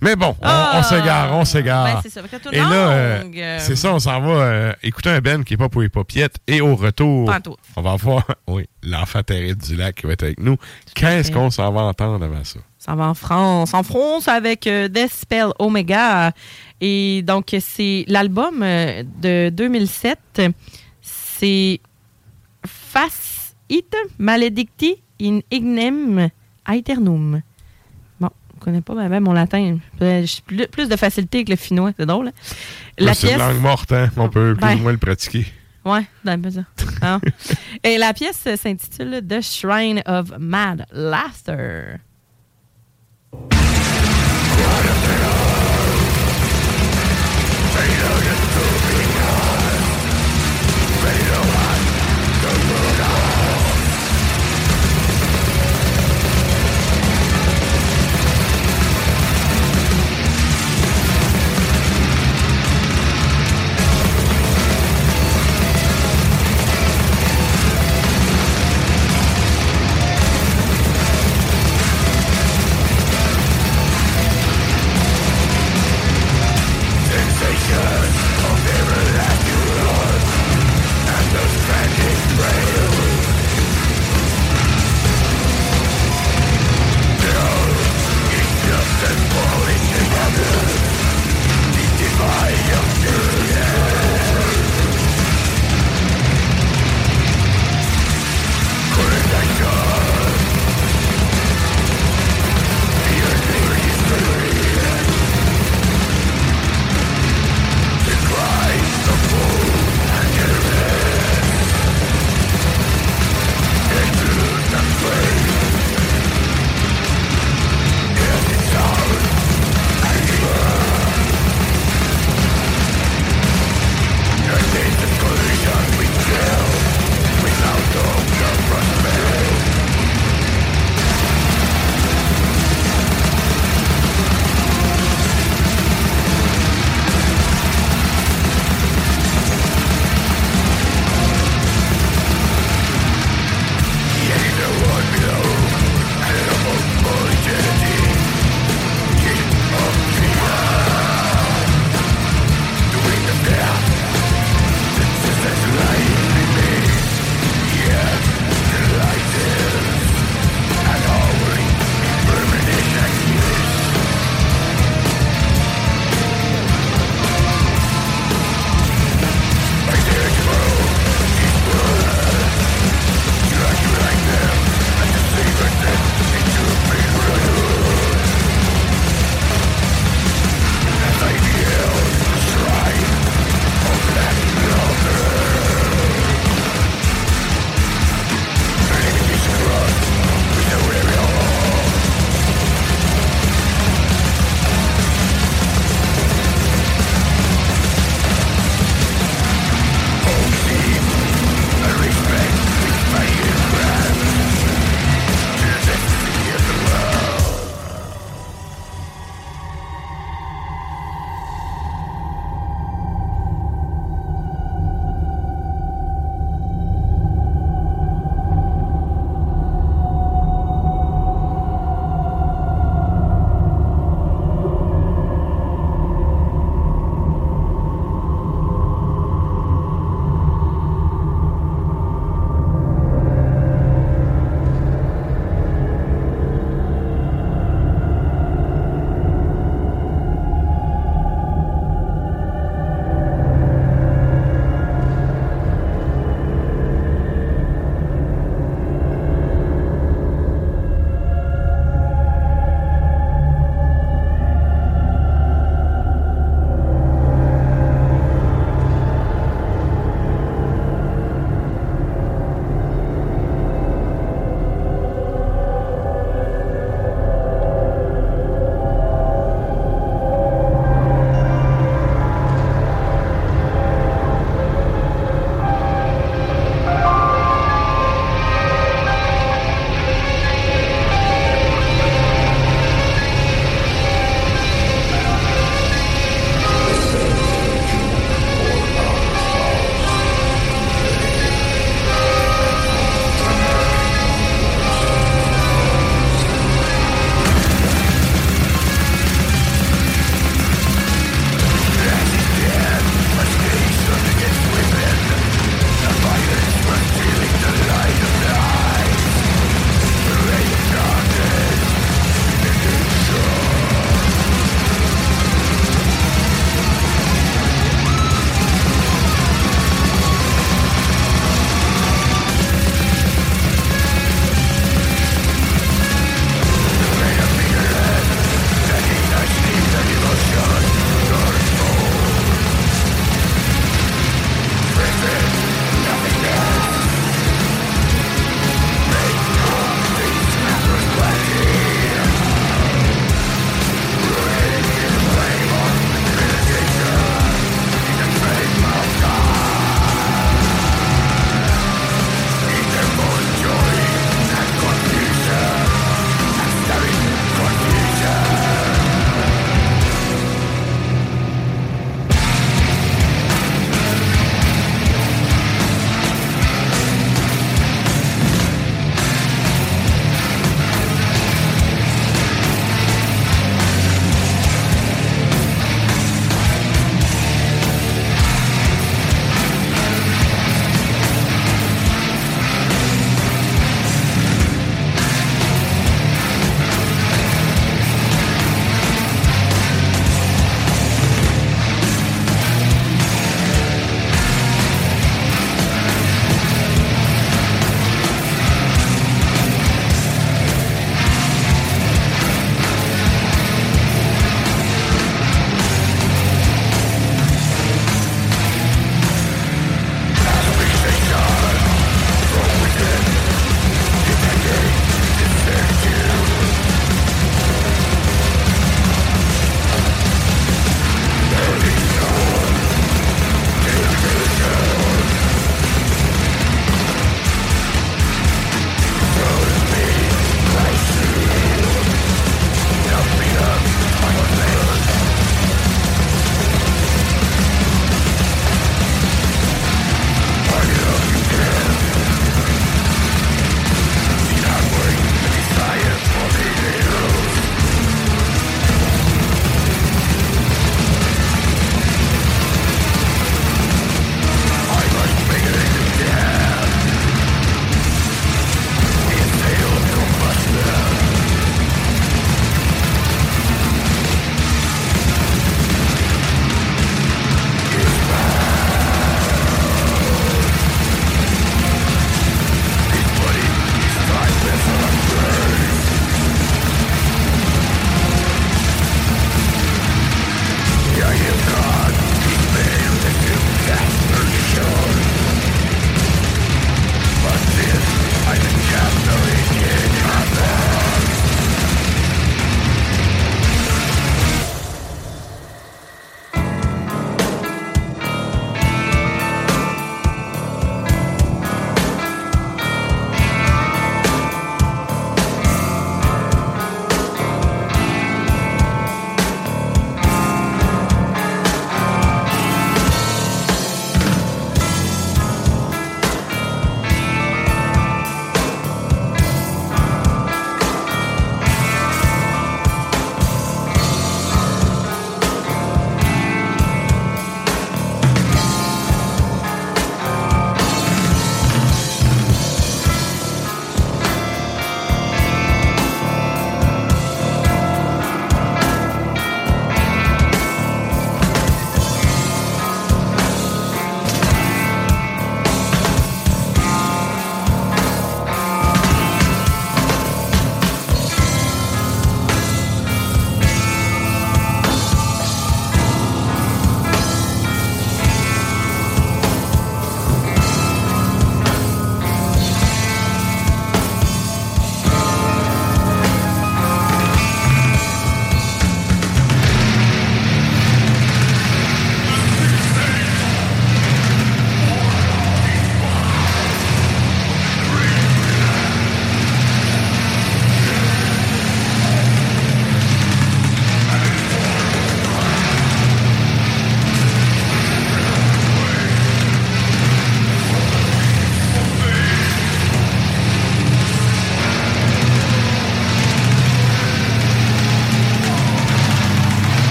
Mais 0.00 0.14
bon, 0.16 0.36
on, 0.40 0.46
Ah! 0.46 0.82
s'égare, 0.82 1.34
on 1.34 1.44
s'égare. 1.44 2.02
Ben, 2.02 2.28
Et 2.52 2.58
là, 2.58 2.72
euh, 2.90 3.22
euh, 3.34 3.58
c'est 3.60 3.76
ça, 3.76 3.94
on 3.94 3.98
s'en 3.98 4.20
va 4.20 4.28
euh, 4.28 4.72
écouter 4.82 5.10
un 5.10 5.20
Ben 5.20 5.42
qui 5.44 5.54
est 5.54 5.56
pas 5.56 5.68
pour 5.68 5.82
les 5.82 5.88
paupiètes. 5.88 6.36
Et 6.46 6.60
au 6.60 6.76
retour, 6.76 7.32
on 7.76 7.82
va 7.82 7.96
voir, 7.96 8.24
oui, 8.46 8.66
l'enfant 8.82 9.22
terrible 9.22 9.60
du 9.62 9.76
lac 9.76 9.94
qui 9.96 10.06
va 10.06 10.12
être 10.12 10.24
avec 10.24 10.40
nous. 10.40 10.56
Qu'est-ce 10.94 11.32
qu'on 11.32 11.50
s'en 11.50 11.72
va 11.72 11.82
entendre 11.82 12.24
avant 12.24 12.44
ça? 12.44 12.60
Ça 12.78 12.94
va 12.94 13.08
en 13.08 13.14
France. 13.14 13.74
En 13.74 13.82
France 13.82 14.28
avec 14.28 14.64
Death 14.68 15.12
Spell 15.12 15.48
Omega. 15.58 16.32
Et 16.80 17.22
donc, 17.22 17.56
c'est 17.58 18.04
l'album 18.06 18.60
de 18.60 19.48
2007. 19.48 20.18
C'est 21.00 21.80
Fas 22.64 23.54
It 23.68 23.94
Maledicti 24.18 25.02
in 25.20 25.40
Ignem 25.50 26.28
Aeternum. 26.66 27.40
Je 28.66 28.70
connais 28.72 28.80
pas 28.82 28.94
bien 29.08 29.20
mon 29.20 29.32
latin. 29.32 29.78
J'ai 30.00 30.26
plus, 30.44 30.66
plus 30.66 30.88
de 30.88 30.96
facilité 30.96 31.38
avec 31.38 31.50
le 31.50 31.54
finnois. 31.56 31.92
C'est 31.96 32.04
drôle. 32.04 32.28
hein? 32.28 32.32
La 32.98 33.06
Là, 33.06 33.14
c'est 33.14 33.28
pièce. 33.28 33.40
une 33.40 33.46
langue 33.46 33.60
morte, 33.60 33.92
hein? 33.92 34.10
On 34.16 34.28
peut 34.28 34.56
plus 34.58 34.60
Ben. 34.60 34.76
ou 34.78 34.82
moins 34.82 34.90
le 34.92 34.98
pratiquer. 34.98 35.46
Peu 35.84 36.50
ça. 36.50 36.62
Ah. 37.00 37.20
Et 37.84 37.96
la 37.96 38.12
pièce 38.12 38.42
euh, 38.48 38.56
s'intitule 38.56 39.22
The 39.24 39.40
Shrine 39.40 40.02
of 40.04 40.32
Mad 40.40 40.84
Laughter. 40.90 41.98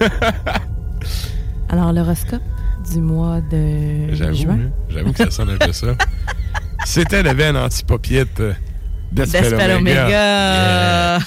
Alors, 1.68 1.92
l'horoscope 1.92 2.42
du 2.92 3.00
mois 3.00 3.40
de 3.40 4.14
juin? 4.14 4.58
hein, 4.60 4.70
j'avoue 4.88 5.12
que 5.12 5.18
ça 5.18 5.30
sonne 5.30 5.50
un 5.50 5.56
peu 5.58 5.72
ça. 5.72 5.94
C'était 6.86 7.22
le 7.22 7.34
veine 7.34 7.56
anti-popiette 7.56 8.40
euh, 8.40 8.54
d'Espel 9.12 9.42
D'Espel 9.42 9.70
Omega. 9.76 10.04
Omega. 10.06 11.18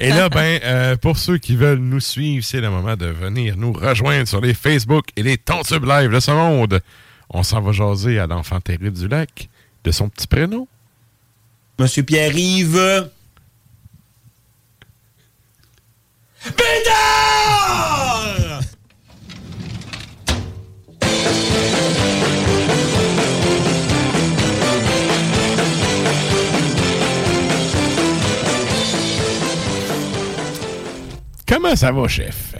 Et 0.00 0.10
là, 0.10 0.28
ben, 0.28 0.60
euh, 0.64 0.96
pour 0.96 1.16
ceux 1.16 1.38
qui 1.38 1.56
veulent 1.56 1.78
nous 1.78 2.00
suivre, 2.00 2.44
c'est 2.44 2.60
le 2.60 2.68
moment 2.68 2.96
de 2.96 3.06
venir 3.06 3.56
nous 3.56 3.72
rejoindre 3.72 4.28
sur 4.28 4.40
les 4.40 4.52
Facebook 4.52 5.06
et 5.16 5.22
les 5.22 5.38
Tontubes 5.38 5.84
Live 5.86 6.10
de 6.10 6.20
ce 6.20 6.30
monde. 6.32 6.80
On 7.30 7.42
s'en 7.42 7.60
va 7.60 7.72
jaser 7.72 8.18
à 8.18 8.26
l'enfant 8.26 8.60
terrible 8.60 8.92
du 8.92 9.08
lac 9.08 9.48
de 9.84 9.90
son 9.90 10.08
petit 10.08 10.26
prénom. 10.26 10.68
Monsieur 11.78 12.02
Pierre-Yves. 12.02 13.08
Bédard! 16.44 16.95
Comment 31.48 31.76
ça 31.76 31.92
va, 31.92 32.08
chef? 32.08 32.54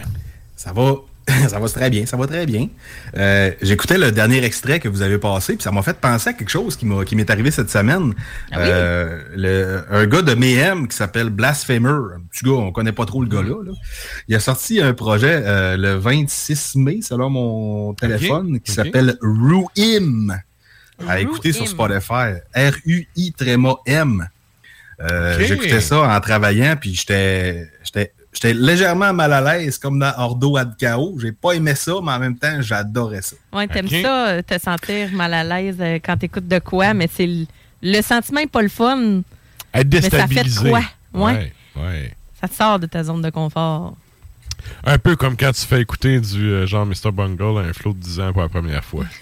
Ça 0.55 0.71
va. 0.73 0.95
Ça 1.49 1.59
va 1.59 1.67
très 1.67 1.89
bien, 1.89 2.05
ça 2.05 2.15
va 2.15 2.25
très 2.25 2.45
bien. 2.45 2.69
Euh, 3.17 3.51
J'écoutais 3.61 3.97
le 3.97 4.13
dernier 4.13 4.41
extrait 4.45 4.79
que 4.79 4.87
vous 4.87 5.01
avez 5.01 5.17
passé, 5.17 5.55
puis 5.55 5.61
ça 5.63 5.71
m'a 5.73 5.81
fait 5.81 5.97
penser 5.99 6.29
à 6.29 6.33
quelque 6.33 6.47
chose 6.49 6.77
qui 6.77 6.85
m'est 6.85 7.29
arrivé 7.29 7.51
cette 7.51 7.69
semaine. 7.69 8.13
Ah 8.49 8.55
oui? 8.61 8.65
Euh, 8.69 9.23
le- 9.35 9.83
un 9.91 10.05
gars 10.07 10.21
de 10.21 10.33
Mayhem 10.35 10.87
qui 10.87 10.95
s'appelle 10.95 11.29
Blasphemer, 11.29 11.89
un 12.15 12.21
petit 12.31 12.45
gars, 12.45 12.51
on 12.51 12.71
connaît 12.71 12.93
pas 12.93 13.05
trop 13.05 13.21
le 13.21 13.27
gars-là. 13.27 13.55
là. 13.65 13.71
Il 14.29 14.35
a 14.35 14.39
sorti 14.39 14.79
un 14.79 14.93
projet 14.93 15.41
euh, 15.43 15.75
le 15.75 15.95
26 15.95 16.75
mai, 16.77 16.99
selon 17.01 17.29
mon 17.29 17.93
téléphone, 17.93 18.61
qui 18.61 18.71
s'appelle 18.71 19.17
Ruim. 19.21 20.29
À 21.09 21.19
écouter 21.19 21.51
sur 21.51 21.65
Ruim. 21.65 21.71
Spotify. 21.71 22.39
R-U-I 22.55 23.33
tréma 23.33 23.75
M. 23.85 24.29
Euh. 25.01 25.37
J'écoutais 25.41 25.81
ça 25.81 25.99
en 26.03 26.19
travaillant, 26.21 26.77
puis 26.79 26.95
j'étais 26.95 27.69
j'étais 28.37 28.53
légèrement 28.53 29.13
mal 29.13 29.33
à 29.33 29.41
l'aise, 29.41 29.77
comme 29.77 29.99
dans 29.99 30.13
Ordo 30.17 30.57
Ad 30.57 30.75
Chaos. 30.77 31.17
J'ai 31.19 31.31
pas 31.31 31.53
aimé 31.53 31.75
ça, 31.75 31.93
mais 32.03 32.11
en 32.11 32.19
même 32.19 32.37
temps, 32.37 32.61
j'adorais 32.61 33.21
ça. 33.21 33.35
Ouais, 33.51 33.67
t'aimes 33.67 33.87
ça, 33.87 34.29
euh, 34.29 34.41
te 34.41 34.59
sentir 34.59 35.11
mal 35.11 35.33
à 35.33 35.43
l'aise 35.43 35.77
euh, 35.79 35.99
quand 36.03 36.17
t'écoutes 36.17 36.47
de 36.47 36.59
quoi, 36.59 36.93
mais 36.93 37.09
c'est 37.11 37.25
le, 37.25 37.45
le 37.81 38.01
sentiment 38.01 38.41
est 38.41 38.47
pas 38.47 38.61
le 38.61 38.69
fun. 38.69 39.21
Être 39.73 39.87
Mais 39.91 40.01
ça 40.01 40.09
fait 40.09 40.17
de 40.43 40.43
déstabilisé. 40.43 40.69
quoi? 40.69 40.81
Ouais. 41.13 41.33
ouais. 41.33 41.53
ouais. 41.77 42.13
Ça 42.39 42.47
te 42.47 42.53
sort 42.53 42.79
de 42.79 42.85
ta 42.85 43.03
zone 43.03 43.21
de 43.21 43.29
confort. 43.31 43.95
Un 44.83 44.99
peu 44.99 45.15
comme 45.15 45.35
quand 45.37 45.51
tu 45.53 45.65
fais 45.65 45.81
écouter 45.81 46.19
du 46.19 46.51
euh, 46.51 46.65
genre 46.67 46.85
Mr. 46.85 47.11
Bungle 47.11 47.59
à 47.59 47.69
un 47.69 47.73
flot 47.73 47.93
de 47.93 47.99
10 47.99 48.19
ans 48.19 48.33
pour 48.33 48.41
la 48.43 48.49
première 48.49 48.83
fois. 48.83 49.05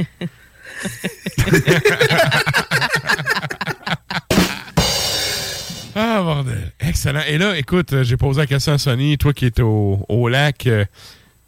ah, 5.95 6.21
bordel. 6.21 6.71
Excellent. 6.79 7.21
Et 7.27 7.37
là, 7.37 7.57
écoute, 7.57 7.93
euh, 7.93 8.03
j'ai 8.03 8.17
posé 8.17 8.41
la 8.41 8.47
question 8.47 8.73
à 8.73 8.77
Sonny, 8.77 9.17
toi 9.17 9.33
qui 9.33 9.45
es 9.45 9.61
au, 9.61 10.05
au 10.09 10.27
lac, 10.27 10.67
euh, 10.67 10.85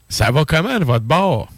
ça 0.09 0.31
va 0.31 0.45
comment 0.45 0.79
de 0.79 0.85
votre 0.85 1.05
bord? 1.05 1.49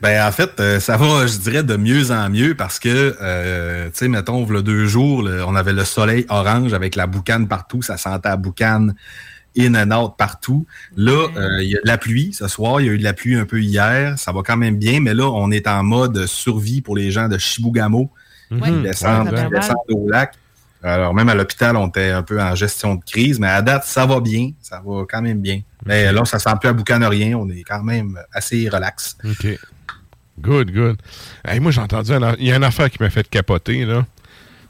Ben, 0.00 0.26
en 0.26 0.32
fait, 0.32 0.50
euh, 0.60 0.80
ça 0.80 0.96
va, 0.96 1.26
je 1.26 1.38
dirais, 1.38 1.62
de 1.62 1.76
mieux 1.76 2.10
en 2.10 2.28
mieux 2.30 2.54
parce 2.54 2.78
que, 2.78 3.16
euh, 3.20 3.86
tu 3.86 3.92
sais, 3.94 4.08
mettons, 4.08 4.46
le 4.46 4.62
deux 4.62 4.86
jours, 4.86 5.22
le- 5.22 5.44
on 5.44 5.54
avait 5.54 5.72
le 5.72 5.84
soleil 5.84 6.24
orange 6.28 6.72
avec 6.72 6.96
la 6.96 7.06
boucane 7.06 7.48
partout, 7.48 7.82
ça 7.82 7.96
sentait 7.96 8.28
la 8.28 8.36
boucane 8.36 8.94
in 9.58 9.74
and 9.74 9.90
out 9.96 10.14
partout. 10.16 10.66
Là, 10.96 11.28
euh, 11.36 11.62
il 11.62 11.68
y 11.70 11.76
a 11.76 11.80
de 11.82 11.86
la 11.86 11.98
pluie 11.98 12.32
ce 12.32 12.48
soir, 12.48 12.80
il 12.80 12.86
y 12.86 12.90
a 12.90 12.92
eu 12.92 12.98
de 12.98 13.04
la 13.04 13.12
pluie 13.12 13.34
un 13.36 13.44
peu 13.44 13.60
hier, 13.60 14.18
ça 14.18 14.32
va 14.32 14.40
quand 14.44 14.56
même 14.56 14.76
bien, 14.76 15.00
mais 15.00 15.14
là, 15.14 15.28
on 15.30 15.50
est 15.50 15.66
en 15.66 15.82
mode 15.82 16.26
survie 16.26 16.80
pour 16.80 16.96
les 16.96 17.10
gens 17.10 17.28
de 17.28 17.36
Chibougamau 17.38 18.10
qui 18.48 18.54
Mhm. 18.70 18.82
descendent, 18.82 19.32
Ouais, 19.32 19.44
qui 19.44 19.50
descendent 19.50 19.76
au 19.90 20.08
lac. 20.08 20.34
Alors, 20.82 21.14
même 21.14 21.28
à 21.28 21.34
l'hôpital, 21.34 21.76
on 21.76 21.86
était 21.88 22.10
un 22.10 22.22
peu 22.22 22.40
en 22.42 22.54
gestion 22.54 22.96
de 22.96 23.04
crise, 23.04 23.38
mais 23.38 23.46
à 23.48 23.62
date, 23.62 23.84
ça 23.84 24.04
va 24.04 24.20
bien, 24.20 24.50
ça 24.60 24.82
va 24.84 25.04
quand 25.08 25.22
même 25.22 25.40
bien. 25.40 25.60
Mais 25.86 26.10
là, 26.12 26.24
ça 26.24 26.38
sent 26.38 26.50
plus 26.60 26.68
à 26.68 26.72
boucan 26.72 27.08
rien, 27.08 27.36
on 27.36 27.48
est 27.50 27.62
quand 27.62 27.82
même 27.82 28.18
assez 28.32 28.68
relax. 28.68 29.16
OK. 29.24 29.46
Good, 30.40 30.72
good. 30.72 30.96
Hey, 31.44 31.60
moi, 31.60 31.70
j'ai 31.70 31.80
entendu, 31.80 32.12
un- 32.12 32.34
il 32.38 32.46
y 32.46 32.52
a 32.52 32.56
une 32.56 32.64
affaire 32.64 32.90
qui 32.90 32.98
m'a 33.00 33.10
fait 33.10 33.28
capoter, 33.28 33.84
là. 33.84 34.04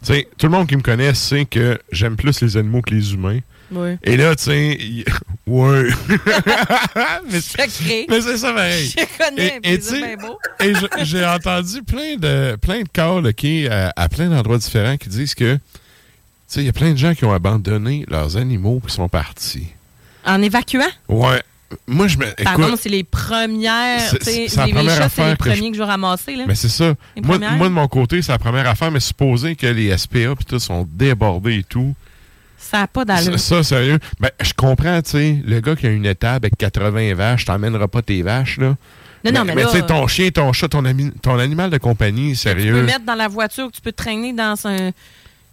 Tu 0.05 0.13
sais, 0.15 0.29
tout 0.37 0.47
le 0.47 0.53
monde 0.53 0.67
qui 0.67 0.77
me 0.77 0.83
connaît 0.83 1.15
sait 1.15 1.45
que 1.45 1.79
j'aime 1.93 2.17
plus 2.17 2.41
les 2.43 2.57
animaux 2.57 2.83
que 2.83 2.93
les 2.93 3.15
humains. 3.15 3.39
Oui. 3.71 3.97
Et 4.03 4.17
là, 4.19 4.35
tu 4.37 4.45
sais, 4.45 4.79
ouais. 5.47 5.89
mais 7.31 7.41
Sacré. 7.41 8.07
mais 8.09 8.21
c'est 8.21 8.37
ça 8.37 8.53
pareil. 8.53 8.89
Je 8.99 9.25
connais, 9.25 9.61
Et- 9.63 9.75
et 9.75 9.81
c'est 9.81 9.95
tu 9.95 10.01
sais, 10.01 10.17
bien 10.17 10.29
beau. 10.29 10.39
Et 10.61 11.05
j'ai 11.05 11.25
entendu 11.25 11.83
plein 11.83 12.17
de 12.17 12.57
plein 12.57 12.83
de 12.83 13.69
à, 13.71 13.93
à 13.97 14.09
plein 14.09 14.29
d'endroits 14.29 14.59
différents 14.59 14.97
qui 14.97 15.09
disent 15.09 15.35
que 15.35 15.59
sais, 16.55 16.61
il 16.61 16.67
y 16.67 16.69
a 16.69 16.73
plein 16.73 16.93
de 16.93 16.97
gens 16.99 17.15
qui 17.15 17.25
ont 17.25 17.33
abandonné 17.33 18.05
leurs 18.09 18.37
animaux 18.37 18.81
et 18.83 18.87
qui 18.89 18.95
sont 18.95 19.09
partis. 19.09 19.67
En 20.25 20.41
évacuant? 20.43 20.83
Ouais. 21.09 21.43
Moi, 21.87 22.07
je 22.07 22.19
me. 22.19 22.27
Pardon, 22.45 22.75
c'est 22.79 22.91
les 22.91 23.03
premières. 23.05 24.01
C'est- 24.01 24.19
tu 24.19 24.57
la 24.57 24.67
Les, 24.67 24.73
les 24.73 24.75
première 24.75 24.97
chats, 24.97 25.09
c'est 25.09 25.23
les 25.23 25.29
affaire 25.31 25.39
que 25.39 25.45
je- 25.45 25.51
premiers 25.57 25.71
que 25.71 25.77
je 25.77 25.83
vais 25.83 25.89
ramasser. 25.89 26.37
Là. 26.37 26.45
Mais 26.47 26.55
c'est 26.55 26.69
ça. 26.69 26.95
Les 27.17 27.23
Moi, 27.23 27.39
de 27.39 27.69
mon 27.69 27.89
côté, 27.89 28.21
c'est 28.21 28.33
la 28.33 28.39
première 28.39 28.67
affaire, 28.69 28.91
mais 28.91 29.01
supposer 29.01 29.57
que 29.57 29.67
les 29.67 29.97
SPA 29.97 30.37
pis 30.37 30.45
tout 30.45 30.59
sont 30.59 30.87
débordés 30.93 31.59
et 31.61 31.65
tout. 31.65 31.95
Ça 32.59 32.81
n'a 32.81 32.87
pas 32.87 33.05
d'allure. 33.05 33.39
Ça, 33.41 33.57
ça, 33.57 33.63
sérieux. 33.65 33.99
Ben, 34.21 34.31
je 34.41 34.53
comprends, 34.55 35.01
tu 35.03 35.11
sais, 35.11 35.37
le 35.45 35.61
gars 35.61 35.75
qui 35.75 35.87
a 35.87 35.91
une 35.91 36.07
étable 36.07 36.47
avec 36.47 36.57
80 36.59 37.15
vaches, 37.15 37.47
t'emmèneras 37.47 37.89
pas 37.89 38.03
tes 38.03 38.23
vaches, 38.23 38.59
là. 38.59 38.77
Non, 39.25 39.33
non, 39.33 39.45
mais 39.45 39.55
là- 39.55 39.65
tu 39.71 39.79
sais, 39.79 39.87
ton 39.87 40.07
chien, 40.07 40.31
ton 40.31 40.53
chat, 40.53 40.69
ton, 40.69 40.85
ami- 40.85 41.11
ton 41.23 41.39
animal 41.39 41.71
de 41.71 41.79
compagnie, 41.79 42.29
Tu 42.29 42.31
peux 42.31 42.35
sérieux. 42.51 42.83
mettre 42.83 43.05
dans 43.05 43.15
la 43.15 43.29
voiture, 43.29 43.71
tu 43.73 43.81
peux 43.81 43.93
te 43.93 43.97
traîner 44.03 44.33
dans 44.33 44.57
un. 44.67 44.91
Tu 44.91 44.95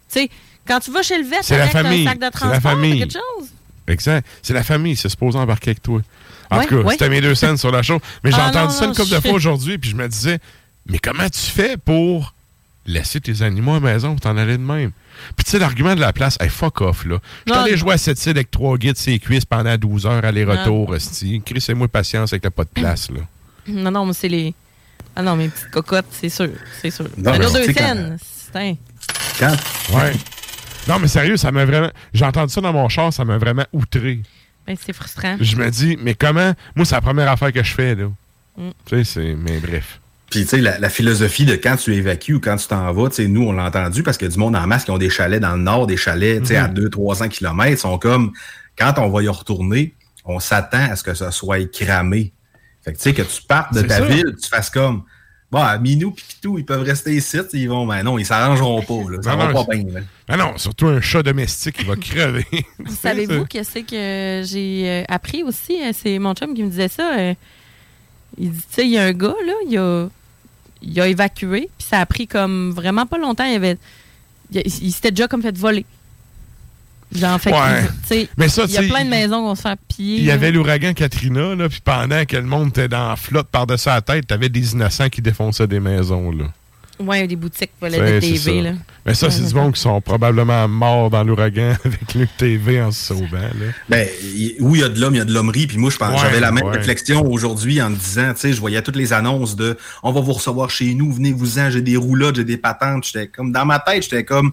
sais, 0.09 0.29
quand 0.69 0.79
tu 0.79 0.91
vas 0.91 1.01
chez 1.01 1.17
le 1.17 1.25
vet, 1.27 1.37
C'est 1.41 1.57
la 1.57 1.67
famille. 1.67 2.07
un 2.07 2.11
sac 2.11 2.19
de 2.19 2.23
C'est 2.23 2.25
la 2.25 2.31
transport, 2.31 2.61
t'as 2.61 2.69
famille. 2.69 2.99
quelque 2.99 3.11
chose? 3.13 3.49
Exact. 3.87 4.25
C'est 4.41 4.53
la 4.53 4.63
famille, 4.63 4.95
c'est 4.95 5.09
supposé 5.09 5.37
embarquer 5.37 5.71
avec 5.71 5.81
toi. 5.81 5.99
En 6.51 6.57
Ouais, 6.59 6.65
tout 6.65 6.77
cas, 6.77 6.83
ouais. 6.83 6.91
c'était 6.93 7.09
mes 7.09 7.21
deux 7.21 7.35
scènes 7.35 7.57
sur 7.57 7.71
la 7.71 7.81
chose. 7.81 7.99
Mais 8.23 8.31
j'ai 8.31 8.37
Ah, 8.39 8.49
entendu 8.49 8.73
non, 8.73 8.79
ça 8.79 8.85
une 8.85 8.95
couple 8.95 9.09
de 9.09 9.19
fois 9.19 9.31
aujourd'hui, 9.33 9.77
puis 9.77 9.89
je 9.89 9.95
me 9.95 10.07
disais, 10.07 10.39
mais 10.87 10.99
comment 10.99 11.27
tu 11.29 11.39
fais 11.39 11.75
pour 11.77 12.33
laisser 12.85 13.19
tes 13.21 13.41
animaux 13.41 13.71
à 13.71 13.79
la 13.79 13.93
maison 13.93 14.11
pour 14.11 14.21
t'en 14.21 14.37
aller 14.37 14.57
de 14.57 14.63
même? 14.63 14.91
Puis 15.35 15.43
tu 15.43 15.51
sais, 15.51 15.59
l'argument 15.59 15.95
de 15.95 15.99
la 15.99 16.13
place, 16.13 16.37
hey, 16.39 16.49
fuck 16.49 16.81
off, 16.81 17.03
là. 17.05 17.17
Je 17.45 17.51
suis 17.51 17.57
Non, 17.59 17.63
allé 17.65 17.71
non. 17.73 17.77
jouer 17.77 17.93
à 17.93 17.97
cette 17.97 18.23
île 18.25 18.31
avec 18.31 18.49
trois 18.51 18.77
guides 18.77 18.95
ses 18.97 19.19
cuisses 19.19 19.45
pendant 19.45 19.75
12 19.77 20.05
heures 20.05 20.23
aller-retour, 20.23 20.89
hostie. 20.89 21.41
Crissez-moi 21.45 21.87
patience 21.87 22.31
avec 22.33 22.43
le 22.45 22.49
pas 22.51 22.63
de 22.63 22.69
place, 22.69 23.09
là. 23.11 23.19
Non, 23.67 23.91
non, 23.91 24.05
mais 24.05 24.13
c'est 24.13 24.29
les. 24.29 24.53
Ah 25.15 25.21
non, 25.21 25.35
mes 25.35 25.49
petites 25.49 25.69
cocottes, 25.71 26.05
c'est 26.11 26.29
sûr. 26.29 26.49
C'est 26.81 26.89
sûr. 26.91 27.05
Non, 27.17 27.31
mais 27.31 27.39
deux 27.39 27.47
sais, 27.65 27.73
quand- 27.73 27.79
scènes. 27.85 28.17
c'est 28.21 28.55
un- 28.55 28.75
Quand? 29.39 29.55
Ouais. 29.97 30.13
Non, 30.89 30.99
mais 30.99 31.07
sérieux, 31.07 31.37
ça 31.37 31.51
m'a 31.51 31.65
vraiment. 31.65 31.91
J'ai 32.13 32.25
entendu 32.25 32.51
ça 32.53 32.61
dans 32.61 32.73
mon 32.73 32.89
char, 32.89 33.13
ça 33.13 33.23
m'a 33.25 33.37
vraiment 33.37 33.65
outré. 33.73 34.21
Ben, 34.67 34.75
c'est 34.79 34.93
frustrant. 34.93 35.37
Je 35.39 35.55
me 35.55 35.69
dis, 35.69 35.97
mais 36.01 36.15
comment? 36.15 36.53
Moi, 36.75 36.85
c'est 36.85 36.95
la 36.95 37.01
première 37.01 37.29
affaire 37.31 37.51
que 37.53 37.63
je 37.63 37.73
fais, 37.73 37.95
là. 37.95 38.05
Mm. 38.57 38.69
Tu 38.85 38.95
sais, 38.97 39.03
c'est. 39.03 39.35
Mais 39.35 39.59
bref. 39.59 39.99
Puis, 40.29 40.41
tu 40.41 40.47
sais, 40.49 40.57
la, 40.61 40.77
la 40.77 40.89
philosophie 40.89 41.45
de 41.45 41.55
quand 41.55 41.75
tu 41.75 41.95
évacues 41.95 42.35
ou 42.35 42.39
quand 42.39 42.55
tu 42.57 42.67
t'en 42.67 42.91
vas, 42.93 43.09
tu 43.09 43.15
sais, 43.15 43.27
nous, 43.27 43.43
on 43.47 43.51
l'a 43.51 43.63
entendu 43.63 44.03
parce 44.03 44.17
qu'il 44.17 44.27
y 44.27 44.31
a 44.31 44.33
du 44.33 44.37
monde 44.39 44.55
en 44.55 44.67
masse 44.67 44.83
qui 44.85 44.91
ont 44.91 44.99
des 44.99 45.09
chalets 45.09 45.41
dans 45.41 45.55
le 45.55 45.61
nord, 45.61 45.87
des 45.87 45.97
chalets, 45.97 46.41
tu 46.41 46.47
sais, 46.49 46.57
à 46.57 46.67
Mhm. 46.67 46.73
200-300 46.89 47.29
km, 47.29 47.79
sont 47.79 47.97
comme, 47.97 48.31
quand 48.77 48.93
on 48.97 49.09
va 49.09 49.23
y 49.23 49.27
retourner, 49.27 49.95
on 50.25 50.39
s'attend 50.39 50.91
à 50.91 50.95
ce 50.95 51.03
que 51.03 51.15
ça 51.15 51.31
soit 51.31 51.65
cramé. 51.71 52.31
Fait 52.85 52.93
que, 52.93 52.97
tu 52.97 53.03
sais, 53.03 53.13
que 53.13 53.23
tu 53.23 53.41
partes 53.47 53.73
de 53.73 53.81
ta 53.81 53.97
ça. 53.97 54.05
ville, 54.05 54.35
tu 54.41 54.47
fasses 54.49 54.69
comme, 54.69 55.01
bon, 55.51 55.79
Minou 55.81 56.11
pis 56.11 56.23
Pitou, 56.27 56.57
ils 56.57 56.65
peuvent 56.65 56.83
rester 56.83 57.15
ici, 57.15 57.37
ils 57.53 57.67
vont, 57.69 57.85
ben 57.87 58.03
non, 58.03 58.17
ils 58.19 58.25
s'arrangeront 58.25 58.81
pas, 58.81 59.11
là. 59.11 59.17
Ça 59.21 59.31
Non, 59.31 59.37
va 59.37 59.53
non, 59.53 59.65
pas 59.65 59.75
bien, 59.75 59.85
là. 59.93 59.99
Ah 60.27 60.37
non, 60.37 60.57
surtout 60.57 60.87
un 60.87 61.01
chat 61.01 61.23
domestique 61.23 61.77
qui 61.77 61.85
va 61.85 61.95
crever. 61.95 62.45
Savez-vous 63.01 63.45
que 63.45 63.63
c'est 63.63 63.83
que 63.83 64.43
j'ai 64.45 64.83
euh, 64.85 65.03
appris 65.07 65.43
aussi? 65.43 65.81
euh, 65.81 65.91
C'est 65.93 66.19
mon 66.19 66.33
chum 66.35 66.53
qui 66.53 66.63
me 66.63 66.69
disait 66.69 66.87
ça. 66.87 67.17
euh, 67.17 67.33
il 68.37 68.51
dit, 68.51 68.57
tu 68.59 68.63
sais, 68.75 68.83
il 68.85 68.91
y 68.91 68.97
a 68.97 69.05
un 69.05 69.11
gars, 69.13 69.35
là, 69.45 69.53
il 69.67 69.77
a, 69.77 70.07
il 70.81 71.01
a 71.01 71.07
évacué, 71.07 71.69
puis 71.77 71.87
ça 71.89 71.99
a 71.99 72.05
pris 72.05 72.27
comme 72.27 72.71
vraiment 72.71 73.05
pas 73.05 73.17
longtemps. 73.17 73.45
Il 73.45 73.55
avait. 73.55 73.77
Il, 74.51 74.61
il 74.65 74.91
s'était 74.91 75.11
déjà 75.11 75.27
comme 75.27 75.41
fait 75.41 75.57
voler. 75.57 75.85
Genre, 77.15 77.41
fait 77.41 77.51
que, 77.51 77.55
Ouais. 77.55 77.81
tu 78.03 78.07
sais, 78.07 78.29
Mais 78.37 78.49
ça, 78.49 78.65
il 78.67 78.71
y 78.71 78.77
a 78.77 78.83
plein 78.83 79.03
de 79.03 79.09
maisons 79.09 79.37
qui 79.39 79.43
vont 79.47 79.55
se 79.55 79.61
faire 79.61 79.77
piller. 79.87 80.17
Il 80.19 80.25
y 80.25 80.31
avait 80.31 80.51
l'ouragan 80.51 80.93
Katrina, 80.93 81.55
là, 81.55 81.67
puis 81.67 81.81
pendant 81.83 82.23
que 82.25 82.35
le 82.37 82.43
monde 82.43 82.69
était 82.69 82.87
dans 82.87 83.09
la 83.09 83.15
flotte 83.15 83.47
par-dessus 83.47 83.89
la 83.89 84.01
tête, 84.01 84.27
t'avais 84.27 84.49
des 84.49 84.73
innocents 84.73 85.09
qui 85.09 85.21
défonçaient 85.21 85.67
des 85.67 85.79
maisons, 85.79 86.31
là. 86.31 86.45
Ouais, 86.99 87.25
des 87.27 87.37
boutiques 87.37 87.71
qui 87.71 87.89
C'est- 87.89 87.97
volaient 87.97 88.19
des 88.19 88.37
c'est 88.37 88.43
TV, 88.43 88.61
là. 88.61 88.71
Mais 89.05 89.13
ça, 89.13 89.31
c'est 89.31 89.45
du 89.47 89.53
monde 89.55 89.73
qui 89.73 89.79
sont 89.79 90.01
probablement 90.01 90.67
morts 90.67 91.09
dans 91.09 91.23
l'ouragan 91.23 91.73
avec 91.85 92.13
le 92.13 92.27
TV 92.37 92.81
en 92.81 92.91
se 92.91 93.05
sauvant, 93.07 93.37
là. 93.37 93.67
Ben, 93.87 94.05
oui, 94.59 94.79
il 94.79 94.81
y 94.81 94.83
a 94.83 94.89
de 94.89 94.99
l'homme, 94.99 95.15
il 95.15 95.19
y 95.19 95.21
a 95.21 95.25
de 95.25 95.33
l'hommerie. 95.33 95.65
Puis 95.65 95.77
moi, 95.77 95.89
je 95.89 95.97
pense, 95.97 96.11
Ouais, 96.11 96.19
j'avais 96.27 96.41
la 96.41 96.51
même 96.51 96.65
ouais. 96.65 96.77
réflexion 96.77 97.25
aujourd'hui 97.25 97.81
en 97.81 97.89
me 97.89 97.95
disant, 97.95 98.33
tu 98.33 98.41
sais, 98.41 98.53
je 98.53 98.59
voyais 98.59 98.81
toutes 98.81 98.97
les 98.97 99.13
annonces 99.13 99.55
de 99.55 99.77
on 100.03 100.11
va 100.11 100.19
vous 100.19 100.33
recevoir 100.33 100.69
chez 100.69 100.93
nous, 100.93 101.11
venez-vous-en, 101.13 101.69
j'ai 101.71 101.81
des 101.81 101.95
roulottes, 101.95 102.35
j'ai 102.35 102.43
des 102.43 102.57
patentes. 102.57 103.05
J'étais 103.05 103.27
comme, 103.27 103.53
dans 103.53 103.65
ma 103.65 103.79
tête, 103.79 104.03
j'étais 104.03 104.25
comme, 104.25 104.51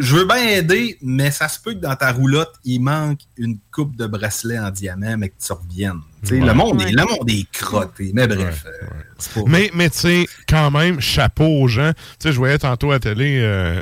je 0.00 0.16
veux 0.16 0.24
bien 0.24 0.48
aider, 0.48 0.98
mais 1.02 1.30
ça 1.30 1.46
se 1.48 1.60
peut 1.60 1.74
que 1.74 1.78
dans 1.78 1.94
ta 1.94 2.10
roulotte, 2.12 2.52
il 2.64 2.80
manque 2.80 3.20
une 3.36 3.58
coupe 3.72 3.94
de 3.96 4.06
bracelet 4.06 4.58
en 4.58 4.70
diamant, 4.70 5.16
mais 5.16 5.28
que 5.28 5.34
tu 5.44 5.52
reviennes. 5.52 6.00
Tu 6.22 6.28
sais, 6.28 6.40
Ouais. 6.40 6.46
le, 6.46 6.54
monde 6.54 6.82
est, 6.82 6.90
le 6.92 7.04
monde 7.04 7.28
est 7.30 7.46
crotté. 7.52 8.10
Mais 8.14 8.26
bref. 8.26 8.64
euh, 8.66 8.86
pas- 9.34 9.40
Mais, 9.46 9.70
mais 9.74 9.90
tu 9.90 9.98
sais, 9.98 10.26
quand 10.48 10.70
même, 10.70 11.00
chapeau 11.00 11.44
aux 11.46 11.68
gens. 11.68 11.92
Tu 11.92 12.00
sais, 12.28 12.32
je 12.32 12.36
voyais 12.38 12.58
tantôt 12.58 12.90
à 12.92 12.98
télé 12.98 13.38
euh, 13.42 13.80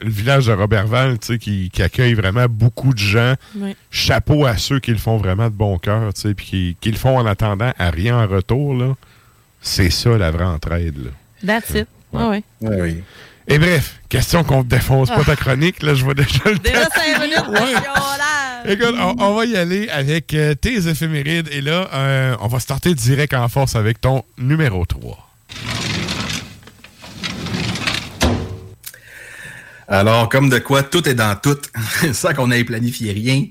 le 0.00 0.10
village 0.10 0.46
de 0.46 0.52
Robertval, 0.52 1.18
tu 1.18 1.26
sais, 1.34 1.38
qui, 1.38 1.70
qui 1.70 1.82
accueille 1.82 2.14
vraiment 2.14 2.46
beaucoup 2.48 2.92
de 2.94 2.98
gens. 2.98 3.34
Oui. 3.56 3.76
Chapeau 3.90 4.46
à 4.46 4.56
ceux 4.56 4.80
qui 4.80 4.90
le 4.90 4.98
font 4.98 5.16
vraiment 5.18 5.46
de 5.50 5.54
bon 5.54 5.78
cœur, 5.78 6.12
tu 6.14 6.20
sais, 6.22 6.34
puis 6.34 6.46
qui, 6.46 6.76
qui 6.80 6.90
le 6.90 6.98
font 6.98 7.18
en 7.18 7.26
attendant 7.26 7.72
à 7.78 7.90
rien 7.90 8.18
en 8.18 8.26
retour, 8.26 8.74
là. 8.74 8.94
C'est 9.60 9.90
ça, 9.90 10.16
la 10.18 10.30
vraie 10.30 10.44
entraide, 10.44 10.96
là. 11.04 11.10
That's 11.46 11.70
it. 11.70 11.88
Ouais. 12.12 12.42
ouais. 12.60 13.02
Et 13.48 13.58
bref, 13.58 13.96
question 14.08 14.44
qu'on 14.44 14.58
ne 14.58 14.68
défonce 14.68 15.08
pas 15.08 15.18
Ah. 15.20 15.24
ta 15.24 15.36
chronique, 15.36 15.82
là, 15.82 15.94
je 15.94 16.04
vois 16.04 16.14
déjà 16.14 16.38
le 16.46 16.58
Déjà 16.58 16.86
temps. 16.86 16.90
5 16.94 17.20
minutes 17.20 17.36
chiolage. 17.44 18.68
Écoute, 18.68 18.94
on, 18.98 19.16
on 19.18 19.34
va 19.34 19.44
y 19.46 19.56
aller 19.56 19.88
avec 19.88 20.32
euh, 20.34 20.54
tes 20.54 20.86
éphémérides. 20.88 21.48
Et 21.50 21.60
là, 21.60 21.88
euh, 21.92 22.36
on 22.40 22.46
va 22.46 22.60
starter 22.60 22.94
direct 22.94 23.34
en 23.34 23.48
force 23.48 23.74
avec 23.74 24.00
ton 24.00 24.22
numéro 24.38 24.86
3. 24.86 25.28
Alors, 29.88 30.28
comme 30.28 30.48
de 30.48 30.58
quoi, 30.58 30.82
tout 30.84 31.06
est 31.08 31.14
dans 31.14 31.36
tout, 31.36 31.58
sans 32.12 32.32
qu'on 32.32 32.50
ait 32.50 32.64
planifié 32.64 33.12
rien. 33.12 33.44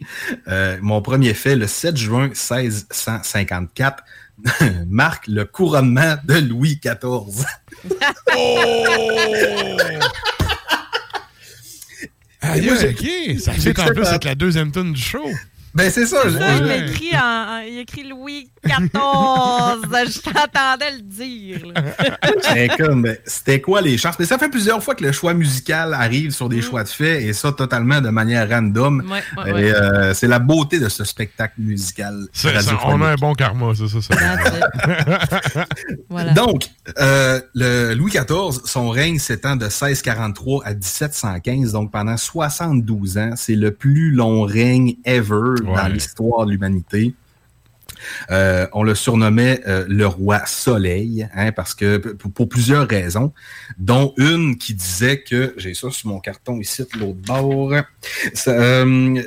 Euh, 0.48 0.78
mon 0.82 1.02
premier 1.02 1.34
fait, 1.34 1.56
le 1.56 1.68
7 1.68 1.98
juin 1.98 2.28
1654, 2.30 4.04
marque 4.88 5.28
le 5.28 5.46
couronnement 5.46 6.16
de 6.26 6.36
Louis 6.40 6.80
XIV. 6.84 7.46
Ah, 12.44 12.58
moi, 12.60 12.74
j'ai- 12.76 12.90
ok, 13.36 13.40
ça 13.40 13.52
fait 13.54 13.80
en 13.80 13.86
plus 13.94 14.06
avec 14.08 14.24
la 14.24 14.34
deuxième 14.36 14.72
tune 14.72 14.94
du 14.94 15.02
show. 15.02 15.30
Ben, 15.74 15.90
c'est 15.90 16.06
ça. 16.06 16.18
je- 16.26 16.38
il 16.38 16.90
écrit, 16.90 17.16
en, 17.16 17.60
il 17.68 17.78
a 17.78 17.82
écrit 17.82 18.04
Louis 18.08 18.50
XIV. 18.66 18.78
je 18.94 20.20
t'entendais 20.20 20.92
le 20.92 21.02
dire. 21.02 21.62
comme, 22.78 23.04
ben, 23.04 23.18
c'était 23.26 23.62
quoi 23.62 23.82
les 23.82 23.98
chances? 23.98 24.16
Mais 24.20 24.26
ça 24.26 24.38
fait 24.38 24.50
plusieurs 24.50 24.84
fois 24.84 24.96
que 24.96 25.04
le 25.04 25.12
choix 25.12 25.34
musical 25.34 25.94
arrive 25.94 26.32
sur 26.32 26.50
des 26.50 26.62
choix 26.62 26.84
de 26.84 26.90
faits, 26.90 27.22
et 27.24 27.34
ça 27.34 27.52
totalement 27.54 28.02
de 28.02 28.10
manière 28.10 28.50
random. 28.50 29.04
Ouais, 29.10 29.44
ouais, 29.44 29.50
Et, 29.50 29.54
ouais. 29.54 29.74
euh, 29.74 30.14
c'est 30.14 30.28
la 30.28 30.40
beauté 30.40 30.80
de 30.80 30.90
ce 30.90 31.04
spectacle 31.04 31.56
musical. 31.60 32.26
Ça, 32.34 32.50
on 32.86 33.02
a 33.02 33.08
un 33.12 33.16
bon 33.16 33.34
karma, 33.34 33.72
c'est 33.76 33.88
ça. 33.88 34.02
ça. 34.02 35.66
Voilà. 36.10 36.34
Donc, 36.34 36.66
euh, 37.00 37.40
le 37.54 37.94
Louis 37.94 38.12
XIV, 38.12 38.60
son 38.66 38.90
règne 38.90 39.18
s'étend 39.20 39.56
de 39.56 39.66
1643 39.66 40.66
à 40.66 40.74
1715, 40.74 41.72
donc 41.72 41.92
pendant 41.92 42.18
72 42.18 43.18
ans. 43.18 43.32
C'est 43.38 43.56
le 43.56 43.72
plus 43.72 44.12
long 44.12 44.42
règne 44.44 44.96
ever 45.06 45.61
dans 45.64 45.74
Ouais. 45.74 45.90
l'histoire 45.90 46.46
de 46.46 46.52
l'humanité. 46.52 47.14
Euh, 48.32 48.66
on 48.74 48.82
le 48.84 48.96
surnommait 48.96 49.62
euh, 49.68 49.86
le 49.88 50.08
roi 50.08 50.42
Soleil, 50.48 51.28
hein, 51.36 51.52
parce 51.52 51.76
que 51.76 51.98
pour, 51.98 52.32
pour 52.32 52.50
plusieurs 52.50 52.88
raisons, 52.88 53.32
dont 53.78 54.14
une 54.18 54.58
qui 54.58 54.74
disait 54.74 55.22
que, 55.22 55.54
j'ai 55.58 55.74
ça 55.76 55.92
sur 55.92 56.10
mon 56.10 56.20
carton 56.20 56.60
ici 56.60 56.84
de 56.94 57.00
l'autre 57.00 57.20
bord, 57.28 57.74
ça, 58.34 58.52
euh, 58.52 59.22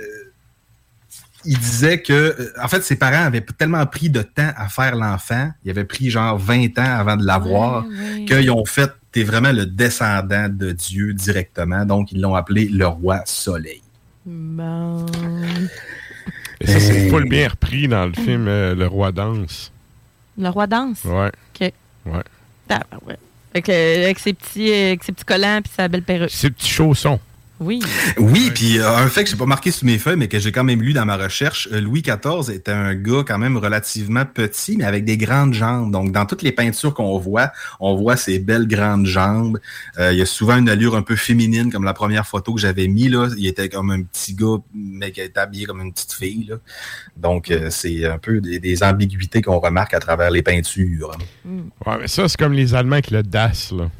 il 1.45 1.59
disait 1.59 2.01
que, 2.03 2.53
en 2.61 2.67
fait, 2.67 2.83
ses 2.83 2.97
parents 2.97 3.25
avaient 3.27 3.45
tellement 3.57 3.85
pris 3.87 4.11
de 4.11 4.23
temps 4.23 4.51
à 4.57 4.69
faire 4.69 4.97
l'enfant, 4.97 5.53
il 5.65 5.71
avait 5.71 5.85
pris 5.85 6.11
genre 6.11 6.37
20 6.39 6.79
ans 6.79 6.99
avant 6.99 7.17
de 7.17 7.25
l'avoir, 7.25 7.85
qu'ils 8.27 8.51
ont 8.51 8.65
fait, 8.65 8.91
t'es 9.13 9.23
vraiment 9.23 9.53
le 9.53 9.67
descendant 9.67 10.49
de 10.49 10.73
Dieu 10.73 11.13
directement, 11.15 11.85
donc 11.85 12.11
ils 12.11 12.21
l'ont 12.21 12.35
appelé 12.35 12.67
le 12.69 12.87
roi 12.89 13.21
Soleil. 13.27 13.83
Bon. 14.27 15.05
Et 16.65 16.67
ça, 16.67 16.81
c'est 16.81 17.09
full 17.11 17.29
bien 17.29 17.49
repris 17.49 17.89
dans 17.89 18.07
le 18.07 18.15
film 18.15 18.49
euh, 18.49 18.75
Le 18.75 18.87
Roi 18.87 19.13
Danse. 19.13 19.71
Le 20.37 20.49
roi 20.49 20.67
danse? 20.67 21.05
Ouais. 21.05 21.29
OK. 21.29 21.61
Ouais. 22.07 22.23
Ah, 22.69 22.81
ben 22.91 22.99
ouais. 23.07 23.17
Fait 23.53 23.63
que, 23.63 23.71
euh, 23.71 24.05
avec, 24.05 24.19
ses 24.19 24.33
petits, 24.33 24.73
euh, 24.73 24.87
avec 24.89 25.05
ses 25.05 25.13
petits 25.13 25.25
collants 25.25 25.59
et 25.59 25.69
sa 25.77 25.87
belle 25.87 26.03
perruque. 26.03 26.31
Ses 26.31 26.51
petits 26.51 26.69
chaussons. 26.71 27.21
Oui. 27.61 27.81
Oui, 28.19 28.51
puis 28.53 28.81
euh, 28.81 28.97
un 28.97 29.09
fait 29.09 29.23
que 29.23 29.31
j'ai 29.31 29.37
pas 29.37 29.47
marqué 29.47 29.71
sur 29.71 29.87
mes 29.87 29.99
feuilles, 29.99 30.17
mais 30.17 30.27
que 30.27 30.41
j'ai 30.41 30.51
quand 30.51 30.65
même 30.65 30.83
lu 30.83 30.93
dans 30.93 31.05
ma 31.05 31.17
recherche, 31.17 31.69
euh, 31.73 31.81
Louis 31.81 32.03
XIV 32.03 32.53
était 32.53 32.73
un 32.73 32.97
gars 32.97 33.23
quand 33.25 33.39
même 33.39 33.57
relativement 33.57 34.25
petit, 34.25 34.77
mais 34.77 34.85
avec 34.85 35.05
des 35.05 35.17
grandes 35.17 35.55
jambes. 35.55 35.93
Donc, 35.93 36.11
dans 36.11 36.27
toutes 36.27 36.43
les 36.43 36.51
peintures 36.51 36.95
qu'on 36.95 37.17
voit, 37.19 37.53
on 37.79 37.95
voit 37.95 38.17
ses 38.17 38.41
belles 38.41 38.67
grandes 38.67 39.07
jambes. 39.07 39.61
Euh, 39.99 40.13
il 40.13 40.19
y 40.19 40.23
a 40.23 40.27
souvent 40.27 40.57
une 40.57 40.69
allure 40.69 40.97
un 40.97 41.03
peu 41.03 41.15
féminine, 41.15 41.71
comme 41.71 41.85
la 41.85 41.95
première 41.95 42.27
photo 42.27 42.55
que 42.55 42.61
j'avais 42.61 42.89
mis 42.89 43.09
là. 43.09 43.29
Il 43.39 43.47
était 43.47 43.69
comme 43.69 43.93
un 43.93 44.03
petit 44.03 44.35
gars, 44.35 44.57
mais 44.75 45.13
qui 45.13 45.21
était 45.21 45.39
habillé 45.39 45.67
comme 45.67 45.81
une 45.81 45.93
petite 45.93 46.13
fille. 46.13 46.47
Là. 46.49 46.57
Donc, 47.17 47.53
euh, 47.53 47.71
c'est 47.71 48.05
un 48.05 48.19
peu 48.19 48.41
des, 48.41 48.59
des 48.59 48.83
ambiguïtés 48.83 49.43
qu'on 49.43 49.61
remarque 49.61 49.95
à 49.95 50.01
travers 50.01 50.33
les 50.33 50.43
peintures. 50.43 51.17
Ouais, 51.45 51.99
mais 52.01 52.09
ça, 52.09 52.29
c'est 52.29 52.37
comme 52.37 52.53
les 52.53 52.75
Allemands 52.75 52.95
avec 52.95 53.13
le 53.13 53.23
Das, 53.23 53.71
là. 53.71 53.91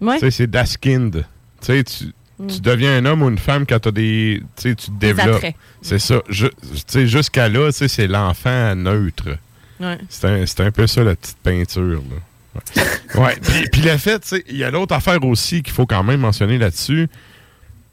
Ouais. 0.00 0.14
Tu 0.14 0.20
sais, 0.26 0.30
c'est 0.32 0.46
Das 0.48 0.76
Kind. 0.76 1.24
Tu 1.60 1.66
sais, 1.66 1.84
tu, 1.84 2.06
Mm. 2.42 2.46
tu 2.48 2.60
deviens 2.60 2.96
un 2.98 3.04
homme 3.06 3.22
ou 3.22 3.28
une 3.28 3.38
femme 3.38 3.66
quand 3.66 3.78
t'as 3.78 3.90
des. 3.90 4.42
Tu 4.60 4.74
tu 4.76 4.86
te 4.86 4.90
développes. 4.98 5.44
C'est 5.80 5.98
ça. 5.98 6.20
Je- 6.28 6.48
Tu 6.90 7.06
jusqu'à 7.08 7.48
là, 7.48 7.70
tu 7.72 7.88
c'est 7.88 8.06
l'enfant 8.06 8.74
neutre. 8.74 9.36
Ouais. 9.80 9.98
C'est 10.08 10.26
un, 10.60 10.66
un 10.66 10.70
peu 10.70 10.86
ça, 10.86 11.02
la 11.04 11.14
petite 11.16 11.38
peinture, 11.38 12.02
là. 12.10 12.60
Ouais. 13.14 13.20
Ouais, 13.22 13.36
Puis, 13.42 13.68
puis 13.72 13.80
le 13.82 13.96
fait, 13.96 14.20
tu 14.20 14.44
il 14.48 14.56
y 14.58 14.64
a 14.64 14.70
l'autre 14.70 14.94
affaire 14.94 15.22
aussi 15.24 15.62
qu'il 15.62 15.72
faut 15.72 15.86
quand 15.86 16.02
même 16.02 16.20
mentionner 16.20 16.58
là-dessus. 16.58 17.08
Tu 17.08 17.18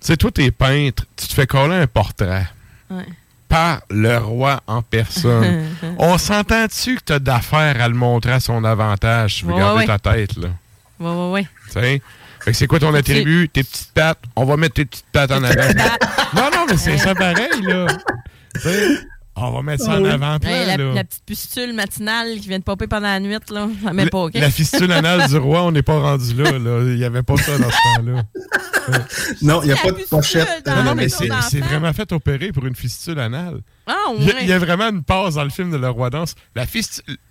sais, 0.02 0.18
toi, 0.18 0.32
t'es 0.32 0.52
peintre, 0.52 1.06
tu 1.16 1.28
te 1.28 1.34
fais 1.34 1.48
coller 1.48 1.76
un 1.76 1.88
portrait 1.88 2.48
Ouais. 2.90 3.06
par 3.48 3.82
le 3.90 4.18
roi 4.18 4.62
en 4.68 4.82
personne. 4.82 5.66
On 5.98 6.18
s'entend-tu 6.18 6.96
que 6.96 7.02
t'as 7.06 7.20
d'affaires 7.20 7.82
à 7.82 7.88
le 7.88 7.94
montrer 7.96 8.34
à 8.34 8.40
son 8.40 8.64
avantage? 8.64 9.34
Si 9.36 9.40
tu 9.42 9.46
veux 9.46 9.54
Ouais, 9.54 9.60
garder 9.60 9.80
ouais. 9.82 9.86
ta 9.88 10.00
tête, 10.00 10.36
là? 10.38 10.50
Ouais, 11.00 11.08
ouais, 11.32 11.48
ouais. 11.76 12.02
Fait 12.42 12.52
que 12.52 12.58
c'est 12.58 12.68
quoi 12.68 12.80
ton 12.80 12.94
attribut? 12.94 13.50
Tes 13.50 13.64
petites 13.64 13.92
pattes. 13.94 14.20
On 14.36 14.46
va 14.46 14.58
mettre 14.58 14.76
tes 14.76 14.86
petites 14.86 15.06
pattes 15.12 15.32
en 15.32 15.44
avant. 15.44 15.74
non, 16.36 16.50
non, 16.54 16.66
mais 16.70 16.78
c'est 16.78 16.98
ça 16.98 17.14
pareil, 17.16 17.62
là. 17.62 17.88
On 19.42 19.52
va 19.52 19.62
mettre 19.62 19.86
ça 19.86 19.92
en 20.00 20.04
Hey, 20.04 20.66
la, 20.68 20.76
là. 20.78 20.94
la 20.96 21.04
petite 21.06 21.24
pustule 21.26 21.72
matinale 21.74 22.40
qui 22.42 22.50
vient 22.50 22.60
de 22.60 22.64
popper 22.64 22.88
pendant 22.88 23.08
la 23.08 23.20
nuit, 23.22 23.38
là. 23.50 23.70
Ça 23.84 23.94
met 23.94 24.04
La- 24.06 24.10
pas, 24.10 24.18
OK? 24.24 24.34
La 24.34 24.50
fistule 24.52 24.92
anale 24.92 25.30
du 25.30 25.38
roi, 25.38 25.64
on 25.64 25.72
n'est 25.72 25.82
pas 25.82 25.98
rendu 26.00 26.34
là, 26.34 26.52
là. 26.52 26.82
Il 26.84 26.96
n'y 26.98 27.06
avait 27.06 27.24
pas 27.24 27.38
ça 27.38 27.58
dans 27.58 27.70
ce 27.70 27.98
temps-là. 28.02 28.24
Non, 29.42 29.62
il 29.62 29.68
n'y 29.68 29.72
a 29.72 29.78
pas 29.78 29.92
de 29.92 30.06
pochette. 30.10 30.68
Non, 30.68 30.84
non, 30.84 30.96
mais 30.96 31.08
c'est 31.10 31.60
vraiment 31.62 31.94
fait 31.94 32.12
opérer 32.12 32.52
pour 32.52 32.66
une 32.66 32.76
fistule 32.76 33.20
anale. 33.20 33.62
Ah, 33.92 33.96
Il 34.20 34.24
y, 34.26 34.30
a, 34.32 34.34
ouais. 34.36 34.40
il 34.44 34.48
y 34.50 34.54
a 34.54 34.60
vraiment 34.60 34.90
une 34.90 35.04
pause 35.04 35.34
dans 35.36 35.44
le 35.44 35.50
film 35.50 35.72
de 35.72 35.78
Le 35.78 35.90
Roi 35.90 36.12
Danse. 36.12 36.36
La 36.56 36.66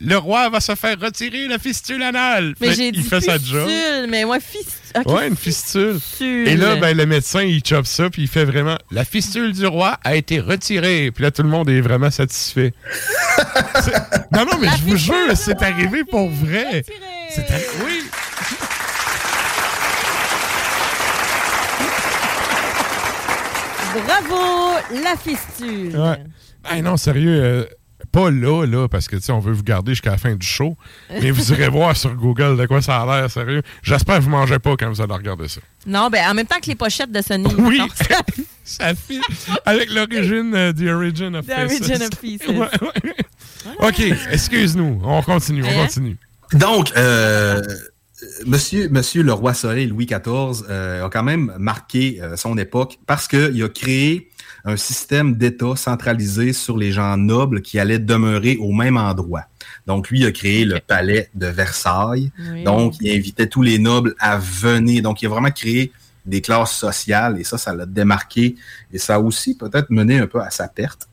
le 0.01 0.17
roi 0.17 0.49
va 0.51 0.59
se 0.59 0.75
faire 0.75 0.99
retirer 1.01 1.47
la 1.47 1.59
fistule 1.61 2.03
anale. 2.03 2.55
Mais 2.61 2.69
Fait 2.69 2.75
j'ai 2.75 2.91
qu'il 2.91 3.03
dit 3.03 3.09
fait 3.09 3.21
sa 3.21 3.39
fistule, 3.39 3.59
job. 3.61 4.07
mais 4.11 4.25
moi, 4.25 4.41
fistule. 4.41 5.03
Ouais, 5.07 5.29
une 5.29 5.37
fistule. 5.37 6.01
fistule. 6.01 6.49
Et 6.49 6.57
là, 6.57 6.75
ben, 6.77 6.97
le 6.97 7.07
médecin, 7.07 7.43
il 7.43 7.63
chope 7.65 7.87
ça, 7.87 8.11
puis 8.11 8.23
il 8.23 8.29
fait 8.29 8.45
vraiment 8.45 8.77
La 8.91 9.05
fistule 9.05 9.53
du 9.53 9.67
roi 9.67 9.99
a 10.03 10.17
été 10.17 10.41
retirée. 10.41 11.13
Puis 11.13 11.23
là, 11.23 11.31
tout 11.31 11.43
le 11.45 11.49
monde 11.49 11.69
est 11.71 11.81
vraiment 11.81 12.11
satisfait. 12.11 12.73
Non, 14.33 14.45
non, 14.45 14.59
mais 14.61 14.69
je 14.79 14.83
vous 14.85 14.97
jure, 14.97 15.15
c'est 15.37 15.63
arrivé 15.63 16.05
pour 16.05 16.29
vrai. 16.29 16.85
C'est 17.31 17.49
arri- 17.49 17.65
Oui. 17.85 18.01
Bravo, 24.07 24.77
la 25.03 25.17
fistule. 25.17 25.97
Ouais. 25.97 26.19
Hey, 26.71 26.83
non, 26.83 26.97
sérieux, 26.97 27.41
euh, 27.43 27.65
pas 28.13 28.31
là, 28.31 28.65
là, 28.65 28.89
parce 28.89 29.09
que, 29.09 29.17
tu 29.17 29.23
sais, 29.23 29.33
on 29.33 29.41
veut 29.41 29.53
vous 29.53 29.63
garder 29.63 29.93
jusqu'à 29.93 30.11
la 30.13 30.19
fin 30.19 30.35
du 30.35 30.47
show. 30.47 30.77
Mais 31.11 31.31
vous 31.31 31.53
irez 31.53 31.69
voir 31.71 31.97
sur 31.97 32.15
Google 32.15 32.57
de 32.57 32.67
quoi 32.67 32.81
ça 32.83 33.01
a 33.03 33.07
l'air, 33.21 33.31
sérieux. 33.31 33.63
J'espère 33.83 34.19
que 34.19 34.23
vous 34.23 34.31
mangez 34.31 34.59
pas 34.59 34.77
quand 34.77 34.89
vous 34.89 35.01
allez 35.01 35.13
regarder 35.15 35.49
ça. 35.49 35.61
Non, 35.87 36.09
ben 36.11 36.25
en 36.31 36.35
même 36.35 36.47
temps 36.47 36.61
que 36.61 36.67
les 36.69 36.75
pochettes 36.75 37.13
de 37.13 37.21
Sony. 37.23 37.53
Oui. 37.59 37.79
Non, 37.79 37.89
ça- 37.95 38.23
Ça 38.65 38.95
fit 38.95 39.21
avec 39.65 39.91
l'origine, 39.93 40.55
euh, 40.55 40.73
The 40.73 40.83
Origin 40.95 41.35
of 41.37 41.47
The 41.47 41.51
Faces. 41.51 41.81
Origin 41.81 42.03
of 42.03 42.11
Faces. 42.21 42.49
Ouais, 42.49 42.89
ouais. 43.81 43.89
OK, 43.89 44.01
excuse-nous. 44.31 45.01
On 45.03 45.23
continue, 45.23 45.65
on 45.65 45.69
Hein? 45.69 45.85
continue. 45.87 46.17
Donc, 46.53 46.93
euh, 46.97 47.61
monsieur, 48.47 48.89
monsieur 48.89 49.23
le 49.23 49.33
roi 49.33 49.53
Soleil 49.55 49.87
Louis 49.87 50.07
XIV 50.07 50.65
euh, 50.71 51.05
a 51.05 51.11
quand 51.11 51.23
même 51.23 51.53
marqué 51.59 52.19
euh, 52.23 52.37
son 52.37 52.57
époque 52.59 52.99
parce 53.07 53.27
qu'il 53.29 53.63
a 53.63 53.69
créé 53.69 54.29
un 54.69 54.77
système 54.77 55.35
d'État 55.37 55.75
centralisé 55.77 56.53
sur 56.53 56.77
les 56.77 56.93
gens 56.93 57.17
nobles 57.17 57.63
qui 57.63 57.79
allaient 57.79 57.99
demeurer 57.99 58.57
au 58.61 58.73
même 58.73 58.97
endroit. 58.97 59.45
Donc, 59.87 60.11
lui 60.11 60.25
a 60.27 60.33
créé 60.33 60.65
le 60.65 60.79
palais 60.81 61.31
de 61.35 61.47
Versailles. 61.47 62.31
Oui. 62.53 62.65
Donc, 62.65 62.95
il 63.01 63.11
invitait 63.17 63.47
tous 63.47 63.63
les 63.63 63.79
nobles 63.79 64.15
à 64.19 64.39
venir. 64.39 65.03
Donc, 65.03 65.23
il 65.23 65.27
a 65.27 65.29
vraiment 65.31 65.51
créé 65.51 65.93
des 66.27 66.41
classes 66.43 66.73
sociales 66.77 67.41
et 67.41 67.45
ça, 67.45 67.57
ça 67.57 67.75
l'a 67.75 67.87
démarqué 67.87 68.57
et 68.93 68.99
ça 68.99 69.15
a 69.15 69.19
aussi 69.19 69.57
peut-être 69.57 69.89
mené 69.91 70.19
un 70.19 70.27
peu 70.27 70.41
à 70.43 70.51
sa 70.51 70.69
perte. 70.69 71.09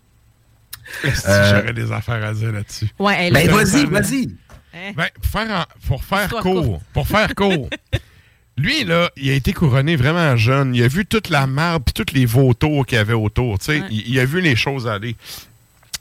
Euh, 1.06 1.12
J'aurais 1.60 1.74
des 1.74 1.92
affaires 1.92 2.24
à 2.24 2.34
dire 2.34 2.52
là-dessus? 2.52 2.88
Ouais, 3.00 3.16
elle 3.28 3.34
Ben, 3.34 3.50
vas-y, 3.50 3.86
vas-y. 3.86 4.36
Hein? 4.74 4.92
Ben, 4.96 5.08
pour 5.16 5.26
faire, 5.32 5.52
en- 5.52 5.88
pour 5.88 6.04
faire 6.04 6.30
court, 6.42 6.82
pour 6.94 7.08
faire 7.08 7.34
court, 7.34 7.70
Lui, 8.58 8.86
là, 8.86 9.10
il 9.18 9.30
a 9.30 9.34
été 9.34 9.52
couronné 9.52 9.96
vraiment 9.96 10.38
jeune. 10.38 10.74
Il 10.76 10.84
a 10.84 10.88
vu 10.88 11.06
toute 11.06 11.30
la 11.30 11.46
marde 11.46 11.84
puis 11.84 11.94
tous 11.94 12.14
les 12.14 12.26
vautours 12.26 12.86
qu'il 12.86 12.98
y 12.98 13.02
avait 13.02 13.14
autour. 13.14 13.58
Ouais. 13.68 13.82
Il, 13.92 14.08
il 14.08 14.20
a 14.20 14.26
vu 14.26 14.40
les 14.40 14.56
choses 14.56 14.88
aller. 14.88 15.16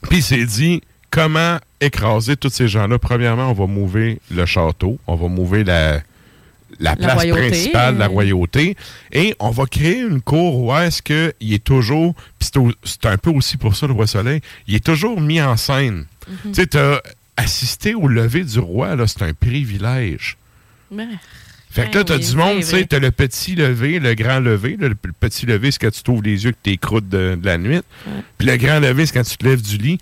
Puis 0.09 0.19
il 0.19 0.23
s'est 0.23 0.45
dit 0.45 0.81
comment 1.09 1.57
écraser 1.81 2.37
tous 2.37 2.49
ces 2.49 2.67
gens-là? 2.67 2.97
Premièrement, 2.99 3.49
on 3.49 3.53
va 3.53 3.67
mouver 3.67 4.19
le 4.31 4.45
château. 4.45 4.97
On 5.07 5.15
va 5.15 5.27
mouver 5.27 5.63
la, 5.65 6.01
la 6.79 6.95
place 6.95 7.13
royauté, 7.13 7.47
principale 7.47 7.95
de 7.95 7.99
la 7.99 8.07
royauté. 8.07 8.77
Et 9.11 9.35
on 9.39 9.49
va 9.49 9.65
créer 9.65 9.99
une 9.99 10.21
cour 10.21 10.59
où 10.59 10.75
est-ce 10.75 11.01
qu'il 11.01 11.53
est 11.53 11.63
toujours. 11.63 12.15
Puis 12.39 12.49
c'est 12.83 13.05
un 13.05 13.17
peu 13.17 13.31
aussi 13.31 13.57
pour 13.57 13.75
ça, 13.75 13.87
le 13.87 13.93
roi 13.93 14.07
Soleil. 14.07 14.41
Il 14.67 14.75
est 14.75 14.83
toujours 14.83 15.19
mis 15.19 15.41
en 15.41 15.57
scène. 15.57 16.05
Mhm. 16.27 16.37
Tu 16.45 16.53
sais, 16.53 16.67
t'as 16.67 16.99
assisté 17.37 17.95
au 17.95 18.07
lever 18.07 18.43
du 18.43 18.59
roi, 18.59 18.95
là, 18.95 19.07
c'est 19.07 19.21
un 19.23 19.33
privilège. 19.33 20.37
Ben, 20.89 21.09
Fait 21.75 21.89
que 21.89 21.95
là, 21.95 21.99
Ouais, 21.99 22.05
t'as 22.05 22.15
oui, 22.17 22.25
du 22.25 22.35
monde, 22.37 22.59
tu 22.59 22.63
sais, 22.67 22.85
t'as 22.85 22.99
le 22.99 23.11
petit 23.11 23.53
lever, 23.53 23.99
le 23.99 24.13
grand 24.13 24.39
lever. 24.39 24.77
le, 24.79 24.95
petit 24.95 25.45
lever, 25.45 25.71
c'est 25.71 25.79
quand 25.79 25.91
tu 25.91 26.03
t'ouvres 26.03 26.23
les 26.23 26.45
yeux 26.45 26.51
que 26.51 26.57
t'es 26.63 26.77
croûte 26.77 27.09
de, 27.09 27.35
de 27.35 27.45
la 27.45 27.57
nuit. 27.57 27.81
Puis 28.37 28.47
le 28.47 28.55
grand 28.55 28.79
lever, 28.79 29.05
c'est 29.05 29.13
quand 29.13 29.29
tu 29.29 29.35
te 29.35 29.45
lèves 29.45 29.61
du 29.61 29.77
lit. 29.77 29.97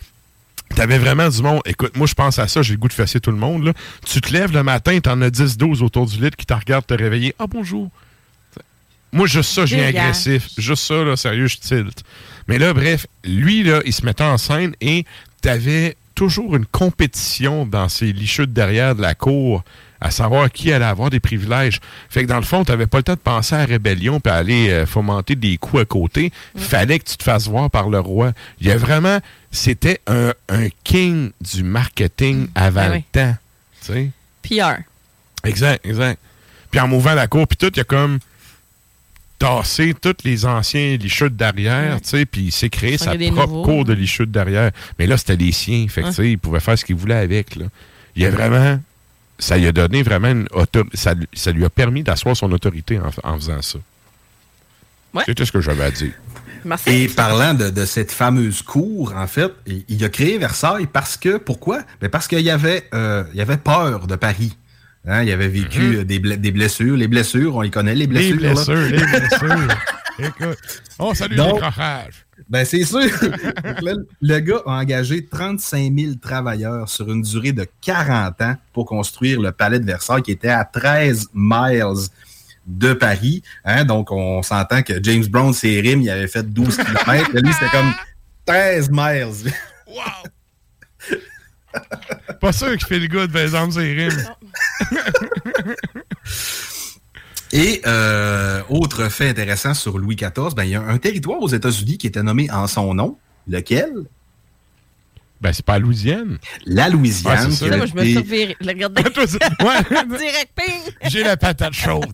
T'avais 0.75 0.99
vraiment 0.99 1.27
du 1.29 1.41
monde. 1.41 1.61
Écoute, 1.65 1.97
moi, 1.97 2.05
je 2.05 2.13
pense 2.13 2.37
à 2.37 2.47
ça, 2.47 2.61
j'ai 2.61 2.73
le 2.73 2.79
goût 2.79 2.87
de 2.87 2.93
fesser 2.93 3.19
tout 3.19 3.31
le 3.31 3.37
monde. 3.37 3.63
Là. 3.65 3.73
Tu 4.05 4.21
te 4.21 4.31
lèves 4.31 4.53
le 4.53 4.61
matin, 4.61 4.99
t'en 4.99 5.19
as 5.21 5.29
10-12 5.29 5.81
autour 5.81 6.05
du 6.05 6.21
lit 6.21 6.29
qui 6.37 6.45
te 6.45 6.53
regardent 6.53 6.85
te 6.85 6.93
réveiller. 6.93 7.33
Ah, 7.39 7.47
bonjour. 7.47 7.89
Moi, 9.11 9.27
juste 9.27 9.51
ça, 9.51 9.65
je 9.65 9.75
viens 9.75 9.87
agressif. 9.87 10.49
Juste 10.57 10.83
ça, 10.83 11.03
là, 11.03 11.15
sérieux, 11.15 11.47
je 11.47 11.57
tilt. 11.57 12.03
Mais 12.47 12.59
là, 12.59 12.73
bref, 12.73 13.07
lui, 13.23 13.63
là, 13.63 13.81
il 13.85 13.93
se 13.93 14.05
mettait 14.05 14.23
en 14.23 14.37
scène 14.37 14.73
et 14.81 15.05
t'avais 15.41 15.95
toujours 16.15 16.55
une 16.55 16.65
compétition 16.65 17.65
dans 17.65 17.89
ces 17.89 18.11
licheux 18.13 18.45
de 18.45 18.51
derrière 18.51 18.95
de 18.95 19.01
la 19.01 19.15
cour 19.15 19.63
à 20.03 20.11
savoir 20.11 20.51
qui 20.51 20.71
allait 20.71 20.83
avoir 20.83 21.09
des 21.09 21.21
privilèges. 21.21 21.79
Fait 22.09 22.23
que 22.23 22.27
dans 22.27 22.35
le 22.35 22.43
fond, 22.43 22.65
t'avais 22.65 22.87
pas 22.87 22.97
le 22.97 23.03
temps 23.03 23.13
de 23.13 23.19
penser 23.19 23.55
à 23.55 23.59
la 23.59 23.65
rébellion 23.65 24.19
puis 24.19 24.33
aller 24.33 24.69
euh, 24.69 24.85
fomenter 24.85 25.35
des 25.35 25.55
coups 25.55 25.83
à 25.83 25.85
côté. 25.85 26.33
Fallait 26.57 26.99
que 26.99 27.05
tu 27.05 27.15
te 27.15 27.23
fasses 27.23 27.47
voir 27.47 27.71
par 27.71 27.89
le 27.89 27.99
roi. 28.01 28.33
Il 28.59 28.67
y 28.67 28.71
a 28.71 28.77
vraiment... 28.77 29.19
C'était 29.49 30.01
un, 30.07 30.33
un 30.49 30.67
king 30.83 31.31
du 31.39 31.63
marketing 31.63 32.47
avant 32.53 32.89
Ben 32.89 32.95
le 32.95 33.01
temps. 33.13 33.35
Tu 33.85 33.93
sais? 33.93 34.09
PR. 34.43 34.81
Exact, 35.47 35.85
exact. 35.85 36.19
Puis 36.69 36.81
en 36.81 36.89
mouvant 36.89 37.13
la 37.13 37.27
cour, 37.27 37.47
puis 37.47 37.55
tout, 37.55 37.71
il 37.73 37.79
a 37.79 37.85
comme 37.85 38.19
tassé 39.39 39.93
tous 39.93 40.15
les 40.25 40.45
anciens 40.45 40.97
licheux 40.97 41.29
de 41.29 41.35
derrière, 41.35 42.01
tu 42.01 42.09
sais, 42.09 42.25
puis 42.25 42.41
il 42.45 42.51
s'est 42.51 42.69
créé 42.69 42.97
sa 42.97 43.15
y 43.15 43.31
propre 43.31 43.47
nouveaux. 43.53 43.63
cour 43.63 43.85
de 43.85 43.93
licheux 43.93 44.25
de 44.25 44.31
derrière. 44.31 44.71
Mais 44.99 45.07
là, 45.07 45.17
c'était 45.17 45.37
les 45.37 45.51
siens, 45.51 45.85
fait 45.87 46.01
que, 46.01 46.07
tu 46.07 46.13
sais, 46.13 46.31
il 46.31 46.37
pouvait 46.37 46.59
faire 46.59 46.77
ce 46.77 46.83
qu'il 46.83 46.95
voulait 46.95 47.15
avec, 47.15 47.55
là. 47.55 47.65
Il 48.15 48.25
a 48.25 48.29
vraiment... 48.29 48.79
Ça 49.43 49.57
lui 49.57 49.67
a 49.67 49.71
donné 49.71 50.03
vraiment 50.03 50.29
une 50.29 50.47
ça, 50.93 51.13
lui- 51.13 51.27
ça 51.33 51.51
lui 51.51 51.65
a 51.65 51.69
permis 51.69 52.03
d'asseoir 52.03 52.35
son 52.35 52.51
autorité 52.51 52.99
en, 52.99 53.09
en 53.29 53.35
faisant 53.37 53.61
ça. 53.61 53.79
Ouais. 55.13 55.23
C'est 55.25 55.35
tout 55.35 55.45
ce 55.45 55.51
que 55.51 55.61
j'avais 55.61 55.83
à 55.83 55.91
dire. 55.91 56.13
Merci. 56.65 56.89
Et 56.91 57.07
parlant 57.09 57.53
de, 57.53 57.69
de 57.69 57.85
cette 57.85 58.11
fameuse 58.11 58.61
cour, 58.61 59.13
en 59.15 59.27
fait, 59.27 59.51
il, 59.67 59.83
il 59.89 60.03
a 60.05 60.09
créé 60.09 60.37
Versailles 60.37 60.87
parce 60.91 61.17
que, 61.17 61.37
pourquoi? 61.37 61.81
Ben 62.01 62.09
parce 62.09 62.27
qu'il 62.27 62.39
y 62.39 62.49
avait, 62.49 62.87
euh, 62.93 63.23
il 63.33 63.37
y 63.37 63.41
avait 63.41 63.57
peur 63.57 64.07
de 64.07 64.15
Paris. 64.15 64.57
Hein, 65.05 65.23
il 65.23 65.31
avait 65.31 65.49
vécu 65.49 65.97
euh, 65.97 66.03
des, 66.05 66.19
ble- 66.19 66.37
des 66.37 66.51
blessures. 66.51 66.95
Les 66.95 67.09
blessures, 67.09 67.57
on 67.57 67.61
les 67.61 67.69
connaît, 67.69 67.93
les 67.95 68.07
Les 68.07 68.33
blessures. 68.33 68.39
là. 68.41 68.53
blessures, 68.53 68.75
les 68.75 69.19
blessures. 69.19 69.67
Écoute, 70.19 70.57
on 70.99 71.13
salue 71.13 71.35
Donc- 71.35 71.55
les 71.55 71.59
crochages. 71.61 72.25
Ben, 72.49 72.65
c'est 72.65 72.83
sûr. 72.83 72.99
Là, 73.81 73.93
le 74.21 74.39
gars 74.39 74.61
a 74.65 74.71
engagé 74.71 75.25
35 75.25 75.93
000 75.97 76.15
travailleurs 76.15 76.89
sur 76.89 77.09
une 77.11 77.21
durée 77.21 77.51
de 77.51 77.65
40 77.81 78.41
ans 78.41 78.55
pour 78.73 78.85
construire 78.85 79.39
le 79.39 79.51
palais 79.51 79.79
de 79.79 79.85
Versailles 79.85 80.23
qui 80.23 80.31
était 80.31 80.49
à 80.49 80.65
13 80.65 81.29
miles 81.33 82.07
de 82.65 82.93
Paris. 82.93 83.43
Hein? 83.63 83.85
Donc, 83.85 84.11
on 84.11 84.41
s'entend 84.41 84.81
que 84.81 85.01
James 85.03 85.25
Brown, 85.25 85.53
ses 85.53 85.79
rimes, 85.79 86.01
il 86.01 86.09
avait 86.09 86.27
fait 86.27 86.43
12 86.43 86.77
km. 86.77 87.31
Lui, 87.33 87.53
c'était 87.53 87.69
comme 87.71 87.93
13 88.45 88.89
miles. 88.91 89.53
Pas 92.39 92.51
sûr 92.51 92.71
qu'il 92.77 92.87
fait 92.87 92.99
le 92.99 93.07
gars 93.07 93.27
de 93.27 93.71
ses 93.71 93.93
rimes. 93.93 94.27
Et 97.53 97.81
euh, 97.85 98.61
autre 98.67 99.09
fait 99.09 99.29
intéressant 99.29 99.75
sur 99.75 99.99
Louis 99.99 100.15
XIV, 100.15 100.55
ben, 100.55 100.63
il 100.63 100.71
y 100.71 100.75
a 100.75 100.81
un 100.81 100.97
territoire 100.97 101.39
aux 101.39 101.47
États-Unis 101.47 101.99
qui 101.99 102.07
était 102.07 102.23
nommé 102.23 102.49
en 102.49 102.65
son 102.65 102.95
nom. 102.95 103.15
Lequel? 103.47 103.91
Ben, 105.39 105.53
c'est 105.53 105.63
pas 105.63 105.73
la 105.73 105.79
Louisiane. 105.79 106.39
La 106.65 106.89
Louisiane. 106.89 107.49
Ouais, 107.49 107.51
c'est 107.51 107.57
ça. 107.57 107.65
qui 107.65 107.71
Là, 107.71 107.77
moi, 107.77 107.85
je 107.85 107.93
me 107.93 108.03
suis. 108.05 108.15
Ouais. 108.25 110.17
Direct 110.17 110.49
ping. 110.55 110.93
J'ai 111.11 111.23
la 111.23 111.37
patate 111.37 111.73
chaude. 111.73 112.11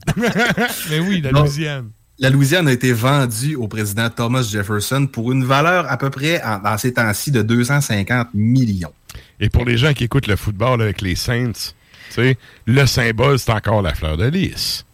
Mais 0.89 0.99
oui, 0.99 1.21
la 1.21 1.31
Non. 1.31 1.41
Louisiane. 1.43 1.91
La 2.17 2.29
Louisiane 2.29 2.67
a 2.67 2.73
été 2.73 2.91
vendue 2.91 3.55
au 3.55 3.69
président 3.69 4.09
Thomas 4.09 4.41
Jefferson 4.41 5.07
pour 5.07 5.31
une 5.31 5.45
valeur 5.45 5.89
à 5.89 5.97
peu 5.97 6.09
près, 6.09 6.43
en, 6.43 6.59
dans 6.59 6.77
ces 6.77 6.93
temps-ci, 6.93 7.31
de 7.31 7.43
250 7.43 8.29
millions. 8.33 8.91
Et 9.39 9.47
pour 9.47 9.63
les 9.63 9.77
gens 9.77 9.93
qui 9.93 10.03
écoutent 10.03 10.27
le 10.27 10.35
football 10.35 10.81
avec 10.81 10.99
les 10.99 11.15
Saints, 11.15 11.53
tu 11.53 11.71
sais, 12.09 12.37
le 12.65 12.85
symbole, 12.87 13.39
c'est 13.39 13.51
encore 13.51 13.81
la 13.81 13.93
fleur 13.95 14.17
de 14.17 14.25
lys. 14.25 14.85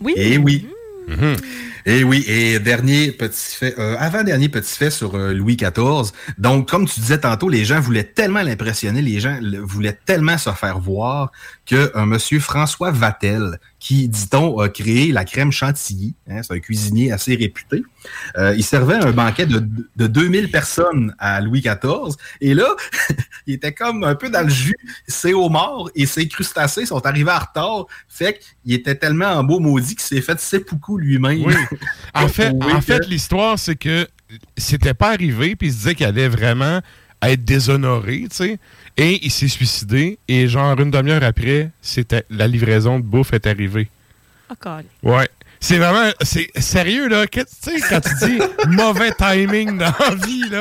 Oui. 0.00 0.14
Et 0.16 0.38
oui. 0.38 0.66
Mhm. 1.08 1.36
Et 1.86 2.02
oui, 2.02 2.24
et 2.26 2.58
dernier 2.60 3.12
petit 3.12 3.56
fait, 3.56 3.78
euh, 3.78 3.94
avant-dernier 3.98 4.48
petit 4.48 4.74
fait 4.74 4.90
sur 4.90 5.16
euh, 5.16 5.34
Louis 5.34 5.56
XIV. 5.56 6.12
Donc, 6.38 6.66
comme 6.70 6.86
tu 6.86 6.98
disais 6.98 7.18
tantôt, 7.18 7.50
les 7.50 7.66
gens 7.66 7.78
voulaient 7.78 8.04
tellement 8.04 8.42
l'impressionner, 8.42 9.02
les 9.02 9.20
gens 9.20 9.38
voulaient 9.62 9.98
tellement 10.06 10.38
se 10.38 10.48
faire 10.50 10.78
voir 10.78 11.30
que 11.66 11.90
un 11.94 12.04
monsieur 12.06 12.40
François 12.40 12.90
Vatel, 12.90 13.58
qui, 13.78 14.08
dit-on, 14.08 14.58
a 14.60 14.68
créé 14.68 15.12
la 15.12 15.24
crème 15.24 15.50
chantilly, 15.52 16.14
hein, 16.28 16.42
c'est 16.42 16.52
un 16.54 16.58
cuisinier 16.58 17.10
assez 17.12 17.34
réputé, 17.34 17.82
euh, 18.36 18.54
il 18.56 18.62
servait 18.64 18.96
un 18.96 19.12
banquet 19.12 19.46
de, 19.46 19.66
de 19.96 20.06
2000 20.06 20.50
personnes 20.50 21.14
à 21.18 21.40
Louis 21.40 21.60
XIV. 21.62 22.16
Et 22.40 22.52
là, 22.54 22.66
il 23.46 23.54
était 23.54 23.72
comme 23.72 24.04
un 24.04 24.14
peu 24.14 24.28
dans 24.30 24.42
le 24.42 24.50
jus. 24.50 24.74
Ses 25.06 25.32
homards 25.32 25.88
et 25.94 26.04
ses 26.06 26.28
crustacés 26.28 26.86
sont 26.86 27.04
arrivés 27.06 27.32
en 27.32 27.38
retard. 27.38 27.86
Fait 28.08 28.38
qu'il 28.62 28.72
était 28.74 28.94
tellement 28.94 29.32
en 29.32 29.44
beau 29.44 29.58
maudit 29.60 29.96
qu'il 29.96 30.04
s'est 30.04 30.20
fait 30.22 30.38
seppuku 30.40 30.98
lui-même. 30.98 31.44
Oui. 31.44 31.54
En 32.14 32.28
fait, 32.28 32.50
Oui, 32.54 32.72
en 32.72 32.76
que- 32.76 32.84
fait 32.84 33.06
l'histoire, 33.08 33.58
c'est 33.58 33.76
que 33.76 34.06
c'était 34.56 34.94
pas 34.94 35.10
arrivé, 35.12 35.56
puis 35.56 35.68
il 35.68 35.72
se 35.72 35.78
disait 35.78 35.94
qu'il 35.94 36.06
allait 36.06 36.28
vraiment 36.28 36.80
être 37.22 37.44
déshonoré, 37.44 38.26
tu 38.30 38.36
sais. 38.36 38.58
Et 38.96 39.24
il 39.24 39.30
s'est 39.30 39.48
suicidé, 39.48 40.18
et 40.28 40.46
genre 40.46 40.78
une 40.80 40.90
demi-heure 40.90 41.24
après, 41.24 41.70
c'était 41.82 42.24
la 42.30 42.46
livraison 42.46 42.98
de 43.00 43.04
bouffe 43.04 43.32
est 43.32 43.46
arrivée. 43.46 43.88
Oh. 44.50 44.68
Ouais. 45.02 45.28
C'est 45.58 45.78
vraiment, 45.78 46.10
c'est 46.22 46.48
sérieux, 46.60 47.08
là. 47.08 47.26
que- 47.26 47.40
Tu 47.40 47.46
sais, 47.60 47.80
quand 47.88 48.00
tu 48.00 48.10
dis 48.26 48.38
mauvais 48.68 49.10
timing 49.12 49.78
dans 49.78 49.92
la 49.98 50.14
vie, 50.14 50.48
là? 50.50 50.60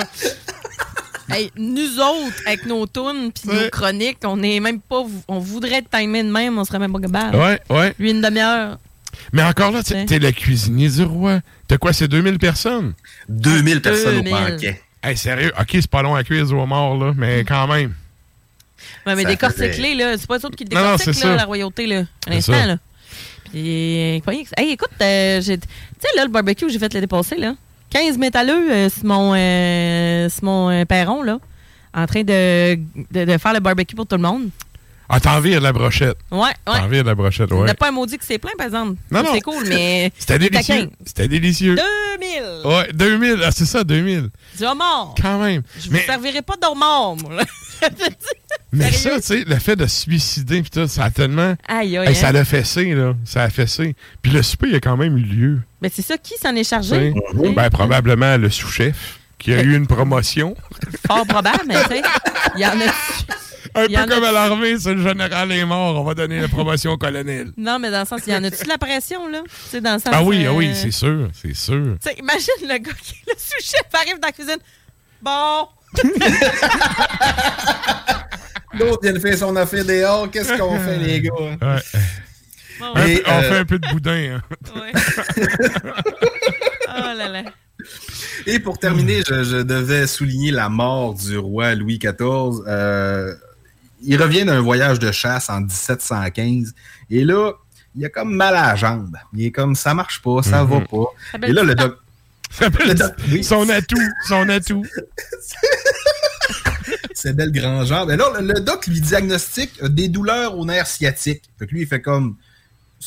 Hey, 1.30 1.52
nous 1.58 2.00
autres, 2.00 2.42
avec 2.46 2.66
nos 2.66 2.86
tunes 2.88 3.32
puis 3.32 3.50
nos 3.50 3.70
chroniques, 3.70 4.18
on 4.24 4.42
est 4.44 4.60
même 4.60 4.80
pas. 4.82 5.04
On 5.28 5.40
voudrait 5.40 5.76
être 5.80 5.90
timé 5.90 6.24
de 6.24 6.30
même, 6.32 6.58
on 6.58 6.66
serait 6.66 6.80
même 6.80 6.92
pas 6.92 7.00
capable. 7.00 7.36
Ouais, 7.38 7.60
ouais. 7.70 7.94
Lui, 8.00 8.12
une 8.12 8.22
demi-heure. 8.22 8.78
Mais 9.32 9.44
encore 9.44 9.72
là, 9.72 9.84
tu 9.84 9.94
sais, 9.94 10.06
t'es 10.06 10.20
le 10.20 10.32
cuisinier 10.32 10.90
du 10.90 11.04
roi. 11.04 11.40
T'as 11.68 11.78
quoi, 11.78 11.94
c'est 11.94 12.08
2000 12.08 12.40
personnes? 12.40 12.94
2000 13.30 13.82
personnes 13.82 14.18
au 14.20 14.22
2000. 14.22 14.32
banquet. 14.34 14.82
Hey, 15.04 15.18
sérieux? 15.18 15.52
OK, 15.60 15.70
c'est 15.72 15.88
pas 15.90 16.02
long 16.02 16.16
à 16.16 16.24
cuire 16.24 16.46
du 16.48 16.54
homard, 16.54 16.96
là, 16.98 17.14
mais 17.16 17.44
quand 17.46 17.68
même. 17.68 17.94
Ouais, 19.06 19.16
mais 19.16 19.24
Ça 19.24 19.30
décortique-les, 19.30 19.96
là. 19.96 20.18
C'est 20.18 20.28
pas 20.28 20.38
eux 20.38 20.46
autres 20.46 20.56
qui 20.56 20.66
ça. 21.14 21.36
la 21.36 21.46
royauté, 21.46 21.86
là. 21.88 22.04
À 22.28 22.30
l'instant, 22.32 22.66
là. 22.66 22.78
Puis, 23.52 24.20
croyez 24.22 24.46
que- 24.46 24.50
Hey, 24.62 24.72
écoute, 24.72 24.90
euh, 25.02 25.40
j'ai- 25.42 25.58
tu 25.60 25.68
sais, 26.00 26.08
là, 26.16 26.24
le 26.26 26.32
barbecue 26.32 26.70
j'ai 26.70 26.80
fait 26.80 26.92
le 26.94 27.02
dépassé, 27.02 27.36
là. 27.38 27.54
15 27.92 28.18
métalleux, 28.18 28.72
euh, 28.72 28.90
c'est 28.90 29.04
mon, 29.04 29.34
euh, 29.36 30.28
c'est 30.30 30.42
mon 30.42 30.70
euh, 30.72 30.86
perron, 30.86 31.22
là. 31.22 31.38
En 31.94 32.08
train 32.08 32.24
de, 32.24 32.76
de, 33.12 33.26
de 33.26 33.38
faire 33.38 33.54
le 33.54 33.60
barbecue 33.60 33.96
pour 33.96 34.08
tout 34.08 34.16
le 34.16 34.24
monde. 34.24 34.50
Ah, 35.08 35.20
t'en 35.20 35.40
vires 35.42 35.60
de 35.60 35.64
la 35.66 35.74
brochette. 35.74 36.18
Ouais, 36.32 36.40
ouais. 36.40 36.54
T'en 36.66 36.88
vires 36.88 37.04
de 37.04 37.10
la 37.10 37.14
brochette, 37.14 37.50
Il 37.52 37.56
n'y 37.58 37.62
ouais. 37.64 37.70
a 37.70 37.76
pas 37.76 37.90
un 37.90 37.92
maudit 37.92 38.18
qui 38.18 38.26
s'est 38.26 38.40
plein, 38.40 38.54
par 38.58 38.66
exemple. 38.66 38.96
Non, 39.12 39.22
non. 39.22 39.30
C'est 39.34 39.42
cool, 39.42 39.64
mais. 39.68 40.12
C'était 40.18 40.40
délicieux. 40.40 40.90
C'était 41.06 41.28
délicieux. 41.28 41.76
2000! 41.76 42.42
Ouais, 42.66 42.88
2000. 42.94 43.42
Ah, 43.44 43.52
c'est 43.52 43.66
ça, 43.66 43.84
2000. 43.84 44.30
Du 44.58 44.64
homard! 44.66 45.14
Quand 45.22 45.38
même. 45.40 45.62
Je 45.78 45.88
vous 45.88 45.94
Mais, 45.94 46.06
servirai 46.06 46.42
pas 46.42 46.56
d'homard, 46.60 47.16
moi. 47.18 47.36
là. 47.36 47.44
mais 48.72 48.92
ça, 48.92 49.16
tu 49.18 49.22
sais, 49.22 49.44
le 49.46 49.56
fait 49.58 49.76
de 49.76 49.86
se 49.86 50.02
suicider, 50.02 50.62
pis 50.64 50.70
tout, 50.70 50.88
ça 50.88 51.06
a 51.06 51.12
tellement. 51.12 51.56
Aïe, 51.68 51.98
aïe, 51.98 52.08
Hey, 52.10 52.16
ça 52.16 52.30
hein? 52.30 52.32
l'a 52.32 52.46
fessé, 52.46 52.94
là. 52.94 53.14
Ça 53.26 53.44
a 53.44 53.50
fessé. 53.50 53.96
Puis 54.22 54.32
le 54.32 54.42
souper, 54.42 54.68
il 54.70 54.76
a 54.76 54.80
quand 54.80 54.98
même 54.98 55.18
eu 55.18 55.22
lieu. 55.22 55.60
Mais 55.82 55.92
c'est 55.94 56.02
ça, 56.02 56.18
qui 56.18 56.36
s'en 56.38 56.56
est 56.56 56.64
chargé? 56.64 57.14
Ben, 57.56 57.70
probablement 57.70 58.38
le 58.38 58.50
sous-chef 58.50 59.20
qui 59.38 59.54
a 59.54 59.62
eu 59.62 59.76
une 59.76 59.88
promotion. 59.88 60.56
Fort 61.08 61.26
probable, 61.28 61.64
mais 61.68 61.82
tu 61.84 61.90
sais, 61.90 62.02
il 62.56 62.62
y 62.62 62.66
en 62.66 62.80
a. 62.80 62.94
Un 63.76 63.86
y 63.86 63.96
peu 63.96 64.06
comme 64.08 64.24
a- 64.24 64.30
à 64.30 64.32
l'armée, 64.32 64.78
si 64.78 64.88
le 64.94 65.02
général 65.02 65.52
est 65.52 65.66
mort, 65.66 66.00
on 66.00 66.04
va 66.04 66.14
donner 66.14 66.40
la 66.40 66.48
promotion 66.48 66.92
au 66.92 66.98
colonel. 66.98 67.52
Non, 67.58 67.80
mais 67.80 67.90
dans 67.90 68.02
le 68.02 68.06
sens, 68.06 68.22
il 68.28 68.34
y 68.34 68.36
en 68.36 68.44
a-tu 68.44 68.64
de 68.64 68.70
la 68.70 68.78
pression, 68.78 69.28
là? 69.28 69.40
Sais, 69.72 69.82
dans 69.82 69.94
le 69.94 70.00
sens. 70.00 70.14
Ah 70.14 70.22
oui, 70.24 70.46
ah 70.48 70.54
oui, 70.54 70.68
euh, 70.68 70.74
c'est 70.76 70.92
sûr, 70.92 71.28
c'est 71.34 71.56
sûr. 71.56 71.96
Imagine 72.20 72.70
le 72.70 72.78
gars 72.78 72.92
qui 73.02 73.14
est 73.16 73.32
le 73.32 73.36
sous-chef 73.36 73.82
arrive 73.94 74.20
dans 74.20 74.28
la 74.28 74.32
cuisine. 74.32 74.60
Bon. 75.24 75.68
L'autre 78.80 79.00
vient 79.04 79.14
de 79.14 79.20
faire 79.20 79.38
son 79.38 79.56
affaire 79.56 79.86
dehors. 79.86 80.30
Qu'est-ce 80.32 80.58
qu'on 80.58 80.80
fait, 80.80 80.98
les 80.98 81.22
gars? 81.22 81.32
Ouais. 81.34 81.78
Bon. 82.80 82.96
Et, 83.06 83.22
on 83.28 83.32
euh, 83.32 83.42
fait 83.44 83.58
un 83.60 83.66
peu 83.66 83.80
de 83.80 83.88
boudin. 83.90 84.38
hein. 84.38 84.42
Oh 86.96 87.18
là 87.18 87.28
là. 87.28 87.44
Et 88.46 88.60
pour 88.60 88.78
terminer, 88.78 89.22
je, 89.28 89.44
je 89.44 89.58
devais 89.58 90.06
souligner 90.06 90.52
la 90.52 90.70
mort 90.70 91.16
du 91.16 91.38
roi 91.38 91.74
Louis 91.76 91.98
XIV. 91.98 92.62
Euh, 92.68 93.34
il 94.04 94.22
revient 94.22 94.46
d'un 94.46 94.62
voyage 94.62 95.00
de 95.00 95.12
chasse 95.12 95.50
en 95.50 95.62
1715. 95.62 96.74
Et 97.10 97.24
là, 97.24 97.52
il 97.96 98.06
a 98.06 98.10
comme 98.10 98.36
mal 98.36 98.56
à 98.56 98.68
la 98.68 98.76
jambe. 98.76 99.16
Il 99.34 99.46
est 99.46 99.52
comme, 99.52 99.76
ça 99.76 99.94
marche 99.94 100.22
pas, 100.22 100.44
ça 100.44 100.64
va 100.64 100.78
Mhm. 100.80 100.88
pas. 100.88 101.06
Et 101.48 101.52
là, 101.52 101.64
le 101.64 101.74
doc... 101.76 101.98
le 102.62 102.94
doc- 102.94 103.14
oui, 103.32 103.44
Son 103.44 103.68
atout, 103.70 103.98
son 104.28 104.48
atout. 104.50 104.86
c'est 107.24 107.34
belle 107.36 107.52
grand 107.52 107.86
jambe. 107.86 108.12
Et 108.12 108.18
là, 108.18 108.26
le, 108.40 108.46
le 108.54 108.60
doc 108.60 108.86
lui 108.88 109.00
diagnostique 109.02 109.82
des 109.84 110.08
douleurs 110.10 110.58
au 110.58 110.66
nerf 110.66 110.86
sciatique. 110.88 111.44
Fait 111.58 111.66
que 111.68 111.72
lui, 111.74 111.82
il 111.82 111.88
fait 111.88 112.02
comme, 112.02 112.36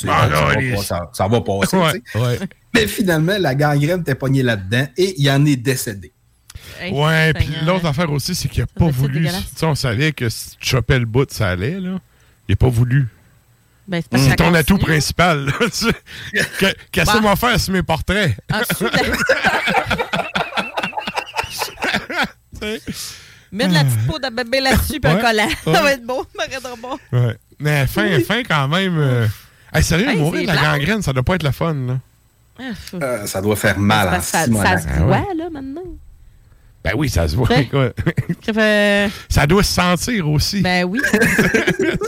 Ah, 0.09 0.29
ça, 0.29 0.45
va 0.45 0.55
pas- 0.55 0.83
ça- 0.83 1.11
ça 1.13 1.29
va 1.29 1.41
passer. 1.41 1.77
Ouais, 1.77 2.03
ouais. 2.15 2.39
Mais 2.75 2.87
finalement, 2.87 3.37
la 3.39 3.55
gangrène 3.55 4.01
était 4.01 4.15
pognée 4.15 4.43
là-dedans 4.43 4.87
et 4.97 5.15
il 5.21 5.31
en 5.31 5.45
est 5.47 5.57
décédé. 5.57 6.13
Ouais, 6.91 7.33
puis 7.35 7.49
l'autre 7.65 7.87
affaire 7.87 8.11
aussi, 8.11 8.35
c'est 8.35 8.49
qu'il 8.49 8.63
a 8.63 8.67
pas 8.67 8.89
voulu. 8.89 9.21
dégueulasse. 9.21 9.51
Tu 9.51 9.57
sais, 9.61 9.67
on 9.67 9.75
savait 9.75 10.13
que 10.13 10.29
si 10.29 10.57
tu 10.59 10.69
chopais 10.71 10.99
le 10.99 11.07
bout, 11.07 11.31
ça 11.31 11.49
allait, 11.49 11.79
là. 11.81 11.99
Il 12.49 12.53
a 12.53 12.57
pas 12.57 12.69
voulu. 12.69 13.09
Ben, 13.89 14.03
c'est 14.15 14.37
ton 14.37 14.53
atout 14.53 14.79
principal. 14.79 15.47
Que- 16.59 16.75
Qu'est-ce 16.91 17.11
que 17.13 17.23
Bah. 17.23 17.29
va 17.31 17.37
faire 17.37 17.59
sur 17.61 17.73
mes 17.73 17.83
portraits? 17.85 18.37
La- 18.51 18.63
Mets 23.53 23.69
de 23.69 23.75
la 23.75 23.85
petite 23.85 24.07
peau 24.07 24.19
de 24.19 24.29
bébé 24.35 24.61
là-dessus, 24.61 25.01
puis 25.01 25.11
un 25.13 25.17
collant. 25.17 25.49
Ça 25.65 25.83
va 25.83 25.93
être 25.93 26.05
beau, 26.05 26.25
ça 26.37 26.47
va 26.47 26.55
être 26.57 26.81
bon. 26.81 26.99
Ouais. 27.13 27.37
Mais 27.59 27.87
fin, 27.87 28.19
fin 28.21 28.43
quand 28.43 28.69
même. 28.69 28.99
euh, 28.99 29.27
Hey, 29.73 29.83
sérieux, 29.83 30.09
Hey, 30.09 30.17
mourir 30.19 30.43
de 30.43 30.55
la 30.55 30.63
gangrène, 30.63 31.03
ça 31.03 31.13
doit 31.13 31.23
pas 31.23 31.35
être 31.35 31.43
la 31.43 31.53
fun, 31.53 31.75
là. 31.75 31.99
Ah. 32.59 32.63
Euh, 33.03 33.27
ça 33.27 33.43
doit 33.43 33.57
faire 33.57 33.79
mal 33.79 34.09
en 34.09 34.21
ça, 34.23 34.47
ça, 34.47 34.47
se 34.47 34.53
Ah 34.89 35.01
ouais. 35.01 35.05
voit, 35.05 35.35
là, 35.37 35.51
maintenant. 35.53 35.83
Ben 36.87 36.93
oui, 36.97 37.09
ça 37.09 37.27
se 37.29 37.37
voit. 37.37 37.49
Quoi. 37.71 37.93
Ça 38.45 38.53
fait- 38.53 39.11
ça 39.29 39.47
doit 39.47 39.63
se 39.63 39.73
sentir 39.73 40.29
aussi. 40.31 40.61
Ben 40.63 40.85
oui. 40.85 41.01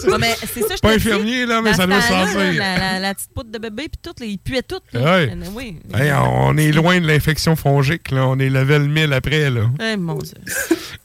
Ouais, 0.09 0.35
c'est 0.53 0.63
ça, 0.63 0.75
je 0.77 0.81
Pas 0.81 0.95
infirmier, 0.95 1.47
là, 1.47 1.61
mais 1.63 1.75
ça 1.75 1.87
doit 1.87 2.01
se 2.01 2.09
sentir. 2.09 2.53
La, 2.55 2.79
la- 2.79 2.99
la 3.01 3.15
petite 3.15 3.31
poudre 3.35 3.51
de 3.51 3.59
bébé, 3.59 3.89
puis 3.89 4.01
tout, 4.03 4.13
là, 4.19 4.27
il 4.27 4.39
puait 4.39 4.63
tout. 4.63 4.81
là. 4.93 5.01
Ouais. 5.01 5.31
Euh, 5.33 5.35
Oui. 5.55 5.79
Hey, 5.95 6.11
on 6.13 6.57
est 6.57 6.73
loin 6.73 7.01
de 7.01 7.07
l'infection 7.07 7.57
fongique, 7.57 8.11
là. 8.11 8.27
On 8.27 8.39
est 8.39 8.49
level 8.51 8.89
1000 8.89 9.13
après, 9.13 9.51
là. 9.51 9.63
Eh, 9.81 9.97
mon 9.97 10.15
Dieu. 10.19 10.35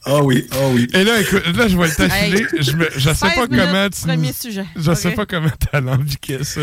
Ah 0.06 0.22
oui, 0.24 0.48
ah 0.52 0.56
oui. 0.72 0.88
Et 0.94 1.04
là, 1.04 1.20
écoute, 1.22 1.44
là, 1.56 1.68
je 1.68 1.78
vais 1.78 1.88
le 1.88 1.94
t'affiler. 1.96 2.42
Hey. 2.42 2.48
Je, 2.64 2.72
me- 2.74 2.90
je 2.96 3.10
sais 3.10 3.14
16 3.28 3.36
pas 3.36 3.48
comment 3.48 3.90
tu. 3.90 4.02
premier 4.08 4.34
sujet. 4.34 4.66
Je 4.76 4.94
sais 4.94 5.12
pas 5.12 5.26
comment 5.26 5.50
t'as 5.60 5.78
alambiqué 5.78 6.44
ça. 6.44 6.62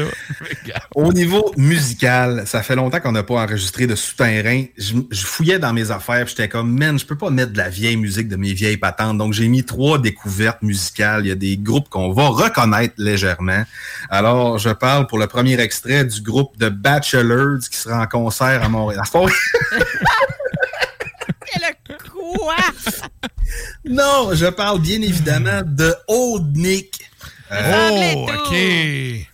Au 0.94 1.12
niveau 1.12 1.52
musical, 1.56 2.42
ça 2.46 2.62
fait 2.62 2.76
longtemps 2.76 3.00
qu'on 3.00 3.12
n'a 3.12 3.22
pas 3.22 3.42
enregistré 3.42 3.86
de 3.86 3.94
souterrain. 3.94 4.64
Je, 4.76 4.94
je 5.10 5.24
fouillais 5.26 5.58
dans 5.58 5.72
mes 5.72 5.90
affaires, 5.90 6.24
puis 6.24 6.34
j'étais 6.36 6.48
comme, 6.48 6.76
man, 6.78 6.98
je 7.00 7.06
peux 7.06 7.16
pas 7.16 7.30
mettre 7.30 7.52
de 7.52 7.58
la 7.58 7.68
vieille 7.68 7.96
musique 7.96 8.28
de 8.28 8.36
mes 8.36 8.52
vieilles 8.52 8.76
patentes. 8.76 9.18
Donc, 9.18 9.32
j'ai 9.32 9.48
mis 9.48 9.64
trois 9.64 9.98
découvertes 9.98 10.62
musicales. 10.62 11.24
Il 11.24 11.28
y 11.28 11.32
a 11.32 11.36
des 11.36 11.56
groupes 11.56 11.88
qu'on 11.88 12.12
va 12.12 12.28
reconnaître 12.28 12.94
légèrement. 12.98 13.64
Alors, 14.10 14.58
je 14.58 14.70
parle 14.70 15.06
pour 15.06 15.18
le 15.18 15.26
premier 15.26 15.58
extrait 15.58 16.04
du 16.04 16.20
groupe 16.20 16.56
The 16.58 16.68
Bachelors 16.68 17.60
qui 17.70 17.76
sera 17.76 18.02
en 18.02 18.06
concert 18.06 18.62
à 18.62 18.68
Montréal. 18.68 19.02
Quel 21.52 21.62
quoi? 22.10 22.56
non, 23.84 24.30
je 24.34 24.46
parle 24.46 24.80
bien 24.80 25.02
évidemment 25.02 25.62
de 25.64 25.94
Old 26.06 26.56
Nick. 26.56 27.09
Oh, 27.52 28.26
OK. 28.28 28.54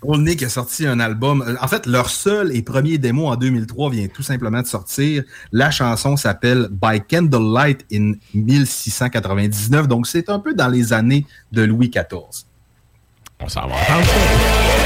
Old 0.02 0.22
Nick 0.22 0.42
a 0.42 0.48
sorti 0.48 0.86
un 0.86 1.00
album. 1.00 1.42
Euh, 1.46 1.54
En 1.60 1.68
fait, 1.68 1.86
leur 1.86 2.08
seul 2.08 2.54
et 2.56 2.62
premier 2.62 2.98
démo 2.98 3.26
en 3.26 3.36
2003 3.36 3.90
vient 3.90 4.08
tout 4.08 4.22
simplement 4.22 4.62
de 4.62 4.66
sortir. 4.66 5.22
La 5.52 5.70
chanson 5.70 6.16
s'appelle 6.16 6.68
By 6.70 7.00
Candlelight 7.08 7.84
in 7.92 8.12
1699. 8.34 9.88
Donc, 9.88 10.06
c'est 10.06 10.28
un 10.30 10.38
peu 10.38 10.54
dans 10.54 10.68
les 10.68 10.92
années 10.92 11.26
de 11.52 11.62
Louis 11.62 11.90
XIV. 11.90 12.44
On 13.40 13.48
s'en 13.48 13.66
va 13.66 13.74
entendre 13.74 14.06
ça. 14.06 14.85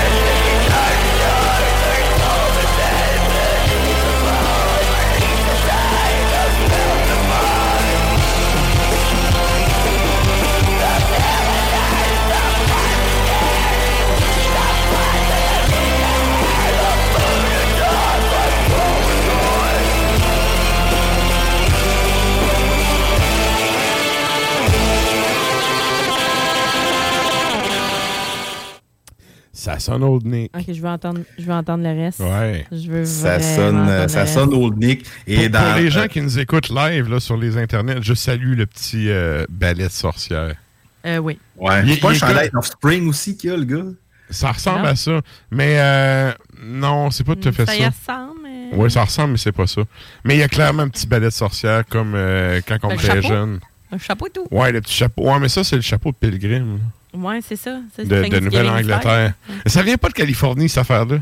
Ça 29.60 29.78
sonne 29.78 30.02
Old 30.02 30.24
Nick. 30.24 30.56
Ok, 30.56 30.64
je 30.72 30.80
veux 30.80 30.89
entendre, 30.89 31.20
je 31.39 31.44
veux 31.44 31.52
entendre 31.52 31.84
le 31.84 31.90
reste. 31.90 32.20
Ouais. 32.20 32.64
Je 32.72 32.90
veux 32.90 33.05
Ça 33.05 33.40
sonne, 33.40 33.86
euh, 33.86 34.08
ça 34.08 34.26
sonne 34.26 34.55
Old 34.55 34.78
Nick. 34.78 35.05
Et 35.26 35.36
Pour, 35.36 35.50
dans, 35.50 35.64
pour 35.72 35.74
les 35.82 35.90
gens 35.90 36.00
euh, 36.00 36.06
qui 36.06 36.22
nous 36.22 36.39
écoutent 36.39 36.70
live 36.70 37.10
là, 37.10 37.20
sur 37.20 37.36
les 37.36 37.58
internets, 37.58 38.00
je 38.00 38.14
salue 38.14 38.55
le 38.56 38.64
petit 38.64 39.10
euh, 39.10 39.44
ballet 39.50 39.84
de 39.84 39.92
sorcière. 39.92 40.55
Euh, 41.05 41.18
oui. 41.18 41.39
Ouais. 41.58 41.82
Il- 41.84 41.92
C'est 41.94 42.00
pas 42.00 42.08
un 42.08 42.12
est 42.12 42.14
chandail 42.14 42.50
Offspring 42.55 43.06
aussi 43.06 43.36
qu'il 43.36 43.50
y 43.50 43.52
a, 43.52 43.56
le 43.58 43.64
gars? 43.64 43.84
Ça 44.30 44.50
ressemble 44.52 44.78
Non. 44.80 44.84
à 44.89 44.97
ça. 44.97 45.20
Mais 45.50 45.74
euh, 45.78 46.32
non, 46.64 47.10
c'est 47.10 47.24
pas 47.24 47.36
tout 47.36 47.48
à 47.50 47.52
fait 47.52 47.66
Ça 47.66 47.72
ça. 47.72 47.78
y 47.78 47.84
ressemble, 47.84 48.40
mais... 48.42 48.68
Oui, 48.72 48.90
ça 48.90 49.05
ressemble, 49.05 49.32
mais 49.32 49.39
c'est 49.39 49.52
pas 49.52 49.66
ça. 49.66 49.82
Mais 50.24 50.36
il 50.36 50.39
y 50.39 50.42
a 50.42 50.48
clairement 50.48 50.84
un 50.84 50.89
petit 50.89 51.06
ballet 51.06 51.26
de 51.26 51.30
sorcière 51.32 51.84
comme 51.86 52.14
euh, 52.14 52.62
quand 52.66 52.78
on 52.84 52.90
était 52.92 53.20
jeune. 53.20 53.60
Un 53.92 53.98
chapeau 53.98 54.26
et 54.26 54.30
tout. 54.30 54.47
Ouais, 54.50 54.72
le 54.72 54.80
petit 54.80 54.94
chapeau. 54.94 55.24
Ouais, 55.30 55.39
mais 55.39 55.50
ça, 55.50 55.64
c'est 55.64 55.76
le 55.76 55.82
chapeau 55.82 56.12
de 56.12 56.16
pilgrim 56.16 56.78
Ouais, 57.14 57.40
c'est 57.47 57.56
ça. 57.56 57.80
C'est 57.94 58.06
de, 58.06 58.40
Nouvelle-Angleterre. 58.40 59.34
Ça 59.66 59.82
vient 59.82 59.97
pas 59.97 60.08
de 60.08 60.14
Californie, 60.14 60.68
cette 60.68 60.78
affaire-là? 60.78 61.18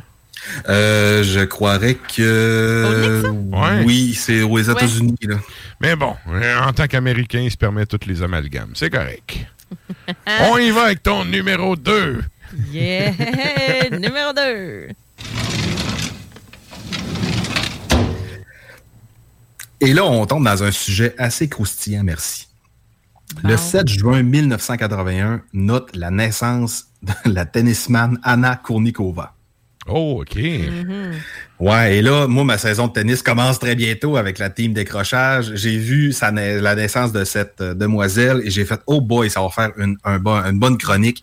Euh, 0.68 1.24
je 1.24 1.40
croirais 1.40 1.96
que. 2.16 3.24
Ouais. 3.26 3.84
Oui, 3.84 4.14
c'est 4.14 4.42
aux 4.42 4.58
États-Unis. 4.58 5.16
là. 5.22 5.36
Mais 5.80 5.96
bon, 5.96 6.14
euh, 6.28 6.60
en 6.60 6.72
tant 6.72 6.86
qu'Américain, 6.86 7.40
il 7.40 7.50
se 7.50 7.56
permet 7.56 7.86
tous 7.86 8.06
les 8.06 8.22
amalgames. 8.22 8.72
C'est 8.74 8.90
correct. 8.90 9.38
On 10.50 10.58
y 10.58 10.70
va 10.70 10.84
avec 10.84 11.02
ton 11.02 11.24
numéro 11.24 11.76
2. 11.76 12.22
Yeah! 12.72 13.12
Numéro 13.90 14.32
2. 14.32 14.88
Et 19.80 19.92
là, 19.92 20.04
on 20.04 20.26
tombe 20.26 20.44
dans 20.44 20.64
un 20.64 20.72
sujet 20.72 21.14
assez 21.18 21.48
croustillant, 21.48 22.02
merci. 22.02 22.47
Le 23.44 23.56
7 23.56 23.88
juin 23.88 24.22
1981 24.22 25.42
note 25.52 25.94
la 25.96 26.10
naissance 26.10 26.86
de 27.02 27.12
la 27.32 27.44
tennisman 27.46 28.18
Anna 28.22 28.56
Kournikova. 28.56 29.34
Oh, 29.90 30.20
OK. 30.22 30.38
Ouais, 31.60 31.96
et 31.96 32.02
là, 32.02 32.26
moi, 32.26 32.44
ma 32.44 32.58
saison 32.58 32.88
de 32.88 32.92
tennis 32.92 33.22
commence 33.22 33.58
très 33.58 33.74
bientôt 33.74 34.16
avec 34.18 34.38
la 34.38 34.50
team 34.50 34.72
décrochage. 34.74 35.52
J'ai 35.54 35.78
vu 35.78 36.12
sa 36.12 36.30
na- 36.30 36.60
la 36.60 36.74
naissance 36.74 37.10
de 37.12 37.24
cette 37.24 37.60
euh, 37.62 37.74
demoiselle 37.74 38.42
et 38.44 38.50
j'ai 38.50 38.64
fait, 38.66 38.80
oh 38.86 39.00
boy, 39.00 39.30
ça 39.30 39.40
va 39.40 39.48
faire 39.48 39.70
une, 39.78 39.96
un 40.04 40.18
bon- 40.18 40.42
une 40.44 40.58
bonne 40.58 40.76
chronique. 40.76 41.22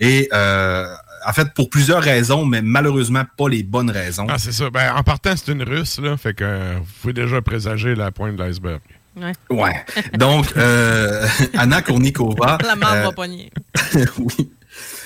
Et 0.00 0.28
euh, 0.32 0.86
en 1.26 1.32
fait, 1.32 1.52
pour 1.54 1.68
plusieurs 1.68 2.02
raisons, 2.02 2.46
mais 2.46 2.62
malheureusement 2.62 3.24
pas 3.36 3.48
les 3.48 3.62
bonnes 3.62 3.90
raisons. 3.90 4.26
Ah, 4.30 4.38
c'est 4.38 4.52
ça. 4.52 4.70
Ben, 4.70 4.94
en 4.94 5.02
partant, 5.02 5.34
c'est 5.36 5.52
une 5.52 5.62
russe, 5.62 5.98
là. 6.00 6.16
Fait 6.16 6.32
que 6.34 6.44
euh, 6.44 6.74
vous 6.78 6.92
pouvez 7.02 7.12
déjà 7.12 7.42
présager 7.42 7.94
la 7.94 8.10
pointe 8.12 8.36
de 8.36 8.42
l'iceberg. 8.42 8.80
Ouais. 9.16 9.32
Ouais. 9.50 9.84
Donc, 10.18 10.46
euh, 10.56 11.26
Anna 11.54 11.82
Kournikova. 11.82 12.58
La 12.62 12.76
marde 12.76 12.98
euh, 12.98 13.02
va 13.04 13.12
pogner. 13.12 13.50
oui. 14.18 14.50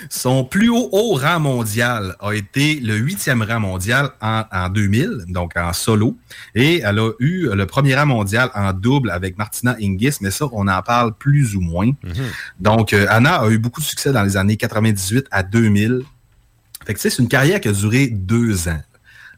Son 0.08 0.44
plus 0.44 0.68
haut, 0.70 0.88
haut 0.90 1.14
rang 1.14 1.38
mondial 1.38 2.16
a 2.20 2.32
été 2.32 2.80
le 2.80 2.96
huitième 2.96 3.42
rang 3.42 3.60
mondial 3.60 4.10
en, 4.20 4.42
en 4.50 4.68
2000, 4.68 5.26
donc 5.28 5.52
en 5.56 5.72
solo. 5.72 6.16
Et 6.54 6.80
elle 6.80 6.98
a 6.98 7.10
eu 7.20 7.48
le 7.54 7.66
premier 7.66 7.94
rang 7.94 8.06
mondial 8.06 8.50
en 8.54 8.72
double 8.72 9.10
avec 9.10 9.38
Martina 9.38 9.76
Hingis, 9.80 10.16
mais 10.22 10.30
ça, 10.30 10.46
on 10.52 10.66
en 10.66 10.82
parle 10.82 11.14
plus 11.14 11.54
ou 11.54 11.60
moins. 11.60 11.92
Donc, 12.58 12.92
euh, 12.92 13.06
Anna 13.08 13.36
a 13.42 13.50
eu 13.50 13.58
beaucoup 13.58 13.80
de 13.80 13.86
succès 13.86 14.12
dans 14.12 14.24
les 14.24 14.36
années 14.36 14.56
98 14.56 15.26
à 15.30 15.42
2000. 15.42 16.02
Fait 16.84 16.94
que, 16.94 16.98
tu 16.98 17.02
sais, 17.02 17.10
c'est 17.10 17.22
une 17.22 17.28
carrière 17.28 17.60
qui 17.60 17.68
a 17.68 17.72
duré 17.72 18.08
deux 18.08 18.68
ans. 18.68 18.80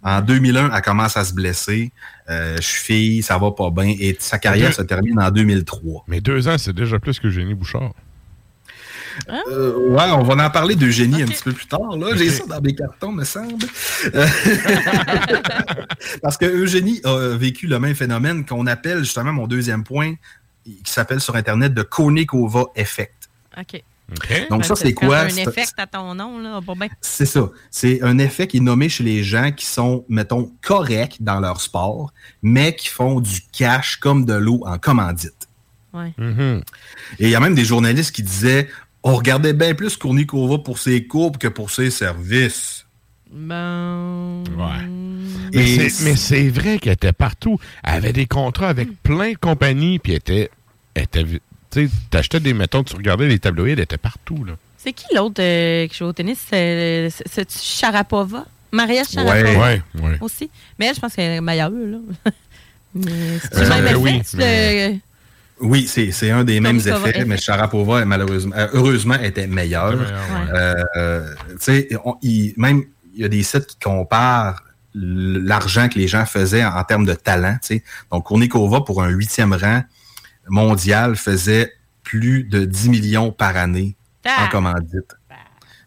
En 0.05 0.21
2001, 0.21 0.75
elle 0.75 0.83
commence 0.83 1.17
à 1.17 1.25
se 1.25 1.33
blesser. 1.33 1.93
Euh, 2.29 2.57
cheville, 2.61 3.23
ça 3.23 3.39
va 3.39 3.53
pas 3.53 3.71
bien. 3.71 3.95
Et 3.99 4.17
sa 4.19 4.39
carrière 4.39 4.69
Deux- 4.71 4.75
se 4.77 4.83
termine 4.83 5.21
en 5.21 5.31
2003. 5.31 6.05
Mais 6.09 6.21
deux 6.21 6.49
ans, 6.49 6.57
c'est 6.59 6.73
déjà 6.73 6.99
plus 6.99 7.21
que 7.21 7.31
Génie 7.31 7.55
Bouchard. 7.55 7.93
Euh, 9.29 9.91
ouais, 9.91 10.11
on 10.13 10.23
va 10.23 10.47
en 10.47 10.51
parler 10.51 10.75
d'Eugénie 10.75 11.23
un 11.23 11.27
petit 11.27 11.43
peu 11.43 11.53
plus 11.53 11.67
tard. 11.67 11.97
Là. 11.99 12.17
J'ai 12.17 12.31
ça 12.31 12.47
dans 12.47 12.61
mes 12.63 12.75
cartons, 12.75 13.13
me 13.13 13.25
semble. 13.25 13.65
Euh, 14.15 14.27
Parce 16.23 16.37
que 16.39 16.47
Eugénie 16.47 17.01
a 17.05 17.37
vécu 17.37 17.67
le 17.67 17.79
même 17.79 17.95
phénomène 17.95 18.45
qu'on 18.45 18.67
appelle 18.67 19.01
justement 19.01 19.33
mon 19.33 19.47
deuxième 19.47 19.85
point, 19.85 20.15
qui 20.65 20.91
s'appelle 20.93 21.21
sur 21.21 21.37
Internet 21.37 21.75
de 21.75 21.83
Konikova 21.83 22.65
Effect. 22.75 23.29
OK. 23.59 23.83
Donc, 24.51 24.65
ça, 24.65 24.75
c'est 24.77 24.93
quoi? 24.93 25.21
t'as 25.21 25.25
un 25.27 25.29
C'est- 25.31 25.43
effet 25.43 25.65
à 25.79 25.87
ton 25.87 26.15
nom, 26.15 26.39
là, 26.39 26.61
pas 26.65 26.75
bien. 26.75 26.89
C'est 27.01 27.27
ça. 27.27 27.49
C'est 27.71 28.03
un 28.03 28.19
effet 28.19 28.47
qui 28.47 28.59
est 28.59 28.61
nommé 28.61 28.89
chez 28.89 29.05
les 29.05 29.23
gens 29.23 29.51
qui 29.53 29.67
sont, 29.67 30.05
mettons, 30.09 30.51
corrects 30.63 31.17
dans 31.21 31.41
leur 31.41 31.61
sport, 31.61 32.13
mais 32.43 32.75
qui 32.77 32.89
font 32.89 33.21
du 33.21 33.41
cash 33.53 33.97
comme 33.97 34.25
de 34.25 34.35
l'eau 34.35 34.63
en 34.67 34.79
commandite. 34.79 35.49
Ouais. 35.93 36.13
Et 37.19 37.25
il 37.27 37.29
y 37.31 37.35
a 37.35 37.41
même 37.41 37.55
des 37.55 37.65
journalistes 37.65 38.15
qui 38.15 38.23
disaient 38.23 38.69
on 39.05 39.17
regardait 39.17 39.53
bien 39.53 39.75
plus 39.75 39.97
Kournikova 39.97 40.59
pour 40.59 40.79
ses 40.79 41.07
courbes 41.07 41.37
que 41.37 41.49
pour 41.49 41.71
ses 41.71 41.91
services. 41.91 42.87
Ben. 43.31 44.45
Et 45.53 45.89
c'est- 45.91 46.05
mais 46.05 46.17
c'est 46.17 46.49
vrai 46.49 46.79
qu'elle 46.79 46.93
était 46.95 47.13
partout. 47.13 47.59
Elle 47.83 47.95
avait 47.97 48.13
des 48.13 48.27
contrats 48.27 48.69
avec 48.69 49.03
plein 49.03 49.33
de 49.33 49.37
compagnies, 49.39 49.99
puis 49.99 50.13
elle 50.13 50.19
était. 50.19 50.51
elle 50.95 51.03
était 51.05 51.25
tu 51.73 51.91
t'achetais 52.11 52.41
des, 52.41 52.53
mettons, 52.55 52.85
tu 52.85 52.95
regardais 52.97 53.27
les 53.29 53.39
tabloïds, 53.39 53.73
elle 53.73 53.81
était 53.81 53.97
partout, 53.99 54.45
là. 54.45 54.53
C'est 54.77 54.93
qui 54.93 55.07
l'autre 55.15 55.41
euh, 55.41 55.87
qui 55.87 55.97
joue 55.97 56.07
au 56.07 56.13
tennis? 56.13 56.39
C'est 56.51 57.09
c'est-tu 57.27 57.57
Sharapova? 57.59 58.47
Maria 58.73 59.05
Sharapova? 59.05 59.59
Ouais, 59.61 59.83
ouais. 60.03 60.19
Aussi. 60.21 60.51
Mais 60.79 60.87
elle, 60.87 60.95
je 60.97 61.01
pense 61.01 61.15
qu'elle 61.15 61.33
est 61.33 61.41
meilleure, 61.41 61.71
là. 61.71 61.99
Mais 62.95 63.39
c'est 63.51 63.59
Euh, 63.63 63.69
même 63.69 63.87
effet? 63.87 63.95
oui, 63.97 64.21
C'est 64.25 64.37
mais- 64.37 65.01
Oui, 65.61 65.89
un 66.31 66.45
des 66.45 66.61
mêmes 66.61 66.77
effets, 66.79 67.11
effet. 67.11 67.25
mais 67.25 67.39
Sharapova, 67.39 68.05
malheureusement, 68.05 68.55
euh, 68.57 68.67
heureusement, 68.73 69.15
était 69.15 69.47
meilleure. 69.47 69.95
Euh, 70.53 70.75
euh, 70.97 71.35
il- 72.23 72.53
même, 72.57 72.83
il 73.15 73.23
y 73.23 73.25
a 73.25 73.29
des 73.29 73.43
sites 73.45 73.67
qui 73.67 73.77
comparent 73.79 74.61
l'argent 74.95 75.89
que 75.89 75.99
les 75.99 76.09
gens 76.09 76.27
faisaient 76.27 76.65
en, 76.65 76.75
en 76.77 76.85
termes 76.85 77.07
de 77.07 77.15
talent. 77.15 77.57
tu 77.63 77.77
sais. 77.77 77.85
Donc, 78.11 78.25
Kournikova, 78.25 78.81
pour 78.83 79.03
un 79.03 79.09
huitième 79.09 79.53
rang 79.55 79.83
mondial, 80.49 81.17
faisait 81.17 81.73
plus 82.03 82.45
de 82.45 82.65
10 82.65 82.89
millions 82.91 83.33
par 83.33 83.57
année 83.57 83.97
en 84.27 84.49
commandite. 84.49 85.15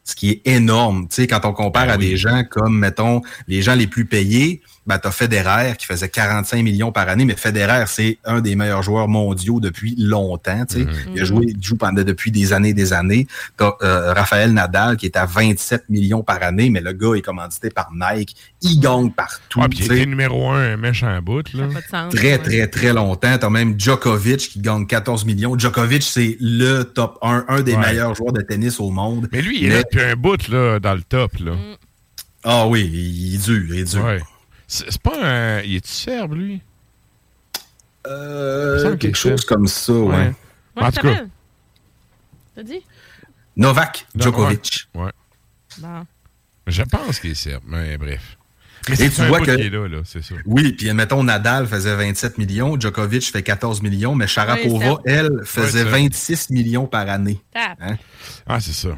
Ce 0.07 0.15
qui 0.15 0.29
est 0.29 0.41
énorme. 0.45 1.07
Tu 1.09 1.15
sais, 1.15 1.27
quand 1.27 1.43
on 1.45 1.51
compare 1.53 1.89
à 1.89 1.97
des 1.97 2.15
gens 2.15 2.43
comme, 2.49 2.77
mettons, 2.77 3.21
les 3.47 3.61
gens 3.63 3.73
les 3.75 3.87
plus 3.87 4.05
payés, 4.05 4.61
ben, 4.85 4.99
t'as 4.99 5.09
Federer 5.09 5.73
qui 5.79 5.87
faisait 5.87 6.09
45 6.09 6.61
millions 6.61 6.91
par 6.91 7.09
année, 7.09 7.25
mais 7.25 7.35
Federer, 7.35 7.85
c'est 7.87 8.19
un 8.23 8.39
des 8.39 8.55
meilleurs 8.55 8.83
joueurs 8.83 9.07
mondiaux 9.07 9.59
depuis 9.59 9.95
longtemps. 9.97 10.63
Tu 10.69 10.83
sais. 10.83 10.87
Il 11.15 11.21
a 11.21 11.25
joué, 11.25 11.47
il 11.47 11.57
joue 11.63 11.75
pendant 11.75 12.03
depuis 12.03 12.29
des 12.29 12.53
années 12.53 12.69
et 12.69 12.73
des 12.75 12.93
années. 12.93 13.25
T'as 13.57 13.71
euh, 13.81 14.13
Raphaël 14.13 14.53
Nadal 14.53 14.97
qui 14.97 15.07
est 15.07 15.17
à 15.17 15.25
27 15.25 15.85
millions 15.89 16.21
par 16.21 16.43
année, 16.43 16.69
mais 16.69 16.81
le 16.81 16.93
gars 16.93 17.15
est 17.15 17.23
commandité 17.23 17.71
par 17.71 17.89
Nike. 17.91 18.35
Il 18.61 18.79
gagne 18.79 19.09
partout. 19.09 19.59
Ah, 19.63 19.67
puis 19.67 19.79
il 19.79 19.81
tu 19.81 19.87
sais. 19.87 19.97
était 19.97 20.05
numéro 20.05 20.51
un, 20.51 20.73
un 20.73 20.77
méchant 20.77 21.19
bout, 21.23 21.51
là. 21.55 21.65
Très, 22.11 22.37
très, 22.37 22.67
très 22.67 22.93
longtemps. 22.93 23.35
T'as 23.39 23.49
même 23.49 23.79
Djokovic 23.79 24.37
qui 24.49 24.59
gagne 24.59 24.85
14 24.85 25.25
millions. 25.25 25.57
Djokovic, 25.57 26.03
c'est 26.03 26.37
le 26.39 26.83
top 26.83 27.17
1, 27.23 27.45
un 27.47 27.61
des 27.61 27.73
Ouais. 27.73 27.87
meilleurs 27.87 28.13
joueurs 28.13 28.33
de 28.33 28.41
tennis 28.41 28.79
au 28.79 28.91
monde. 28.91 29.27
Mais 29.31 29.41
lui, 29.41 29.63
il 29.63 29.71
est 29.71 29.83
depuis 29.95 30.11
un 30.11 30.15
bout, 30.15 30.47
là, 30.47 30.79
dans 30.79 30.93
le 30.93 31.01
top, 31.03 31.33
là. 31.39 31.53
Ah 32.43 32.67
oui, 32.67 32.85
il 32.85 33.35
est 33.35 33.43
dur, 33.45 33.63
il 33.75 33.79
est 33.79 33.83
dur. 33.91 34.03
Ouais. 34.05 34.21
C'est 34.67 35.01
pas 35.01 35.13
un. 35.23 35.61
Il 35.61 35.75
est-tu 35.75 35.89
serbe, 35.91 36.33
lui? 36.33 36.61
Euh, 38.07 38.95
quelque 38.97 39.07
est 39.07 39.13
chose 39.13 39.39
serbe. 39.41 39.49
comme 39.49 39.67
ça, 39.67 39.93
ouais. 39.93 40.15
Ouais, 40.77 40.83
en 40.83 40.91
tout 40.91 41.01
cas, 41.01 41.21
T'as 42.55 42.63
dit? 42.63 42.81
Novak 43.57 44.05
Non, 44.15 44.23
Djokovic. 44.25 44.87
Ouais. 44.93 45.11
Bon. 45.79 46.05
Je 46.67 46.83
pense 46.83 47.19
qu'il 47.19 47.31
est 47.31 47.35
serbe, 47.35 47.63
mais 47.67 47.97
bref. 47.97 48.37
Mais 48.87 49.01
Et 49.01 49.09
tu 49.09 49.25
vois 49.25 49.39
que- 49.41 49.49
est 49.51 49.69
là, 49.69 49.87
là, 49.87 50.01
c'est 50.05 50.23
ça. 50.23 50.35
Oui, 50.45 50.73
puis 50.73 50.91
mettons, 50.93 51.23
Nadal 51.23 51.65
faisait 51.65 51.95
27 51.95 52.37
millions, 52.37 52.79
Djokovic 52.79 53.31
fait 53.31 53.41
14 53.41 53.81
millions, 53.81 54.13
mais 54.13 54.27
Sharapova, 54.27 54.99
elle, 55.05 55.41
faisait 55.43 55.83
ça. 55.83 55.89
26 55.89 56.49
millions 56.51 56.85
par 56.85 57.09
année. 57.09 57.41
Hein? 57.55 57.97
Ah, 58.45 58.59
c'est 58.59 58.73
ça. 58.73 58.95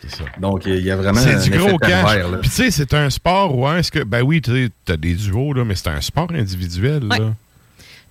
C'est 0.00 0.16
ça. 0.16 0.24
Donc, 0.40 0.64
il 0.66 0.80
y 0.84 0.90
a 0.90 0.96
vraiment 0.96 1.20
C'est 1.20 1.34
un 1.34 1.40
du 1.40 1.48
effet 1.52 1.58
gros 1.68 1.78
cash. 1.78 2.18
Puis 2.40 2.50
tu 2.50 2.56
sais, 2.56 2.70
c'est 2.70 2.94
un 2.94 3.10
sport 3.10 3.56
où 3.56 3.68
est-ce 3.68 3.90
que. 3.90 4.04
Ben 4.04 4.22
oui, 4.22 4.40
tu 4.40 4.52
sais, 4.52 4.70
t'as 4.84 4.96
des 4.96 5.14
duos, 5.14 5.52
là, 5.54 5.64
mais 5.64 5.74
c'est 5.74 5.88
un 5.88 6.00
sport 6.00 6.28
individuel, 6.32 7.04
Ouais. 7.04 7.18
là. 7.18 7.34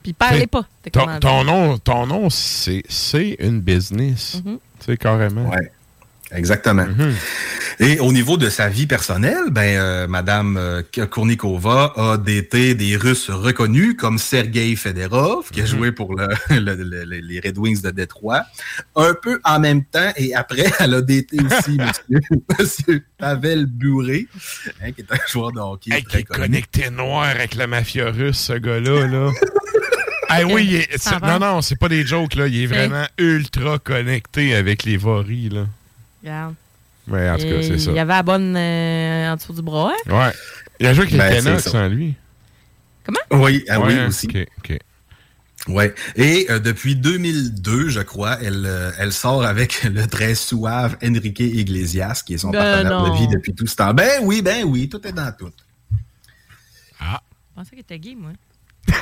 Puis 0.03 0.13
parlez 0.13 0.47
pas. 0.47 0.65
Ton, 0.91 1.05
ton 1.19 1.43
nom, 1.43 1.77
ton 1.77 2.05
nom 2.05 2.29
c'est 2.29 2.83
c'est 2.87 3.35
une 3.39 3.59
business. 3.61 4.41
Mhm. 4.45 4.57
Tu 4.79 4.85
sais, 4.85 4.97
carrément. 4.97 5.49
Ouais. 5.49 5.71
Exactement. 6.31 6.85
Mhm. 6.85 7.13
Et 7.79 7.99
au 7.99 8.11
niveau 8.11 8.37
de 8.37 8.49
sa 8.49 8.69
vie 8.69 8.87
personnelle, 8.87 9.49
ben, 9.51 9.77
euh, 9.77 10.07
Madame 10.07 10.57
euh, 10.57 10.81
Kournikova 11.09 11.93
a 11.95 12.17
daté 12.17 12.73
des 12.75 12.97
Russes 12.97 13.29
reconnus 13.29 13.95
comme 13.97 14.17
Sergei 14.17 14.75
Federov, 14.75 15.49
qui 15.51 15.61
a 15.61 15.65
joué 15.65 15.91
pour 15.91 16.15
le- 16.15 16.27
le- 16.49 16.75
le- 16.75 17.05
le- 17.05 17.19
les 17.19 17.39
Red 17.39 17.57
Wings 17.57 17.81
de 17.81 17.91
Détroit. 17.91 18.43
Un 18.95 19.13
peu 19.21 19.39
en 19.43 19.59
même 19.59 19.83
temps, 19.85 20.11
et 20.17 20.33
après, 20.33 20.65
elle 20.79 20.95
a 20.95 21.01
daté 21.01 21.37
aussi 21.39 21.77
monsieur, 21.77 22.19
monsieur 22.59 23.03
Pavel 23.17 23.65
Buré, 23.67 24.27
hein, 24.81 24.91
qui 24.91 25.01
est 25.01 25.11
un 25.11 25.17
joueur 25.31 25.51
de 25.51 25.59
hockey 25.59 25.93
Hey, 25.93 26.03
qui 26.03 26.17
est 26.17 26.23
connecté 26.23 26.89
noir 26.89 27.25
avec 27.25 27.55
la 27.55 27.67
mafia 27.67 28.09
russe, 28.11 28.39
ce 28.39 28.53
gars-là, 28.53 29.07
là. 29.07 29.31
Ah 30.29 30.41
oui, 30.45 30.65
il 30.69 30.75
est- 30.75 31.21
non, 31.21 31.39
non, 31.39 31.61
c'est 31.61 31.77
pas 31.77 31.87
des 31.89 32.05
jokes, 32.05 32.35
là. 32.35 32.47
Il 32.47 32.63
est 32.63 32.67
vraiment 32.67 33.05
ultra 33.17 33.79
connecté 33.79 34.55
avec 34.55 34.83
les 34.83 34.97
voris, 34.97 35.49
là. 35.49 35.67
Regarde. 36.27 36.55
Mais 37.07 37.29
en 37.29 37.37
tout 37.37 37.43
cas, 37.43 37.61
c'est 37.61 37.77
ça. 37.79 37.91
Il 37.91 37.95
y 37.95 37.99
avait 37.99 38.13
la 38.13 38.23
bonne 38.23 38.55
euh, 38.57 39.31
en 39.31 39.35
dessous 39.37 39.53
du 39.53 39.61
bras. 39.61 39.93
hein? 39.93 40.13
Ouais. 40.13 40.33
Il 40.79 40.85
a 40.87 40.93
joué 40.93 41.03
avec 41.03 41.11
les 41.13 41.17
Ben, 41.19 41.43
Canucks 41.43 41.61
ça. 41.61 41.69
sans 41.71 41.87
lui. 41.87 42.15
Oui, 43.31 43.63
ah 43.69 43.79
oui, 43.79 43.97
aussi. 44.07 44.27
OK, 44.27 44.45
OK. 44.59 44.77
Ouais. 45.69 45.93
Et 46.15 46.47
euh, 46.49 46.59
depuis 46.59 46.95
2002, 46.95 47.87
je 47.89 48.01
crois, 48.01 48.37
elle, 48.41 48.65
euh, 48.65 48.91
elle 48.99 49.13
sort 49.13 49.43
avec 49.45 49.83
le 49.89 50.05
très 50.07 50.35
suave 50.35 50.97
Enrique 51.03 51.39
Iglesias, 51.39 52.23
qui 52.25 52.33
est 52.33 52.37
son 52.37 52.49
Ben 52.51 52.59
partenaire 52.59 52.99
non. 52.99 53.09
de 53.13 53.17
vie 53.17 53.27
depuis 53.29 53.53
tout 53.53 53.67
ce 53.67 53.75
temps. 53.75 53.93
Ben 53.93 54.19
oui, 54.23 54.41
ben 54.41 54.65
oui, 54.65 54.89
tout 54.89 55.05
est 55.07 55.13
dans 55.13 55.31
tout. 55.31 55.51
Je 56.99 57.05
pensais 57.55 57.69
qu'il 57.71 57.79
était 57.79 57.97
gay, 57.99 58.15
moi. 58.15 58.31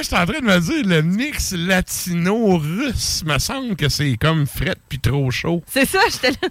Je 0.00 0.06
suis 0.06 0.16
en 0.16 0.24
train 0.24 0.40
de 0.40 0.44
me 0.46 0.58
dire, 0.60 0.86
le 0.86 1.02
mix 1.02 1.52
latino-russe, 1.52 3.22
me 3.26 3.38
semble 3.38 3.76
que 3.76 3.90
c'est 3.90 4.16
comme 4.16 4.46
fret 4.46 4.76
puis 4.88 4.98
trop 4.98 5.30
chaud. 5.30 5.62
C'est 5.70 5.84
ça, 5.84 5.98
j'étais 6.10 6.30
là. 6.30 6.48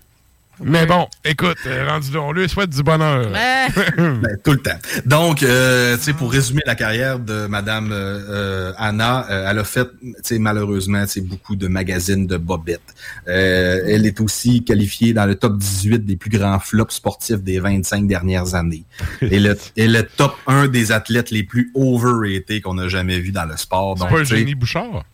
Mais 0.62 0.86
bon, 0.86 1.08
écoute, 1.24 1.58
euh, 1.66 1.88
rendu 1.88 2.12
là, 2.12 2.22
on 2.22 2.32
lui 2.32 2.50
souhaite 2.50 2.70
du 2.70 2.84
bonheur. 2.84 3.32
Ouais. 3.32 3.68
Ben, 3.98 4.38
tout 4.44 4.52
le 4.52 4.58
temps. 4.58 4.78
Donc, 5.06 5.44
euh, 5.44 5.96
tu 5.98 6.04
sais, 6.04 6.14
pour 6.14 6.32
résumer 6.32 6.62
la 6.66 6.76
carrière 6.76 7.20
de 7.20 7.48
Madame 7.48 7.92
euh, 7.92 8.20
euh, 8.30 8.74
Anna, 8.78 9.26
euh, 9.30 9.48
elle 9.50 9.60
a 9.60 9.64
fait, 9.64 9.88
tu 10.02 10.14
sais, 10.24 10.40
malheureusement, 10.40 11.04
tu 11.06 11.12
sais, 11.12 11.22
beaucoup 11.22 11.56
de 11.56 11.68
magazines 11.68 12.28
de 12.28 12.38
bobettes. 12.38 12.82
Euh, 13.28 13.82
elle 13.88 14.06
est 14.06 14.20
aussi 14.22 14.64
qualifiée 14.64 15.14
dans 15.14 15.26
le 15.26 15.36
top 15.36 15.58
18 15.58 16.06
des 16.06 16.16
plus 16.18 16.30
grands 16.30 16.60
flops 16.60 16.96
sportifs 16.96 17.42
des 17.42 17.60
25 17.60 18.08
dernières 18.08 18.56
années. 18.56 18.84
Et 19.22 19.40
le, 19.40 19.58
et 19.78 19.88
le 19.88 20.04
top 20.04 20.36
1 20.48 20.68
des 20.68 20.92
athlètes 20.92 21.32
les 21.32 21.44
plus 21.44 21.72
overrated 21.76 22.62
qu'on 22.62 22.78
a 22.80 22.88
jamais 22.88 23.20
vu 23.20 23.32
dans 23.32 23.46
le 23.46 23.56
sport. 23.58 23.96
C'est 24.00 24.08
pas 24.08 24.18
Eugénie 24.18 24.56
Bouchard? 24.56 25.06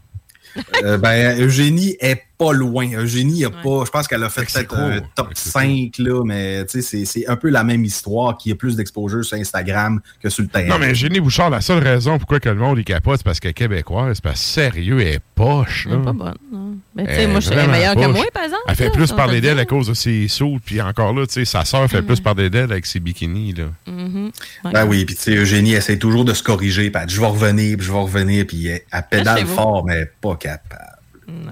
euh, 0.84 0.98
ben, 0.98 1.38
Eugénie 1.40 1.98
est 2.00 2.24
pas 2.38 2.54
loin. 2.54 2.88
Eugénie 2.98 3.46
a 3.46 3.50
pas, 3.50 3.84
je 3.86 3.92
pense 3.92 4.08
qu'elle 4.08 4.24
a 4.24 4.30
fait 4.30 4.42
peut-être 4.52 4.76
un 4.76 5.00
top 5.16 5.28
Fait 5.30 5.34
que 5.34 5.40
c'est 5.40 5.50
5, 5.50 5.98
là, 6.00 6.24
mais 6.26 6.66
tu 6.66 6.72
sais, 6.72 6.82
c'est- 6.82 7.06
c'est 7.06 7.28
un 7.28 7.36
peu 7.36 7.50
la 7.50 7.64
même 7.64 7.84
histoire 7.86 8.38
qui 8.38 8.52
a 8.52 8.56
plus 8.56 8.76
d'exposure 8.76 9.24
sur 9.24 9.38
Instagram 9.38 10.00
que 10.22 10.30
sur 10.30 10.44
le 10.44 10.50
terrain. 10.50 10.68
Non, 10.68 10.78
mais 10.80 10.92
Eugénie 10.92 11.20
Bouchard, 11.20 11.50
la 11.50 11.62
seule 11.62 11.84
raison 11.84 12.18
pourquoi 12.18 12.40
que 12.40 12.50
le 12.50 12.56
monde 12.56 12.78
y 12.80 12.84
capote, 12.84 13.18
c'est 13.18 13.24
parce 13.24 13.40
qu'elle 13.40 13.52
est 13.52 13.54
québécoise. 13.54 14.16
C'est 14.16 14.24
parce 14.24 14.40
que 14.40 14.46
sérieux, 14.46 15.00
elle 15.02 15.08
est 15.16 15.20
poche, 15.36 15.86
là. 15.86 15.94
Elle 15.96 16.02
est 16.02 16.04
pas 16.04 16.14
bonne. 16.14 16.36
non. 16.52 16.76
Mais 16.96 17.06
tu 17.08 17.14
sais, 17.14 17.28
moi, 17.28 17.40
je 17.42 17.46
serais 17.46 17.56
vraiment 17.58 17.72
meilleure 17.74 17.96
que 17.96 18.00
poche. 18.06 18.16
moi, 18.16 18.26
par 18.34 18.44
exemple. 18.44 18.62
Elle 18.68 18.76
fait 18.76 18.86
là, 18.86 18.92
plus 18.92 19.12
parler 19.12 19.42
d'elle 19.42 19.60
à 19.60 19.66
cause 19.66 19.88
de 19.88 19.94
ses 19.94 20.28
sous. 20.30 20.60
Puis 20.66 20.82
encore 20.82 21.14
là, 21.14 21.26
tu 21.28 21.34
sais, 21.34 21.46
sa 21.46 21.66
sœur 21.66 21.90
fait 21.90 22.02
plus 22.02 22.20
parler 22.22 22.50
d'elle 22.50 22.72
avec 22.72 22.86
ses 22.86 23.00
bikinis, 23.02 23.54
là. 23.54 23.66
Mhm. 23.88 24.32
Ouais. 24.64 24.72
Ben 24.72 24.86
oui, 24.86 25.04
puis 25.06 25.16
tu 25.16 25.22
sais, 25.22 25.36
Eugénie 25.36 25.74
essaie 25.74 25.98
toujours 25.98 26.24
de 26.26 26.34
se 26.34 26.42
corriger, 26.44 26.90
puis 26.92 27.02
je 27.08 27.20
vais 27.20 27.28
revenir, 27.28 27.78
puis 27.78 27.86
je 27.86 27.92
vais 27.92 28.00
revenir, 28.00 28.46
puis 28.48 28.68
elle, 28.68 28.82
elle 28.92 29.04
pédale 29.10 29.46
fort, 29.46 29.84
mais 29.86 30.10
pas 30.22 30.36
capable. 30.36 30.98
Non. 31.28 31.52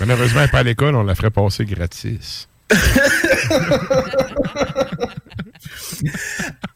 Malheureusement, 0.00 0.40
elle 0.40 0.46
n'est 0.46 0.50
pas 0.50 0.58
à 0.58 0.62
l'école, 0.62 0.94
on 0.96 1.02
la 1.02 1.14
ferait 1.14 1.30
passer 1.30 1.64
gratis. 1.64 2.48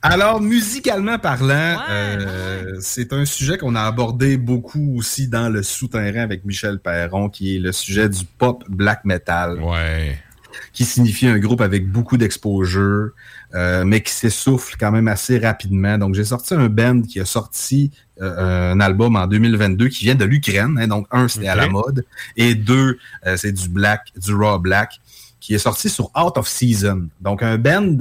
Alors, 0.03 0.41
musicalement 0.41 1.19
parlant, 1.19 1.79
euh, 1.91 2.77
c'est 2.81 3.13
un 3.13 3.25
sujet 3.25 3.59
qu'on 3.59 3.75
a 3.75 3.83
abordé 3.83 4.37
beaucoup 4.37 4.97
aussi 4.99 5.27
dans 5.29 5.49
le 5.49 5.63
souterrain 5.63 6.21
avec 6.21 6.45
Michel 6.45 6.79
Perron, 6.79 7.29
qui 7.29 7.57
est 7.57 7.59
le 7.59 7.73
sujet 7.73 8.09
du 8.09 8.25
pop 8.25 8.65
black 8.69 9.05
metal. 9.05 9.61
Ouais. 9.61 10.19
Qui 10.73 10.85
signifie 10.85 11.27
un 11.27 11.39
groupe 11.39 11.61
avec 11.61 11.91
beaucoup 11.91 12.17
d'exposure, 12.17 13.11
euh, 13.57 13.85
mais 13.85 14.03
qui 14.03 14.13
s'essouffle 14.13 14.77
quand 14.79 14.93
même 14.93 15.09
assez 15.09 15.39
rapidement. 15.39 15.97
Donc, 15.97 16.15
j'ai 16.15 16.25
sorti 16.25 16.53
un 16.53 16.69
band 16.69 17.01
qui 17.01 17.21
a 17.21 17.25
sorti 17.25 17.91
euh, 18.21 18.73
un 18.73 18.81
album 18.81 19.17
en 19.17 19.27
2022 19.27 19.89
qui 19.89 20.05
vient 20.05 20.15
de 20.15 20.27
l'Ukraine. 20.27 20.79
hein. 20.79 20.87
donc, 20.87 21.07
un, 21.11 21.27
c'était 21.27 21.49
à 21.49 21.55
la 21.55 21.67
mode. 21.67 22.05
Et 22.37 22.55
deux, 22.55 22.99
euh, 23.27 23.37
c'est 23.39 23.53
du 23.53 23.69
black, 23.71 24.13
du 24.17 24.35
raw 24.35 24.59
black, 24.59 25.01
qui 25.41 25.55
est 25.55 25.59
sorti 25.59 25.89
sur 25.89 26.11
Out 26.15 26.37
of 26.37 26.47
Season. 26.47 27.09
Donc, 27.21 27.43
un 27.43 27.57
band 27.57 27.97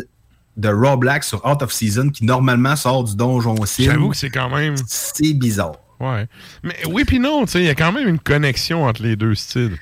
de 0.58 0.70
raw 0.70 0.98
black 0.98 1.24
sur 1.24 1.46
Out 1.46 1.62
of 1.62 1.72
Season 1.72 2.10
qui 2.10 2.26
normalement 2.26 2.76
sort 2.76 3.06
du 3.06 3.16
Donjon 3.16 3.56
Sim. 3.66 3.84
J'avoue 3.84 4.10
que 4.10 4.18
c'est 4.18 4.30
quand 4.30 4.50
même. 4.50 4.76
C'est 4.88 5.34
bizarre. 5.34 5.76
Ouais. 6.00 6.28
Mais 6.64 6.76
oui 6.90 7.06
puis 7.06 7.20
non, 7.20 7.46
tu 7.46 7.54
sais, 7.54 7.60
il 7.60 7.66
y 7.66 7.70
a 7.70 7.76
quand 7.76 7.94
même 7.94 8.08
une 8.08 8.20
connexion 8.20 8.84
entre 8.84 9.02
les 9.04 9.16
deux 9.16 9.36
styles. 9.36 9.78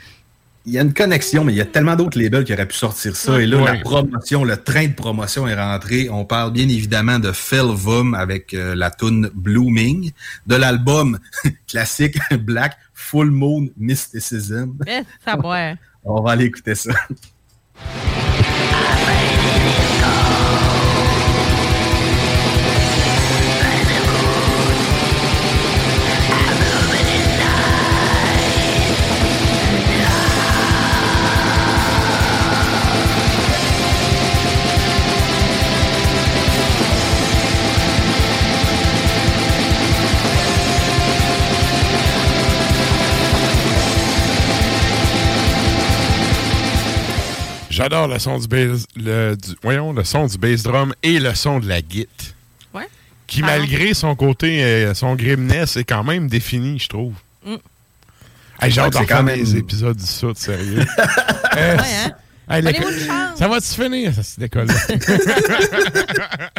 Il 0.66 0.72
y 0.72 0.78
a 0.80 0.82
une 0.82 0.94
connexion, 0.94 1.44
mais 1.44 1.52
il 1.52 1.58
y 1.58 1.62
a 1.62 1.66
tellement 1.66 1.96
d'autres 1.98 2.18
labels 2.18 2.46
qui 2.46 2.54
auraient 2.54 2.66
pu 2.68 2.76
sortir 2.78 3.18
ça. 3.18 3.42
Et 3.42 3.46
là, 3.46 3.58
Ouais. 3.58 3.74
la 3.74 3.80
promotion, 3.82 4.46
le 4.46 4.56
train 4.56 4.88
de 4.88 4.94
promotion 4.94 5.46
est 5.46 5.56
rentré. 5.56 6.10
On 6.10 6.24
parle 6.24 6.54
bien 6.54 6.64
évidemment 6.70 7.20
de 7.20 7.34
Phil 7.34 7.66
Vum 7.74 8.14
avec 8.14 8.54
euh, 8.54 8.74
la 8.74 8.90
tune 8.90 9.30
Blooming, 9.34 10.12
de 10.48 10.56
l'album 10.56 11.20
classique 11.68 12.18
Black 12.40 12.78
Full 12.94 13.30
Moon 13.32 13.68
Mysticism. 13.78 14.76
Ça 15.26 15.36
boit. 15.36 15.74
On 16.06 16.22
va 16.22 16.32
aller 16.32 16.46
écouter 16.46 16.76
ça. 16.76 16.92
J'adore 47.74 48.08
le 48.08 48.20
son 48.20 48.38
du 48.38 48.48
bass, 48.48 48.86
le, 48.96 49.36
du- 49.36 49.56
voyons, 49.64 49.94
le 49.94 50.04
son 50.04 50.28
du 50.28 50.38
bass 50.38 50.62
drum 50.62 50.94
et 51.02 51.20
le 51.20 51.34
son 51.34 51.60
de 51.60 51.68
la 51.68 51.82
guitare. 51.82 52.28
Ouais. 52.74 52.88
Qui, 53.26 53.42
Ah. 53.44 53.48
malgré 53.48 53.96
son 53.96 54.16
côté, 54.16 54.64
euh, 54.64 54.94
son 54.94 55.16
grimness, 55.16 55.76
est 55.78 55.84
quand 55.84 56.04
même 56.04 56.28
défini, 56.28 56.78
je 56.78 56.88
trouve. 56.88 57.16
Mm. 57.44 57.56
Hey, 58.62 58.70
J'ai 58.72 58.80
hâte 58.82 59.10
même- 59.24 59.40
des 59.44 59.56
épisodes 59.58 59.98
du 59.98 60.06
ça, 60.06 60.28
sérieux. 60.36 60.86
Euh, 61.56 61.78
Ouais, 61.78 61.84
hein? 62.50 62.62
hey, 62.62 62.76
ça 63.36 63.48
va-tu 63.48 63.68
finir, 63.68 64.12
ça, 64.16 64.44
école-là? 64.46 64.74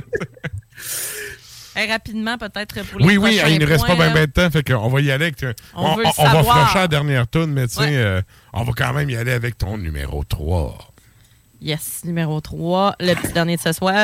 Hey, 1.77 1.91
rapidement, 1.91 2.39
peut-être 2.39 2.85
pour 2.85 3.01
les 3.01 3.07
oui, 3.07 3.17
oui, 3.17 3.41
il 3.49 3.59
ne 3.59 3.67
reste 3.67 3.85
pas 3.85 3.97
bien 3.97 4.15
là. 4.15 4.27
de 4.27 4.31
temps, 4.31 4.49
fait 4.49 4.63
qu'on 4.63 4.89
va 4.89 5.01
y 5.01 5.11
aller 5.11 5.25
avec... 5.27 5.45
On 5.75 5.85
on 5.87 5.97
veut 5.97 6.05
le 6.05 6.09
on 6.19 6.25
va 6.43 6.45
flusher 6.45 6.79
la 6.79 6.87
dernière 6.89 7.29
tune, 7.29 7.47
mais 7.47 7.67
tu 7.67 7.75
sais, 7.75 7.81
Ouais. 7.81 7.97
euh, 7.97 8.23
on 8.53 8.63
va 8.63 8.73
quand 8.77 8.93
même 8.93 9.11
y 9.11 9.17
aller 9.17 9.33
avec 9.33 9.59
ton 9.59 9.77
numéro 9.77 10.23
3. 10.23 10.93
Yes, 11.65 12.03
numéro 12.05 12.43
3, 12.43 12.97
le 13.01 13.15
petit 13.15 13.33
dernier 13.33 13.57
de 13.57 13.61
ce 13.63 13.73
soir. 13.73 13.95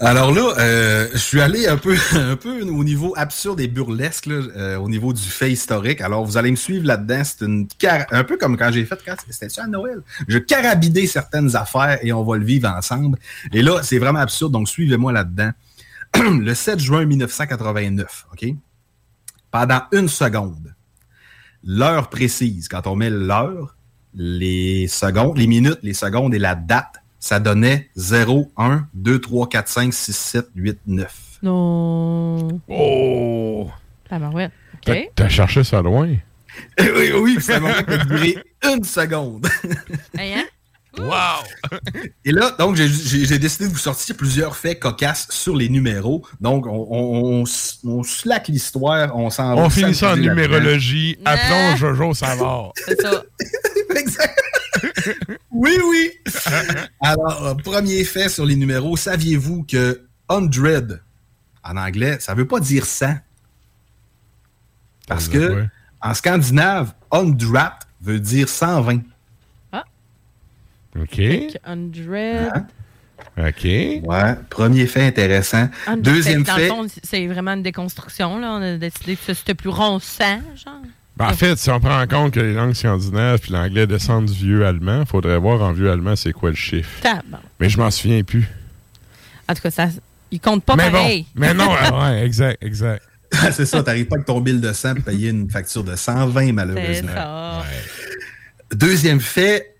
Alors 0.00 0.32
là, 0.32 0.54
euh, 0.58 1.08
je 1.12 1.18
suis 1.18 1.38
allé 1.38 1.66
un 1.66 1.76
peu, 1.76 1.94
un 2.14 2.36
peu 2.36 2.62
au 2.62 2.82
niveau 2.82 3.12
absurde 3.14 3.60
et 3.60 3.68
burlesque, 3.68 4.26
euh, 4.28 4.78
au 4.78 4.88
niveau 4.88 5.12
du 5.12 5.20
fait 5.20 5.52
historique. 5.52 6.00
Alors, 6.00 6.24
vous 6.24 6.38
allez 6.38 6.50
me 6.50 6.56
suivre 6.56 6.86
là-dedans. 6.86 7.20
C'est 7.24 7.44
une 7.44 7.68
un 8.10 8.24
peu 8.24 8.38
comme 8.38 8.56
quand 8.56 8.72
j'ai 8.72 8.86
fait, 8.86 8.98
c'était 9.28 9.50
ça 9.50 9.64
à 9.64 9.66
Noël. 9.66 10.00
Je 10.28 10.38
carabidais 10.38 11.06
certaines 11.06 11.54
affaires 11.54 11.98
et 12.00 12.10
on 12.14 12.24
va 12.24 12.38
le 12.38 12.46
vivre 12.46 12.70
ensemble. 12.70 13.18
Et 13.52 13.60
là, 13.60 13.82
c'est 13.82 13.98
vraiment 13.98 14.20
absurde, 14.20 14.52
donc 14.52 14.66
suivez-moi 14.66 15.12
là-dedans. 15.12 15.50
le 16.16 16.54
7 16.54 16.80
juin 16.80 17.04
1989, 17.04 18.28
OK? 18.32 18.48
Pendant 19.50 19.82
une 19.92 20.08
seconde, 20.08 20.71
l'heure 21.64 22.08
précise, 22.10 22.68
quand 22.68 22.86
on 22.86 22.96
met 22.96 23.10
l'heure, 23.10 23.76
les 24.14 24.86
secondes, 24.88 25.36
les 25.38 25.46
minutes, 25.46 25.78
les 25.82 25.94
secondes 25.94 26.34
et 26.34 26.38
la 26.38 26.54
date, 26.54 26.96
ça 27.18 27.38
donnait 27.40 27.88
0, 27.96 28.50
1, 28.56 28.86
2, 28.94 29.20
3, 29.20 29.48
4, 29.48 29.68
5, 29.68 29.94
6, 29.94 30.12
7, 30.16 30.46
8, 30.54 30.78
9. 30.86 31.38
Non. 31.42 32.60
Oh! 32.68 33.70
Tabarouette. 34.08 34.52
T'as- 34.84 34.92
OK. 34.92 35.10
T'as 35.14 35.28
cherché 35.28 35.64
ça 35.64 35.80
loin? 35.82 36.08
oui, 36.80 37.12
oui, 37.18 37.40
ça 37.40 37.58
m'a 37.60 37.82
duré 37.82 38.36
une 38.64 38.84
seconde. 38.84 39.46
Hey, 40.18 40.34
hein? 40.34 40.44
Wow! 40.98 41.08
Et 42.24 42.32
là, 42.32 42.50
donc, 42.58 42.76
j'ai- 42.76 42.86
décidé 43.38 43.66
de 43.66 43.70
vous 43.72 43.78
sortir 43.78 44.14
plusieurs 44.16 44.56
faits 44.56 44.78
cocasses 44.78 45.26
sur 45.30 45.56
les 45.56 45.68
numéros. 45.70 46.24
Donc, 46.40 46.66
on, 46.66 46.86
on, 46.90 47.40
on, 47.40 47.42
s- 47.44 47.78
on 47.84 48.02
slack 48.02 48.48
l'histoire, 48.48 49.16
on 49.16 49.30
s'en 49.30 49.54
va 49.56 49.62
On 49.62 49.70
finit 49.70 49.94
ça 49.94 50.12
en 50.12 50.16
numérologie. 50.16 51.16
Appelons 51.24 51.76
Jojo 51.76 52.12
Savard. 52.14 52.72
C'est 52.86 53.00
ça. 53.00 53.22
Oui, 55.50 55.76
oui. 55.84 56.10
Alors, 57.00 57.46
euh, 57.46 57.54
premier 57.54 58.02
fait 58.04 58.28
sur 58.28 58.44
les 58.44 58.56
numéros. 58.56 58.96
Saviez-vous 58.96 59.64
que 59.64 60.06
100, 60.30 60.48
en 61.64 61.76
anglais, 61.76 62.16
ça 62.20 62.34
veut 62.34 62.46
pas 62.48 62.58
dire 62.60 62.84
100. 62.86 63.14
Parce 65.08 65.28
que, 65.28 65.66
en 66.00 66.14
scandinave, 66.14 66.92
100 67.12 67.36
veut 68.00 68.18
dire 68.20 68.48
120. 68.48 69.00
OK. 71.00 71.20
100. 71.64 72.48
OK. 73.38 73.64
Ouais, 73.64 74.34
premier 74.50 74.86
fait 74.86 75.06
intéressant. 75.06 75.68
100. 75.86 75.96
Deuxième 75.98 76.42
Dans 76.42 76.54
fait. 76.54 76.62
le 76.62 76.68
fond, 76.68 76.86
c'est 77.02 77.26
vraiment 77.26 77.52
une 77.52 77.62
déconstruction. 77.62 78.38
Là. 78.38 78.52
On 78.58 78.62
a 78.62 78.76
décidé 78.76 79.16
que 79.16 79.32
c'était 79.32 79.54
plus 79.54 79.70
100, 79.70 79.78
genre. 79.98 80.74
Ben, 81.16 81.26
en 81.28 81.34
fait, 81.34 81.56
si 81.58 81.70
on 81.70 81.78
prend 81.78 82.00
en 82.00 82.06
compte 82.06 82.32
que 82.32 82.40
les 82.40 82.54
langues 82.54 82.72
scandinaves 82.74 83.38
puis 83.40 83.52
l'anglais 83.52 83.86
descendent 83.86 84.26
du 84.30 84.32
vieux 84.46 84.66
allemand, 84.66 85.00
il 85.02 85.06
faudrait 85.06 85.38
voir 85.38 85.60
en 85.62 85.72
vieux 85.72 85.90
allemand 85.90 86.16
c'est 86.16 86.32
quoi 86.32 86.48
le 86.50 86.56
chiffre. 86.56 86.88
Mais 87.60 87.68
je 87.68 87.78
m'en 87.78 87.90
souviens 87.90 88.22
plus. 88.22 88.48
En 89.48 89.54
tout 89.54 89.60
cas, 89.62 89.70
ça, 89.70 89.88
il 90.30 90.40
compte 90.40 90.64
pas 90.64 90.74
mais 90.74 90.90
pareil. 90.90 91.26
bon, 91.34 91.40
mais 91.40 91.52
non, 91.54 91.70
ah 91.80 92.10
ouais, 92.12 92.24
exact, 92.24 92.62
exact. 92.62 93.02
c'est 93.52 93.66
ça, 93.66 93.82
t'arrives 93.82 94.06
pas 94.06 94.16
avec 94.16 94.26
ton 94.26 94.40
bill 94.40 94.60
de 94.60 94.72
100 94.72 94.94
pour 94.96 95.04
payer 95.04 95.28
une 95.30 95.50
facture 95.50 95.84
de 95.84 95.94
120, 95.96 96.46
C'est 96.46 96.52
malheureusement. 96.52 97.08
ça. 97.14 97.62
Deuxième 98.74 99.20
fait, 99.20 99.71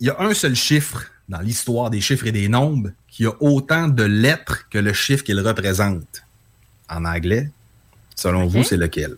il 0.00 0.06
y 0.06 0.10
a 0.10 0.20
un 0.20 0.34
seul 0.34 0.54
chiffre 0.54 1.04
dans 1.28 1.40
l'histoire 1.40 1.90
des 1.90 2.00
chiffres 2.00 2.26
et 2.26 2.32
des 2.32 2.48
nombres 2.48 2.90
qui 3.08 3.26
a 3.26 3.32
autant 3.40 3.88
de 3.88 4.04
lettres 4.04 4.68
que 4.70 4.78
le 4.78 4.92
chiffre 4.92 5.24
qu'il 5.24 5.40
représente. 5.40 6.22
En 6.88 7.04
anglais, 7.04 7.50
selon 8.14 8.46
vous, 8.46 8.62
c'est 8.64 8.76
lequel? 8.76 9.16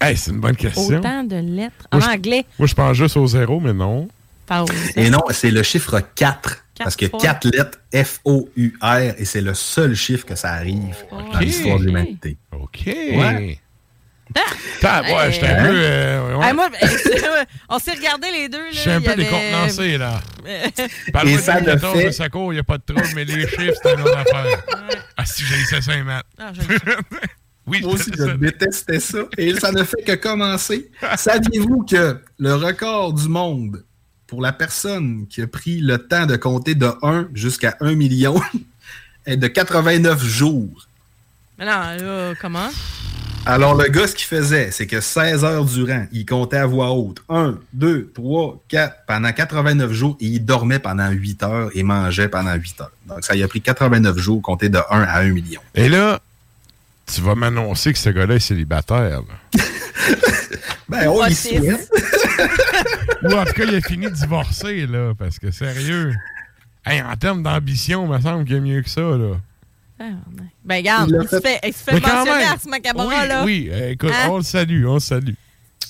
Hey, 0.00 0.16
c'est 0.16 0.30
une 0.30 0.40
bonne 0.40 0.56
question. 0.56 0.98
Autant 0.98 1.24
de 1.24 1.36
lettres. 1.36 1.88
En 1.90 2.00
je- 2.00 2.06
anglais. 2.08 2.44
Moi, 2.58 2.68
je 2.68 2.74
pense 2.74 2.96
juste 2.96 3.16
au 3.16 3.26
zéro, 3.26 3.60
mais 3.60 3.72
non. 3.72 4.08
Pas 4.46 4.62
au- 4.62 4.68
Et 4.94 5.08
non, 5.10 5.22
c'est 5.30 5.50
le 5.50 5.62
chiffre 5.62 6.00
4. 6.14 6.62
Parce 6.78 6.94
que 6.94 7.08
fois. 7.08 7.18
4 7.18 7.46
lettres 7.48 7.78
F-O-U-R 7.94 9.14
et 9.18 9.24
c'est 9.24 9.40
le 9.40 9.54
seul 9.54 9.94
chiffre 9.96 10.26
que 10.26 10.34
ça 10.36 10.52
arrive 10.52 10.96
dans 11.10 11.38
l'histoire 11.38 11.78
de 11.78 11.84
l'humanité. 11.86 12.36
OK. 12.52 12.82
Ouais. 12.86 13.58
T'as, 14.80 15.02
ouais, 15.02 15.32
j'étais 15.32 15.46
un 15.46 15.62
peu. 15.64 15.70
euh, 15.72 16.36
ouais. 16.36 16.46
Ah, 16.48 16.52
moi, 16.52 16.68
on 17.68 17.78
s'est 17.78 17.92
regardé 17.92 18.26
les 18.32 18.48
deux. 18.48 18.58
Là. 18.58 18.70
Je 18.72 18.78
suis 18.78 18.90
un 18.90 18.98
il 18.98 19.02
y 19.02 19.04
peu 19.06 19.12
avait- 19.12 19.24
décontenancé, 19.24 19.98
là. 19.98 20.20
Parle-moi 21.12 21.36
de 21.40 21.60
le 21.60 21.64
14 21.66 21.98
fait- 21.98 22.28
de 22.28 22.38
il 22.46 22.50
n'y 22.52 22.58
a 22.58 22.62
pas 22.64 22.78
de 22.78 22.82
trouble, 22.82 23.08
mais 23.14 23.24
les 23.24 23.46
chiffres, 23.48 23.74
c'est 23.82 23.94
une 23.94 24.00
autre 24.02 24.18
affaire. 24.18 24.62
Ah, 25.16 25.24
si 25.24 25.44
j'ai 25.44 25.54
essayé 25.56 25.80
ça, 25.82 25.96
Matt. 26.04 26.26
Ah, 26.38 26.52
Oui, 27.68 27.80
Moi 27.82 27.94
aussi, 27.94 28.12
je 28.16 28.24
je 28.28 28.32
détestais 28.36 29.00
ça. 29.00 29.18
Et 29.36 29.54
ça 29.58 29.72
ne 29.72 29.82
fait 29.82 30.02
que 30.04 30.12
commencer. 30.14 30.88
Saviez-vous 31.16 31.84
que 31.84 32.20
le 32.38 32.54
record 32.54 33.12
du 33.12 33.28
monde 33.28 33.82
pour 34.28 34.40
la 34.40 34.52
personne 34.52 35.26
qui 35.28 35.42
a 35.42 35.48
pris 35.48 35.80
le 35.80 35.98
temps 35.98 36.26
de 36.26 36.36
compter 36.36 36.76
de 36.76 36.88
1 37.02 37.28
jusqu'à 37.34 37.76
1 37.80 37.94
million 37.94 38.40
est 39.24 39.36
de 39.36 39.46
89 39.48 40.22
jours? 40.24 40.86
Mais 41.58 41.64
non, 41.64 41.70
là, 41.72 42.34
comment? 42.40 42.68
Alors, 43.48 43.76
le 43.76 43.88
gars, 43.88 44.08
ce 44.08 44.14
qu'il 44.16 44.26
faisait, 44.26 44.70
c'est 44.72 44.86
que 44.88 45.00
16 45.00 45.44
heures 45.44 45.64
durant, 45.64 46.04
il 46.10 46.26
comptait 46.26 46.56
à 46.56 46.66
voix 46.66 46.90
haute. 46.90 47.22
1, 47.28 47.58
2, 47.74 48.10
3, 48.12 48.60
4, 48.68 48.96
pendant 49.06 49.32
89 49.32 49.92
jours, 49.92 50.16
et 50.20 50.26
il 50.26 50.44
dormait 50.44 50.80
pendant 50.80 51.08
8 51.10 51.42
heures 51.44 51.70
et 51.74 51.84
mangeait 51.84 52.28
pendant 52.28 52.54
8 52.54 52.80
heures. 52.80 52.90
Donc, 53.06 53.24
ça 53.24 53.36
y 53.36 53.44
a 53.44 53.48
pris 53.48 53.60
89 53.60 54.18
jours, 54.18 54.42
compter 54.42 54.68
de 54.68 54.78
1 54.78 54.82
à 55.02 55.20
1 55.20 55.30
million. 55.30 55.60
Et 55.76 55.88
là, 55.88 56.18
tu 57.12 57.20
vas 57.20 57.36
m'annoncer 57.36 57.92
que 57.92 57.98
ce 58.00 58.10
gars-là 58.10 58.34
est 58.34 58.40
célibataire. 58.40 59.20
là. 59.22 59.60
Ben, 60.88 61.08
on 61.08 61.20
y 61.24 61.26
Autiste. 61.26 61.48
souhaite. 61.58 61.90
Ou 63.24 63.32
en 63.32 63.44
tout 63.44 63.52
cas, 63.54 63.64
il 63.64 63.74
a 63.74 63.80
fini 63.80 64.06
de 64.06 64.10
divorcer, 64.12 64.86
là, 64.86 65.14
parce 65.18 65.36
que 65.40 65.50
sérieux. 65.50 66.14
Hey, 66.84 67.02
en 67.02 67.16
termes 67.16 67.42
d'ambition, 67.42 68.04
il 68.06 68.10
me 68.16 68.20
semble 68.20 68.44
qu'il 68.44 68.54
y 68.54 68.58
a 68.58 68.60
mieux 68.60 68.82
que 68.82 68.90
ça, 68.90 69.00
là. 69.00 69.34
Ben, 69.98 70.76
regarde, 70.76 71.10
Il 71.22 71.28
se 71.28 71.40
fait- 71.40 71.60
il 71.64 71.72
se 71.72 71.78
fait 71.82 71.92
mentionner 72.00 72.24
même. 72.30 72.52
à 72.54 72.58
ce 72.62 72.68
macabre 72.68 73.06
Oui, 73.06 73.14
là. 73.28 73.44
oui, 73.44 73.68
euh, 73.72 73.90
écoute, 73.92 74.10
Hein? 74.12 74.28
on 74.30 74.36
le 74.38 74.42
salue, 74.42 74.84
on 74.86 74.94
le 74.94 75.00
salue. 75.00 75.32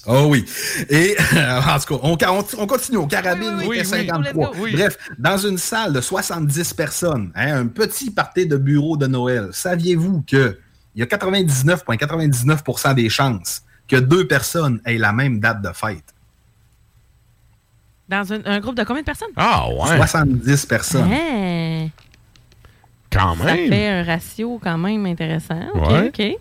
Oh 0.06 0.26
oui. 0.30 0.44
Et 0.88 1.16
en 1.32 1.78
tout 1.80 1.98
cas, 1.98 2.28
on, 2.30 2.38
on- 2.38 2.44
on 2.62 2.66
continue. 2.68 2.98
On 2.98 3.08
carabine 3.08 3.56
Oui, 3.58 3.64
oui, 3.68 3.78
était 3.78 3.88
oui, 3.96 4.06
53. 4.06 4.50
oui, 4.54 4.58
oui. 4.62 4.72
Bref, 4.74 4.96
dans 5.18 5.36
une 5.36 5.58
salle 5.58 5.92
de 5.92 6.00
70 6.00 6.72
personnes, 6.74 7.32
hein, 7.34 7.56
un 7.62 7.66
petit 7.66 8.10
party 8.12 8.46
de 8.46 8.56
bureau 8.56 8.96
de 8.96 9.08
Noël, 9.08 9.48
saviez-vous 9.50 10.22
que 10.30 10.56
il 10.94 11.00
y 11.00 11.02
a 11.02 11.06
99,99% 11.06 12.94
des 12.94 13.08
chances 13.08 13.62
que 13.88 13.96
deux 13.96 14.26
personnes 14.28 14.80
aient 14.86 14.98
la 14.98 15.12
même 15.12 15.40
date 15.40 15.60
de 15.62 15.70
fête? 15.74 16.14
Dans 18.08 18.32
un, 18.32 18.40
un 18.44 18.60
groupe 18.60 18.76
de 18.76 18.84
combien 18.84 19.02
de 19.02 19.06
personnes? 19.06 19.28
Ah, 19.34 19.66
ouais. 19.68 19.96
70 19.96 20.66
personnes. 20.66 21.08
Quand 23.16 23.36
Ça 23.36 23.54
fait 23.56 23.88
un 23.88 24.02
ratio 24.04 24.60
quand 24.62 24.78
même 24.78 25.06
intéressant. 25.06 25.60
OK, 25.74 25.90
Ouais. 25.90 26.08
OK. 26.08 26.38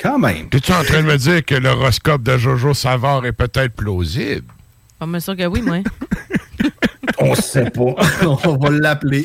Quand 0.00 0.18
même. 0.18 0.48
Es-tu 0.52 0.72
en 0.72 0.82
train 0.82 1.02
de 1.02 1.06
me 1.06 1.16
dire 1.16 1.44
que 1.44 1.54
l'horoscope 1.54 2.22
de 2.22 2.36
Jojo 2.36 2.74
Savard 2.74 3.24
est 3.26 3.32
peut-être 3.32 3.74
plausible? 3.74 4.46
Pas 4.98 5.06
me 5.06 5.18
sûr 5.20 5.36
que 5.36 5.46
oui, 5.46 5.62
moi. 5.62 5.78
On 7.18 7.34
sait 7.34 7.70
pas. 7.70 7.94
On 8.44 8.56
va 8.56 8.70
l'appeler. 8.70 9.24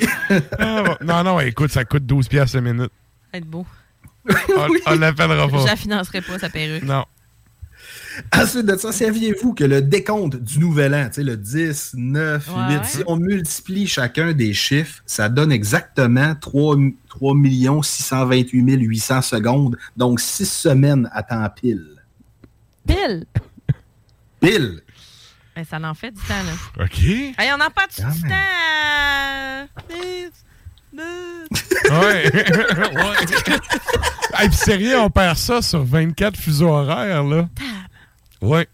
Ah, 0.60 0.84
non, 1.02 1.24
non, 1.24 1.40
écoute, 1.40 1.72
ça 1.72 1.84
coûte 1.86 2.06
12 2.06 2.28
piastres 2.28 2.58
la 2.58 2.62
minute. 2.62 2.92
Ça 2.92 3.30
va 3.34 3.38
être 3.40 3.46
beau. 3.46 3.66
On, 4.30 4.68
on 4.94 4.96
l'appellera 5.00 5.48
Je 5.50 5.56
la 5.56 5.64
pas. 5.66 5.76
financerai 5.76 6.22
pas, 6.22 6.40
sa 6.40 6.50
perruque. 6.50 6.84
Non. 6.84 7.06
Ensuite 8.36 8.66
de 8.66 8.76
ça, 8.78 8.92
saviez-vous 8.92 9.54
que 9.54 9.64
le 9.64 9.82
décompte 9.82 10.36
du 10.36 10.60
nouvel 10.60 10.94
an, 10.94 11.08
tu 11.08 11.16
sais, 11.16 11.24
le 11.24 11.38
10, 11.38 11.92
9, 11.96 12.48
Ouais, 12.48 12.54
8, 12.54 12.78
ouais. 12.78 12.84
si 12.84 13.04
on 13.08 13.18
multiplie 13.18 13.88
chacun 13.88 14.34
des 14.34 14.54
chiffres, 14.54 15.02
ça 15.06 15.30
donne 15.30 15.52
exactement 15.52 16.36
3, 16.36 16.78
3 17.10 17.36
628 17.84 18.82
800 18.82 19.22
secondes, 19.22 19.78
donc 19.98 20.20
6 20.20 20.46
semaines 20.50 21.10
à 21.14 21.24
temps 21.24 21.50
pile. 21.50 21.88
Pile! 22.88 23.26
Pile! 24.40 24.82
Ben, 25.56 25.64
ça 25.64 25.80
en 25.82 25.94
fait 25.94 26.12
du 26.12 26.22
temps, 26.22 26.34
là. 26.34 26.84
OK. 26.84 27.00
Hey, 27.04 27.52
on 27.54 27.58
de 27.58 27.64
Quand 27.98 28.10
du 28.12 28.22
temps! 28.22 28.36
Ouais. 30.96 32.32
ouais. 32.32 33.16
Hey, 34.38 34.50
puis 34.50 34.58
sérieux, 34.58 35.00
on 35.00 35.10
perd 35.10 35.38
ça 35.38 35.62
sur 35.62 35.84
24 35.84 36.38
fuseaux 36.38 36.70
horaires, 36.70 37.24
là. 37.24 37.48
Ouais. 38.46 38.68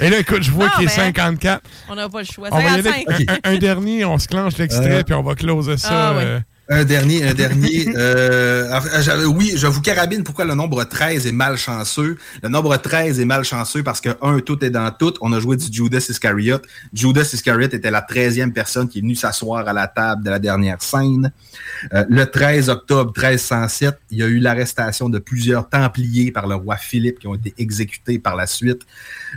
Et 0.00 0.10
là, 0.10 0.18
écoute, 0.18 0.42
je 0.42 0.50
vois 0.50 0.68
Ah, 0.70 0.74
qu'il 0.76 0.84
est 0.84 0.96
ben, 0.96 1.04
54. 1.14 1.62
On 1.88 1.94
n'a 1.94 2.08
pas 2.08 2.18
le 2.20 2.24
choix. 2.26 2.48
On 2.52 2.56
va 2.56 2.62
y 2.62 2.66
aller 2.66 2.82
55. 2.82 3.10
avec 3.14 3.30
un, 3.30 3.50
un 3.52 3.56
dernier, 3.58 4.04
on 4.04 4.18
se 4.18 4.28
clenche 4.28 4.56
l'extrait, 4.58 4.98
Euh. 4.98 5.02
puis 5.02 5.14
on 5.14 5.22
va 5.22 5.34
closer 5.34 5.76
ça. 5.78 6.10
Ah, 6.10 6.14
ouais. 6.16 6.22
euh, 6.24 6.40
Un 6.68 6.84
dernier, 6.84 7.22
un 7.24 7.32
dernier. 7.34 7.86
euh, 7.96 8.68
enfin, 8.72 9.00
j'avais- 9.00 9.24
oui, 9.24 9.52
je 9.56 9.68
vous 9.68 9.80
carabine 9.80 10.24
pourquoi 10.24 10.44
le 10.44 10.54
nombre 10.54 10.82
13 10.82 11.24
est 11.26 11.32
malchanceux. 11.32 12.16
Le 12.42 12.48
nombre 12.48 12.76
13 12.76 13.20
est 13.20 13.24
malchanceux 13.24 13.84
parce 13.84 14.00
que, 14.00 14.08
un, 14.20 14.40
tout 14.40 14.64
est 14.64 14.70
dans 14.70 14.90
tout. 14.90 15.14
On 15.20 15.32
a 15.32 15.38
joué 15.38 15.56
du 15.56 15.66
Judas 15.70 16.04
Iscariot. 16.08 16.58
Judas 16.92 17.30
Iscariot 17.32 17.68
était 17.68 17.90
la 17.92 18.00
13e 18.02 18.52
personne 18.52 18.88
qui 18.88 18.98
est 18.98 19.00
venue 19.00 19.14
s'asseoir 19.14 19.68
à 19.68 19.72
la 19.72 19.86
table 19.86 20.24
de 20.24 20.30
la 20.30 20.40
dernière 20.40 20.82
scène. 20.82 21.30
Euh, 21.94 22.04
le 22.08 22.24
13 22.26 22.68
octobre 22.68 23.12
1307, 23.16 23.96
il 24.10 24.18
y 24.18 24.22
a 24.24 24.26
eu 24.26 24.38
l'arrestation 24.40 25.08
de 25.08 25.20
plusieurs 25.20 25.68
Templiers 25.68 26.32
par 26.32 26.48
le 26.48 26.56
roi 26.56 26.76
Philippe 26.76 27.20
qui 27.20 27.28
ont 27.28 27.34
été 27.36 27.54
exécutés 27.58 28.18
par 28.18 28.34
la 28.34 28.46
suite. 28.48 28.82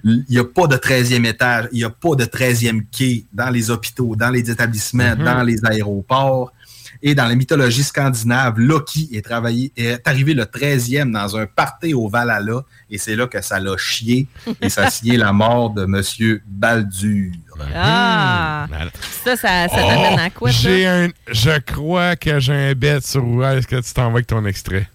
Il 0.03 0.25
n'y 0.29 0.39
a 0.39 0.43
pas 0.45 0.65
de 0.65 0.77
13e 0.77 1.25
étage, 1.25 1.67
il 1.73 1.77
n'y 1.77 1.83
a 1.83 1.89
pas 1.91 2.15
de 2.15 2.25
13e 2.25 2.81
quai 2.91 3.25
dans 3.33 3.49
les 3.51 3.69
hôpitaux, 3.69 4.15
dans 4.15 4.29
les 4.31 4.49
établissements, 4.49 5.15
Mhm. 5.15 5.23
dans 5.25 5.43
les 5.43 5.63
aéroports. 5.65 6.53
Et 7.01 7.15
dans 7.15 7.27
la 7.27 7.35
mythologie 7.35 7.83
scandinave, 7.83 8.59
Loki 8.59 9.07
est, 9.13 9.23
travaillé, 9.23 9.71
est 9.77 10.05
arrivé 10.05 10.33
le 10.33 10.43
13e 10.43 11.11
dans 11.11 11.37
un 11.37 11.45
party 11.45 11.93
au 11.93 12.09
Valhalla, 12.09 12.63
et 12.89 12.97
c'est 12.97 13.15
là 13.15 13.25
que 13.27 13.41
ça 13.41 13.57
l'a 13.59 13.77
chié, 13.77 14.27
et 14.61 14.67
ça 14.69 14.87
a 14.87 14.89
signé 14.91 15.15
la 15.15 15.31
mort 15.31 15.69
de 15.69 15.85
Monsieur 15.85 16.41
Baldur. 16.45 17.31
Ah! 17.73 18.67
Mal- 18.69 18.91
Ça, 19.23 19.35
ça, 19.37 19.67
ça 19.69 19.75
Oh, 19.75 19.87
t'amène 19.87 20.19
à 20.19 20.29
quoi, 20.29 20.51
ça? 20.51 20.57
j'ai 20.57 20.85
un, 20.87 21.07
je 21.31 21.57
crois 21.59 22.15
que 22.17 22.39
j'ai 22.39 22.53
un 22.53 22.73
bête 22.73 23.05
sur 23.05 23.23
où 23.25 23.43
est-ce 23.43 23.67
que 23.67 23.77
tu 23.79 23.93
t'en 23.93 24.07
vas 24.07 24.15
avec 24.15 24.27
ton 24.27 24.45
extrait. 24.45 24.89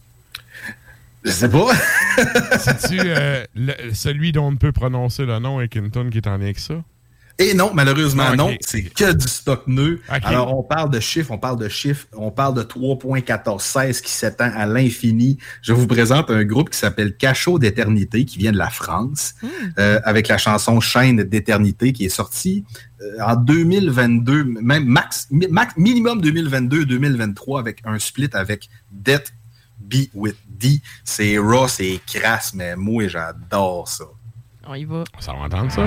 Je 1.25 1.31
sais 1.31 1.49
pas. 1.49 1.69
C'est-tu 2.59 3.01
euh, 3.01 3.45
celui 3.95 4.31
dont 4.33 4.49
on 4.49 4.53
ne 4.53 4.57
peut 4.59 4.73
prononcer 4.73 5.25
le 5.25 5.39
nom 5.39 5.59
tonne 5.91 6.11
qui 6.11 6.19
est 6.19 6.27
en 6.27 6.33
lien 6.37 6.43
avec 6.45 6.59
ça? 6.59 6.75
Et 7.39 7.53
non, 7.53 7.73
malheureusement, 7.75 8.25
Ah, 8.29 8.37
non. 8.37 8.55
C'est 8.61 8.83
que 8.83 9.13
du 9.13 9.27
stock 9.27 9.67
nœud. 9.67 10.01
Ok. 10.09 10.21
Alors, 10.23 10.57
on 10.57 10.63
parle 10.63 10.89
de 10.91 11.01
chiffres, 11.01 11.33
on 11.33 11.39
parle 11.39 11.59
de 11.59 11.69
chiffres, 11.69 12.07
on 12.13 12.31
parle 12.31 12.55
de 12.55 12.63
3.1416 12.63 14.01
qui 14.03 14.13
s'étend 14.13 14.51
à 14.55 14.67
l'infini. 14.67 15.39
Je 15.61 15.73
vous 15.73 15.89
présente 15.89 16.31
un 16.31 16.45
groupe 16.45 16.71
qui 16.71 16.79
s'appelle 16.79 17.17
Cachot 17.17 17.59
d'éternité, 17.59 18.25
qui 18.25 18.39
vient 18.39 18.53
de 18.53 18.57
la 18.59 18.71
France, 18.71 19.35
euh, 19.79 19.99
avec 20.05 20.29
la 20.29 20.39
chanson 20.39 20.79
Chaîne 20.81 21.25
d'éternité, 21.25 21.93
qui 21.93 22.05
est 22.05 22.09
sortie 22.09 22.65
euh, 23.01 23.17
en 23.27 23.35
2022, 23.35 24.45
même 24.45 24.85
max, 24.85 25.27
mi- 25.33 25.49
max 25.51 25.75
minimum 25.77 26.21
2022-2023, 26.21 27.59
avec 27.59 27.81
un 27.85 27.99
split 27.99 28.31
avec 28.33 28.69
Death 28.93 29.33
Be 29.81 30.07
With 30.15 30.37
D. 30.49 30.81
C'est 31.03 31.37
raw, 31.39 31.67
c'est 31.67 32.01
crasse, 32.07 32.55
mais 32.55 32.77
moi, 32.77 33.09
j'adore 33.09 33.89
ça. 33.89 34.05
On 34.67 34.75
y 34.75 34.85
va. 34.85 35.03
Ça 35.19 35.33
va 35.33 35.41
entendre 35.41 35.71
ça? 35.73 35.83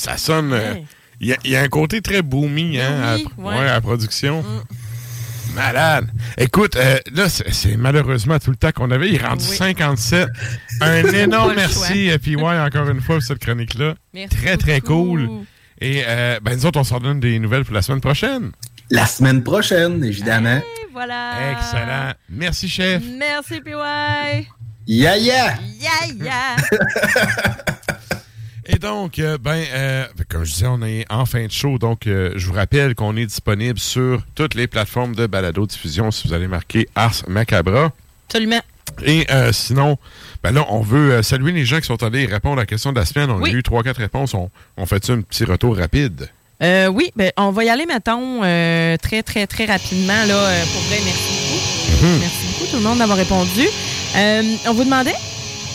Ça 0.00 0.16
sonne. 0.16 0.52
euh, 0.52 0.74
Ouais. 0.74 0.84
Il 1.22 1.28
y, 1.28 1.32
a- 1.34 1.36
il 1.44 1.50
y 1.50 1.56
a 1.56 1.60
un 1.60 1.68
côté 1.68 2.00
très 2.00 2.22
boomy 2.22 2.80
hein, 2.80 3.16
Oui, 3.16 3.26
à, 3.38 3.40
ouais. 3.42 3.54
ouais, 3.58 3.68
à 3.68 3.72
la 3.74 3.80
production. 3.82 4.42
Malade. 5.54 6.06
Écoute, 6.38 6.76
euh, 6.76 6.96
là, 7.12 7.28
c'est 7.28 7.76
malheureusement 7.76 8.38
tout 8.38 8.50
le 8.50 8.56
temps 8.56 8.70
qu'on 8.72 8.90
avait. 8.90 9.08
Il 9.08 9.16
est 9.16 9.26
rendu 9.26 9.44
Oui. 9.50 9.56
57. 9.56 10.28
Un 10.80 11.04
énorme 11.12 11.52
merci, 11.56 12.08
et 12.08 12.18
puis 12.18 12.36
ouais, 12.36 12.58
encore 12.58 12.88
une 12.88 13.00
fois, 13.02 13.16
pour 13.16 13.24
cette 13.24 13.40
chronique-là. 13.40 13.94
Très, 14.30 14.56
très 14.56 14.80
beaucoup. 14.80 14.94
cool. 15.16 15.28
Et 15.80 16.04
euh, 16.06 16.38
ben, 16.42 16.56
nous 16.56 16.64
autres, 16.66 16.78
on 16.80 16.84
s'en 16.84 17.00
donne 17.00 17.20
des 17.20 17.38
nouvelles 17.38 17.64
pour 17.64 17.74
la 17.74 17.82
semaine 17.82 18.00
prochaine. 18.00 18.52
La 18.90 19.06
semaine 19.06 19.42
prochaine, 19.42 20.02
évidemment. 20.04 20.56
Et 20.58 20.86
voilà. 20.92 21.52
Excellent. 21.52 22.12
Merci, 22.30 22.68
chef. 22.68 23.02
Merci, 23.18 23.60
PY. 23.60 24.46
Ya 24.86 25.16
ya! 25.16 25.54
Ya, 25.78 26.14
ya. 26.24 26.56
Et 28.72 28.78
donc, 28.78 29.18
euh, 29.18 29.36
ben, 29.38 29.64
euh, 29.72 30.04
comme 30.28 30.44
je 30.44 30.52
disais, 30.52 30.66
on 30.68 30.80
est 30.82 31.04
en 31.10 31.26
fin 31.26 31.44
de 31.46 31.50
show. 31.50 31.78
Donc, 31.78 32.06
euh, 32.06 32.32
je 32.36 32.46
vous 32.46 32.52
rappelle 32.52 32.94
qu'on 32.94 33.16
est 33.16 33.26
disponible 33.26 33.78
sur 33.80 34.22
toutes 34.34 34.54
les 34.54 34.66
plateformes 34.68 35.14
de 35.14 35.26
balado-diffusion 35.26 36.10
si 36.12 36.28
vous 36.28 36.34
allez 36.34 36.46
marquer 36.46 36.88
Ars 36.94 37.22
Macabra. 37.26 37.90
Absolument. 38.28 38.60
Et 39.04 39.26
sinon, 39.52 39.98
ben 40.42 40.52
là, 40.52 40.66
on 40.68 40.80
veut 40.82 41.22
saluer 41.22 41.52
les 41.52 41.64
gens 41.64 41.78
qui 41.78 41.86
sont 41.86 42.02
allés 42.02 42.26
répondre 42.26 42.58
à 42.58 42.62
la 42.62 42.66
question 42.66 42.92
de 42.92 42.98
la 42.98 43.06
semaine. 43.06 43.30
On 43.30 43.40
Oui. 43.40 43.50
a 43.50 43.52
eu 43.54 43.60
3-4 43.62 43.96
réponses. 43.98 44.34
On, 44.34 44.50
on 44.76 44.84
fait 44.86 45.10
un 45.10 45.20
petit 45.22 45.44
retour 45.44 45.76
rapide? 45.76 46.28
Oui, 46.60 47.10
ben, 47.16 47.30
on 47.36 47.50
va 47.50 47.64
y 47.64 47.68
aller, 47.70 47.86
mettons, 47.86 48.42
euh, 48.44 48.96
très, 48.98 49.22
très, 49.22 49.46
très 49.46 49.64
rapidement. 49.64 50.24
Là, 50.26 50.50
pour 50.72 50.82
vrai, 50.82 50.98
merci 51.04 51.30
beaucoup. 51.30 52.06
Mhm. 52.06 52.18
Merci 52.20 52.46
beaucoup 52.52 52.70
tout 52.70 52.76
le 52.76 52.82
monde 52.82 52.98
d'avoir 52.98 53.16
répondu. 53.18 53.66
On 54.66 54.74
vous 54.74 54.84
demandait 54.84 55.14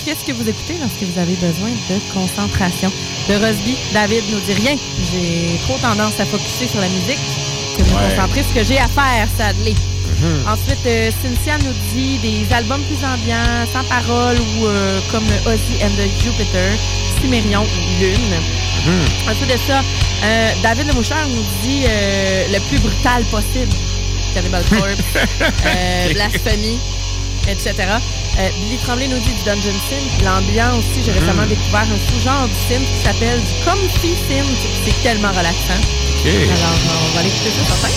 qu'est-ce 0.06 0.24
que 0.26 0.32
vous 0.34 0.48
écoutez 0.48 0.76
lorsque 0.80 1.02
vous 1.02 1.20
avez 1.20 1.34
besoin 1.36 1.70
de 1.90 2.00
concentration? 2.14 2.92
De 3.28 3.34
Rosby, 3.36 3.76
David 3.94 4.24
nous 4.32 4.40
dit 4.42 4.54
rien. 4.54 4.76
J'ai 5.12 5.58
trop 5.66 5.78
tendance 5.80 6.20
à 6.20 6.26
focuser 6.26 6.68
sur 6.68 6.80
la 6.80 6.90
musique 6.90 7.20
que 7.78 7.84
de 7.84 7.90
me 7.90 7.96
Ouais. 7.96 8.10
concentrer 8.16 8.42
sur 8.44 8.50
ce 8.52 8.56
que 8.56 8.64
j'ai 8.64 8.78
à 8.80 8.88
faire, 8.88 9.28
Sadley. 9.38 9.74
Mhm. 10.22 10.48
Ensuite, 10.48 10.86
euh, 10.86 11.12
Cynthia 11.22 11.58
nous 11.58 11.74
dit 11.94 12.18
des 12.20 12.54
albums 12.54 12.82
plus 12.84 13.04
ambiants, 13.06 13.66
sans 13.74 13.84
parole 13.86 14.38
ou 14.40 14.66
euh, 14.68 15.00
comme 15.12 15.26
Ozzy 15.48 15.84
and 15.84 15.96
the 15.98 16.08
Jupiter, 16.24 16.72
Cimérion 17.22 17.64
ou 17.64 18.00
Lune. 18.02 18.36
Mhm. 18.86 19.30
Ensuite 19.32 19.52
de 19.54 19.60
ça, 19.68 19.82
euh, 20.24 20.52
David 20.64 20.88
Lemoucheur 20.88 21.28
nous 21.28 21.44
dit 21.64 21.84
euh, 21.88 22.46
le 22.54 22.60
plus 22.70 22.80
brutal 22.80 23.24
possible. 23.26 23.74
Cannibal 24.34 24.64
Corpse, 24.70 26.14
Blasphémie, 26.14 26.78
etc. 27.48 27.74
Euh, 28.40 28.50
Billy 28.60 28.78
Tremblay 28.78 29.08
nous 29.08 29.20
dit 29.20 29.34
du 29.34 29.44
Dungeon 29.44 29.80
Synth. 29.90 30.24
L'ambiance 30.24 30.84
aussi, 30.92 31.04
j'ai 31.04 31.12
récemment 31.12 31.46
découvert 31.46 31.88
un 31.88 32.00
sous-genre 32.12 32.48
du 32.48 32.60
synth 32.68 32.86
qui 32.86 33.02
s'appelle 33.04 33.40
du 33.40 33.54
Comfy 33.64 34.14
Synth. 34.28 34.62
C'est 34.86 35.04
tellement 35.04 35.30
relaxant. 35.30 35.82
Alors, 36.26 36.78
on 37.06 37.14
va 37.14 37.20
aller 37.20 37.30
écouter 37.30 37.52
ça, 37.52 37.76
certain. 37.76 37.94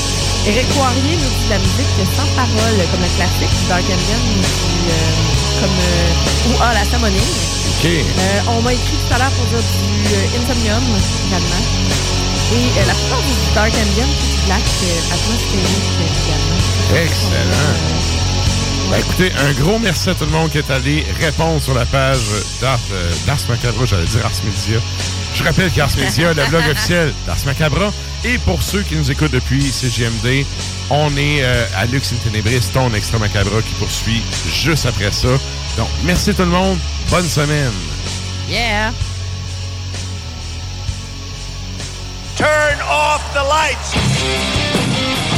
Éric 0.47 0.69
Poirier 0.69 1.17
nous 1.17 1.33
dit 1.33 1.45
de 1.45 1.51
la 1.51 1.59
musique 1.59 1.95
sans 2.17 2.29
parole, 2.37 2.79
comme 2.93 3.01
le 3.01 3.13
classique 3.17 3.53
du 3.63 3.69
Dark 3.69 3.85
Ambient, 3.85 4.25
euh, 4.89 5.61
comme, 5.61 5.71
euh, 5.71 6.51
ou 6.51 6.57
ah, 6.61 6.75
la 6.75 6.85
Samonine. 6.85 7.59
Euh, 7.85 8.41
on 8.49 8.63
m'a 8.63 8.73
écrit 8.73 8.97
tout 8.97 9.15
à 9.15 9.19
l'heure 9.19 9.31
pour 9.31 9.45
dire 9.47 9.59
du 9.59 10.15
euh, 10.15 10.43
Insomnium 10.43 10.83
également. 11.29 11.63
Et 12.53 12.81
euh, 12.81 12.87
la 12.87 12.95
plupart 12.95 13.23
du 13.23 13.55
Dark 13.55 13.73
Ambient, 13.73 14.07
du 14.07 14.47
Black 14.47 14.65
atmosphérique 15.13 15.95
également. 16.01 17.05
Excellent. 17.05 18.18
Ben, 18.91 19.01
écoutez, 19.01 19.31
un 19.33 19.53
gros 19.53 19.79
merci 19.79 20.09
à 20.09 20.15
tout 20.15 20.25
le 20.25 20.31
monde 20.31 20.51
qui 20.51 20.59
est 20.59 20.71
allé 20.71 21.05
répondre 21.21 21.63
sur 21.63 21.75
la 21.75 21.85
page 21.85 22.21
d'Ars 22.61 22.79
euh, 22.93 23.35
Macabra, 23.49 23.85
j'allais 23.85 24.07
dire 24.07 24.25
Ars 24.25 24.33
Media. 24.45 24.81
Je 25.35 25.45
rappelle 25.45 25.71
qu'Ars 25.71 25.95
Media, 25.99 26.33
le 26.33 26.47
blog 26.47 26.63
officiel 26.71 27.13
d'Ars 27.27 27.37
Macabra. 27.45 27.93
Et 28.25 28.39
pour 28.39 28.63
ceux 28.63 28.83
qui 28.83 28.97
nous 28.97 29.11
écoutent 29.11 29.33
depuis 29.33 29.71
CGMD, 29.71 30.47
on 30.89 31.15
est 31.19 31.43
euh, 31.43 31.67
à 31.77 31.85
Lux 31.85 32.13
in 32.13 32.17
Tenebris, 32.25 32.67
ton 32.73 32.93
extra 32.95 33.19
Macabra 33.19 33.61
qui 33.61 33.75
poursuit 33.75 34.23
juste 34.51 34.87
après 34.87 35.13
ça. 35.13 35.29
Donc, 35.77 35.89
merci 36.05 36.33
tout 36.33 36.43
le 36.43 36.49
monde. 36.49 36.79
Bonne 37.11 37.29
semaine. 37.29 37.73
Yeah! 38.49 38.93
Turn 42.37 42.79
off 42.89 43.23
the 43.35 43.45
lights. 43.47 45.38